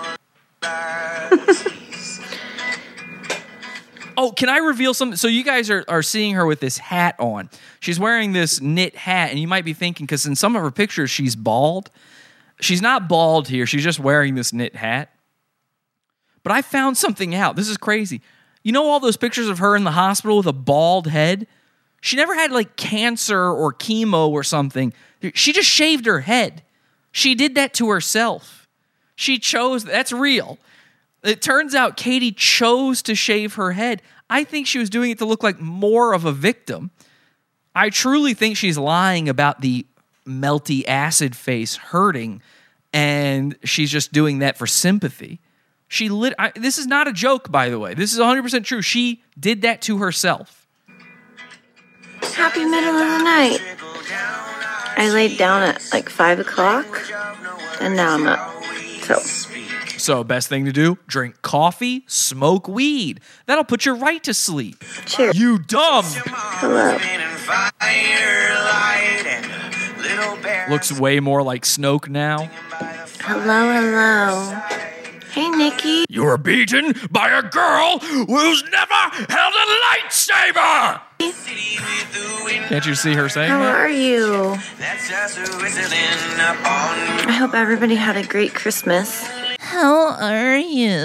oh, 4.16 4.32
can 4.36 4.48
I 4.48 4.58
reveal 4.58 4.94
something? 4.94 5.16
So 5.16 5.26
you 5.26 5.42
guys 5.42 5.70
are, 5.70 5.84
are 5.88 6.02
seeing 6.02 6.34
her 6.34 6.46
with 6.46 6.60
this 6.60 6.78
hat 6.78 7.16
on. 7.18 7.50
She's 7.80 7.98
wearing 7.98 8.32
this 8.32 8.60
knit 8.60 8.94
hat, 8.94 9.30
and 9.30 9.38
you 9.38 9.48
might 9.48 9.64
be 9.64 9.72
thinking, 9.72 10.06
because 10.06 10.26
in 10.26 10.36
some 10.36 10.54
of 10.54 10.62
her 10.62 10.70
pictures, 10.70 11.10
she's 11.10 11.34
bald. 11.34 11.90
She's 12.60 12.82
not 12.82 13.08
bald 13.08 13.48
here. 13.48 13.66
She's 13.66 13.82
just 13.82 13.98
wearing 13.98 14.34
this 14.34 14.52
knit 14.52 14.76
hat. 14.76 15.10
But 16.42 16.52
I 16.52 16.62
found 16.62 16.96
something 16.96 17.34
out. 17.34 17.56
This 17.56 17.68
is 17.68 17.76
crazy. 17.76 18.20
You 18.62 18.72
know 18.72 18.86
all 18.86 19.00
those 19.00 19.16
pictures 19.16 19.48
of 19.48 19.58
her 19.58 19.76
in 19.76 19.84
the 19.84 19.92
hospital 19.92 20.38
with 20.38 20.46
a 20.46 20.52
bald 20.52 21.06
head? 21.06 21.46
She 22.00 22.16
never 22.16 22.34
had 22.34 22.50
like 22.50 22.76
cancer 22.76 23.50
or 23.50 23.72
chemo 23.72 24.28
or 24.28 24.42
something. 24.42 24.92
She 25.34 25.52
just 25.52 25.68
shaved 25.68 26.06
her 26.06 26.20
head. 26.20 26.62
She 27.12 27.34
did 27.34 27.54
that 27.56 27.74
to 27.74 27.90
herself. 27.90 28.68
She 29.16 29.38
chose, 29.38 29.84
that's 29.84 30.12
real. 30.12 30.58
It 31.22 31.42
turns 31.42 31.74
out 31.74 31.96
Katie 31.96 32.32
chose 32.32 33.02
to 33.02 33.14
shave 33.14 33.54
her 33.54 33.72
head. 33.72 34.00
I 34.30 34.44
think 34.44 34.66
she 34.66 34.78
was 34.78 34.88
doing 34.88 35.10
it 35.10 35.18
to 35.18 35.26
look 35.26 35.42
like 35.42 35.60
more 35.60 36.14
of 36.14 36.24
a 36.24 36.32
victim. 36.32 36.90
I 37.74 37.90
truly 37.90 38.32
think 38.32 38.56
she's 38.56 38.78
lying 38.78 39.28
about 39.28 39.60
the 39.60 39.86
melty 40.26 40.86
acid 40.86 41.36
face 41.36 41.76
hurting, 41.76 42.40
and 42.92 43.56
she's 43.64 43.90
just 43.90 44.12
doing 44.12 44.38
that 44.38 44.56
for 44.56 44.66
sympathy. 44.66 45.40
She 45.90 46.08
lit. 46.08 46.34
I, 46.38 46.52
this 46.54 46.78
is 46.78 46.86
not 46.86 47.08
a 47.08 47.12
joke, 47.12 47.50
by 47.50 47.68
the 47.68 47.76
way. 47.76 47.94
This 47.94 48.12
is 48.12 48.20
100% 48.20 48.64
true. 48.64 48.80
She 48.80 49.22
did 49.38 49.62
that 49.62 49.82
to 49.82 49.98
herself. 49.98 50.68
Happy 52.22 52.64
middle 52.64 52.94
of 52.94 53.18
the 53.18 53.24
night. 53.24 53.58
I 54.96 55.10
laid 55.12 55.36
down 55.36 55.62
at 55.64 55.82
like 55.92 56.08
five 56.08 56.38
o'clock, 56.38 56.86
and 57.80 57.96
now 57.96 58.14
I'm 58.14 58.28
up. 58.28 58.62
So 59.02 59.18
So, 59.98 60.22
best 60.22 60.48
thing 60.48 60.64
to 60.64 60.72
do 60.72 60.96
drink 61.08 61.42
coffee, 61.42 62.04
smoke 62.06 62.68
weed. 62.68 63.20
That'll 63.46 63.64
put 63.64 63.84
you 63.84 63.94
right 63.94 64.22
to 64.22 64.32
sleep. 64.32 64.84
Cheers. 65.06 65.36
You 65.36 65.58
dumb. 65.58 66.04
Hello. 66.06 66.98
Looks 70.70 70.92
way 70.92 71.18
more 71.18 71.42
like 71.42 71.64
Snoke 71.64 72.08
now. 72.08 72.48
Hello, 73.22 73.72
hello. 73.72 74.89
Hey, 75.32 75.48
Nikki. 75.48 76.04
You 76.08 76.24
were 76.24 76.38
beaten 76.38 76.94
by 77.10 77.30
a 77.30 77.42
girl 77.42 77.98
who's 78.00 78.64
never 78.70 78.94
held 79.28 79.54
a 79.54 79.66
lightsaber! 79.86 81.00
Can't 82.68 82.86
you 82.86 82.94
see 82.94 83.14
her 83.14 83.28
saying 83.28 83.50
How 83.50 83.60
that? 83.60 83.74
are 83.74 83.88
you? 83.88 84.56
I 87.28 87.36
hope 87.38 87.54
everybody 87.54 87.94
had 87.94 88.16
a 88.16 88.26
great 88.26 88.54
Christmas. 88.54 89.22
How 89.60 90.12
are 90.20 90.56
you? 90.58 90.96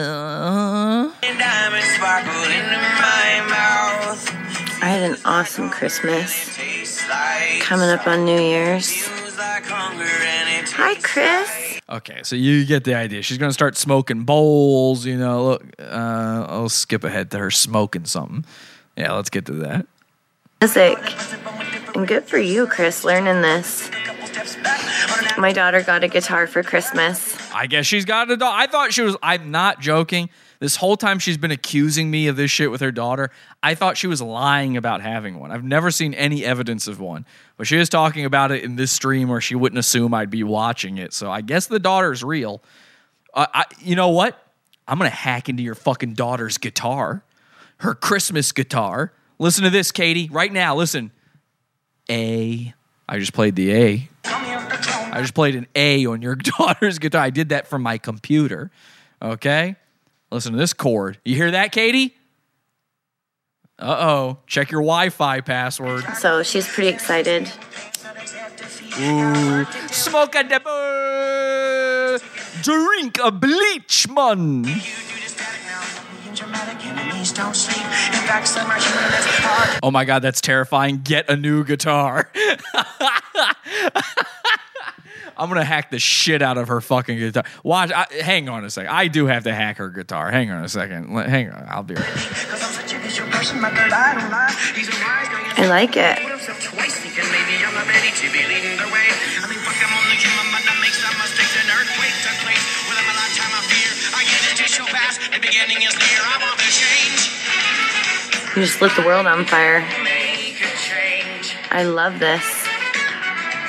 I 4.81 4.89
had 4.89 5.11
an 5.11 5.18
awesome 5.26 5.69
Christmas. 5.69 6.57
Coming 7.61 7.89
up 7.89 8.07
on 8.07 8.26
New 8.26 8.39
Year's. 8.41 9.07
Hi, 9.37 10.95
Chris. 11.01 11.81
Okay, 11.89 12.21
so 12.23 12.35
you 12.35 12.65
get 12.65 12.83
the 12.83 12.95
idea. 12.95 13.21
She's 13.21 13.37
gonna 13.37 13.53
start 13.53 13.75
smoking 13.77 14.23
bowls. 14.23 15.05
You 15.05 15.17
know, 15.17 15.43
look. 15.45 15.63
Uh, 15.79 16.45
I'll 16.47 16.69
skip 16.69 17.03
ahead 17.03 17.31
to 17.31 17.39
her 17.39 17.51
smoking 17.51 18.05
something. 18.05 18.45
Yeah, 18.95 19.13
let's 19.13 19.29
get 19.29 19.45
to 19.47 19.53
that. 19.53 19.85
Music. 20.61 20.97
And 21.95 22.07
good 22.07 22.23
for 22.25 22.37
you, 22.37 22.65
Chris, 22.67 23.03
learning 23.03 23.41
this. 23.41 23.89
My 25.37 25.51
daughter 25.51 25.81
got 25.81 26.03
a 26.03 26.07
guitar 26.07 26.47
for 26.47 26.63
Christmas. 26.63 27.37
I 27.53 27.67
guess 27.67 27.85
she's 27.85 28.05
got 28.05 28.31
a 28.31 28.37
dog. 28.37 28.53
I 28.55 28.67
thought 28.67 28.93
she 28.93 29.01
was. 29.01 29.17
I'm 29.21 29.51
not 29.51 29.81
joking. 29.81 30.29
This 30.60 30.77
whole 30.77 30.98
time 30.98 31.19
she's 31.19 31.38
been 31.38 31.52
accusing 31.52 32.10
me 32.10 32.27
of 32.27 32.36
this 32.36 32.52
shit 32.52 32.72
with 32.72 32.82
her 32.82 32.91
daughter. 32.91 33.32
I 33.61 33.76
thought 33.76 33.98
she 33.98 34.07
was 34.07 34.22
lying 34.22 34.77
about 34.77 35.02
having 35.02 35.40
one. 35.40 35.52
I've 35.52 35.64
never 35.64 35.91
seen 35.91 36.14
any 36.14 36.45
evidence 36.45 36.88
of 36.88 36.99
one, 36.99 37.26
but 37.57 37.68
she 37.68 37.77
is 37.77 37.90
talking 37.90 38.26
about 38.26 38.52
it 38.52 38.64
in 38.64 38.76
this 38.76 38.91
stream 38.91 39.30
where 39.30 39.41
she 39.41 39.56
wouldn't 39.56 39.80
assume 39.80 40.14
I'd 40.14 40.30
be 40.30 40.44
watching 40.44 40.98
it. 40.98 41.14
So 41.14 41.32
I 41.32 41.41
guess 41.41 41.68
the 41.68 41.80
daughter's 41.80 42.23
real. 42.23 42.61
Uh, 43.34 43.48
I, 43.53 43.65
you 43.80 43.95
know 43.95 44.10
what? 44.10 44.41
I'm 44.88 44.98
gonna 44.98 45.10
hack 45.10 45.49
into 45.49 45.64
your 45.64 45.76
fucking 45.76 46.14
daughter's 46.14 46.57
guitar, 46.57 47.23
her 47.77 47.94
Christmas 47.94 48.52
guitar. 48.52 49.11
Listen 49.40 49.64
to 49.64 49.69
this, 49.69 49.91
Katie, 49.91 50.30
right 50.32 50.52
now. 50.52 50.76
Listen. 50.76 51.11
A. 52.10 52.73
I 53.07 53.19
just 53.19 53.34
played 53.34 53.56
the 53.56 53.73
A. 53.73 54.10
I 54.23 55.22
just 55.22 55.34
played 55.34 55.56
an 55.56 55.68
A 55.76 56.06
on 56.07 56.22
your 56.22 56.36
daughter's 56.57 56.99
guitar. 56.99 57.22
I 57.22 57.30
did 57.30 57.49
that 57.49 57.68
from 57.68 57.82
my 57.82 57.98
computer. 57.98 58.69
Okay? 59.22 59.76
Listen 60.35 60.51
to 60.51 60.57
this 60.57 60.73
chord. 60.73 61.17
You 61.23 61.33
hear 61.33 61.51
that, 61.51 61.71
Katie? 61.71 62.13
Uh 63.79 63.95
oh. 63.97 64.39
Check 64.47 64.69
your 64.69 64.81
Wi 64.81 65.09
Fi 65.09 65.39
password. 65.39 66.03
So 66.15 66.43
she's 66.43 66.67
pretty 66.67 66.89
excited. 66.89 67.49
Ooh. 68.99 69.63
Smoke 69.87 70.35
a 70.35 70.43
debut. 70.43 72.19
Drink 72.63 73.17
a 73.23 73.31
bleach, 73.31 74.09
man. 74.09 74.65
Oh 79.81 79.89
my 79.89 80.03
god, 80.03 80.21
that's 80.21 80.41
terrifying. 80.41 80.99
Get 81.01 81.29
a 81.29 81.37
new 81.37 81.63
guitar. 81.63 82.29
I'm 85.37 85.49
gonna 85.49 85.63
hack 85.63 85.91
the 85.91 85.99
shit 85.99 86.41
out 86.41 86.57
of 86.57 86.67
her 86.69 86.81
fucking 86.81 87.17
guitar. 87.17 87.43
Watch. 87.63 87.91
I, 87.91 88.05
hang 88.21 88.49
on 88.49 88.63
a 88.65 88.69
second. 88.69 88.91
I 88.91 89.07
do 89.07 89.25
have 89.27 89.43
to 89.43 89.53
hack 89.53 89.77
her 89.77 89.89
guitar. 89.89 90.31
Hang 90.31 90.51
on 90.51 90.63
a 90.63 90.69
second. 90.69 91.13
Let- 91.13 91.29
Hang 91.29 91.49
on. 91.51 91.65
I'll 91.69 91.83
be 91.83 91.95
right. 91.95 92.05
back. 93.89 94.51
I 95.57 95.67
like 95.67 95.95
it. 95.97 96.19
You 108.55 108.61
just 108.61 108.81
lit 108.81 108.95
the 108.95 109.01
world 109.01 109.27
on 109.27 109.43
fire. 109.45 109.83
I 111.71 111.83
love 111.83 112.19
this. 112.19 112.43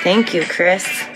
Thank 0.03 0.33
you, 0.33 0.45
Chris. 0.45 1.06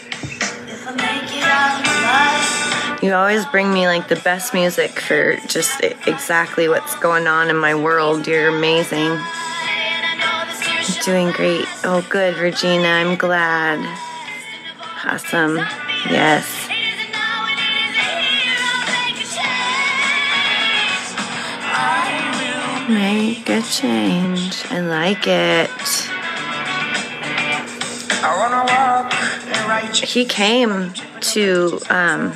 You 3.02 3.14
always 3.14 3.46
bring 3.48 3.74
me 3.74 3.88
like 3.88 4.08
the 4.10 4.16
best 4.18 4.54
music 4.54 4.92
for 4.92 5.36
just 5.48 5.82
exactly 5.82 6.70
what's 6.70 6.96
going 7.00 7.26
on 7.26 7.50
in 7.50 7.58
my 7.58 7.74
world. 7.74 8.28
You're 8.28 8.50
amazing. 8.50 9.20
Doing 11.04 11.32
great. 11.32 11.66
Oh, 11.84 12.06
good, 12.10 12.38
Regina. 12.38 12.88
I'm 12.88 13.16
glad. 13.16 13.80
Awesome. 15.04 15.58
Yes. 16.12 16.68
Make 22.88 23.50
a 23.50 23.62
change. 23.64 24.64
I 24.70 24.82
like 24.82 25.26
it. 25.26 25.72
He 30.08 30.26
came 30.26 30.94
to 31.22 31.80
um, 31.90 32.34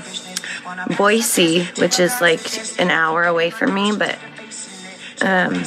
Boise, 0.97 1.65
which 1.77 1.99
is 1.99 2.21
like 2.21 2.79
an 2.79 2.91
hour 2.91 3.23
away 3.23 3.49
from 3.49 3.73
me, 3.73 3.95
but 3.95 4.17
um, 5.21 5.63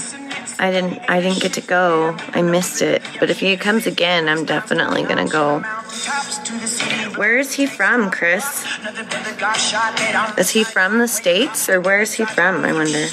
I 0.60 0.70
didn't. 0.70 1.08
I 1.08 1.20
didn't 1.20 1.40
get 1.40 1.54
to 1.54 1.60
go. 1.60 2.16
I 2.34 2.42
missed 2.42 2.82
it. 2.82 3.02
But 3.20 3.30
if 3.30 3.38
he 3.40 3.56
comes 3.56 3.86
again, 3.86 4.28
I'm 4.28 4.44
definitely 4.44 5.04
gonna 5.04 5.28
go. 5.28 5.60
Where 7.16 7.38
is 7.38 7.54
he 7.54 7.66
from, 7.66 8.10
Chris? 8.10 8.64
Is 10.36 10.50
he 10.50 10.64
from 10.64 10.98
the 10.98 11.08
states, 11.08 11.68
or 11.68 11.80
where 11.80 12.00
is 12.00 12.12
he 12.14 12.24
from? 12.24 12.64
I 12.64 12.72
wonder. 12.72 13.06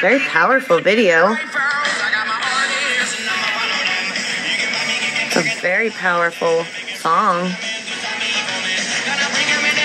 Very 0.00 0.18
powerful 0.18 0.80
video. 0.80 1.36
It's 5.26 5.36
a 5.36 5.60
very 5.60 5.90
powerful 5.90 6.64
song. 6.96 7.52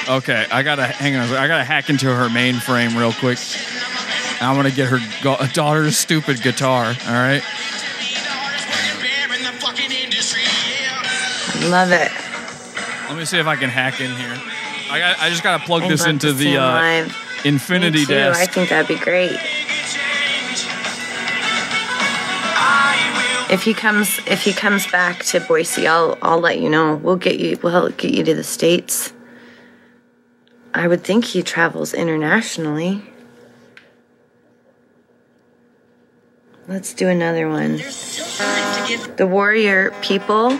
Okay, 0.09 0.45
I 0.51 0.63
gotta 0.63 0.87
hang 0.87 1.15
on. 1.17 1.29
I 1.35 1.47
gotta 1.47 1.63
hack 1.63 1.89
into 1.89 2.07
her 2.07 2.29
mainframe 2.29 2.97
real 2.97 3.13
quick. 3.13 3.37
I'm 4.41 4.55
gonna 4.55 4.71
get 4.71 4.87
her 4.87 4.99
go- 5.21 5.37
daughter's 5.53 5.97
stupid 5.97 6.41
guitar. 6.41 6.85
All 6.85 7.13
right. 7.13 7.43
Love 11.69 11.91
it. 11.91 12.26
Let 13.09 13.17
me 13.17 13.25
see 13.25 13.39
if 13.39 13.47
I 13.47 13.55
can 13.55 13.69
hack 13.69 14.01
in 14.01 14.11
here. 14.15 14.37
I 14.91 14.99
got. 14.99 15.19
I 15.19 15.29
just 15.29 15.43
gotta 15.43 15.63
plug 15.63 15.83
I'd 15.83 15.91
this 15.91 16.05
into 16.05 16.33
the 16.33 16.57
uh. 16.57 17.09
Infinity 17.45 17.99
Me 17.99 18.05
too. 18.05 18.13
desk. 18.13 18.39
I 18.39 18.45
think 18.45 18.69
that'd 18.69 18.87
be 18.87 19.01
great. 19.01 19.37
If 23.49 23.63
he 23.63 23.73
comes, 23.73 24.19
if 24.27 24.43
he 24.43 24.51
comes 24.51 24.85
back 24.91 25.23
to 25.25 25.39
Boise, 25.39 25.87
I'll 25.87 26.17
I'll 26.21 26.39
let 26.39 26.59
you 26.59 26.69
know. 26.69 26.95
We'll 26.95 27.15
get 27.15 27.39
you. 27.39 27.57
We'll 27.63 27.71
help 27.71 27.95
get 27.95 28.13
you 28.13 28.23
to 28.25 28.35
the 28.35 28.43
states. 28.43 29.13
I 30.73 30.87
would 30.87 31.03
think 31.03 31.23
he 31.25 31.43
travels 31.43 31.93
internationally. 31.93 33.03
Let's 36.67 36.93
do 36.93 37.07
another 37.07 37.47
one. 37.47 37.77
The 39.15 39.25
Warrior 39.29 39.91
People, 40.01 40.59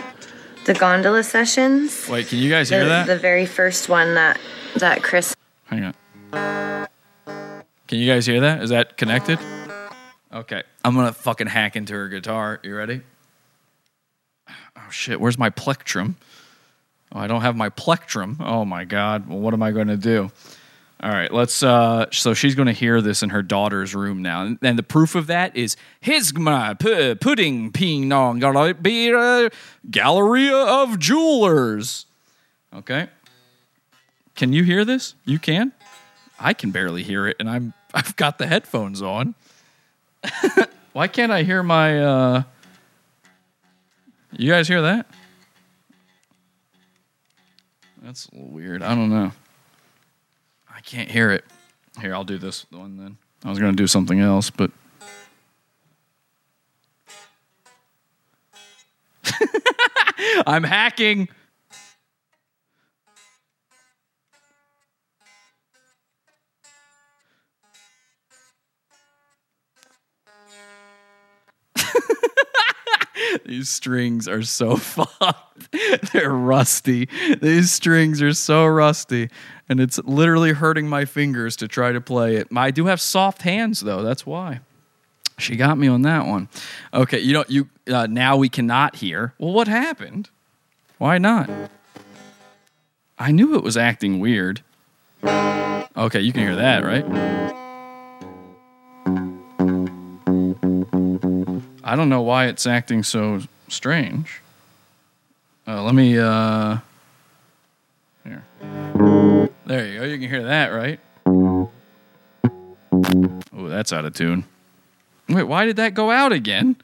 the 0.68 0.74
gondola 0.74 1.24
sessions. 1.24 2.06
Wait, 2.10 2.28
can 2.28 2.38
you 2.38 2.50
guys 2.50 2.68
The, 2.68 2.76
hear 2.76 2.84
that? 2.84 3.06
the 3.06 3.16
very 3.16 3.46
first 3.46 3.88
one 3.88 4.14
that 4.14 4.38
that 4.76 5.02
Chris 5.02 5.34
Hang 5.64 5.84
on. 5.84 6.86
Can 7.88 7.98
you 7.98 8.06
guys 8.06 8.26
hear 8.26 8.40
that? 8.40 8.62
Is 8.62 8.68
that 8.68 8.98
connected? 8.98 9.38
Okay. 10.30 10.62
I'm 10.84 10.94
gonna 10.94 11.14
fucking 11.14 11.46
hack 11.46 11.74
into 11.74 11.94
her 11.94 12.08
guitar. 12.08 12.60
You 12.62 12.76
ready? 12.76 13.00
Oh 14.48 14.90
shit, 14.90 15.18
where's 15.18 15.38
my 15.38 15.48
plectrum? 15.48 16.16
Oh, 17.12 17.18
I 17.18 17.26
don't 17.26 17.40
have 17.40 17.56
my 17.56 17.70
plectrum. 17.70 18.36
Oh 18.38 18.66
my 18.66 18.84
god. 18.84 19.26
Well, 19.26 19.38
what 19.38 19.54
am 19.54 19.62
I 19.62 19.70
gonna 19.72 19.96
do? 19.96 20.30
All 21.00 21.10
right, 21.10 21.32
let's 21.32 21.62
uh 21.62 22.06
so 22.10 22.34
she's 22.34 22.56
gonna 22.56 22.72
hear 22.72 23.00
this 23.00 23.22
in 23.22 23.30
her 23.30 23.42
daughter's 23.42 23.94
room 23.94 24.20
now. 24.20 24.42
And, 24.42 24.58
and 24.62 24.76
the 24.76 24.82
proof 24.82 25.14
of 25.14 25.28
that 25.28 25.56
is 25.56 25.76
his 26.00 26.34
my 26.36 26.74
pu- 26.74 27.14
pudding 27.14 27.70
ping 27.70 28.08
nong 28.08 28.40
be 28.82 29.10
a 29.12 29.50
Galleria 29.88 30.56
of 30.56 30.98
Jewelers. 30.98 32.06
Okay. 32.74 33.08
Can 34.34 34.52
you 34.52 34.64
hear 34.64 34.84
this? 34.84 35.14
You 35.24 35.38
can? 35.38 35.72
I 36.38 36.52
can 36.52 36.70
barely 36.70 37.02
hear 37.02 37.26
it, 37.26 37.36
and 37.38 37.48
I'm 37.48 37.74
I've 37.94 38.16
got 38.16 38.38
the 38.38 38.46
headphones 38.46 39.00
on. 39.00 39.36
Why 40.92 41.06
can't 41.06 41.30
I 41.30 41.44
hear 41.44 41.62
my? 41.62 42.02
uh 42.02 42.42
You 44.32 44.50
guys 44.50 44.66
hear 44.66 44.82
that? 44.82 45.06
That's 48.02 48.26
a 48.26 48.34
little 48.34 48.50
weird. 48.50 48.82
I 48.82 48.96
don't 48.96 49.10
know. 49.10 49.32
I 50.78 50.80
can't 50.80 51.10
hear 51.10 51.32
it. 51.32 51.44
Here, 52.00 52.14
I'll 52.14 52.22
do 52.22 52.38
this 52.38 52.64
one 52.70 52.98
then. 52.98 53.18
I 53.44 53.50
was 53.50 53.58
gonna 53.58 53.72
do 53.72 53.88
something 53.88 54.20
else, 54.20 54.48
but. 54.48 54.70
I'm 60.46 60.62
hacking. 60.62 61.28
These 73.44 73.68
strings 73.68 74.28
are 74.28 74.42
so 74.42 74.76
fucked. 74.76 75.70
They're 76.12 76.30
rusty. 76.30 77.08
These 77.40 77.72
strings 77.72 78.22
are 78.22 78.32
so 78.32 78.66
rusty. 78.66 79.28
And 79.68 79.80
it's 79.80 79.98
literally 80.04 80.52
hurting 80.52 80.88
my 80.88 81.04
fingers 81.04 81.56
to 81.56 81.68
try 81.68 81.92
to 81.92 82.00
play 82.00 82.36
it. 82.36 82.48
I 82.54 82.70
do 82.70 82.86
have 82.86 83.00
soft 83.00 83.42
hands, 83.42 83.80
though. 83.80 84.02
That's 84.02 84.24
why. 84.24 84.60
She 85.38 85.56
got 85.56 85.78
me 85.78 85.86
on 85.86 86.02
that 86.02 86.26
one. 86.26 86.48
Okay, 86.92 87.20
you 87.20 87.32
know, 87.32 87.44
you 87.48 87.68
uh, 87.86 88.06
now 88.08 88.36
we 88.36 88.48
cannot 88.48 88.96
hear. 88.96 89.34
Well, 89.38 89.52
what 89.52 89.68
happened? 89.68 90.30
Why 90.98 91.18
not? 91.18 91.48
I 93.18 93.30
knew 93.30 93.54
it 93.54 93.62
was 93.62 93.76
acting 93.76 94.20
weird. 94.20 94.62
Okay, 95.24 96.20
you 96.20 96.32
can 96.32 96.42
hear 96.42 96.56
that, 96.56 96.84
right? 96.84 97.57
I 101.88 101.96
don't 101.96 102.10
know 102.10 102.20
why 102.20 102.48
it's 102.48 102.66
acting 102.66 103.02
so 103.02 103.40
strange. 103.68 104.42
Uh, 105.66 105.82
let 105.82 105.94
me. 105.94 106.18
Uh, 106.18 106.80
here. 108.24 108.44
There 109.64 109.86
you 109.86 109.98
go. 109.98 110.04
You 110.04 110.18
can 110.18 110.28
hear 110.28 110.44
that, 110.44 110.66
right? 110.68 111.00
Oh, 111.24 111.70
that's 113.54 113.90
out 113.90 114.04
of 114.04 114.12
tune. 114.12 114.44
Wait, 115.30 115.44
why 115.44 115.64
did 115.64 115.76
that 115.76 115.94
go 115.94 116.10
out 116.10 116.30
again? 116.30 116.76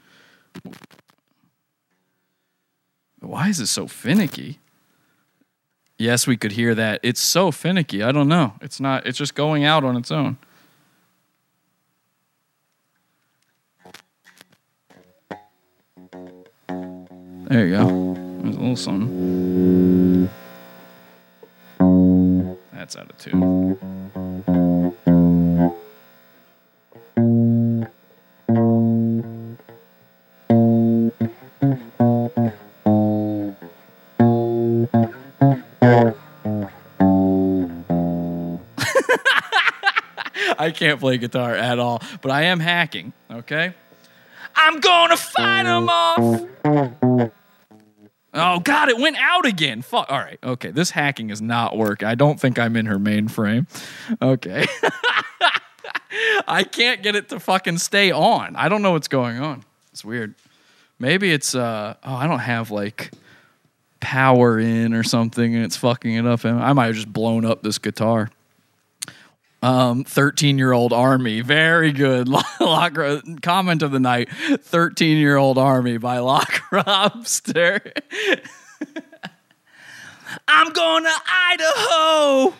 Why 3.21 3.51
is 3.51 3.61
it 3.61 3.67
so 3.67 3.87
finicky? 3.87 4.59
Yes, 5.99 6.27
we 6.27 6.39
could 6.39 6.53
hear 6.53 6.75
that. 6.75 7.01
It's 7.03 7.21
so 7.21 7.51
finicky. 7.51 8.03
I 8.03 8.11
don't 8.11 8.29
know. 8.29 8.55
It's 8.63 8.81
not. 8.81 9.07
It's 9.07 9.19
just 9.19 9.35
going 9.35 9.65
out 9.65 9.85
on 9.85 9.99
its 9.99 10.11
own. 10.11 10.39
There 17.47 17.67
you 17.67 17.77
go. 17.77 18.15
There's 18.43 18.57
a 18.57 18.59
little 18.59 18.77
something. 18.77 20.31
That's 22.73 22.97
out 22.97 23.11
of 23.11 23.19
tune. 23.19 23.79
I 40.57 40.71
can't 40.71 40.99
play 40.99 41.19
guitar 41.19 41.55
at 41.55 41.79
all, 41.79 42.01
but 42.23 42.31
I 42.31 42.45
am 42.45 42.59
hacking, 42.59 43.13
okay? 43.31 43.75
I'm 44.57 44.81
gonna 44.81 45.17
fight 45.17 45.65
them 45.65 45.89
off. 45.89 47.33
Oh 48.37 48.59
God, 48.59 48.89
it 48.89 48.99
went 48.99 49.17
out 49.17 49.47
again. 49.47 49.83
Fuck. 49.83 50.11
All 50.11 50.19
right. 50.19 50.39
Okay. 50.43 50.71
This 50.73 50.91
hacking 50.91 51.31
is 51.31 51.41
not 51.41 51.77
working. 51.77 52.09
I 52.09 52.17
don't 52.17 52.41
think 52.41 52.59
I'm 52.59 52.77
in 52.77 52.87
her 52.87 52.99
mainframe. 52.99 53.67
Okay. 54.21 54.67
I 56.49 56.65
can't 56.65 57.03
get 57.03 57.15
it 57.15 57.29
to 57.29 57.39
fucking 57.39 57.79
stay 57.79 58.11
on. 58.11 58.57
I 58.57 58.69
don't 58.69 58.83
know 58.83 58.93
what's 58.93 59.09
going 59.09 59.39
on. 59.39 59.65
It's 59.93 60.05
weird. 60.05 60.35
Maybe 60.99 61.33
it's 61.33 61.55
uh 61.55 61.95
oh, 62.03 62.15
I 62.15 62.27
don't 62.27 62.41
have 62.41 62.73
like 62.73 63.13
power 64.01 64.59
in 64.59 64.95
or 64.95 65.03
something 65.03 65.55
and 65.55 65.65
it's 65.65 65.77
fucking 65.77 66.15
it 66.15 66.27
up. 66.27 66.45
I 66.45 66.73
might 66.73 66.87
have 66.87 66.95
just 66.97 67.13
blown 67.13 67.45
up 67.45 67.63
this 67.63 67.79
guitar. 67.79 68.31
Um, 69.65 70.05
13 70.05 70.59
year 70.59 70.73
old 70.73 70.93
army. 70.93 71.41
Very 71.41 71.91
good. 71.91 72.29
Lock, 72.61 72.99
comment 73.41 73.83
of 73.83 73.93
the 73.93 73.99
night 73.99 74.29
13 74.31 75.17
year 75.17 75.39
old 75.39 75.57
army 75.57 75.97
by 75.97 76.19
Lock 76.19 76.51
Robster. 76.71 77.81
I'm 80.49 80.71
going 80.71 81.05
to 81.05 81.15
Idaho. 81.51 82.55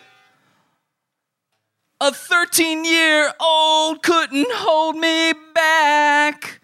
A 2.01 2.11
13 2.11 2.87
year 2.87 3.33
old 3.39 4.03
couldn't 4.03 4.51
hold 4.53 4.97
me 4.97 5.35
back. 5.55 6.63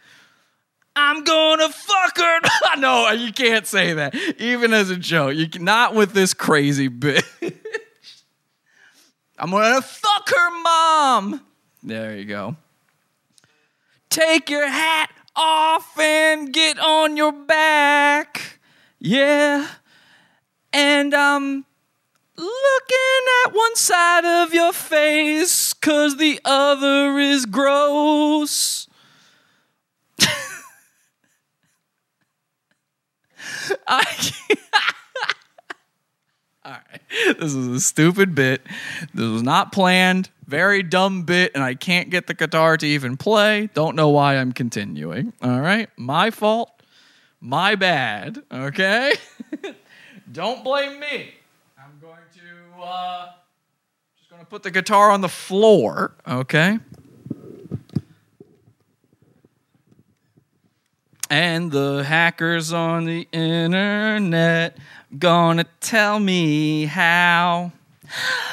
I'm 0.97 1.23
gonna 1.23 1.69
fuck 1.69 2.17
her. 2.17 2.41
no, 2.79 3.11
you 3.11 3.35
can't 3.35 3.67
say 3.67 3.93
that. 3.93 4.15
Even 4.39 4.73
as 4.73 4.89
a 4.89 4.97
joke. 4.97 5.37
You 5.37 5.49
can, 5.51 5.65
not 5.65 5.95
with 5.95 6.15
this 6.15 6.33
crazy 6.33 6.89
bitch. 6.89 7.25
I'm 9.43 9.51
gonna 9.53 9.81
fuck 9.81 10.29
her 10.29 10.63
mom. 10.63 11.41
There 11.83 12.15
you 12.15 12.27
go. 12.27 12.57
Take 14.11 14.51
your 14.51 14.69
hat 14.69 15.11
off 15.35 15.99
and 15.99 16.53
get 16.53 16.79
on 16.79 17.17
your 17.17 17.33
back. 17.33 18.59
Yeah. 18.99 19.67
And 20.75 21.15
I'm 21.15 21.65
looking 22.37 23.25
at 23.47 23.55
one 23.55 23.77
side 23.77 24.27
of 24.27 24.53
your 24.53 24.75
face 24.75 25.73
cause 25.73 26.19
the 26.19 26.39
other 26.45 27.19
is 27.19 27.47
gross. 27.47 28.89
I 33.87 34.33
right. 36.71 37.37
This 37.39 37.55
is 37.55 37.67
a 37.69 37.81
stupid 37.81 38.35
bit. 38.35 38.63
This 39.15 39.27
was 39.27 39.43
not 39.43 39.73
planned. 39.73 40.31
Very 40.47 40.83
dumb 40.83 41.23
bit, 41.23 41.53
and 41.55 41.63
I 41.63 41.75
can't 41.75 42.11
get 42.11 42.27
the 42.27 42.35
guitar 42.35 42.77
to 42.77 42.87
even 42.87 43.17
play. 43.17 43.69
Don't 43.75 43.95
know 43.95 44.09
why 44.09 44.37
I'm 44.37 44.53
continuing. 44.53 45.33
All 45.43 45.61
right. 45.61 45.89
My 45.97 46.31
fault. 46.31 46.71
My 47.41 47.75
bad. 47.75 48.43
Okay. 48.53 49.15
Don't 50.33 50.63
blame 50.63 51.01
me. 51.01 51.35
I'm 51.79 51.99
going 52.01 52.21
to 52.35 52.83
uh 52.83 53.29
just 54.19 54.31
going 54.31 54.41
to 54.41 54.47
put 54.47 54.63
the 54.63 54.71
guitar 54.71 55.11
on 55.11 55.21
the 55.21 55.29
floor, 55.29 56.15
okay? 56.27 56.79
And 61.31 61.71
the 61.71 62.05
hackers 62.05 62.73
on 62.73 63.05
the 63.05 63.29
internet 63.33 64.77
gonna 65.19 65.65
tell 65.81 66.19
me 66.21 66.87
how. 66.87 67.73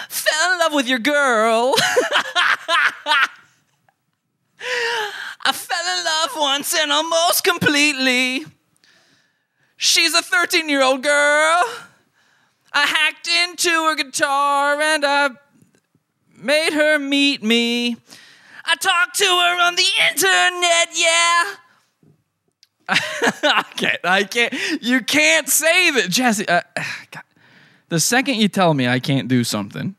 Fell 0.09 0.53
in 0.53 0.59
love 0.59 0.73
with 0.73 0.87
your 0.87 0.99
girl. 0.99 1.73
I 5.45 5.51
fell 5.53 5.97
in 5.97 6.03
love 6.05 6.31
once 6.35 6.75
and 6.75 6.91
almost 6.91 7.43
completely. 7.43 8.45
She's 9.77 10.13
a 10.13 10.21
13 10.21 10.69
year 10.69 10.83
old 10.83 11.03
girl. 11.03 11.63
I 12.73 12.85
hacked 12.85 13.27
into 13.27 13.69
her 13.69 13.95
guitar 13.95 14.81
and 14.81 15.05
I 15.05 15.29
made 16.37 16.73
her 16.73 16.99
meet 16.99 17.43
me. 17.43 17.97
I 18.65 18.75
talked 18.75 19.17
to 19.19 19.25
her 19.25 19.61
on 19.61 19.75
the 19.75 19.85
internet, 20.09 20.89
yeah. 20.93 21.55
I 22.89 23.65
can't. 23.75 23.99
I 24.03 24.23
can't. 24.23 24.53
You 24.81 25.01
can't 25.01 25.49
say 25.49 25.91
that, 25.91 26.09
Jesse. 26.09 26.47
Uh. 26.47 26.61
The 27.89 28.01
second 28.01 28.35
you 28.35 28.49
tell 28.49 28.73
me 28.73 28.85
I 28.85 28.99
can't 28.99 29.29
do 29.29 29.45
something, 29.45 29.95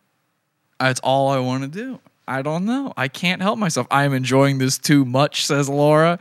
that's 0.79 1.01
all 1.01 1.31
I 1.31 1.39
want 1.39 1.63
to 1.63 1.69
do. 1.69 2.01
I 2.27 2.43
don't 2.43 2.67
know. 2.67 2.93
I 2.99 3.09
can't 3.09 3.41
help 3.41 3.59
myself. 3.59 3.87
I'm 3.91 4.13
enjoying 4.13 4.59
this 4.59 4.77
too 4.77 5.07
much, 5.07 5.47
says 5.47 5.71
Laura. 5.71 6.19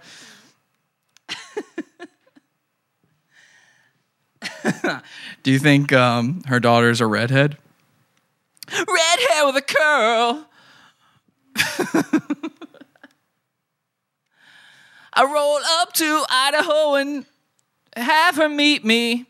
do 5.44 5.52
you 5.52 5.60
think 5.60 5.91
um, 5.91 6.41
her 6.45 6.61
daughter's 6.61 7.02
a 7.02 7.07
redhead? 7.07 7.57
Red 8.72 9.19
hair 9.30 9.45
with 9.45 9.57
a 9.57 9.61
curl. 9.61 10.45
I 15.18 15.23
roll 15.23 15.60
up 15.81 15.94
to 15.94 16.26
Idaho 16.30 16.94
and 16.94 17.26
have 17.95 18.35
her 18.35 18.48
meet 18.48 18.85
me. 18.85 19.26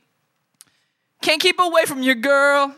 Can't 1.22 1.40
keep 1.40 1.62
away 1.62 1.86
from 1.86 2.04
your 2.04 2.16
girl. 2.16 2.76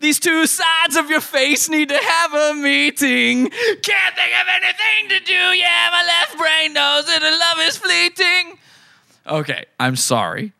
These 0.00 0.18
two 0.18 0.46
sides 0.46 0.96
of 0.96 1.10
your 1.10 1.20
face 1.20 1.68
need 1.68 1.90
to 1.90 1.98
have 1.98 2.32
a 2.32 2.54
meeting. 2.54 3.50
Can't 3.50 4.14
think 4.16 4.32
of 4.40 4.48
anything 4.48 5.10
to 5.10 5.20
do. 5.26 5.34
Yeah, 5.34 5.90
my 5.92 6.04
left 6.06 6.38
brain 6.38 6.72
knows 6.72 7.04
that 7.04 7.20
love 7.20 7.66
is 7.68 7.76
fleeting. 7.76 8.58
Okay, 9.26 9.66
I'm 9.78 9.96
sorry. 9.96 10.54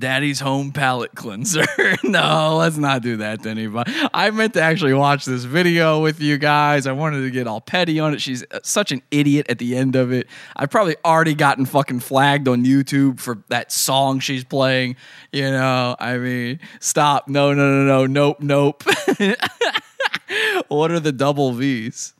Daddy's 0.00 0.40
home 0.40 0.72
palate 0.72 1.14
cleanser. 1.14 1.66
no, 2.04 2.56
let's 2.56 2.78
not 2.78 3.02
do 3.02 3.18
that 3.18 3.42
to 3.42 3.50
anybody. 3.50 3.92
I 4.14 4.30
meant 4.30 4.54
to 4.54 4.62
actually 4.62 4.94
watch 4.94 5.26
this 5.26 5.44
video 5.44 6.00
with 6.02 6.20
you 6.20 6.38
guys. 6.38 6.86
I 6.86 6.92
wanted 6.92 7.20
to 7.20 7.30
get 7.30 7.46
all 7.46 7.60
petty 7.60 8.00
on 8.00 8.14
it. 8.14 8.20
She's 8.20 8.42
uh, 8.50 8.60
such 8.62 8.92
an 8.92 9.02
idiot 9.10 9.46
at 9.50 9.58
the 9.58 9.76
end 9.76 9.96
of 9.96 10.10
it. 10.10 10.26
I've 10.56 10.70
probably 10.70 10.96
already 11.04 11.34
gotten 11.34 11.66
fucking 11.66 12.00
flagged 12.00 12.48
on 12.48 12.64
YouTube 12.64 13.20
for 13.20 13.44
that 13.48 13.70
song 13.70 14.20
she's 14.20 14.42
playing. 14.42 14.96
You 15.32 15.50
know, 15.50 15.96
I 16.00 16.16
mean, 16.16 16.60
stop. 16.80 17.28
No, 17.28 17.52
no, 17.52 17.84
no, 17.84 18.06
no. 18.06 18.06
Nope, 18.06 18.40
nope. 18.40 18.82
what 20.68 20.90
are 20.90 21.00
the 21.00 21.12
double 21.12 21.52
V's? 21.52 22.14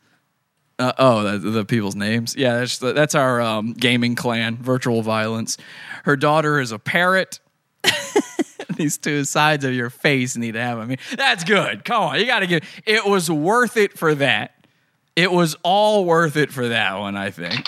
Uh, 0.78 0.92
oh, 0.98 1.38
the, 1.38 1.50
the 1.50 1.64
people's 1.64 1.96
names. 1.96 2.36
Yeah, 2.36 2.58
that's 2.58 2.78
that's 2.78 3.14
our 3.14 3.40
um, 3.40 3.72
gaming 3.72 4.14
clan, 4.14 4.56
Virtual 4.56 5.02
Violence. 5.02 5.56
Her 6.04 6.16
daughter 6.16 6.60
is 6.60 6.72
a 6.72 6.78
parrot. 6.78 7.40
These 8.80 8.96
two 8.96 9.24
sides 9.24 9.66
of 9.66 9.74
your 9.74 9.90
face 9.90 10.38
need 10.38 10.52
to 10.52 10.60
have. 10.62 10.78
I 10.78 10.86
mean, 10.86 10.96
that's 11.14 11.44
good. 11.44 11.84
Come 11.84 12.02
on, 12.02 12.18
you 12.18 12.24
got 12.24 12.40
to 12.40 12.46
give. 12.46 12.62
It 12.86 13.04
was 13.04 13.30
worth 13.30 13.76
it 13.76 13.98
for 13.98 14.14
that. 14.14 14.54
It 15.14 15.30
was 15.30 15.54
all 15.62 16.06
worth 16.06 16.38
it 16.38 16.50
for 16.50 16.66
that 16.68 16.98
one. 16.98 17.14
I 17.14 17.30
think. 17.30 17.66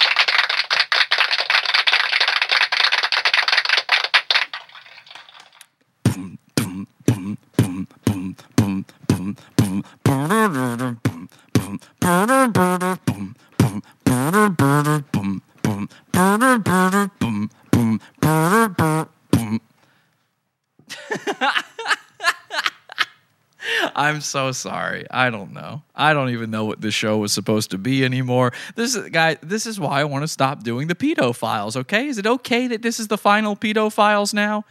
So 24.22 24.52
sorry. 24.52 25.06
I 25.10 25.30
don't 25.30 25.52
know. 25.52 25.82
I 25.94 26.12
don't 26.14 26.30
even 26.30 26.50
know 26.50 26.64
what 26.64 26.80
this 26.80 26.94
show 26.94 27.18
was 27.18 27.32
supposed 27.32 27.70
to 27.72 27.78
be 27.78 28.04
anymore. 28.04 28.52
This 28.74 28.94
is 28.94 29.08
guy. 29.10 29.36
This 29.42 29.66
is 29.66 29.78
why 29.78 30.00
I 30.00 30.04
want 30.04 30.22
to 30.22 30.28
stop 30.28 30.62
doing 30.62 30.88
the 30.88 30.94
pedo 30.94 31.34
files. 31.34 31.76
Okay, 31.76 32.06
is 32.06 32.18
it 32.18 32.26
okay 32.26 32.66
that 32.68 32.82
this 32.82 32.98
is 33.00 33.08
the 33.08 33.18
final 33.18 33.56
pedo 33.56 33.92
files 33.92 34.32
now? 34.32 34.64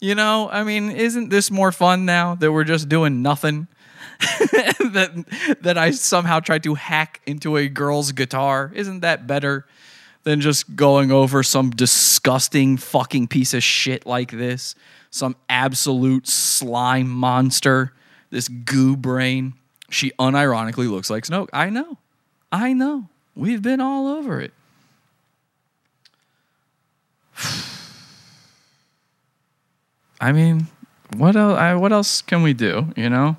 You 0.00 0.14
know, 0.14 0.48
I 0.50 0.64
mean, 0.64 0.90
isn't 0.90 1.28
this 1.28 1.50
more 1.50 1.72
fun 1.72 2.06
now 2.06 2.34
that 2.36 2.50
we're 2.50 2.64
just 2.64 2.88
doing 2.88 3.20
nothing? 3.22 3.68
that 4.18 5.58
that 5.60 5.78
I 5.78 5.90
somehow 5.92 6.40
tried 6.40 6.62
to 6.64 6.74
hack 6.74 7.20
into 7.26 7.56
a 7.56 7.68
girl's 7.68 8.12
guitar. 8.12 8.70
Isn't 8.74 9.00
that 9.00 9.26
better 9.26 9.66
than 10.24 10.40
just 10.40 10.76
going 10.76 11.10
over 11.10 11.42
some 11.42 11.70
disgusting 11.70 12.76
fucking 12.76 13.28
piece 13.28 13.54
of 13.54 13.62
shit 13.62 14.06
like 14.06 14.30
this? 14.30 14.74
Some 15.10 15.36
absolute 15.48 16.28
slime 16.28 17.08
monster, 17.08 17.92
this 18.30 18.48
goo 18.48 18.96
brain. 18.96 19.54
She 19.90 20.12
unironically 20.12 20.88
looks 20.88 21.10
like 21.10 21.24
Snoke. 21.24 21.48
I 21.52 21.68
know. 21.68 21.98
I 22.52 22.72
know. 22.72 23.08
We've 23.34 23.62
been 23.62 23.80
all 23.80 24.08
over 24.08 24.40
it. 24.40 24.52
I 30.20 30.32
mean, 30.32 30.66
what 31.16 31.36
else? 31.36 31.58
I, 31.58 31.74
what 31.74 31.92
else 31.92 32.22
can 32.22 32.42
we 32.42 32.52
do? 32.52 32.92
You 32.96 33.10
know. 33.10 33.36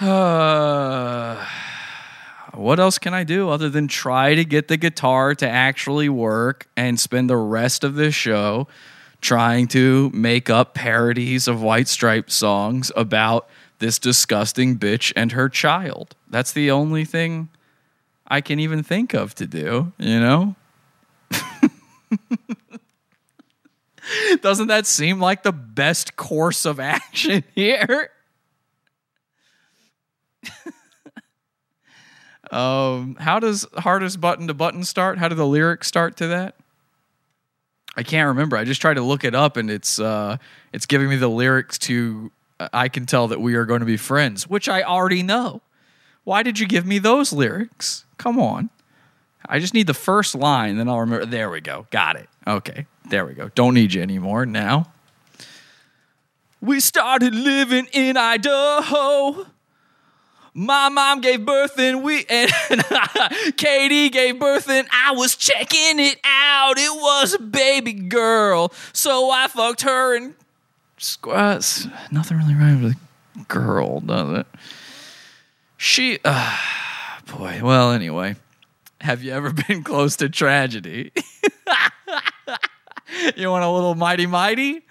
Uh, 0.00 1.44
what 2.54 2.78
else 2.80 2.98
can 2.98 3.14
I 3.14 3.24
do 3.24 3.48
other 3.48 3.68
than 3.68 3.88
try 3.88 4.34
to 4.34 4.44
get 4.44 4.68
the 4.68 4.76
guitar 4.76 5.34
to 5.34 5.48
actually 5.48 6.08
work 6.08 6.68
and 6.76 7.00
spend 7.00 7.28
the 7.28 7.36
rest 7.36 7.84
of 7.84 7.94
this 7.94 8.14
show 8.14 8.68
trying 9.20 9.66
to 9.68 10.10
make 10.14 10.50
up 10.50 10.74
parodies 10.74 11.48
of 11.48 11.62
White 11.62 11.88
Stripes 11.88 12.34
songs 12.34 12.92
about 12.96 13.48
this 13.78 13.98
disgusting 13.98 14.78
bitch 14.78 15.12
and 15.16 15.32
her 15.32 15.48
child? 15.48 16.14
That's 16.30 16.52
the 16.52 16.70
only 16.70 17.04
thing 17.04 17.48
I 18.26 18.40
can 18.40 18.60
even 18.60 18.82
think 18.82 19.14
of 19.14 19.34
to 19.36 19.46
do, 19.46 19.92
you 19.98 20.20
know? 20.20 20.54
Doesn't 24.40 24.68
that 24.68 24.86
seem 24.86 25.20
like 25.20 25.42
the 25.42 25.52
best 25.52 26.16
course 26.16 26.64
of 26.64 26.80
action 26.80 27.44
here? 27.54 28.10
um, 32.50 33.16
how 33.20 33.38
does 33.38 33.66
hardest 33.78 34.20
button 34.20 34.48
to 34.48 34.54
button 34.54 34.84
start? 34.84 35.18
How 35.18 35.28
do 35.28 35.34
the 35.34 35.46
lyrics 35.46 35.86
start 35.86 36.16
to 36.18 36.26
that? 36.28 36.54
I 37.98 38.04
can't 38.04 38.28
remember. 38.28 38.56
I 38.56 38.62
just 38.62 38.80
tried 38.80 38.94
to 38.94 39.02
look 39.02 39.24
it 39.24 39.34
up, 39.34 39.56
and 39.56 39.68
it's 39.68 39.98
uh, 39.98 40.36
it's 40.72 40.86
giving 40.86 41.08
me 41.08 41.16
the 41.16 41.28
lyrics 41.28 41.78
to 41.80 42.30
"I 42.72 42.88
can 42.88 43.06
tell 43.06 43.26
that 43.26 43.40
we 43.40 43.56
are 43.56 43.64
going 43.64 43.80
to 43.80 43.86
be 43.86 43.96
friends," 43.96 44.48
which 44.48 44.68
I 44.68 44.82
already 44.82 45.24
know. 45.24 45.62
Why 46.22 46.44
did 46.44 46.60
you 46.60 46.68
give 46.68 46.86
me 46.86 47.00
those 47.00 47.32
lyrics? 47.32 48.04
Come 48.16 48.38
on. 48.38 48.70
I 49.46 49.58
just 49.58 49.74
need 49.74 49.88
the 49.88 49.94
first 49.94 50.36
line, 50.36 50.76
then 50.76 50.88
I'll 50.88 51.00
remember. 51.00 51.26
There 51.26 51.50
we 51.50 51.60
go. 51.60 51.88
Got 51.90 52.14
it. 52.14 52.28
Okay. 52.46 52.86
There 53.08 53.26
we 53.26 53.32
go. 53.32 53.48
Don't 53.56 53.74
need 53.74 53.94
you 53.94 54.02
anymore 54.02 54.46
now. 54.46 54.92
We 56.60 56.78
started 56.78 57.34
living 57.34 57.88
in 57.92 58.16
Idaho. 58.16 59.46
My 60.58 60.88
mom 60.88 61.20
gave 61.20 61.46
birth 61.46 61.78
and 61.78 62.02
we 62.02 62.26
and 62.28 62.50
Katie 63.56 64.08
gave 64.08 64.40
birth 64.40 64.68
and 64.68 64.88
I 64.90 65.12
was 65.12 65.36
checking 65.36 66.00
it 66.00 66.18
out. 66.24 66.76
It 66.76 67.00
was 67.00 67.34
a 67.34 67.38
baby 67.38 67.92
girl, 67.92 68.72
so 68.92 69.30
I 69.30 69.46
fucked 69.46 69.82
her 69.82 70.16
and 70.16 70.34
squats. 70.96 71.86
Nothing 72.10 72.38
really 72.38 72.54
rhymes 72.54 72.82
with 72.82 73.46
girl, 73.46 74.00
does 74.00 74.40
it? 74.40 74.46
She, 75.76 76.18
uh, 76.24 76.56
boy. 77.36 77.60
Well, 77.62 77.92
anyway, 77.92 78.34
have 79.00 79.22
you 79.22 79.30
ever 79.30 79.52
been 79.68 79.84
close 79.84 80.16
to 80.16 80.28
tragedy? 80.28 81.12
you 83.36 83.48
want 83.48 83.62
a 83.62 83.70
little 83.70 83.94
mighty 83.94 84.26
mighty? 84.26 84.84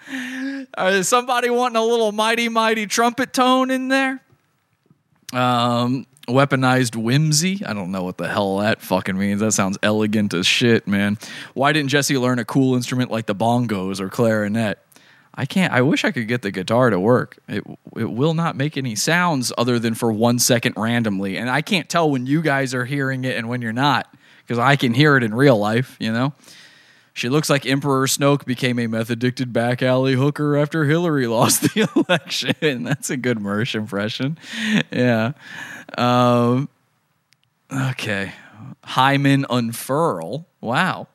Is 0.77 1.09
somebody 1.09 1.49
wanting 1.49 1.75
a 1.75 1.83
little 1.83 2.13
mighty 2.13 2.47
mighty 2.47 2.85
trumpet 2.87 3.33
tone 3.33 3.69
in 3.69 3.89
there? 3.89 4.21
Um, 5.33 6.05
weaponized 6.27 6.95
whimsy. 6.95 7.63
I 7.65 7.73
don't 7.73 7.91
know 7.91 8.03
what 8.03 8.17
the 8.17 8.27
hell 8.27 8.57
that 8.57 8.81
fucking 8.81 9.17
means. 9.17 9.39
That 9.39 9.53
sounds 9.53 9.77
elegant 9.81 10.33
as 10.33 10.45
shit, 10.45 10.87
man. 10.87 11.17
Why 11.53 11.73
didn't 11.73 11.89
Jesse 11.89 12.17
learn 12.17 12.39
a 12.39 12.45
cool 12.45 12.75
instrument 12.75 13.11
like 13.11 13.25
the 13.25 13.35
bongos 13.35 13.99
or 13.99 14.09
clarinet? 14.09 14.79
I 15.33 15.45
can't. 15.45 15.71
I 15.71 15.81
wish 15.81 16.03
I 16.03 16.11
could 16.11 16.27
get 16.27 16.41
the 16.41 16.51
guitar 16.51 16.89
to 16.89 16.99
work. 16.99 17.37
It 17.47 17.63
it 17.95 18.09
will 18.09 18.33
not 18.33 18.55
make 18.55 18.75
any 18.75 18.95
sounds 18.95 19.53
other 19.57 19.77
than 19.77 19.93
for 19.93 20.11
one 20.11 20.39
second 20.39 20.73
randomly, 20.75 21.37
and 21.37 21.49
I 21.49 21.61
can't 21.61 21.87
tell 21.87 22.09
when 22.09 22.25
you 22.25 22.41
guys 22.41 22.73
are 22.73 22.85
hearing 22.85 23.23
it 23.23 23.37
and 23.37 23.47
when 23.47 23.61
you're 23.61 23.71
not 23.71 24.11
because 24.39 24.57
I 24.57 24.75
can 24.75 24.95
hear 24.95 25.15
it 25.15 25.23
in 25.23 25.33
real 25.33 25.57
life. 25.57 25.95
You 25.99 26.11
know. 26.11 26.33
She 27.17 27.29
looks 27.29 27.49
like 27.49 27.65
Emperor 27.65 28.05
Snoke 28.05 28.45
became 28.45 28.77
a 28.77 28.85
meth 28.85 29.09
addicted 29.09 29.51
back 29.51 29.81
alley 29.81 30.13
hooker 30.13 30.55
after 30.55 30.85
Hillary 30.85 31.25
lost 31.27 31.63
the 31.63 31.89
election. 31.95 32.83
That's 32.83 33.09
a 33.09 33.17
good 33.17 33.39
Mersh 33.39 33.73
impression. 33.73 34.37
Yeah. 34.91 35.31
Um, 35.97 36.69
okay. 37.73 38.33
Hymen 38.83 39.47
unfurl. 39.49 40.45
Wow. 40.61 41.07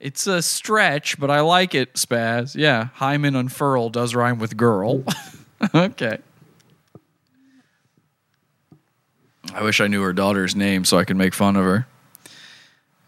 It's 0.00 0.26
a 0.26 0.42
stretch, 0.42 1.20
but 1.20 1.30
I 1.30 1.38
like 1.38 1.76
it, 1.76 1.94
Spaz. 1.94 2.56
Yeah. 2.56 2.88
Hymen 2.94 3.36
unfurl 3.36 3.90
does 3.90 4.16
rhyme 4.16 4.40
with 4.40 4.56
girl. 4.56 5.04
okay. 5.72 6.18
I 9.54 9.62
wish 9.62 9.80
I 9.80 9.86
knew 9.86 10.02
her 10.02 10.12
daughter's 10.12 10.56
name 10.56 10.84
so 10.84 10.98
I 10.98 11.04
could 11.04 11.16
make 11.16 11.32
fun 11.32 11.54
of 11.54 11.62
her. 11.62 11.86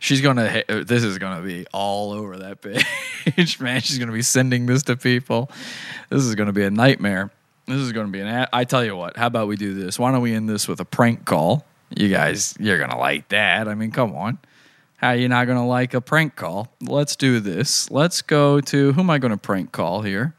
She's 0.04 0.20
gonna. 0.20 0.62
This 0.68 1.02
is 1.02 1.16
gonna 1.16 1.40
be 1.40 1.64
all 1.72 2.12
over 2.12 2.36
that 2.36 2.60
page, 2.60 3.58
man. 3.58 3.80
She's 3.80 3.98
gonna 3.98 4.12
be 4.12 4.20
sending 4.20 4.66
this 4.66 4.82
to 4.82 4.96
people. 4.98 5.50
This 6.10 6.24
is 6.24 6.34
gonna 6.34 6.52
be 6.52 6.62
a 6.62 6.70
nightmare. 6.70 7.30
This 7.66 7.78
is 7.78 7.92
gonna 7.92 8.08
be 8.08 8.20
an. 8.20 8.46
I 8.52 8.64
tell 8.64 8.84
you 8.84 8.94
what. 8.96 9.16
How 9.16 9.28
about 9.28 9.48
we 9.48 9.56
do 9.56 9.72
this? 9.72 9.98
Why 9.98 10.12
don't 10.12 10.20
we 10.20 10.34
end 10.34 10.46
this 10.46 10.68
with 10.68 10.78
a 10.78 10.84
prank 10.84 11.24
call? 11.24 11.64
You 11.96 12.10
guys, 12.10 12.54
you're 12.60 12.78
gonna 12.78 12.98
like 12.98 13.28
that. 13.28 13.66
I 13.66 13.74
mean, 13.74 13.92
come 13.92 14.14
on. 14.14 14.36
How 14.98 15.12
you 15.12 15.26
not 15.26 15.46
gonna 15.46 15.66
like 15.66 15.94
a 15.94 16.02
prank 16.02 16.36
call? 16.36 16.68
Let's 16.82 17.16
do 17.16 17.40
this. 17.40 17.90
Let's 17.90 18.20
go 18.20 18.60
to 18.60 18.92
who 18.92 19.00
am 19.00 19.08
I 19.08 19.16
gonna 19.16 19.38
prank 19.38 19.72
call 19.72 20.02
here? 20.02 20.34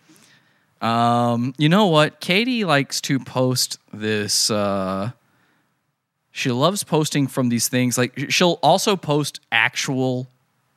Um, 0.80 1.56
you 1.58 1.70
know 1.70 1.88
what? 1.88 2.20
Katie 2.20 2.66
likes 2.66 3.02
to 3.02 3.18
post 3.18 3.80
this. 3.92 4.52
Uh, 4.52 5.10
she 6.38 6.52
loves 6.52 6.84
posting 6.84 7.28
from 7.28 7.48
these 7.48 7.70
things. 7.70 7.98
Like 7.98 8.30
she'll 8.30 8.60
also 8.62 8.98
post 8.98 9.40
actual 9.54 10.28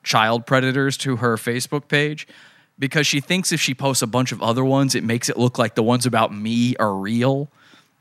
child 0.05 0.47
predators 0.47 0.97
to 0.99 1.17
her 1.17 1.37
Facebook 1.37 1.89
page. 1.89 2.29
because 2.79 3.07
she 3.07 3.21
thinks 3.21 3.51
if 3.53 3.61
she 3.61 3.75
posts 3.75 4.03
a 4.03 4.07
bunch 4.07 4.33
of 4.33 4.41
other 4.43 4.65
ones, 4.65 4.95
it 4.95 5.03
makes 5.03 5.29
it 5.29 5.37
look 5.37 5.59
like 5.59 5.75
the 5.75 5.83
ones 5.83 6.07
about 6.07 6.33
me 6.33 6.77
are 6.77 6.95
real. 6.95 7.49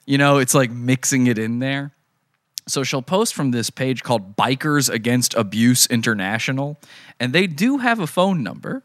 You 0.06 0.18
know, 0.18 0.38
it's 0.38 0.54
like 0.54 0.70
mixing 0.72 1.28
it 1.28 1.38
in 1.40 1.60
there. 1.60 1.92
So 2.68 2.84
she'll 2.84 3.02
post 3.02 3.34
from 3.34 3.52
this 3.52 3.70
page 3.70 4.04
called 4.04 4.36
Bikers 4.36 4.90
Against 4.90 5.34
Abuse 5.36 5.88
International, 5.88 6.78
and 7.20 7.34
they 7.34 7.48
do 7.48 7.78
have 7.78 8.00
a 8.00 8.08
phone 8.08 8.44
number. 8.44 8.84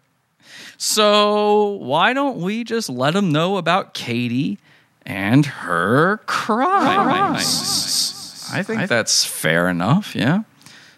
So 0.78 1.78
why 1.80 2.12
don't 2.12 2.38
we 2.38 2.64
just 2.64 2.88
let 2.88 3.14
them 3.14 3.32
know 3.32 3.56
about 3.56 3.92
Katie 3.92 4.58
and 5.04 5.44
her 5.44 6.18
crimes? 6.26 7.42
I 8.52 8.62
think 8.62 8.88
that's 8.88 9.24
fair 9.24 9.68
enough, 9.68 10.14
yeah. 10.14 10.42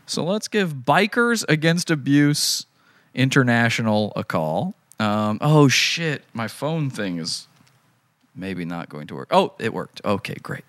So 0.06 0.24
let's 0.24 0.48
give 0.48 0.74
Bikers 0.74 1.44
Against 1.48 1.90
Abuse 1.90 2.66
International 3.14 4.12
a 4.16 4.24
call. 4.24 4.74
Um, 5.00 5.38
oh 5.40 5.68
shit, 5.68 6.24
my 6.32 6.48
phone 6.48 6.90
thing 6.90 7.18
is 7.18 7.48
maybe 8.34 8.64
not 8.64 8.88
going 8.88 9.06
to 9.08 9.14
work. 9.14 9.28
Oh, 9.30 9.54
it 9.58 9.72
worked. 9.72 10.00
Okay, 10.04 10.36
great. 10.42 10.64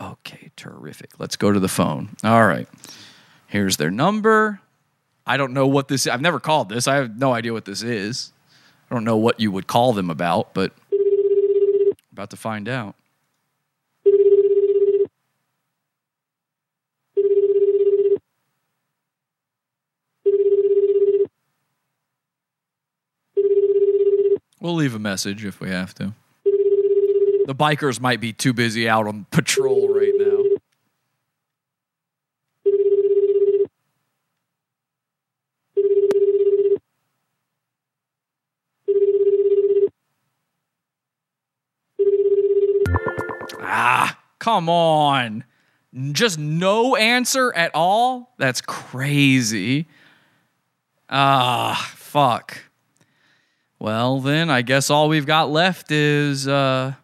Okay, 0.00 0.50
terrific. 0.56 1.10
Let's 1.18 1.36
go 1.36 1.52
to 1.52 1.60
the 1.60 1.68
phone. 1.68 2.10
All 2.24 2.46
right. 2.46 2.68
Here's 3.46 3.76
their 3.76 3.90
number. 3.90 4.60
I 5.26 5.36
don't 5.36 5.52
know 5.52 5.66
what 5.66 5.88
this 5.88 6.06
I've 6.06 6.20
never 6.20 6.40
called 6.40 6.68
this. 6.68 6.88
I 6.88 6.96
have 6.96 7.18
no 7.18 7.32
idea 7.32 7.52
what 7.52 7.64
this 7.64 7.82
is. 7.82 8.32
I 8.90 8.94
don't 8.94 9.04
know 9.04 9.16
what 9.16 9.40
you 9.40 9.50
would 9.50 9.66
call 9.66 9.92
them 9.92 10.10
about, 10.10 10.54
but 10.54 10.72
about 12.12 12.30
to 12.30 12.36
find 12.36 12.68
out. 12.68 12.94
We'll 24.62 24.74
leave 24.74 24.94
a 24.94 25.00
message 25.00 25.44
if 25.44 25.58
we 25.58 25.70
have 25.70 25.92
to. 25.94 26.14
The 26.44 27.52
bikers 27.52 27.98
might 27.98 28.20
be 28.20 28.32
too 28.32 28.52
busy 28.52 28.88
out 28.88 29.08
on 29.08 29.26
patrol 29.32 29.92
right 29.92 30.12
now. 30.16 30.44
Ah, 43.60 44.16
come 44.38 44.68
on. 44.68 45.42
Just 46.12 46.38
no 46.38 46.94
answer 46.94 47.52
at 47.54 47.72
all? 47.74 48.32
That's 48.38 48.60
crazy. 48.60 49.88
Ah, 51.10 51.92
fuck. 51.96 52.58
Well, 53.82 54.20
then 54.20 54.48
I 54.48 54.62
guess 54.62 54.90
all 54.90 55.08
we've 55.08 55.26
got 55.26 55.50
left 55.50 55.90
is 55.90 56.46
uh 56.46 56.94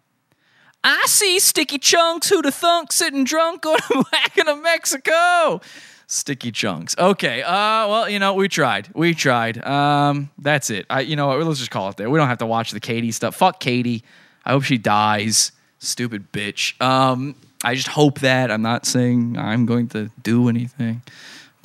I 0.84 1.02
see 1.06 1.40
Sticky 1.40 1.78
Chunks 1.78 2.28
who 2.28 2.40
the 2.40 2.52
thunk 2.52 2.92
sitting 2.92 3.24
drunk 3.24 3.66
on 3.66 3.80
a 3.90 4.04
wagon 4.12 4.46
of 4.46 4.62
Mexico. 4.62 5.60
Sticky 6.06 6.52
Chunks. 6.52 6.94
Okay. 6.96 7.42
Uh 7.42 7.88
well, 7.88 8.08
you 8.08 8.20
know, 8.20 8.34
we 8.34 8.46
tried. 8.46 8.90
We 8.94 9.12
tried. 9.12 9.58
Um 9.66 10.30
that's 10.38 10.70
it. 10.70 10.86
I 10.88 11.00
you 11.00 11.16
know 11.16 11.26
what, 11.26 11.42
let's 11.42 11.58
just 11.58 11.72
call 11.72 11.88
it 11.88 11.96
there. 11.96 12.08
We 12.08 12.16
don't 12.16 12.28
have 12.28 12.38
to 12.38 12.46
watch 12.46 12.70
the 12.70 12.78
Katie 12.78 13.10
stuff. 13.10 13.34
Fuck 13.34 13.58
Katie. 13.58 14.04
I 14.44 14.52
hope 14.52 14.62
she 14.62 14.78
dies. 14.78 15.50
Stupid 15.80 16.30
bitch. 16.30 16.80
Um 16.80 17.34
I 17.64 17.74
just 17.74 17.88
hope 17.88 18.20
that 18.20 18.52
I'm 18.52 18.62
not 18.62 18.86
saying 18.86 19.36
I'm 19.36 19.66
going 19.66 19.88
to 19.88 20.12
do 20.22 20.48
anything. 20.48 21.02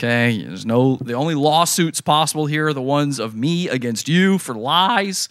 Okay, 0.04 0.44
there's 0.44 0.66
no 0.66 0.98
the 0.98 1.14
only 1.14 1.34
lawsuits 1.34 2.02
possible 2.02 2.46
here 2.46 2.68
are 2.68 2.74
the 2.74 2.82
ones 2.82 3.20
of 3.20 3.36
me 3.36 3.70
against 3.70 4.10
you 4.10 4.38
for 4.38 4.54
lies, 4.54 5.30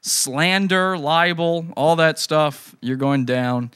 slander, 0.00 0.96
libel, 0.96 1.66
all 1.76 1.96
that 1.96 2.20
stuff. 2.20 2.76
You're 2.80 2.96
going 2.96 3.24
down. 3.24 3.72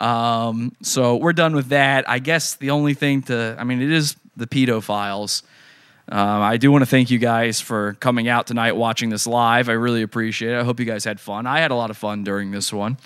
Um, 0.00 0.74
so 0.80 1.16
we're 1.16 1.34
done 1.34 1.54
with 1.54 1.68
that. 1.68 2.08
I 2.08 2.18
guess 2.18 2.54
the 2.54 2.70
only 2.70 2.94
thing 2.94 3.20
to 3.24 3.54
I 3.58 3.64
mean 3.64 3.82
it 3.82 3.90
is 3.90 4.16
the 4.38 4.46
pedo 4.46 4.82
files. 4.82 5.42
Um, 6.08 6.40
I 6.40 6.56
do 6.56 6.72
want 6.72 6.80
to 6.80 6.86
thank 6.86 7.10
you 7.10 7.18
guys 7.18 7.60
for 7.60 7.92
coming 8.00 8.26
out 8.26 8.46
tonight, 8.46 8.72
watching 8.72 9.10
this 9.10 9.26
live. 9.26 9.68
I 9.68 9.72
really 9.72 10.00
appreciate 10.00 10.54
it. 10.54 10.60
I 10.60 10.64
hope 10.64 10.80
you 10.80 10.86
guys 10.86 11.04
had 11.04 11.20
fun. 11.20 11.46
I 11.46 11.60
had 11.60 11.72
a 11.72 11.74
lot 11.74 11.90
of 11.90 11.98
fun 11.98 12.24
during 12.24 12.52
this 12.52 12.72
one. 12.72 12.96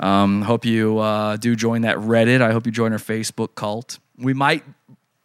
Um, 0.00 0.42
hope 0.42 0.64
you 0.64 0.98
uh, 0.98 1.36
do 1.36 1.54
join 1.54 1.82
that 1.82 1.96
Reddit. 1.98 2.40
I 2.40 2.50
hope 2.50 2.66
you 2.66 2.72
join 2.72 2.90
our 2.90 2.98
Facebook 2.98 3.54
cult. 3.54 4.00
We 4.18 4.34
might 4.34 4.64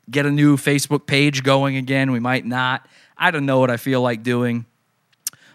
get 0.10 0.26
a 0.26 0.32
new 0.32 0.57
Facebook 0.57 1.06
page 1.06 1.44
going 1.44 1.77
again. 1.77 2.11
We 2.11 2.19
might 2.19 2.45
not. 2.45 2.88
I 3.18 3.32
don't 3.32 3.45
know 3.45 3.60
what 3.60 3.72
I 3.72 3.77
feel 3.77 4.02
like 4.02 4.23
doing. 4.23 4.65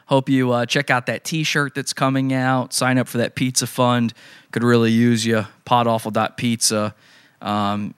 Hope 0.06 0.28
you 0.28 0.50
uh, 0.50 0.66
check 0.66 0.90
out 0.90 1.06
that 1.06 1.22
T-shirt 1.22 1.74
that's 1.74 1.92
coming 1.92 2.32
out. 2.32 2.72
Sign 2.72 2.98
up 2.98 3.06
for 3.06 3.18
that 3.18 3.36
pizza 3.36 3.66
fund. 3.66 4.12
Could 4.50 4.64
really 4.64 4.90
use 4.90 5.24
you. 5.24 5.46
Podawful.pizza. 5.66 6.94
Um, 7.40 7.94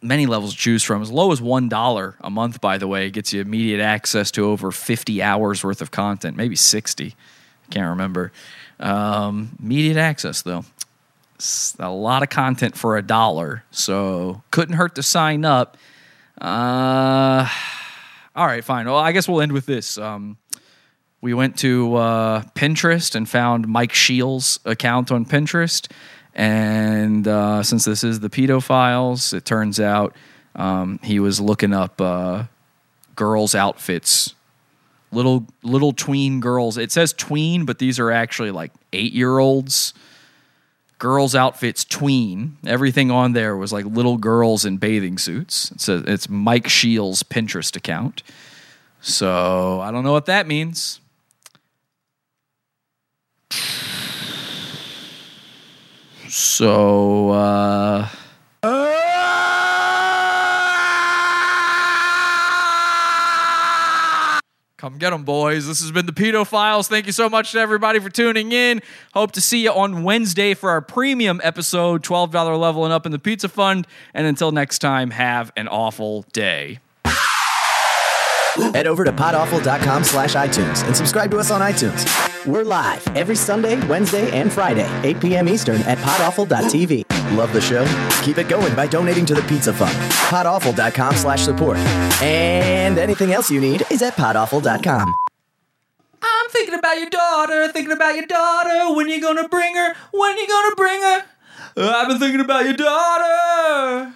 many 0.00 0.26
levels 0.26 0.52
to 0.52 0.56
choose 0.56 0.82
from. 0.84 1.02
As 1.02 1.10
low 1.10 1.32
as 1.32 1.42
one 1.42 1.68
dollar 1.68 2.14
a 2.20 2.30
month, 2.30 2.60
by 2.60 2.78
the 2.78 2.86
way, 2.86 3.10
gets 3.10 3.32
you 3.32 3.40
immediate 3.40 3.80
access 3.82 4.30
to 4.32 4.44
over 4.44 4.70
fifty 4.70 5.20
hours 5.20 5.64
worth 5.64 5.82
of 5.82 5.90
content, 5.90 6.36
maybe 6.36 6.54
sixty. 6.54 7.16
I 7.68 7.72
Can't 7.72 7.88
remember. 7.88 8.30
Um, 8.78 9.56
immediate 9.60 9.96
access 9.96 10.42
though. 10.42 10.64
It's 11.34 11.76
a 11.78 11.90
lot 11.90 12.22
of 12.22 12.30
content 12.30 12.76
for 12.76 12.96
a 12.96 13.02
dollar, 13.02 13.64
so 13.70 14.42
couldn't 14.50 14.76
hurt 14.76 14.94
to 14.94 15.02
sign 15.02 15.44
up. 15.44 15.76
Uh, 16.40 17.48
all 18.34 18.46
right, 18.46 18.64
fine. 18.64 18.86
Well, 18.86 18.96
I 18.96 19.12
guess 19.12 19.28
we'll 19.28 19.40
end 19.40 19.52
with 19.52 19.66
this. 19.66 19.98
Um, 19.98 20.36
we 21.20 21.34
went 21.34 21.58
to 21.58 21.96
uh, 21.96 22.42
Pinterest 22.54 23.14
and 23.14 23.28
found 23.28 23.66
Mike 23.66 23.92
Shields' 23.92 24.60
account 24.64 25.10
on 25.10 25.24
Pinterest. 25.24 25.90
And 26.34 27.26
uh, 27.26 27.62
since 27.62 27.86
this 27.86 28.04
is 28.04 28.20
the 28.20 28.28
pedo 28.28 28.62
files, 28.62 29.32
it 29.32 29.46
turns 29.46 29.80
out 29.80 30.14
um, 30.54 31.00
he 31.02 31.18
was 31.18 31.40
looking 31.40 31.72
up 31.72 32.00
uh, 32.00 32.44
girls' 33.14 33.54
outfits, 33.54 34.34
little 35.10 35.46
little 35.62 35.92
tween 35.92 36.40
girls. 36.40 36.76
It 36.76 36.92
says 36.92 37.14
tween, 37.14 37.64
but 37.64 37.78
these 37.78 37.98
are 37.98 38.10
actually 38.10 38.50
like 38.50 38.70
eight 38.92 39.14
year 39.14 39.38
olds. 39.38 39.94
Girls' 40.98 41.34
outfits 41.34 41.84
tween. 41.84 42.56
Everything 42.66 43.10
on 43.10 43.32
there 43.32 43.56
was 43.56 43.72
like 43.72 43.84
little 43.84 44.16
girls 44.16 44.64
in 44.64 44.78
bathing 44.78 45.18
suits. 45.18 45.70
It's 45.72 45.88
a, 45.88 45.96
it's 46.10 46.28
Mike 46.28 46.68
Shields' 46.68 47.22
Pinterest 47.22 47.76
account. 47.76 48.22
So 49.00 49.80
I 49.80 49.90
don't 49.90 50.04
know 50.04 50.12
what 50.12 50.26
that 50.26 50.46
means. 50.46 51.00
So 56.28 57.30
uh 57.30 58.08
Get 64.90 65.10
them, 65.10 65.24
boys. 65.24 65.66
This 65.66 65.80
has 65.80 65.90
been 65.92 66.06
the 66.06 66.12
Pedo 66.12 66.46
Files. 66.46 66.88
Thank 66.88 67.06
you 67.06 67.12
so 67.12 67.28
much 67.28 67.52
to 67.52 67.58
everybody 67.58 67.98
for 67.98 68.10
tuning 68.10 68.52
in. 68.52 68.80
Hope 69.14 69.32
to 69.32 69.40
see 69.40 69.64
you 69.64 69.72
on 69.72 70.02
Wednesday 70.02 70.54
for 70.54 70.70
our 70.70 70.80
premium 70.80 71.40
episode, 71.44 72.02
$12 72.02 72.58
level 72.58 72.84
and 72.84 72.92
up 72.92 73.06
in 73.06 73.12
the 73.12 73.18
Pizza 73.18 73.48
Fund. 73.48 73.86
And 74.14 74.26
until 74.26 74.52
next 74.52 74.78
time, 74.78 75.10
have 75.10 75.52
an 75.56 75.68
awful 75.68 76.22
day. 76.32 76.78
Head 78.74 78.86
over 78.86 79.04
to 79.04 79.12
podawful.com 79.12 80.04
slash 80.04 80.34
iTunes 80.34 80.84
and 80.86 80.96
subscribe 80.96 81.30
to 81.30 81.38
us 81.38 81.50
on 81.50 81.60
iTunes. 81.60 82.06
We're 82.46 82.64
live 82.64 83.06
every 83.16 83.36
Sunday, 83.36 83.84
Wednesday, 83.86 84.30
and 84.30 84.52
Friday, 84.52 84.88
8 85.02 85.20
p.m. 85.20 85.48
Eastern 85.48 85.82
at 85.82 85.98
podawful.tv. 85.98 87.36
Love 87.36 87.52
the 87.52 87.60
show? 87.60 87.84
Keep 88.24 88.38
it 88.38 88.48
going 88.48 88.74
by 88.74 88.86
donating 88.86 89.26
to 89.26 89.34
the 89.34 89.42
Pizza 89.42 89.72
Fund. 89.72 89.92
Podawful.com 90.30 91.14
slash 91.16 91.42
support. 91.42 91.76
And 92.22 92.98
anything 92.98 93.32
else 93.32 93.50
you 93.50 93.60
need 93.60 93.84
is 93.90 94.00
at 94.00 94.14
podawful.com. 94.14 95.14
I'm 96.22 96.48
thinking 96.50 96.74
about 96.74 96.98
your 96.98 97.10
daughter, 97.10 97.68
thinking 97.72 97.92
about 97.92 98.14
your 98.16 98.26
daughter. 98.26 98.94
When 98.94 99.06
are 99.06 99.10
you 99.10 99.20
gonna 99.20 99.48
bring 99.48 99.74
her? 99.74 99.94
When 100.12 100.30
are 100.30 100.40
you 100.40 100.48
gonna 100.48 100.74
bring 100.76 101.00
her? 101.02 101.24
I've 101.76 102.08
been 102.08 102.18
thinking 102.18 102.40
about 102.40 102.64
your 102.64 102.74
daughter. 102.74 104.14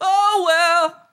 Oh 0.00 0.44
well. 0.46 1.03